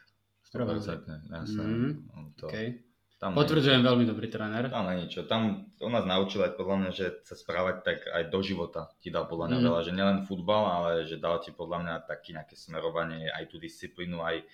100%, 0.54 1.34
jasné. 1.34 1.62
Mm, 1.66 1.92
to... 2.38 2.46
okay. 2.46 2.78
Tam 3.24 3.32
Potvrdzujem, 3.32 3.80
nie, 3.80 3.88
veľmi 3.88 4.04
dobrý 4.04 4.28
tréner. 4.28 4.68
Tam 4.68 4.84
není 4.84 5.08
čo. 5.08 5.24
Tam 5.24 5.64
on 5.80 5.92
nás 5.96 6.04
naučil 6.04 6.44
aj 6.44 6.60
podľa 6.60 6.76
mňa, 6.76 6.90
že 6.92 7.24
sa 7.24 7.32
správať 7.32 7.76
tak 7.80 7.98
aj 8.04 8.28
do 8.28 8.44
života 8.44 8.92
ti 9.00 9.08
dal 9.08 9.24
podľa 9.24 9.48
mňa 9.48 9.58
mm. 9.58 9.64
veľa, 9.64 9.80
že 9.80 9.96
nielen 9.96 10.18
futbal, 10.28 10.68
ale 10.68 11.08
že 11.08 11.16
dal 11.16 11.40
ti 11.40 11.48
podľa 11.48 11.78
mňa 11.80 11.94
taký 12.04 12.36
nejaké 12.36 12.52
smerovanie, 12.52 13.32
aj 13.32 13.48
tú 13.48 13.56
disciplínu, 13.56 14.20
aj 14.20 14.44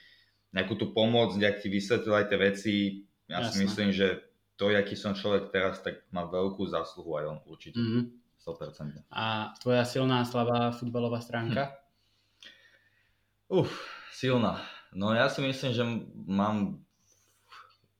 nejakú 0.55 0.79
tú 0.79 0.95
pomoc, 0.95 1.35
nejak 1.35 1.59
ti 1.59 1.66
vysvetlil 1.66 2.14
aj 2.14 2.27
tie 2.31 2.39
veci. 2.39 2.75
Ja 3.27 3.43
Jasne. 3.43 3.51
si 3.51 3.57
myslím, 3.66 3.91
že 3.91 4.23
to, 4.55 4.71
aký 4.71 4.95
som 4.95 5.18
človek 5.18 5.51
teraz, 5.51 5.83
tak 5.83 6.07
má 6.14 6.31
veľkú 6.31 6.62
zásluhu 6.71 7.18
aj 7.18 7.25
on 7.27 7.39
určite. 7.51 7.75
Mm. 7.75 8.23
100%. 8.39 9.03
A 9.11 9.51
tvoja 9.59 9.83
silná, 9.83 10.23
slabá 10.23 10.71
futbalová 10.71 11.18
stránka? 11.18 11.75
Hm. 13.51 13.66
Uf, 13.66 13.71
silná. 14.14 14.62
No 14.95 15.11
ja 15.11 15.27
si 15.27 15.43
myslím, 15.43 15.75
že 15.75 15.83
mám 16.23 16.87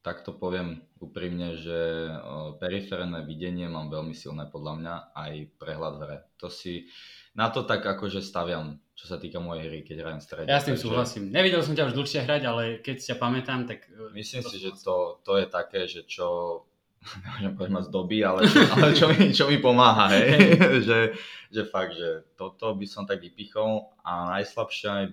tak 0.01 0.25
to 0.25 0.33
poviem 0.33 0.81
úprimne, 0.97 1.61
že 1.61 2.09
periférne 2.57 3.21
videnie 3.25 3.69
mám 3.69 3.93
veľmi 3.93 4.17
silné 4.17 4.49
podľa 4.49 4.73
mňa, 4.81 4.95
aj 5.13 5.33
prehľad 5.61 5.95
hre. 6.01 6.19
To 6.41 6.49
si, 6.49 6.89
na 7.37 7.53
to 7.53 7.69
tak 7.69 7.85
akože 7.85 8.25
staviam, 8.25 8.81
čo 8.97 9.05
sa 9.09 9.21
týka 9.21 9.45
mojej 9.45 9.69
hry, 9.69 9.81
keď 9.85 9.97
hrajem 10.01 10.23
strede. 10.25 10.49
Ja 10.49 10.61
s 10.61 10.69
tým 10.69 10.81
takže... 10.81 10.85
súhlasím. 10.89 11.23
Nevidel 11.29 11.61
som 11.61 11.77
ťa 11.77 11.93
už 11.93 11.97
dlhšie 11.97 12.21
hrať, 12.25 12.43
ale 12.49 12.63
keď 12.81 12.97
ťa 13.13 13.17
pamätám, 13.21 13.69
tak... 13.69 13.93
E, 13.93 14.13
Myslím 14.17 14.41
to 14.41 14.49
si, 14.49 14.57
že 14.57 14.73
to, 14.81 15.21
to 15.21 15.37
je 15.37 15.47
také, 15.49 15.85
že 15.85 16.09
čo 16.09 16.61
nemôžem 17.25 17.53
povedať 17.57 17.73
ma 17.77 17.83
zdobí, 17.85 18.19
ale, 18.25 18.41
čo, 18.49 18.61
ale 18.73 18.89
čo, 18.97 19.07
mi, 19.13 19.33
čo 19.37 19.45
mi 19.53 19.61
pomáha, 19.61 20.17
hej? 20.17 20.57
že, 20.89 20.99
že 21.53 21.63
fakt, 21.69 21.93
že 21.93 22.25
toto 22.41 22.73
by 22.73 22.87
som 22.89 23.05
tak 23.05 23.21
vypichol 23.21 23.93
a 24.01 24.37
najslabšia 24.37 25.13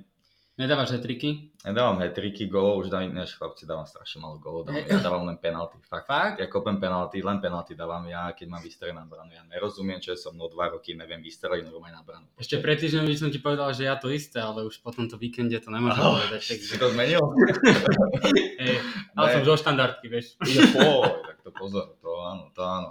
Nedávaš 0.57 0.97
hetriky? 0.97 1.53
Nedávam 1.69 2.01
hetriky, 2.01 2.49
golov 2.49 2.81
už 2.81 2.89
dávam, 2.89 3.13
než 3.13 3.37
chlapci 3.37 3.69
dávam 3.69 3.85
strašne 3.85 4.25
malo 4.25 4.41
golov, 4.41 4.65
dávam, 4.65 4.89
ja 4.89 4.97
dávam 4.97 5.23
len 5.29 5.37
penalty, 5.37 5.77
fakt. 5.85 6.09
fakt. 6.09 6.41
Ja 6.41 6.49
kopem 6.49 6.81
penalty, 6.81 7.21
len 7.21 7.37
penalty 7.37 7.77
dávam 7.77 8.01
ja, 8.09 8.33
keď 8.33 8.47
mám 8.49 8.65
vystreliť 8.65 8.97
na 8.97 9.05
branu. 9.05 9.37
Ja 9.37 9.45
nerozumiem, 9.45 10.01
čo 10.01 10.17
je 10.17 10.17
so 10.17 10.33
mnou 10.33 10.49
dva 10.49 10.73
roky, 10.73 10.97
neviem 10.97 11.21
vystreliť 11.21 11.61
normálne 11.61 12.01
na 12.01 12.01
branu. 12.01 12.25
Ešte 12.41 12.57
pred 12.57 12.73
týždňom 12.81 13.05
by 13.05 13.13
som 13.21 13.29
ti 13.29 13.37
povedal, 13.37 13.69
že 13.69 13.85
ja 13.85 14.01
to 14.01 14.09
isté, 14.09 14.41
ale 14.41 14.65
už 14.65 14.81
po 14.81 14.89
tomto 14.89 15.21
víkende 15.21 15.61
to 15.61 15.69
nemôžem 15.69 16.01
oh, 16.01 16.17
povedať. 16.17 16.41
Tak... 16.41 16.57
Si 16.57 16.77
to 16.81 16.89
zmenil? 16.89 17.21
hey, 18.57 18.81
ale 19.13 19.25
ne. 19.29 19.33
som 19.37 19.41
zo 19.45 19.61
štandardky, 19.61 20.09
vieš. 20.09 20.41
Je 20.41 20.73
po, 20.73 21.05
tak 21.21 21.37
to 21.45 21.53
pozor, 21.53 22.01
to 22.01 22.09
áno, 22.17 22.49
to 22.57 22.65
áno. 22.65 22.89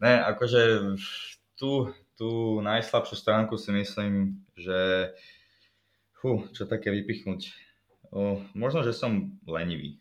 Ne, 0.00 0.16
akože 0.32 0.96
tú, 1.60 1.92
tú 2.16 2.64
najslabšiu 2.64 3.20
stránku 3.20 3.60
si 3.60 3.68
myslím, 3.68 4.40
že 4.56 5.12
Fú, 6.22 6.46
čo 6.54 6.70
také 6.70 6.94
vypichnúť. 6.94 7.50
O, 8.14 8.38
možno, 8.54 8.86
že 8.86 8.94
som 8.94 9.34
lenivý, 9.42 9.98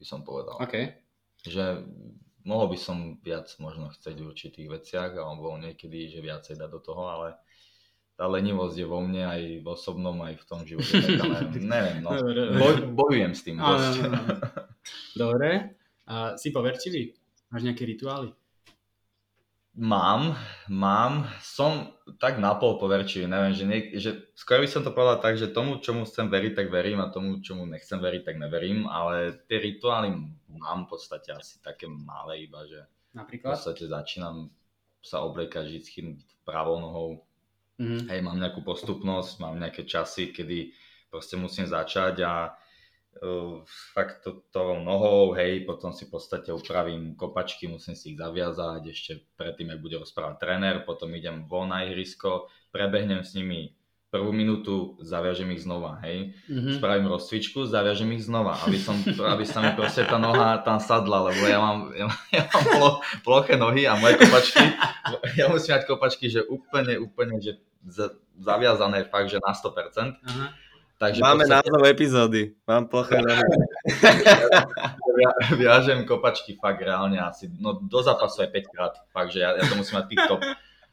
by 0.00 0.04
som 0.08 0.24
povedal. 0.24 0.56
OK. 0.56 0.96
Že 1.44 1.84
mohol 2.48 2.72
by 2.72 2.78
som 2.80 3.20
viac 3.20 3.52
možno 3.60 3.92
chcieť 3.92 4.16
v 4.16 4.28
určitých 4.32 4.68
veciach, 4.72 5.12
alebo 5.20 5.60
niekedy, 5.60 6.08
že 6.08 6.24
viacej 6.24 6.56
dať 6.56 6.70
do 6.72 6.80
toho, 6.80 7.04
ale 7.12 7.36
tá 8.16 8.24
lenivosť 8.24 8.76
je 8.80 8.86
vo 8.88 9.04
mne 9.04 9.28
aj 9.28 9.42
v 9.60 9.66
osobnom, 9.68 10.16
aj 10.24 10.40
v 10.40 10.44
tom 10.48 10.64
živote. 10.64 10.96
Tak, 10.96 11.20
ale 11.20 11.36
neviem, 11.76 11.98
no. 12.00 12.10
Boj, 12.56 12.74
bojujem 12.96 13.32
s 13.36 13.42
tým 13.44 13.60
dosť. 13.60 13.94
Dobre. 15.12 15.76
A 16.08 16.40
si 16.40 16.48
poverčivý? 16.48 17.12
Máš 17.52 17.68
nejaké 17.68 17.84
rituály? 17.84 18.32
Mám, 19.78 20.34
mám, 20.66 21.30
som 21.38 21.94
tak 22.18 22.42
napol 22.42 22.74
poverčivý, 22.82 23.30
neviem, 23.30 23.54
že, 23.54 23.64
niek- 23.64 23.92
že 24.02 24.10
skôr 24.34 24.58
by 24.58 24.66
som 24.66 24.82
to 24.82 24.90
povedal 24.90 25.22
tak, 25.22 25.38
že 25.38 25.46
tomu, 25.46 25.78
čomu 25.78 26.02
chcem 26.10 26.26
veriť, 26.26 26.52
tak 26.58 26.74
verím 26.74 26.98
a 26.98 27.08
tomu, 27.08 27.38
čomu 27.38 27.70
nechcem 27.70 28.02
veriť, 28.02 28.22
tak 28.26 28.36
neverím, 28.42 28.90
ale 28.90 29.38
tie 29.46 29.62
rituály 29.62 30.10
mám 30.50 30.84
v 30.84 30.90
podstate 30.90 31.30
asi 31.30 31.62
také 31.62 31.86
malé 31.86 32.50
iba, 32.50 32.66
že 32.66 32.82
Napríklad? 33.14 33.54
v 33.54 33.62
podstate 33.62 33.86
začínam 33.86 34.50
sa 35.00 35.22
obliekať 35.22 35.64
vždy 35.70 36.18
pravou 36.42 36.82
nohou, 36.82 37.22
mm-hmm. 37.78 38.10
hej, 38.10 38.20
mám 38.26 38.42
nejakú 38.42 38.66
postupnosť, 38.66 39.38
mám 39.38 39.54
nejaké 39.54 39.86
časy, 39.86 40.34
kedy 40.34 40.74
proste 41.14 41.38
musím 41.38 41.70
začať 41.70 42.26
a 42.26 42.58
fakt 43.94 44.22
to, 44.24 44.46
to 44.50 44.80
nohou, 44.80 45.34
hej, 45.34 45.66
potom 45.66 45.92
si 45.92 46.06
v 46.06 46.16
podstate 46.16 46.54
upravím 46.54 47.18
kopačky, 47.18 47.68
musím 47.68 47.98
si 47.98 48.14
ich 48.14 48.18
zaviazať, 48.18 48.82
ešte 48.86 49.12
predtým, 49.34 49.74
ak 49.74 49.82
bude 49.82 49.98
rozprávať 50.00 50.36
tréner, 50.40 50.86
potom 50.86 51.10
idem 51.12 51.44
von 51.50 51.68
na 51.68 51.84
ihrisko, 51.84 52.48
prebehnem 52.70 53.20
s 53.20 53.34
nimi 53.34 53.74
prvú 54.10 54.34
minútu, 54.34 54.98
zaviažem 55.06 55.54
ich 55.54 55.62
znova, 55.62 56.02
hej. 56.02 56.34
Mm-hmm. 56.50 56.82
Spravím 56.82 57.06
rozcvičku, 57.14 57.62
zaviažem 57.62 58.10
ich 58.18 58.26
znova, 58.26 58.58
aby, 58.66 58.74
som, 58.74 58.98
aby 59.06 59.46
sa 59.46 59.62
mi 59.62 59.70
proste 59.78 60.02
tá 60.02 60.18
noha 60.18 60.58
tam 60.66 60.82
sadla, 60.82 61.30
lebo 61.30 61.46
ja 61.46 61.58
mám, 61.62 61.78
ja, 61.94 62.06
ja 62.34 62.42
mám 62.50 62.64
plo, 62.74 62.90
ploché 63.22 63.54
nohy 63.54 63.86
a 63.86 63.94
moje 63.94 64.18
kopačky, 64.18 64.64
ja 65.38 65.46
musím 65.46 65.78
mať 65.78 65.82
kopačky, 65.86 66.26
že 66.26 66.42
úplne, 66.42 66.98
úplne, 66.98 67.38
že 67.38 67.62
zaviazané 68.34 69.06
fakt, 69.06 69.30
že 69.30 69.38
na 69.38 69.54
100%. 69.54 70.18
Aha 70.26 70.69
Takže 71.00 71.24
Máme 71.24 71.48
podstate... 71.48 71.64
názov 71.64 71.82
epizódy. 71.88 72.42
Mám 72.68 72.92
ploché 72.92 73.24
Viažem 75.56 76.04
kopačky 76.04 76.60
fakt 76.60 76.84
reálne 76.84 77.16
asi, 77.16 77.48
no 77.56 77.80
do 77.80 78.00
zápasu 78.04 78.44
aj 78.44 78.52
5 78.52 78.72
krát, 78.72 78.92
fakt, 79.08 79.32
že 79.32 79.40
ja, 79.40 79.56
ja 79.56 79.64
to 79.64 79.80
musím 79.80 79.96
mať 79.96 80.06
tip-top. 80.12 80.44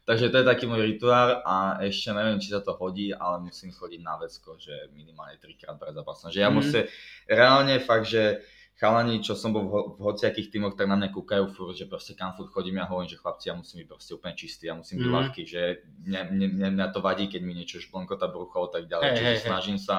Takže 0.08 0.32
to 0.32 0.40
je 0.40 0.48
taký 0.48 0.64
môj 0.64 0.88
rituál 0.88 1.44
a 1.44 1.84
ešte 1.84 2.16
neviem, 2.16 2.40
či 2.40 2.48
sa 2.48 2.64
to 2.64 2.72
hodí, 2.80 3.12
ale 3.12 3.44
musím 3.44 3.68
chodiť 3.68 4.00
na 4.00 4.16
vecko, 4.16 4.56
že 4.56 4.88
minimálne 4.96 5.36
3 5.36 5.60
krát 5.60 5.76
pred 5.76 5.92
zápasom. 5.92 6.32
Že 6.32 6.40
ja 6.40 6.48
mm. 6.48 6.56
musím, 6.56 6.82
reálne 7.28 7.76
fakt, 7.76 8.08
že 8.08 8.40
chalani, 8.78 9.18
čo 9.18 9.34
som 9.34 9.50
bol 9.50 9.66
v, 9.66 9.74
v 9.98 10.00
hociakých 10.06 10.54
tímoch, 10.54 10.78
tak 10.78 10.86
na 10.86 10.94
mňa 10.94 11.10
kúkajú 11.10 11.50
furt, 11.50 11.74
že 11.74 11.90
proste 11.90 12.14
kam 12.14 12.38
furt 12.38 12.54
chodím, 12.54 12.78
ja 12.78 12.86
hovorím, 12.86 13.10
že 13.10 13.18
chlapci, 13.18 13.50
ja 13.50 13.58
musím 13.58 13.82
byť 13.82 13.88
proste 13.90 14.14
úplne 14.14 14.34
čistý, 14.38 14.70
ja 14.70 14.78
musím 14.78 15.02
byť 15.02 15.08
mm. 15.10 15.16
ľahký, 15.18 15.42
že 15.42 15.62
mňa, 16.06 16.20
mňa, 16.30 16.68
mňa, 16.78 16.86
to 16.94 17.02
vadí, 17.02 17.26
keď 17.26 17.42
mi 17.42 17.58
niečo 17.58 17.82
šplonkota 17.82 18.30
brucho 18.30 18.70
a 18.70 18.70
tak 18.70 18.86
ďalej, 18.86 19.08
hey, 19.10 19.16
čiže 19.18 19.34
hey, 19.34 19.46
snažím 19.50 19.78
hey. 19.82 19.86
sa 19.86 19.98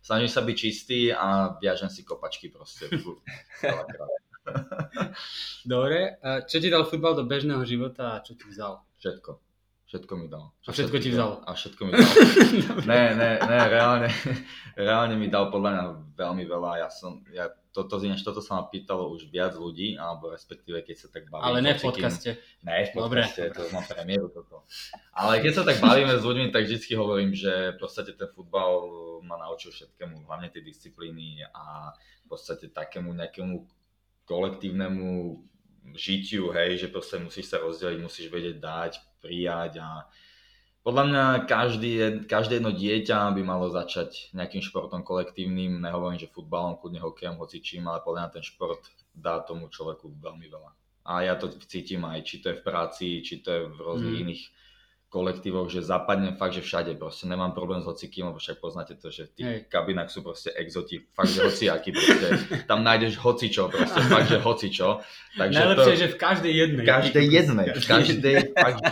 snažím 0.00 0.30
sa 0.32 0.40
byť 0.40 0.56
čistý 0.56 1.12
a 1.12 1.56
viažem 1.60 1.92
si 1.92 2.02
kopačky 2.04 2.48
proste. 2.48 2.88
Dobre, 5.68 6.16
čo 6.48 6.56
ti 6.58 6.72
dal 6.72 6.88
futbal 6.88 7.12
do 7.14 7.28
bežného 7.28 7.60
života 7.68 8.16
a 8.18 8.22
čo 8.24 8.32
ti 8.34 8.48
vzal? 8.48 8.80
Všetko. 8.96 9.49
Všetko 9.90 10.12
mi 10.22 10.30
dal. 10.30 10.54
A 10.54 10.70
všetko 10.70 10.96
ti 11.02 11.10
vzal? 11.10 11.42
A 11.42 11.50
všetko 11.50 11.82
mi 11.82 11.90
dal. 11.98 12.06
ne, 12.94 13.02
ne, 13.18 13.30
ne, 13.42 13.58
reálne, 13.66 14.06
reálne 14.86 15.18
mi 15.18 15.26
dal 15.26 15.50
podľa 15.50 15.70
mňa 15.74 15.84
veľmi 16.14 16.44
veľa. 16.46 16.86
Ja 16.86 16.88
som, 16.94 17.26
ja 17.34 17.50
toto, 17.74 17.98
ináč, 17.98 18.22
toto 18.22 18.38
sa 18.38 18.62
ma 18.62 18.70
pýtalo 18.70 19.10
už 19.10 19.26
viac 19.26 19.58
ľudí, 19.58 19.98
alebo 19.98 20.30
respektíve 20.30 20.86
keď 20.86 20.94
sa 20.94 21.08
tak 21.10 21.26
bavíme. 21.26 21.42
Ale 21.42 21.58
ne 21.58 21.74
v 21.74 21.82
podcaste. 21.82 22.38
Ne 22.62 22.86
v 22.86 22.94
podcaste, 22.94 23.50
Dobre. 23.50 23.66
to 23.66 23.74
mám 23.74 23.82
premiéru 23.82 24.30
toto. 24.30 24.62
Ale 25.10 25.42
keď 25.42 25.52
sa 25.58 25.62
tak 25.66 25.82
bavíme 25.82 26.14
s 26.14 26.22
ľuďmi, 26.22 26.54
tak 26.54 26.70
vždy 26.70 26.94
hovorím, 26.94 27.34
že 27.34 27.74
v 27.74 27.78
podstate 27.82 28.14
ten 28.14 28.30
futbal 28.30 28.86
ma 29.26 29.42
naučil 29.42 29.74
všetkému, 29.74 30.30
hlavne 30.30 30.54
tie 30.54 30.62
disciplíny 30.62 31.42
a 31.50 31.90
v 31.98 32.26
podstate 32.30 32.70
takému 32.70 33.10
nejakému 33.10 33.66
kolektívnemu 34.22 35.42
žitiu, 35.98 36.54
hej, 36.54 36.78
že 36.78 36.94
proste 36.94 37.18
musíš 37.18 37.50
sa 37.50 37.58
rozdeliť, 37.58 37.98
musíš 37.98 38.30
vedieť 38.30 38.62
dať, 38.62 39.09
prijať 39.20 39.84
a 39.84 40.08
podľa 40.80 41.04
mňa 41.12 41.24
každý, 41.44 41.90
každé 42.24 42.56
jedno 42.56 42.72
dieťa 42.72 43.36
by 43.36 43.42
malo 43.44 43.68
začať 43.68 44.32
nejakým 44.32 44.64
športom 44.64 45.04
kolektívnym, 45.04 45.76
nehovorím, 45.76 46.16
že 46.16 46.32
futbalom, 46.32 46.80
kľudne 46.80 47.04
hokejom, 47.04 47.36
čím, 47.60 47.84
ale 47.84 48.00
podľa 48.00 48.20
mňa 48.24 48.34
ten 48.40 48.44
šport 48.44 48.80
dá 49.12 49.44
tomu 49.44 49.68
človeku 49.68 50.08
veľmi 50.16 50.48
veľa. 50.48 50.70
A 51.04 51.28
ja 51.28 51.36
to 51.36 51.52
cítim 51.68 52.08
aj, 52.08 52.24
či 52.24 52.40
to 52.40 52.52
je 52.52 52.58
v 52.60 52.64
práci, 52.64 53.20
či 53.20 53.44
to 53.44 53.52
je 53.52 53.60
v 53.68 53.76
rôznych 53.76 54.16
mm. 54.16 54.22
iných 54.24 54.42
kolektívoch, 55.10 55.66
že 55.66 55.82
zapadnem 55.82 56.38
fakt, 56.38 56.54
že 56.54 56.62
všade, 56.62 56.94
proste 56.94 57.26
nemám 57.26 57.50
problém 57.50 57.82
s 57.82 57.86
hocikým, 57.90 58.30
lebo 58.30 58.38
však 58.38 58.62
poznáte 58.62 58.94
to, 58.94 59.10
že 59.10 59.26
v 59.26 59.32
tých 59.34 59.46
Hej. 59.50 59.58
kabinách 59.66 60.06
sú 60.06 60.22
proste 60.22 60.54
exoti, 60.54 61.02
fakt, 61.02 61.34
že 61.34 61.42
hociaký, 61.50 61.90
proste, 61.90 62.26
tam 62.70 62.86
nájdeš 62.86 63.18
hocičo, 63.18 63.66
proste, 63.66 64.00
fakt, 64.06 64.30
že 64.30 64.38
hocičo. 64.38 65.02
Takže 65.34 65.58
Najlepšie, 65.58 65.82
to, 65.82 65.98
že 65.98 66.08
v 66.14 66.16
každej 66.16 66.52
jednej. 66.54 66.84
Každej 66.86 67.24
jednej, 67.42 67.66
v 67.74 67.84
každej, 67.90 68.34
fakt, 68.54 68.82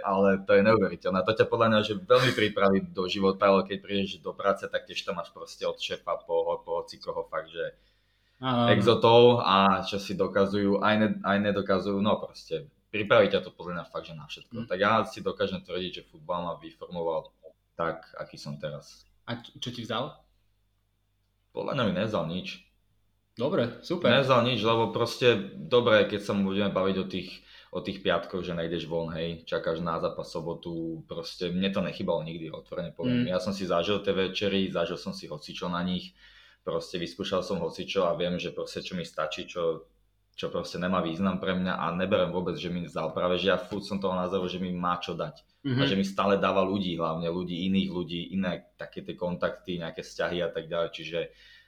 ale 0.00 0.40
to 0.48 0.52
je 0.56 0.62
neuveriteľné. 0.64 1.20
To 1.24 1.32
ťa 1.36 1.46
podľa 1.48 1.66
mňa 1.72 1.80
že 1.84 1.94
veľmi 2.00 2.32
pripraví 2.32 2.78
do 2.92 3.04
života, 3.04 3.52
ale 3.52 3.68
keď 3.68 3.78
prídeš 3.84 4.24
do 4.24 4.32
práce, 4.32 4.64
tak 4.64 4.88
tiež 4.88 5.04
tam 5.04 5.20
máš 5.20 5.28
proste 5.32 5.64
od 5.68 5.76
šéfa 5.76 6.24
po, 6.24 6.60
po 6.64 6.84
hocikoho 6.84 7.28
fakt, 7.28 7.52
že 7.52 7.76
Aha. 8.40 8.72
exotov 8.72 9.44
a 9.44 9.84
čo 9.84 10.00
si 10.00 10.16
dokazujú, 10.16 10.80
aj, 10.80 10.94
ne, 10.96 11.08
aj 11.20 11.36
nedokazujú, 11.52 12.00
no 12.00 12.16
proste 12.16 12.70
pripraví 12.88 13.28
ťa 13.28 13.44
to 13.44 13.50
podľa 13.52 13.80
mňa 13.80 13.84
fakt, 13.92 14.06
že 14.08 14.14
na 14.16 14.26
všetko. 14.26 14.64
Mm. 14.64 14.68
Tak 14.68 14.78
ja 14.80 14.92
si 15.04 15.18
dokážem 15.20 15.60
tvrdiť, 15.64 15.90
že 15.92 16.08
futbal 16.08 16.44
ma 16.44 16.54
vyformoval 16.60 17.32
tak, 17.78 18.08
aký 18.18 18.40
som 18.40 18.56
teraz. 18.56 19.06
A 19.28 19.38
čo 19.38 19.70
ti 19.70 19.84
vzal? 19.84 20.16
Podľa 21.52 21.72
mňa 21.76 21.84
mi 21.84 21.94
nevzal 21.94 22.24
nič. 22.26 22.64
Dobre, 23.38 23.78
super. 23.86 24.10
Nevzal 24.10 24.42
nič, 24.42 24.58
lebo 24.66 24.90
proste 24.90 25.38
dobre, 25.54 26.10
keď 26.10 26.20
sa 26.26 26.34
budeme 26.34 26.74
baviť 26.74 26.96
o 26.98 27.06
tých 27.06 27.30
o 27.68 27.84
tých 27.84 28.00
piatkoch, 28.00 28.40
že 28.40 28.56
nejdeš 28.56 28.88
von, 28.88 29.12
hej, 29.12 29.44
čakáš 29.44 29.84
na 29.84 30.00
zápas 30.00 30.32
sobotu, 30.32 31.04
proste 31.04 31.52
mne 31.52 31.68
to 31.68 31.84
nechybalo 31.84 32.24
nikdy, 32.24 32.48
otvorene 32.48 32.96
poviem. 32.96 33.28
Mm. 33.28 33.36
Ja 33.36 33.38
som 33.44 33.52
si 33.52 33.68
zažil 33.68 34.00
tie 34.00 34.16
večery, 34.16 34.72
zažil 34.72 34.96
som 34.96 35.12
si 35.12 35.28
hocičo 35.28 35.68
na 35.68 35.84
nich, 35.84 36.16
proste 36.64 36.96
vyskúšal 36.96 37.44
som 37.44 37.60
hocičo 37.60 38.08
a 38.08 38.16
viem, 38.16 38.40
že 38.40 38.56
proste 38.56 38.80
čo 38.80 38.96
mi 38.96 39.04
stačí, 39.04 39.44
čo 39.44 39.84
čo 40.38 40.54
proste 40.54 40.78
nemá 40.78 41.02
význam 41.02 41.42
pre 41.42 41.50
mňa 41.58 41.82
a 41.82 41.90
neberem 41.98 42.30
vôbec, 42.30 42.54
že 42.54 42.70
mi 42.70 42.86
vzal. 42.86 43.10
Práve, 43.10 43.42
že 43.42 43.50
ja 43.50 43.58
furt 43.58 43.82
som 43.82 43.98
toho 43.98 44.14
názoru, 44.14 44.46
že 44.46 44.62
mi 44.62 44.70
má 44.70 44.94
čo 45.02 45.18
dať. 45.18 45.42
Mm-hmm. 45.66 45.82
A 45.82 45.90
že 45.90 45.98
mi 45.98 46.06
stále 46.06 46.38
dáva 46.38 46.62
ľudí, 46.62 46.94
hlavne 46.94 47.26
ľudí, 47.26 47.66
iných 47.66 47.90
ľudí, 47.90 48.20
iné 48.38 48.70
také 48.78 49.02
tie 49.02 49.18
kontakty, 49.18 49.82
nejaké 49.82 50.06
vzťahy 50.06 50.38
a 50.46 50.48
tak 50.54 50.70
ďalej. 50.70 50.94
Čiže 50.94 51.18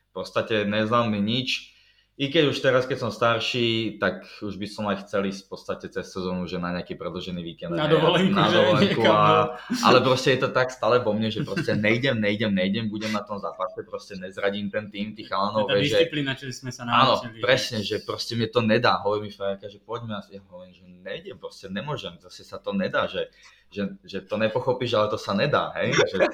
v 0.06 0.12
podstate 0.14 0.62
neznám 0.70 1.10
mi 1.10 1.18
nič 1.18 1.74
i 2.20 2.28
keď 2.28 2.52
už 2.52 2.60
teraz, 2.60 2.84
keď 2.84 3.00
som 3.00 3.08
starší, 3.08 3.96
tak 3.96 4.28
už 4.44 4.60
by 4.60 4.68
som 4.68 4.84
aj 4.92 5.08
chcel 5.08 5.24
ísť 5.24 5.40
v 5.40 5.48
podstate 5.48 5.86
cez 5.88 6.04
sezónu, 6.04 6.44
že 6.44 6.60
na 6.60 6.68
nejaký 6.76 7.00
predlžený 7.00 7.40
víkend. 7.40 7.72
Na 7.72 7.88
dovolenku, 7.88 8.36
na 8.36 8.52
dovolenku 8.52 9.00
a, 9.08 9.56
Ale 9.88 10.04
proste 10.04 10.36
je 10.36 10.44
to 10.44 10.52
tak 10.52 10.68
stále 10.68 11.00
vo 11.00 11.16
mne, 11.16 11.32
že 11.32 11.40
proste 11.48 11.72
nejdem, 11.72 12.20
nejdem, 12.20 12.52
nejdem, 12.52 12.92
budem 12.92 13.08
na 13.16 13.24
tom 13.24 13.40
zápase, 13.40 13.80
proste 13.88 14.20
nezradím 14.20 14.68
ten 14.68 14.92
tým, 14.92 15.16
tých 15.16 15.32
chalanov. 15.32 15.64
Tá 15.64 15.80
disciplína, 15.80 16.36
čo 16.36 16.44
sme 16.52 16.68
sa 16.68 16.84
naučili. 16.84 17.40
Áno, 17.40 17.40
presne, 17.40 17.80
že 17.80 18.04
proste 18.04 18.36
mi 18.36 18.44
to 18.52 18.60
nedá. 18.60 19.00
Hovorí 19.00 19.24
mi 19.24 19.32
Frajerka, 19.32 19.72
že 19.72 19.80
poďme, 19.80 20.20
ja 20.28 20.44
hovorím, 20.44 20.76
že 20.76 20.84
nejdem, 20.84 21.40
proste 21.40 21.72
nemôžem, 21.72 22.20
zase 22.20 22.44
sa 22.44 22.60
to 22.60 22.76
nedá, 22.76 23.08
že 23.08 23.32
že, 23.70 23.86
že 24.02 24.26
to 24.26 24.34
nepochopíš, 24.34 24.98
ale 24.98 25.14
to 25.14 25.14
sa 25.14 25.30
nedá, 25.30 25.70
hej? 25.78 25.94
Že, 25.94 26.26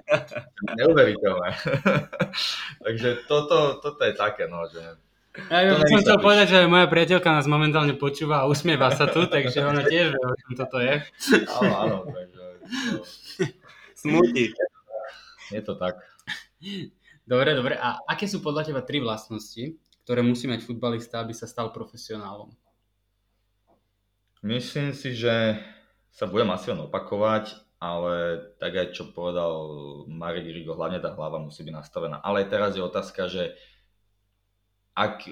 neuveriteľné. 0.72 1.50
Takže 2.88 3.28
toto, 3.28 3.76
toto 3.76 4.00
je 4.08 4.16
také, 4.16 4.48
no, 4.48 4.64
že 4.72 4.80
ja 5.50 5.76
by 5.76 5.84
som 5.86 6.00
chcel 6.02 6.18
povedať, 6.18 6.46
že 6.52 6.58
moja 6.70 6.88
priateľka 6.88 7.28
nás 7.28 7.46
momentálne 7.46 7.94
počúva 7.94 8.42
a 8.42 8.48
usmieva 8.48 8.92
sa 8.92 9.06
tu, 9.08 9.28
takže 9.28 9.62
ona 9.62 9.84
tiež 9.84 10.16
vie, 10.16 10.22
o 10.22 10.34
čom 10.34 10.52
toto 10.56 10.80
je. 10.80 11.04
Áno, 11.60 11.74
áno, 11.76 11.96
takže... 12.08 12.42
To... 12.42 12.96
Smutí. 13.96 14.52
Je 15.52 15.62
to 15.62 15.78
tak. 15.78 16.02
Dobre, 17.26 17.54
dobre. 17.54 17.74
A 17.78 18.02
aké 18.06 18.26
sú 18.26 18.42
podľa 18.42 18.70
teba 18.70 18.82
tri 18.82 18.98
vlastnosti, 19.02 19.78
ktoré 20.06 20.22
musí 20.22 20.46
mať 20.46 20.62
futbalista, 20.62 21.22
aby 21.22 21.34
sa 21.34 21.50
stal 21.50 21.74
profesionálom? 21.74 22.54
Myslím 24.46 24.94
si, 24.94 25.10
že 25.14 25.58
sa 26.14 26.30
budem 26.30 26.48
asi 26.54 26.70
len 26.70 26.86
opakovať, 26.86 27.58
ale 27.82 28.40
tak 28.56 28.72
aj 28.72 28.94
čo 28.94 29.10
povedal 29.10 29.52
Marek 30.08 30.48
Rigo, 30.48 30.78
hlavne 30.78 31.02
tá 31.02 31.12
hlava 31.12 31.42
musí 31.42 31.66
byť 31.66 31.74
nastavená. 31.74 32.22
Ale 32.22 32.46
teraz 32.46 32.78
je 32.78 32.82
otázka, 32.86 33.26
že 33.26 33.58
ak, 34.96 35.28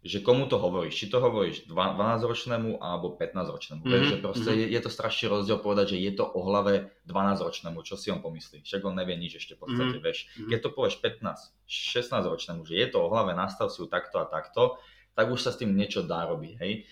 že 0.00 0.24
komu 0.24 0.48
to 0.48 0.56
hovoríš. 0.56 0.96
Či 0.96 1.06
to 1.12 1.20
hovoríš 1.20 1.68
12-ročnému 1.68 2.80
alebo 2.80 3.12
15-ročnému. 3.20 3.84
Mm-hmm. 3.84 4.08
že 4.08 4.16
proste 4.24 4.48
mm-hmm. 4.48 4.72
je, 4.72 4.76
je 4.76 4.80
to 4.80 4.90
strašný 4.90 5.26
rozdiel 5.28 5.60
povedať, 5.60 5.92
že 5.92 5.98
je 6.00 6.12
to 6.16 6.24
o 6.24 6.40
hlave 6.48 6.88
12-ročnému, 7.04 7.84
čo 7.84 8.00
si 8.00 8.08
on 8.08 8.24
pomyslí. 8.24 8.64
Však 8.64 8.80
on 8.80 8.96
nevie 8.96 9.20
nič 9.20 9.36
ešte 9.36 9.60
v 9.60 9.68
podstate, 9.68 10.00
mm-hmm. 10.00 10.04
vieš. 10.04 10.18
Mhm. 10.40 10.48
Keď 10.48 10.58
to 10.64 10.70
povieš 10.72 10.96
15, 11.04 11.68
16-ročnému, 11.68 12.60
že 12.64 12.74
je 12.80 12.86
to 12.88 12.98
o 13.04 13.08
hlave, 13.12 13.36
nastav 13.36 13.68
si 13.68 13.84
ju 13.84 13.86
takto 13.92 14.24
a 14.24 14.26
takto, 14.26 14.80
tak 15.12 15.28
už 15.28 15.44
sa 15.44 15.52
s 15.52 15.60
tým 15.60 15.76
niečo 15.76 16.00
dá 16.00 16.24
robiť, 16.24 16.52
hej. 16.64 16.88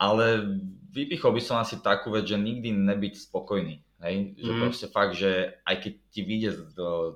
Ale 0.00 0.56
vypichol 0.92 1.36
by 1.36 1.42
som 1.44 1.56
asi 1.60 1.80
takú 1.80 2.12
vec, 2.12 2.24
že 2.24 2.40
nikdy 2.40 2.72
nebyť 2.72 3.20
spokojný. 3.20 3.84
Hej? 4.00 4.32
Že 4.40 4.52
mm. 4.56 4.60
proste 4.64 4.86
fakt, 4.88 5.12
že 5.12 5.60
aj 5.68 5.76
keď 5.76 5.92
ti 6.08 6.20
vyjde 6.24 6.50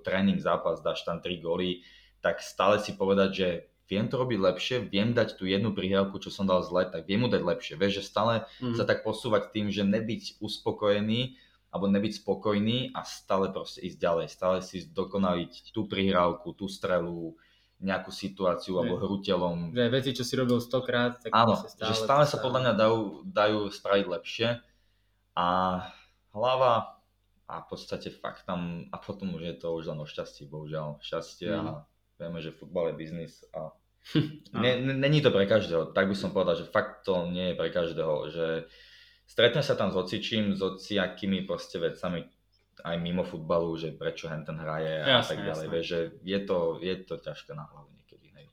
tréning 0.04 0.36
zápas, 0.36 0.84
dáš 0.84 1.00
tam 1.08 1.24
3 1.24 1.40
góly, 1.40 1.80
tak 2.20 2.44
stále 2.44 2.76
si 2.76 2.92
povedať, 2.92 3.30
že 3.32 3.48
viem 3.88 4.08
to 4.08 4.16
robiť 4.16 4.38
lepšie, 4.40 4.76
viem 4.88 5.12
dať 5.12 5.36
tú 5.36 5.44
jednu 5.44 5.76
prihrávku, 5.76 6.16
čo 6.20 6.32
som 6.32 6.48
dal 6.48 6.64
zle, 6.64 6.88
tak 6.88 7.04
viem 7.04 7.24
mu 7.24 7.28
dať 7.28 7.42
lepšie. 7.44 7.74
Vieš, 7.76 8.00
že 8.00 8.08
stále 8.08 8.34
mm. 8.60 8.76
sa 8.80 8.88
tak 8.88 9.04
posúvať 9.04 9.52
tým, 9.52 9.68
že 9.68 9.84
nebyť 9.84 10.40
uspokojený 10.40 11.36
alebo 11.74 11.90
nebyť 11.90 12.22
spokojný 12.22 12.94
a 12.94 13.02
stále 13.02 13.50
proste 13.50 13.82
ísť 13.82 13.98
ďalej, 13.98 14.26
stále 14.30 14.62
si 14.62 14.86
dokonaliť 14.86 15.74
tú 15.74 15.90
prihrávku, 15.90 16.54
tú 16.54 16.70
strelu, 16.70 17.34
nejakú 17.82 18.14
situáciu 18.14 18.78
alebo 18.78 18.96
hru 19.02 19.18
telom. 19.18 19.74
Že 19.74 19.90
veci, 19.90 20.10
čo 20.14 20.22
si 20.22 20.38
robil 20.38 20.62
stokrát, 20.62 21.18
tak 21.18 21.34
Áno, 21.34 21.58
stále, 21.58 21.90
že 21.90 21.94
stále 21.98 22.24
sa 22.30 22.38
podľa 22.38 22.60
mňa 22.62 22.72
dajú, 22.78 23.00
dajú 23.26 23.60
spraviť 23.74 24.06
lepšie 24.06 24.48
a 25.34 25.46
hlava 26.30 27.02
a 27.44 27.54
v 27.60 27.66
podstate 27.66 28.08
fakt 28.08 28.46
tam 28.46 28.88
a 28.88 28.96
potom 28.96 29.34
už 29.34 29.42
je 29.42 29.54
to 29.58 29.74
už 29.74 29.90
len 29.90 29.98
o 30.00 30.06
šťastí, 30.06 30.46
bohužiaľ. 30.46 31.02
Šťastie 31.02 31.50
mm. 31.50 31.58
a 31.58 31.62
mhm. 31.66 31.93
Vieme, 32.18 32.38
že 32.38 32.54
futbal 32.54 32.94
je 32.94 32.98
biznis 32.98 33.42
a 33.50 33.74
není 35.00 35.22
to 35.22 35.30
pre 35.32 35.48
každého. 35.48 35.96
Tak 35.96 36.08
by 36.08 36.16
som 36.16 36.30
povedal, 36.30 36.60
že 36.60 36.68
fakt 36.68 37.08
to 37.08 37.26
nie 37.32 37.52
je 37.52 37.58
pre 37.58 37.68
každého. 37.72 38.14
Že 38.30 38.46
stretne 39.24 39.62
sa 39.64 39.74
tam 39.74 39.90
s 39.90 39.96
ocičím, 39.96 40.52
s 40.52 40.60
ociakými 40.60 41.48
proste 41.48 41.80
vecami 41.80 42.28
aj 42.84 42.96
mimo 43.00 43.24
futbalu, 43.24 43.78
že 43.78 43.94
prečo 43.94 44.28
hen 44.28 44.44
ten 44.44 44.58
hraje 44.58 45.00
a 45.00 45.22
jasne, 45.22 45.30
tak 45.30 45.38
ďalej. 45.46 45.66
Vieš, 45.70 45.86
že 45.86 46.00
je 46.20 46.38
to, 46.44 46.58
je 46.82 46.94
to 47.06 47.14
ťažké 47.16 47.54
na 47.56 47.64
hlavu 47.70 47.88
niekedy. 47.96 48.28
Hej. 48.34 48.46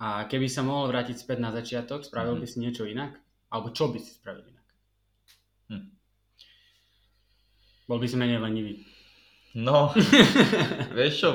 A 0.00 0.24
keby 0.30 0.46
sa 0.48 0.62
mohol 0.64 0.88
vrátiť 0.88 1.20
späť 1.20 1.38
na 1.42 1.50
začiatok, 1.52 2.06
spravil 2.06 2.38
mm-hmm. 2.38 2.48
by 2.48 2.54
si 2.54 2.56
niečo 2.62 2.84
inak? 2.88 3.18
Alebo 3.52 3.74
čo 3.74 3.92
by 3.92 3.98
si 4.00 4.14
spravil 4.16 4.46
inak? 4.48 4.66
Hm. 5.68 5.86
Bol 7.90 7.98
by 8.00 8.06
si 8.08 8.16
menej 8.16 8.40
lenivý. 8.40 8.80
No, 9.52 9.92
vieš 10.96 11.14
čo, 11.20 11.28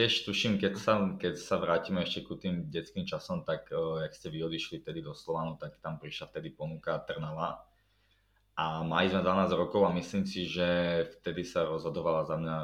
tiež 0.00 0.24
tuším, 0.24 0.56
keď 0.56 0.80
sa, 0.80 0.96
keď 1.20 1.36
sa 1.36 1.60
vrátime 1.60 2.00
ešte 2.00 2.24
ku 2.24 2.40
tým 2.40 2.72
detským 2.72 3.04
časom, 3.04 3.44
tak 3.44 3.68
uh, 3.68 4.00
jak 4.00 4.16
ste 4.16 4.32
vy 4.32 4.48
odišli 4.48 4.80
tedy 4.80 5.04
do 5.04 5.12
Slovanu, 5.12 5.60
tak 5.60 5.76
tam 5.84 6.00
prišla 6.00 6.32
vtedy 6.32 6.56
ponuka 6.56 6.96
Trnava. 7.04 7.68
A 8.56 8.80
mali 8.80 9.12
sme 9.12 9.20
12 9.20 9.60
rokov 9.60 9.84
a 9.84 9.92
myslím 9.92 10.24
si, 10.24 10.48
že 10.48 11.04
vtedy 11.20 11.44
sa 11.44 11.68
rozhodovala 11.68 12.24
za 12.24 12.40
mňa 12.40 12.56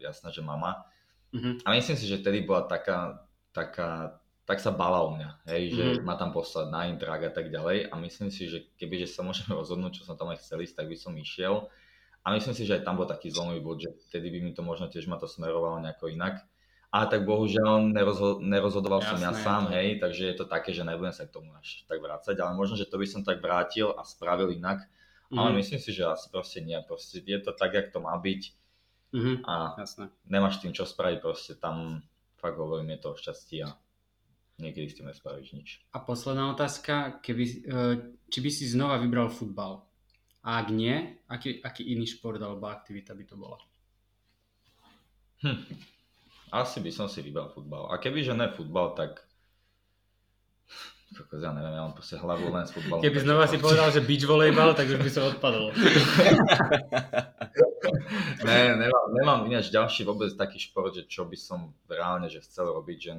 jasná, 0.00 0.32
že 0.32 0.40
mama. 0.40 0.88
Mm-hmm. 1.36 1.68
A 1.68 1.68
myslím 1.76 1.96
si, 2.00 2.08
že 2.08 2.24
vtedy 2.24 2.48
bola 2.48 2.64
taká, 2.64 3.28
taká 3.52 4.20
tak 4.44 4.60
sa 4.60 4.72
bala 4.72 5.00
o 5.00 5.16
mňa, 5.16 5.30
hej, 5.48 5.72
že 5.72 5.84
mm-hmm. 5.84 6.04
ma 6.04 6.20
tam 6.20 6.28
poslať 6.28 6.68
na 6.68 6.84
intrak 6.92 7.28
a 7.28 7.32
tak 7.32 7.48
ďalej. 7.48 7.88
A 7.88 7.96
myslím 7.96 8.28
si, 8.28 8.44
že 8.48 8.68
kebyže 8.76 9.08
sa 9.08 9.24
môžeme 9.24 9.56
rozhodnúť, 9.56 10.00
čo 10.00 10.08
som 10.08 10.16
tam 10.16 10.32
aj 10.32 10.40
chcel 10.44 10.64
ísť, 10.64 10.84
tak 10.84 10.88
by 10.88 10.96
som 10.96 11.12
išiel. 11.16 11.68
A 12.24 12.32
myslím 12.32 12.56
si, 12.56 12.64
že 12.64 12.80
aj 12.80 12.88
tam 12.88 12.96
bol 12.96 13.08
taký 13.08 13.28
zlomový 13.28 13.60
bod, 13.60 13.80
že 13.84 13.92
vtedy 14.08 14.32
by 14.32 14.38
mi 14.44 14.52
to 14.56 14.64
možno 14.64 14.88
tiež 14.88 15.08
ma 15.08 15.20
to 15.20 15.28
smerovalo 15.28 15.80
nejako 15.80 16.08
inak. 16.08 16.44
A 16.94 17.10
tak 17.10 17.26
bohužiaľ 17.26 17.90
nerozho- 17.90 18.38
nerozhodoval 18.38 19.02
Jasné, 19.02 19.10
som 19.10 19.20
ja 19.26 19.32
sám, 19.34 19.62
to. 19.66 19.74
hej, 19.74 19.98
takže 19.98 20.22
je 20.30 20.36
to 20.38 20.46
také, 20.46 20.70
že 20.70 20.86
nebudem 20.86 21.10
sa 21.10 21.26
k 21.26 21.34
tomu 21.34 21.50
až 21.58 21.82
tak 21.90 21.98
vrácať, 21.98 22.38
ale 22.38 22.54
možno, 22.54 22.78
že 22.78 22.86
to 22.86 23.02
by 23.02 23.06
som 23.10 23.26
tak 23.26 23.42
vrátil 23.42 23.90
a 23.98 24.06
spravil 24.06 24.54
inak. 24.54 24.86
Mm-hmm. 25.26 25.38
Ale 25.42 25.58
myslím 25.58 25.82
si, 25.82 25.90
že 25.90 26.06
asi 26.06 26.30
proste 26.30 26.62
nie, 26.62 26.78
proste 26.86 27.18
je 27.18 27.40
to 27.42 27.50
tak, 27.50 27.74
jak 27.74 27.90
to 27.90 27.98
má 27.98 28.14
byť 28.14 28.42
mm-hmm. 29.10 29.36
a 29.42 29.74
Jasné. 29.82 30.06
nemáš 30.30 30.62
tým 30.62 30.70
čo 30.70 30.86
spraviť, 30.86 31.18
proste 31.18 31.58
tam 31.58 32.06
fakt 32.38 32.54
hovorím, 32.54 32.94
je 32.94 33.00
to 33.02 33.08
o 33.10 33.18
šťastí 33.18 33.56
a 33.66 33.74
niekedy 34.62 34.86
s 34.86 34.94
tým 34.94 35.10
nespravíš 35.10 35.50
nič. 35.50 35.68
A 35.90 35.98
posledná 35.98 36.54
otázka, 36.54 37.18
keby, 37.18 37.44
e, 37.44 37.56
či 38.30 38.38
by 38.38 38.50
si 38.54 38.70
znova 38.70 39.02
vybral 39.02 39.34
futbal? 39.34 39.82
A 40.44 40.60
ak 40.60 40.68
nie, 40.70 41.18
aký, 41.26 41.58
aký 41.64 41.88
iný 41.88 42.06
šport 42.06 42.38
alebo 42.38 42.68
aktivita 42.68 43.16
by 43.16 43.24
to 43.24 43.34
bola? 43.34 43.58
Hm. 45.42 45.58
Asi 46.54 46.78
by 46.78 46.90
som 46.94 47.10
si 47.10 47.18
vybral 47.18 47.50
futbal. 47.50 47.90
A 47.90 47.98
kebyže 47.98 48.38
ne 48.38 48.46
futbal, 48.46 48.94
tak 48.94 49.26
Kokos, 51.14 51.46
ja 51.46 51.54
neviem, 51.54 51.78
ja 51.78 51.86
mám 51.86 51.94
proste 51.94 52.18
hlavu 52.18 52.50
len 52.50 52.66
s 52.66 52.74
futbalom. 52.74 52.98
Keby 52.98 53.18
znova 53.22 53.46
si 53.46 53.62
povedal, 53.62 53.86
že 53.94 54.02
beach 54.02 54.26
volejbal, 54.26 54.74
tak 54.74 54.90
už 54.90 54.98
by 54.98 55.10
som 55.12 55.30
odpadol. 55.30 55.70
ne, 58.48 58.58
nemám, 58.74 59.06
nemám 59.14 59.40
ináč 59.46 59.70
ďalší 59.70 60.02
vôbec 60.02 60.34
taký 60.34 60.58
šport, 60.58 60.90
že 60.90 61.06
čo 61.06 61.22
by 61.22 61.38
som 61.38 61.70
reálne 61.86 62.26
že 62.26 62.42
chcel 62.42 62.66
robiť. 62.66 62.98
Že 62.98 63.12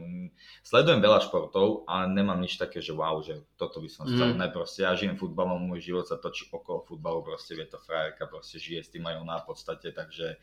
sledujem 0.67 0.99
veľa 0.99 1.23
športov, 1.23 1.87
ale 1.87 2.11
nemám 2.11 2.43
nič 2.43 2.59
také, 2.59 2.83
že 2.83 2.91
wow, 2.91 3.23
že 3.23 3.39
toto 3.55 3.79
by 3.79 3.87
som 3.87 4.03
chcel. 4.11 4.35
Mm. 4.35 4.43
Ne, 4.43 4.47
proste 4.51 4.83
ja 4.83 4.91
žijem 4.91 5.15
futbalom, 5.15 5.63
môj 5.63 5.79
život 5.79 6.03
sa 6.03 6.19
točí 6.19 6.51
okolo 6.51 6.83
futbalu, 6.83 7.23
proste 7.23 7.55
je 7.55 7.69
to 7.69 7.79
frajerka, 7.79 8.27
proste 8.27 8.59
žije 8.59 8.81
s 8.83 8.91
tým 8.91 9.07
aj 9.07 9.23
ona 9.23 9.39
v 9.39 9.55
podstate, 9.55 9.95
takže 9.95 10.35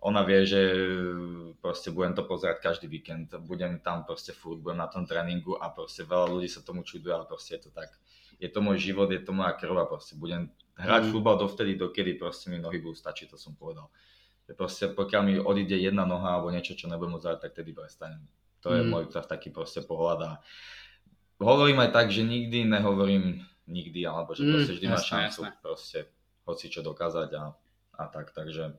ona 0.00 0.22
vie, 0.22 0.44
že 0.44 0.60
proste 1.58 1.90
budem 1.90 2.12
to 2.12 2.22
pozerať 2.28 2.60
každý 2.60 2.86
víkend, 2.86 3.32
budem 3.48 3.80
tam 3.80 4.04
proste 4.04 4.36
furt, 4.36 4.60
budem 4.60 4.78
na 4.78 4.86
tom 4.86 5.08
tréningu 5.08 5.56
a 5.56 5.72
proste 5.72 6.04
veľa 6.04 6.30
ľudí 6.30 6.48
sa 6.52 6.60
tomu 6.60 6.84
čuduje, 6.84 7.10
ale 7.10 7.24
proste 7.24 7.56
je 7.56 7.68
to 7.68 7.70
tak. 7.72 7.90
Je 8.36 8.52
to 8.52 8.60
môj 8.60 8.76
život, 8.76 9.08
je 9.08 9.18
to 9.24 9.32
moja 9.32 9.56
krv 9.56 9.80
a 9.80 9.88
proste 9.88 10.14
budem 10.14 10.52
hrať 10.76 11.08
mm. 11.08 11.10
futbal 11.10 11.40
dovtedy, 11.40 11.80
dokedy 11.80 12.20
proste 12.20 12.52
mi 12.52 12.60
nohy 12.60 12.78
budú 12.78 12.92
stačiť, 12.92 13.32
to 13.32 13.38
som 13.40 13.56
povedal. 13.56 13.88
Že 14.44 14.52
proste 14.54 14.84
pokiaľ 14.92 15.22
mi 15.24 15.34
odíde 15.40 15.74
jedna 15.80 16.04
noha 16.04 16.36
alebo 16.36 16.52
niečo, 16.52 16.76
čo 16.76 16.86
nebudem 16.86 17.16
môcť 17.16 17.40
tak 17.40 17.56
tedy 17.56 17.72
prestanem. 17.72 18.20
To 18.60 18.76
je 18.76 18.84
mm. 18.84 18.88
môj 18.92 19.04
taký 19.10 19.48
proste 19.48 19.80
pohľad 19.80 20.20
a 20.22 20.32
hovorím 21.40 21.80
aj 21.82 21.90
tak, 21.92 22.06
že 22.12 22.22
nikdy 22.22 22.68
nehovorím 22.68 23.44
nikdy, 23.66 24.06
alebo 24.06 24.32
že 24.36 24.46
mm, 24.46 24.50
proste 24.52 24.72
vždy 24.78 24.86
mm, 24.86 24.92
máš 24.92 25.04
šancu 25.08 25.40
jasné. 25.42 25.58
proste 25.58 25.98
hoci 26.46 26.66
čo 26.70 26.80
dokázať 26.86 27.30
a, 27.34 27.44
a 27.98 28.04
tak, 28.06 28.30
takže 28.30 28.78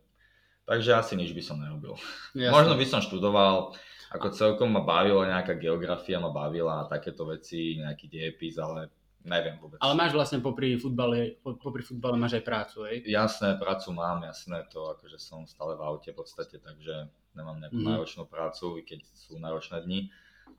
Takže 0.67 0.91
asi 0.99 1.15
nič 1.15 1.31
by 1.31 1.43
som 1.43 1.63
nerobil. 1.63 1.95
Jasne. 2.35 2.51
Možno 2.51 2.75
by 2.75 2.85
som 2.85 2.99
študoval, 2.99 3.71
ako 4.11 4.27
celkom 4.35 4.75
ma 4.75 4.83
bavila 4.83 5.23
nejaká 5.23 5.55
geografia, 5.55 6.19
ma 6.19 6.29
bavila 6.35 6.83
a 6.83 6.87
takéto 6.91 7.23
veci, 7.23 7.79
nejaký 7.79 8.11
diepis, 8.11 8.59
ale 8.59 8.91
neviem 9.23 9.55
vôbec. 9.59 9.79
Ale 9.79 9.95
máš 9.95 10.11
vlastne 10.11 10.43
popri 10.43 10.75
futbale, 10.75 11.39
popri 11.39 11.83
futbale 11.83 12.19
máš 12.19 12.39
aj 12.39 12.43
prácu, 12.43 12.77
hej? 12.87 13.07
Jasné, 13.07 13.55
prácu 13.55 13.95
mám, 13.95 14.23
jasné 14.27 14.67
to, 14.67 14.91
akože 14.91 15.15
som 15.19 15.47
stále 15.47 15.79
v 15.79 15.83
aute 15.87 16.11
v 16.11 16.19
podstate, 16.19 16.59
takže 16.59 17.11
nemám 17.35 17.63
nejakú 17.63 17.79
mm-hmm. 17.79 17.95
náročnú 17.95 18.23
prácu, 18.27 18.79
i 18.79 18.81
keď 18.83 19.07
sú 19.07 19.39
náročné 19.39 19.83
dni, 19.83 20.11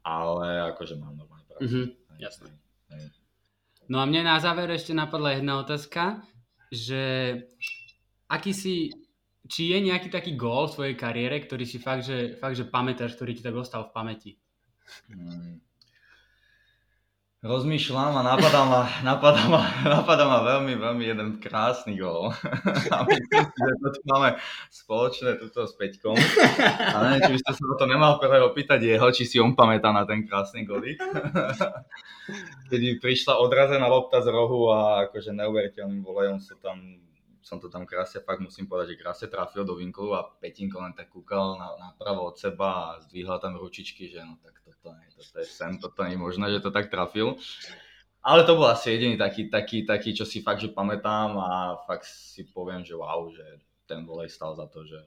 ale 0.05 0.73
akože 0.73 0.97
mám 0.97 1.17
normálne 1.17 1.45
prácu. 1.49 1.65
Mm-hmm. 1.65 1.87
Jasné. 2.21 2.49
No 3.89 4.01
a 4.01 4.05
mne 4.05 4.25
na 4.29 4.37
záver 4.37 4.69
ešte 4.69 4.93
napadla 4.93 5.41
jedna 5.41 5.65
otázka, 5.65 6.21
že 6.69 7.01
aký 8.29 8.53
si, 8.53 8.93
či 9.49 9.73
je 9.73 9.79
nejaký 9.81 10.13
taký 10.13 10.37
gól 10.37 10.69
v 10.69 10.75
svojej 10.77 10.95
kariére, 10.95 11.41
ktorý 11.41 11.65
si 11.65 11.81
fakt, 11.81 12.05
že, 12.05 12.37
fakt, 12.37 12.55
že 12.55 12.69
pamätáš, 12.69 13.17
ktorý 13.17 13.33
ti 13.33 13.43
tak 13.43 13.57
ostal 13.57 13.89
v 13.89 13.95
pamäti? 13.97 14.33
Hmm. 15.09 15.65
Rozmýšľam 17.39 18.19
a 18.19 18.23
napadá 18.27 18.67
ma, 18.67 18.83
napadá 19.15 19.47
ma, 19.47 19.63
napadá 19.87 20.27
ma 20.27 20.43
veľmi, 20.43 20.75
veľmi 20.75 21.05
jeden 21.07 21.29
krásny 21.39 21.95
gól. 21.95 22.35
A 22.91 23.07
myslím 23.07 23.47
si, 23.47 23.59
že 23.63 23.75
to 23.79 23.89
tu 23.95 24.01
máme 24.11 24.35
spoločné 24.75 25.39
tuto 25.39 25.63
s 25.63 25.79
Peťkom. 25.79 26.19
A 26.19 26.99
neviem, 27.07 27.23
či 27.23 27.31
by 27.31 27.39
ste 27.39 27.53
sa 27.55 27.79
to 27.79 27.87
nemal 27.87 28.19
prvé 28.19 28.43
opýtať 28.43 28.83
jeho, 28.83 29.07
či 29.15 29.23
si 29.23 29.39
on 29.39 29.55
pamätá 29.55 29.95
na 29.95 30.03
ten 30.03 30.27
krásny 30.27 30.67
golík. 30.67 30.99
Kedy 32.75 32.99
prišla 32.99 33.39
odrazená 33.39 33.87
lopta 33.87 34.19
z 34.19 34.35
rohu 34.35 34.75
a 34.75 35.07
akože 35.07 35.31
neuveriteľným 35.31 36.03
volejom 36.03 36.43
sa 36.43 36.59
tam 36.59 37.08
som 37.49 37.57
to 37.57 37.73
tam 37.73 37.89
krásne, 37.89 38.21
fakt 38.21 38.45
musím 38.45 38.69
povedať, 38.69 38.93
že 38.93 39.01
krásne 39.01 39.27
trafil 39.33 39.65
do 39.65 39.81
vinklu 39.81 40.13
a 40.13 40.29
Petinko 40.37 40.85
len 40.85 40.93
tak 40.93 41.09
kúkal 41.09 41.57
na, 41.57 41.73
napravo 41.81 42.29
od 42.29 42.37
seba 42.37 42.69
a 42.69 43.01
zdvihla 43.09 43.41
tam 43.41 43.57
ručičky, 43.57 44.13
že 44.13 44.21
no 44.21 44.37
tak 44.45 44.61
toto, 44.61 44.93
nie, 44.93 45.09
toto 45.17 45.41
je 45.41 45.49
sem, 45.49 45.81
toto 45.81 46.05
nie 46.05 46.21
je 46.21 46.21
možné, 46.21 46.53
že 46.53 46.61
to 46.61 46.69
tak 46.69 46.93
trafil. 46.93 47.41
Ale 48.21 48.45
to 48.45 48.61
bol 48.61 48.69
asi 48.69 48.93
jediný 48.93 49.17
taký, 49.17 49.49
taký, 49.49 49.89
taký, 49.89 50.13
čo 50.13 50.29
si 50.29 50.45
fakt, 50.45 50.61
že 50.61 50.69
pamätám 50.69 51.41
a 51.41 51.81
fakt 51.89 52.05
si 52.05 52.45
poviem, 52.45 52.85
že 52.85 52.93
wow, 52.93 53.25
že 53.33 53.65
ten 53.89 54.05
volej 54.05 54.29
stal 54.29 54.53
za 54.53 54.69
to, 54.69 54.85
že 54.85 55.01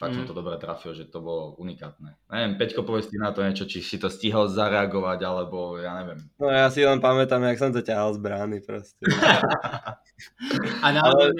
fakt 0.00 0.16
mm. 0.16 0.24
som 0.24 0.24
to 0.24 0.34
dobre 0.34 0.56
trafil, 0.56 0.96
že 0.96 1.04
to 1.12 1.20
bolo 1.20 1.52
unikátne. 1.60 2.16
Neviem, 2.32 2.56
Peťko, 2.56 2.82
povedz 2.88 3.12
ti 3.12 3.20
na 3.20 3.36
to 3.36 3.44
niečo, 3.44 3.68
či 3.68 3.84
si 3.84 4.00
to 4.00 4.08
stihol 4.08 4.48
zareagovať, 4.48 5.20
alebo 5.20 5.76
ja 5.76 6.00
neviem. 6.00 6.24
No 6.40 6.48
ja 6.48 6.72
si 6.72 6.80
len 6.80 6.98
pamätám, 6.98 7.44
jak 7.44 7.60
som 7.60 7.70
to 7.70 7.84
ťahal 7.84 8.16
z 8.16 8.18
brány 8.24 8.58
proste. 8.64 9.04
a 10.84 10.86
na, 10.90 11.00
Ale 11.04 11.36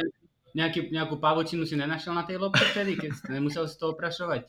nejaký, 0.52 0.92
nejakú 0.92 1.16
pavočinu 1.16 1.64
si 1.64 1.76
nenašiel 1.76 2.12
na 2.12 2.24
tej 2.28 2.36
lopte 2.36 2.64
vtedy, 2.72 2.96
keď 3.00 3.10
si 3.16 3.24
nemusel 3.32 3.64
si 3.68 3.76
to 3.80 3.96
oprašovať? 3.96 4.44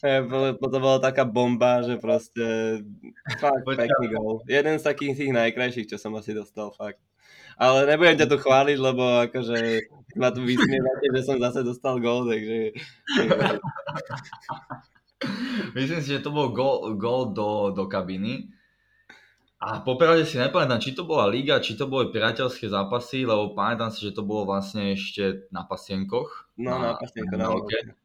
E, 0.00 0.24
to 0.56 0.78
bola 0.80 0.98
taká 1.00 1.28
bomba, 1.28 1.84
že 1.84 2.00
proste 2.00 2.80
fakt 3.36 3.64
pekný 3.64 4.06
gol. 4.12 4.40
Jeden 4.48 4.80
z 4.80 4.84
takých 4.84 5.14
tých 5.20 5.32
najkrajších, 5.32 5.88
čo 5.92 5.96
som 6.00 6.16
asi 6.16 6.32
dostal, 6.32 6.72
fakt. 6.72 7.00
Ale 7.54 7.86
nebudem 7.86 8.18
ťa 8.18 8.26
tu 8.26 8.36
chváliť, 8.40 8.78
lebo 8.82 9.04
akože 9.30 9.58
ma 10.18 10.34
tu 10.34 10.42
vysmievate, 10.42 11.06
že 11.14 11.22
som 11.22 11.38
zase 11.38 11.62
dostal 11.62 12.02
gol, 12.02 12.26
takže... 12.26 12.74
Myslím 15.78 16.00
si, 16.02 16.08
že 16.18 16.24
to 16.24 16.34
bol 16.34 16.50
gol, 16.50 16.98
gol 16.98 17.30
do, 17.30 17.70
do 17.70 17.86
kabiny 17.86 18.50
a 19.64 19.80
popravde 19.80 20.28
si 20.28 20.36
nepamätám, 20.36 20.76
či 20.76 20.92
to 20.92 21.08
bola 21.08 21.24
liga, 21.24 21.56
či 21.56 21.72
to 21.72 21.88
boli 21.88 22.12
priateľské 22.12 22.68
zápasy, 22.68 23.24
lebo 23.24 23.56
pamätám 23.56 23.88
si, 23.88 24.04
že 24.04 24.12
to 24.12 24.20
bolo 24.20 24.52
vlastne 24.52 24.92
ešte 24.92 25.48
na 25.48 25.64
pasienkoch. 25.64 26.52
No, 26.60 26.76
na, 26.76 26.92
na 26.92 27.00
pasienkoch, 27.00 27.40
na, 27.40 27.48
na 27.48 27.96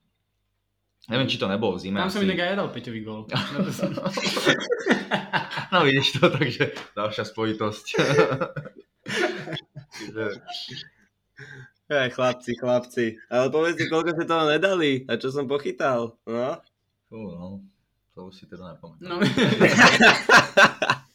Neviem, 1.10 1.26
či 1.26 1.41
to 1.41 1.49
nebolo 1.49 1.73
v 1.73 1.81
zime. 1.84 1.98
Tam 1.98 2.14
som 2.14 2.22
inak 2.22 2.38
aj 2.38 2.53
jedal 2.53 2.69
Peťový 2.69 3.02
gol. 3.02 3.26
no 5.73 5.81
vidíš 5.81 6.22
to, 6.22 6.30
takže 6.30 6.69
ďalšia 6.94 7.26
spojitosť. 7.26 7.86
Aj 11.90 12.14
chlapci, 12.14 12.53
chlapci. 12.61 13.18
Ale 13.34 13.49
povedzte, 13.49 13.90
koľko 13.90 14.14
ste 14.14 14.30
toho 14.30 14.45
nedali 14.45 15.10
a 15.10 15.18
čo 15.18 15.34
som 15.34 15.49
pochytal, 15.49 16.14
no? 16.30 16.61
Fú, 17.10 17.18
no. 17.18 17.65
To 18.14 18.30
už 18.30 18.38
si 18.38 18.45
teda 18.45 18.77
nepamätám. 18.77 19.02
No. 19.02 19.18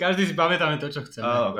Každý 0.00 0.28
si 0.28 0.34
pamätáme 0.34 0.76
to, 0.78 0.88
čo 0.92 1.04
chceme. 1.06 1.24
Áno, 1.26 1.56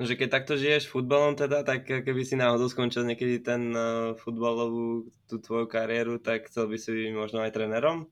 No, 0.00 0.08
že 0.08 0.16
keď 0.16 0.32
takto 0.32 0.56
žiješ 0.56 0.88
futbalom 0.88 1.36
teda, 1.36 1.60
tak 1.60 1.84
keby 1.84 2.24
si 2.24 2.32
náhodou 2.32 2.72
skončil 2.72 3.04
niekedy 3.04 3.44
ten 3.44 3.68
uh, 3.76 4.16
futbalovú, 4.16 5.12
tú 5.28 5.36
tvoju 5.44 5.68
kariéru, 5.68 6.16
tak 6.16 6.48
chcel 6.48 6.72
by 6.72 6.80
si 6.80 6.88
byť 6.88 7.12
možno 7.12 7.44
aj 7.44 7.52
trénerom? 7.52 8.08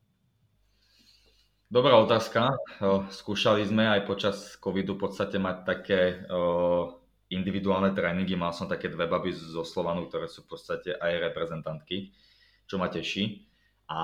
Dobrá 1.73 1.97
otázka. 1.97 2.57
O, 2.85 3.09
skúšali 3.09 3.65
sme 3.65 3.89
aj 3.89 4.05
počas 4.05 4.61
covidu 4.61 5.01
v 5.01 5.09
podstate 5.09 5.41
mať 5.41 5.57
také 5.65 6.01
o, 6.29 7.01
individuálne 7.29 7.93
tréningy. 7.93 8.37
Mal 8.37 8.57
som 8.57 8.69
také 8.69 8.89
dve 8.89 9.05
baby 9.05 9.37
zo 9.37 9.65
Slovanu, 9.69 10.09
ktoré 10.09 10.33
sú 10.33 10.49
v 10.49 10.57
podstate 10.57 10.97
aj 10.97 11.29
reprezentantky, 11.29 12.13
čo 12.65 12.81
ma 12.81 12.89
teší. 12.89 13.49
A 13.89 14.01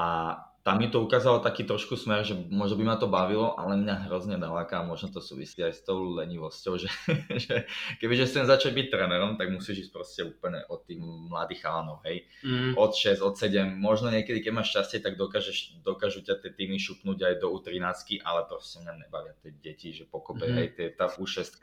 tam 0.64 0.80
mi 0.80 0.88
to 0.88 1.04
ukázalo 1.04 1.44
taký 1.44 1.68
trošku 1.68 1.92
smer, 1.92 2.24
že 2.24 2.32
možno 2.48 2.80
by 2.80 2.84
ma 2.88 2.96
to 2.96 3.04
bavilo, 3.04 3.52
ale 3.60 3.76
mňa 3.76 4.08
hrozne 4.08 4.40
naláka 4.40 4.80
a 4.80 4.88
možno 4.88 5.12
to 5.12 5.20
súvisí 5.20 5.60
aj 5.60 5.76
s 5.76 5.84
tou 5.84 6.16
lenivosťou, 6.16 6.74
že, 6.82 6.88
že 7.36 7.68
kebyže 8.00 8.24
chcem 8.32 8.48
začať 8.48 8.72
byť 8.72 8.86
trénerom, 8.88 9.36
tak 9.36 9.52
musíš 9.52 9.86
ísť 9.86 9.92
proste 9.92 10.20
úplne 10.24 10.64
od 10.72 10.80
tých 10.88 10.96
mladých 11.04 11.68
chalanov, 11.68 12.00
hej. 12.08 12.24
Mm. 12.40 12.80
Od 12.80 12.96
6, 12.96 13.20
od 13.20 13.36
7, 13.36 13.76
možno 13.76 14.08
niekedy, 14.08 14.40
keď 14.40 14.52
máš 14.56 14.72
šťastie, 14.72 15.04
tak 15.04 15.20
dokážeš, 15.20 15.84
dokážu 15.84 16.24
ťa 16.24 16.40
tie 16.40 16.56
týmy 16.56 16.80
šupnúť 16.80 17.18
aj 17.28 17.34
do 17.44 17.52
U13, 17.52 18.24
ale 18.24 18.48
proste 18.48 18.80
mňa 18.80 19.04
nebavia 19.04 19.36
tie 19.44 19.52
deti, 19.60 19.92
že 19.92 20.08
pokope, 20.08 20.48
mm. 20.48 20.56
hej, 20.56 20.68
tie, 20.80 20.86
tá 20.96 21.12
U6, 21.12 21.60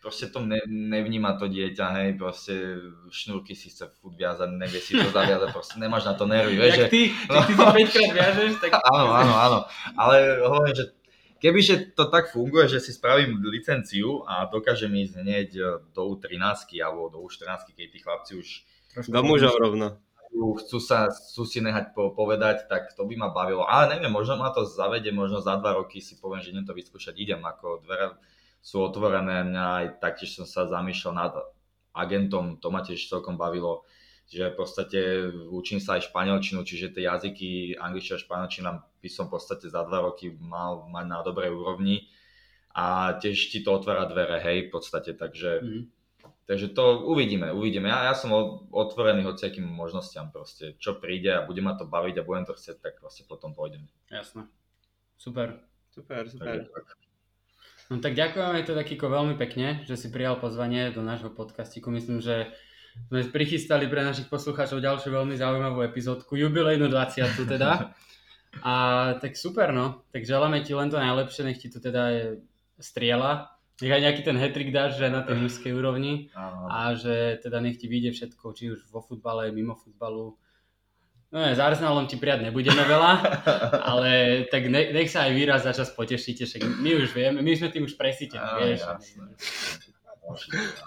proste 0.00 0.32
to 0.32 0.40
ne, 0.40 0.64
nevníma 0.64 1.36
to 1.36 1.52
dieťa, 1.52 1.86
hej, 2.00 2.10
proste 2.16 2.80
šnúrky 3.12 3.52
si 3.52 3.68
chce 3.68 3.92
furt 4.00 4.16
viazať, 4.16 4.48
nevie 4.56 4.80
si 4.80 4.96
to 4.96 5.12
zaviazať, 5.12 5.52
proste 5.52 5.76
nemáš 5.76 6.08
na 6.08 6.16
to 6.16 6.24
nervy, 6.24 6.56
vieš, 6.56 6.74
že... 6.80 6.86
ty, 6.88 7.00
no, 7.28 7.44
ty 7.44 7.52
si 7.52 7.92
5 8.08 8.16
krát 8.16 8.37
viažeš, 8.38 8.62
tak... 8.62 8.70
Áno, 8.94 9.10
áno, 9.10 9.34
áno. 9.34 9.58
Ale 9.98 10.38
hovorím, 10.46 10.74
že 10.78 10.84
kebyže 11.42 11.98
to 11.98 12.06
tak 12.06 12.30
funguje, 12.30 12.70
že 12.70 12.78
si 12.78 12.94
spravím 12.94 13.42
licenciu 13.42 14.22
a 14.26 14.46
dokážem 14.46 14.94
ísť 14.94 15.14
hneď 15.18 15.48
do 15.90 16.02
U13 16.14 16.78
alebo 16.82 17.10
do 17.10 17.18
U14, 17.22 17.74
keď 17.74 17.86
tí 17.90 17.98
chlapci 17.98 18.32
už... 18.38 18.48
Do 19.10 19.22
mužov 19.22 19.58
rovno. 19.58 19.98
Chcú, 20.28 20.78
sa, 20.78 21.08
chcú 21.08 21.48
si 21.48 21.58
nehať 21.64 21.96
po, 21.96 22.12
povedať, 22.12 22.68
tak 22.68 22.92
to 22.92 23.08
by 23.08 23.16
ma 23.16 23.28
bavilo. 23.32 23.64
Ale 23.64 23.96
neviem, 23.96 24.12
možno 24.12 24.36
ma 24.36 24.52
to 24.52 24.68
zavede, 24.68 25.08
možno 25.08 25.40
za 25.40 25.56
dva 25.56 25.80
roky 25.80 26.04
si 26.04 26.20
poviem, 26.20 26.44
že 26.44 26.52
idem 26.52 26.68
to 26.68 26.76
vyskúšať, 26.76 27.16
idem, 27.16 27.40
ako 27.40 27.80
dvere 27.80 28.20
sú 28.60 28.84
otvorené, 28.84 29.48
mňa 29.48 29.64
aj 29.64 29.86
taktiež 30.04 30.36
som 30.36 30.44
sa 30.44 30.68
zamýšľal 30.68 31.14
nad 31.16 31.32
agentom, 31.96 32.60
to 32.60 32.68
ma 32.68 32.84
tiež 32.84 33.08
celkom 33.08 33.40
bavilo 33.40 33.88
že 34.28 34.52
v 34.52 34.56
podstate 34.60 35.00
učím 35.48 35.80
sa 35.80 35.96
aj 35.96 36.12
španielčinu, 36.12 36.60
čiže 36.60 36.92
tie 36.92 37.08
jazyky, 37.08 37.80
angličtina 37.80 38.20
a 38.20 38.24
španielčina 38.24 38.70
by 39.00 39.08
som 39.08 39.32
v 39.32 39.40
podstate 39.40 39.72
za 39.72 39.80
dva 39.88 40.04
roky 40.04 40.36
mal 40.36 40.84
mať 40.92 41.04
na 41.08 41.18
dobrej 41.24 41.56
úrovni 41.56 42.12
a 42.76 43.16
tiež 43.16 43.48
ti 43.48 43.64
to 43.64 43.72
otvára 43.72 44.04
dvere, 44.04 44.36
hej, 44.44 44.68
v 44.68 44.70
podstate, 44.70 45.16
takže, 45.16 45.64
mm. 45.64 45.82
takže 46.44 46.68
to 46.76 47.08
uvidíme, 47.08 47.56
uvidíme. 47.56 47.88
Ja, 47.88 48.12
ja 48.12 48.14
som 48.14 48.30
otvorený 48.68 49.24
hociakým 49.24 49.64
možnostiam 49.64 50.28
proste, 50.28 50.76
čo 50.76 51.00
príde 51.00 51.32
a 51.32 51.44
bude 51.48 51.64
ma 51.64 51.72
to 51.72 51.88
baviť 51.88 52.20
a 52.20 52.26
budem 52.28 52.44
to 52.44 52.52
chcieť, 52.52 52.84
tak 52.84 52.92
proste 53.00 53.24
potom 53.24 53.56
pôjdem. 53.56 53.88
Jasné. 54.12 54.44
Super. 55.16 55.64
Super, 55.88 56.28
super. 56.28 56.68
Tak, 56.68 56.98
No 57.88 58.04
tak 58.04 58.12
ďakujeme 58.12 58.60
teda 58.68 58.84
Kiko 58.84 59.08
veľmi 59.08 59.40
pekne, 59.40 59.80
že 59.88 59.96
si 59.96 60.12
prijal 60.12 60.36
pozvanie 60.36 60.92
do 60.92 61.00
nášho 61.00 61.32
podcastiku. 61.32 61.88
Myslím, 61.88 62.20
že 62.20 62.52
sme 63.06 63.24
prichystali 63.30 63.86
pre 63.86 64.02
našich 64.02 64.26
poslucháčov 64.26 64.82
ďalšiu 64.82 65.14
veľmi 65.14 65.38
zaujímavú 65.38 65.86
epizódku, 65.86 66.34
jubilejnú 66.34 66.90
20 66.90 67.46
teda. 67.46 67.70
A 68.64 68.74
tak 69.20 69.36
super 69.36 69.70
no, 69.76 70.02
tak 70.10 70.24
želáme 70.24 70.64
ti 70.64 70.72
len 70.72 70.88
to 70.88 70.96
najlepšie, 70.96 71.44
nech 71.44 71.60
ti 71.60 71.68
to 71.68 71.84
teda 71.84 72.02
je 72.10 72.24
striela, 72.80 73.52
nech 73.78 73.92
aj 73.92 74.02
nejaký 74.02 74.22
ten 74.24 74.36
hetrik 74.40 74.72
dáš, 74.72 74.98
že 74.98 75.12
na 75.12 75.22
tej 75.22 75.38
mužskej 75.38 75.72
úrovni 75.76 76.32
a 76.66 76.96
že 76.96 77.38
teda 77.44 77.60
nech 77.60 77.78
ti 77.78 77.86
vyjde 77.86 78.16
všetko, 78.16 78.44
či 78.56 78.72
už 78.74 78.88
vo 78.90 79.04
futbale, 79.04 79.52
mimo 79.52 79.76
futbalu. 79.76 80.34
No 81.28 81.44
ne, 81.44 81.52
s 81.52 81.60
Arsenalom 81.60 82.08
ti 82.08 82.16
prijať 82.16 82.48
nebudeme 82.48 82.80
veľa, 82.88 83.12
ale 83.92 84.10
tak 84.48 84.64
ne, 84.72 84.96
nech 84.96 85.12
sa 85.12 85.28
aj 85.28 85.32
výraz 85.36 85.60
za 85.68 85.76
čas 85.76 85.92
potešíte, 85.92 86.48
však 86.48 86.64
my 86.80 86.90
už 87.04 87.12
vieme, 87.12 87.44
my 87.44 87.52
sme 87.52 87.68
tým 87.68 87.84
už 87.84 88.00
presítení, 88.00 88.48
vieš. 88.64 88.80
Jasne. 88.80 89.36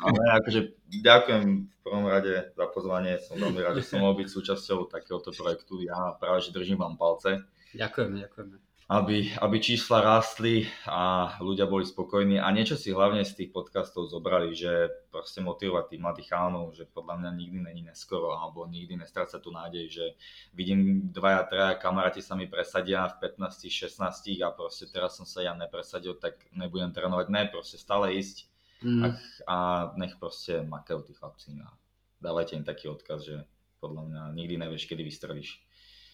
Ale 0.06 0.20
akože 0.42 0.60
ďakujem 1.02 1.46
v 1.66 1.80
prvom 1.82 2.06
rade 2.06 2.54
za 2.54 2.66
pozvanie, 2.70 3.18
som 3.18 3.42
veľmi 3.42 3.60
rád, 3.62 3.82
že 3.82 3.90
som 3.90 4.06
mohol 4.06 4.22
byť 4.22 4.30
súčasťou 4.30 4.86
takéhoto 4.92 5.34
projektu. 5.34 5.82
Ja 5.82 6.14
práve, 6.22 6.46
že 6.46 6.54
držím 6.54 6.82
vám 6.82 6.96
palce. 6.98 7.42
Ďakujeme, 7.74 8.22
ďakujeme. 8.28 8.56
Aby, 8.92 9.32
aby 9.40 9.58
čísla 9.64 10.04
rástli 10.04 10.68
a 10.84 11.32
ľudia 11.40 11.64
boli 11.64 11.88
spokojní 11.88 12.44
a 12.44 12.52
niečo 12.52 12.76
si 12.76 12.92
hlavne 12.92 13.24
z 13.24 13.40
tých 13.40 13.56
podcastov 13.56 14.12
zobrali, 14.12 14.52
že 14.52 14.92
proste 15.08 15.40
motivovať 15.40 15.96
tých 15.96 16.04
mladých 16.04 16.28
chánov, 16.28 16.76
že 16.76 16.92
podľa 16.92 17.24
mňa 17.24 17.32
nikdy 17.40 17.60
není 17.72 17.82
neskoro 17.88 18.36
alebo 18.36 18.68
nikdy 18.68 19.00
nestráca 19.00 19.40
tú 19.40 19.48
nádej, 19.48 19.88
že 19.88 20.06
vidím 20.52 21.08
dvaja, 21.08 21.48
traja 21.48 21.80
kamaráti 21.80 22.20
sa 22.20 22.36
mi 22.36 22.52
presadia 22.52 23.08
v 23.16 23.32
15, 23.32 23.72
16 23.72 24.44
a 24.44 24.52
proste 24.52 24.92
teraz 24.92 25.16
som 25.16 25.24
sa 25.24 25.40
ja 25.40 25.56
nepresadil, 25.56 26.20
tak 26.20 26.44
nebudem 26.52 26.92
trénovať. 26.92 27.32
Ne, 27.32 27.48
proste 27.48 27.80
stále 27.80 28.20
ísť 28.20 28.51
Mm. 28.82 29.02
A, 29.06 29.08
a 29.46 29.58
nech 29.98 30.18
proste 30.18 30.66
makajú 30.66 31.06
tí 31.06 31.14
chlapci 31.14 31.58
a 31.62 31.70
dávajte 32.18 32.58
im 32.58 32.66
taký 32.66 32.90
odkaz, 32.90 33.26
že 33.26 33.46
podľa 33.82 34.10
mňa 34.10 34.22
nikdy 34.38 34.56
nevieš, 34.58 34.86
kedy 34.90 35.02
vystrelíš. 35.06 35.62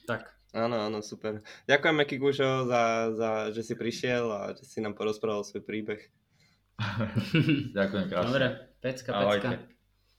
Tak. 0.07 0.31
Áno, 0.55 0.79
áno, 0.79 1.03
super. 1.03 1.43
Ďakujeme 1.67 2.07
Kikušo 2.07 2.71
za, 2.71 3.11
za, 3.11 3.31
že 3.51 3.67
si 3.67 3.75
prišiel 3.75 4.31
a 4.31 4.55
že 4.55 4.63
si 4.63 4.79
nám 4.79 4.95
porozprával 4.95 5.43
svoj 5.43 5.67
príbeh. 5.67 5.99
Ďakujem 7.77 8.05
krásne. 8.07 8.31
Dobre, 8.31 8.47
pecka, 8.79 9.11
pecka. 9.11 9.19
Ahojte. 9.19 9.76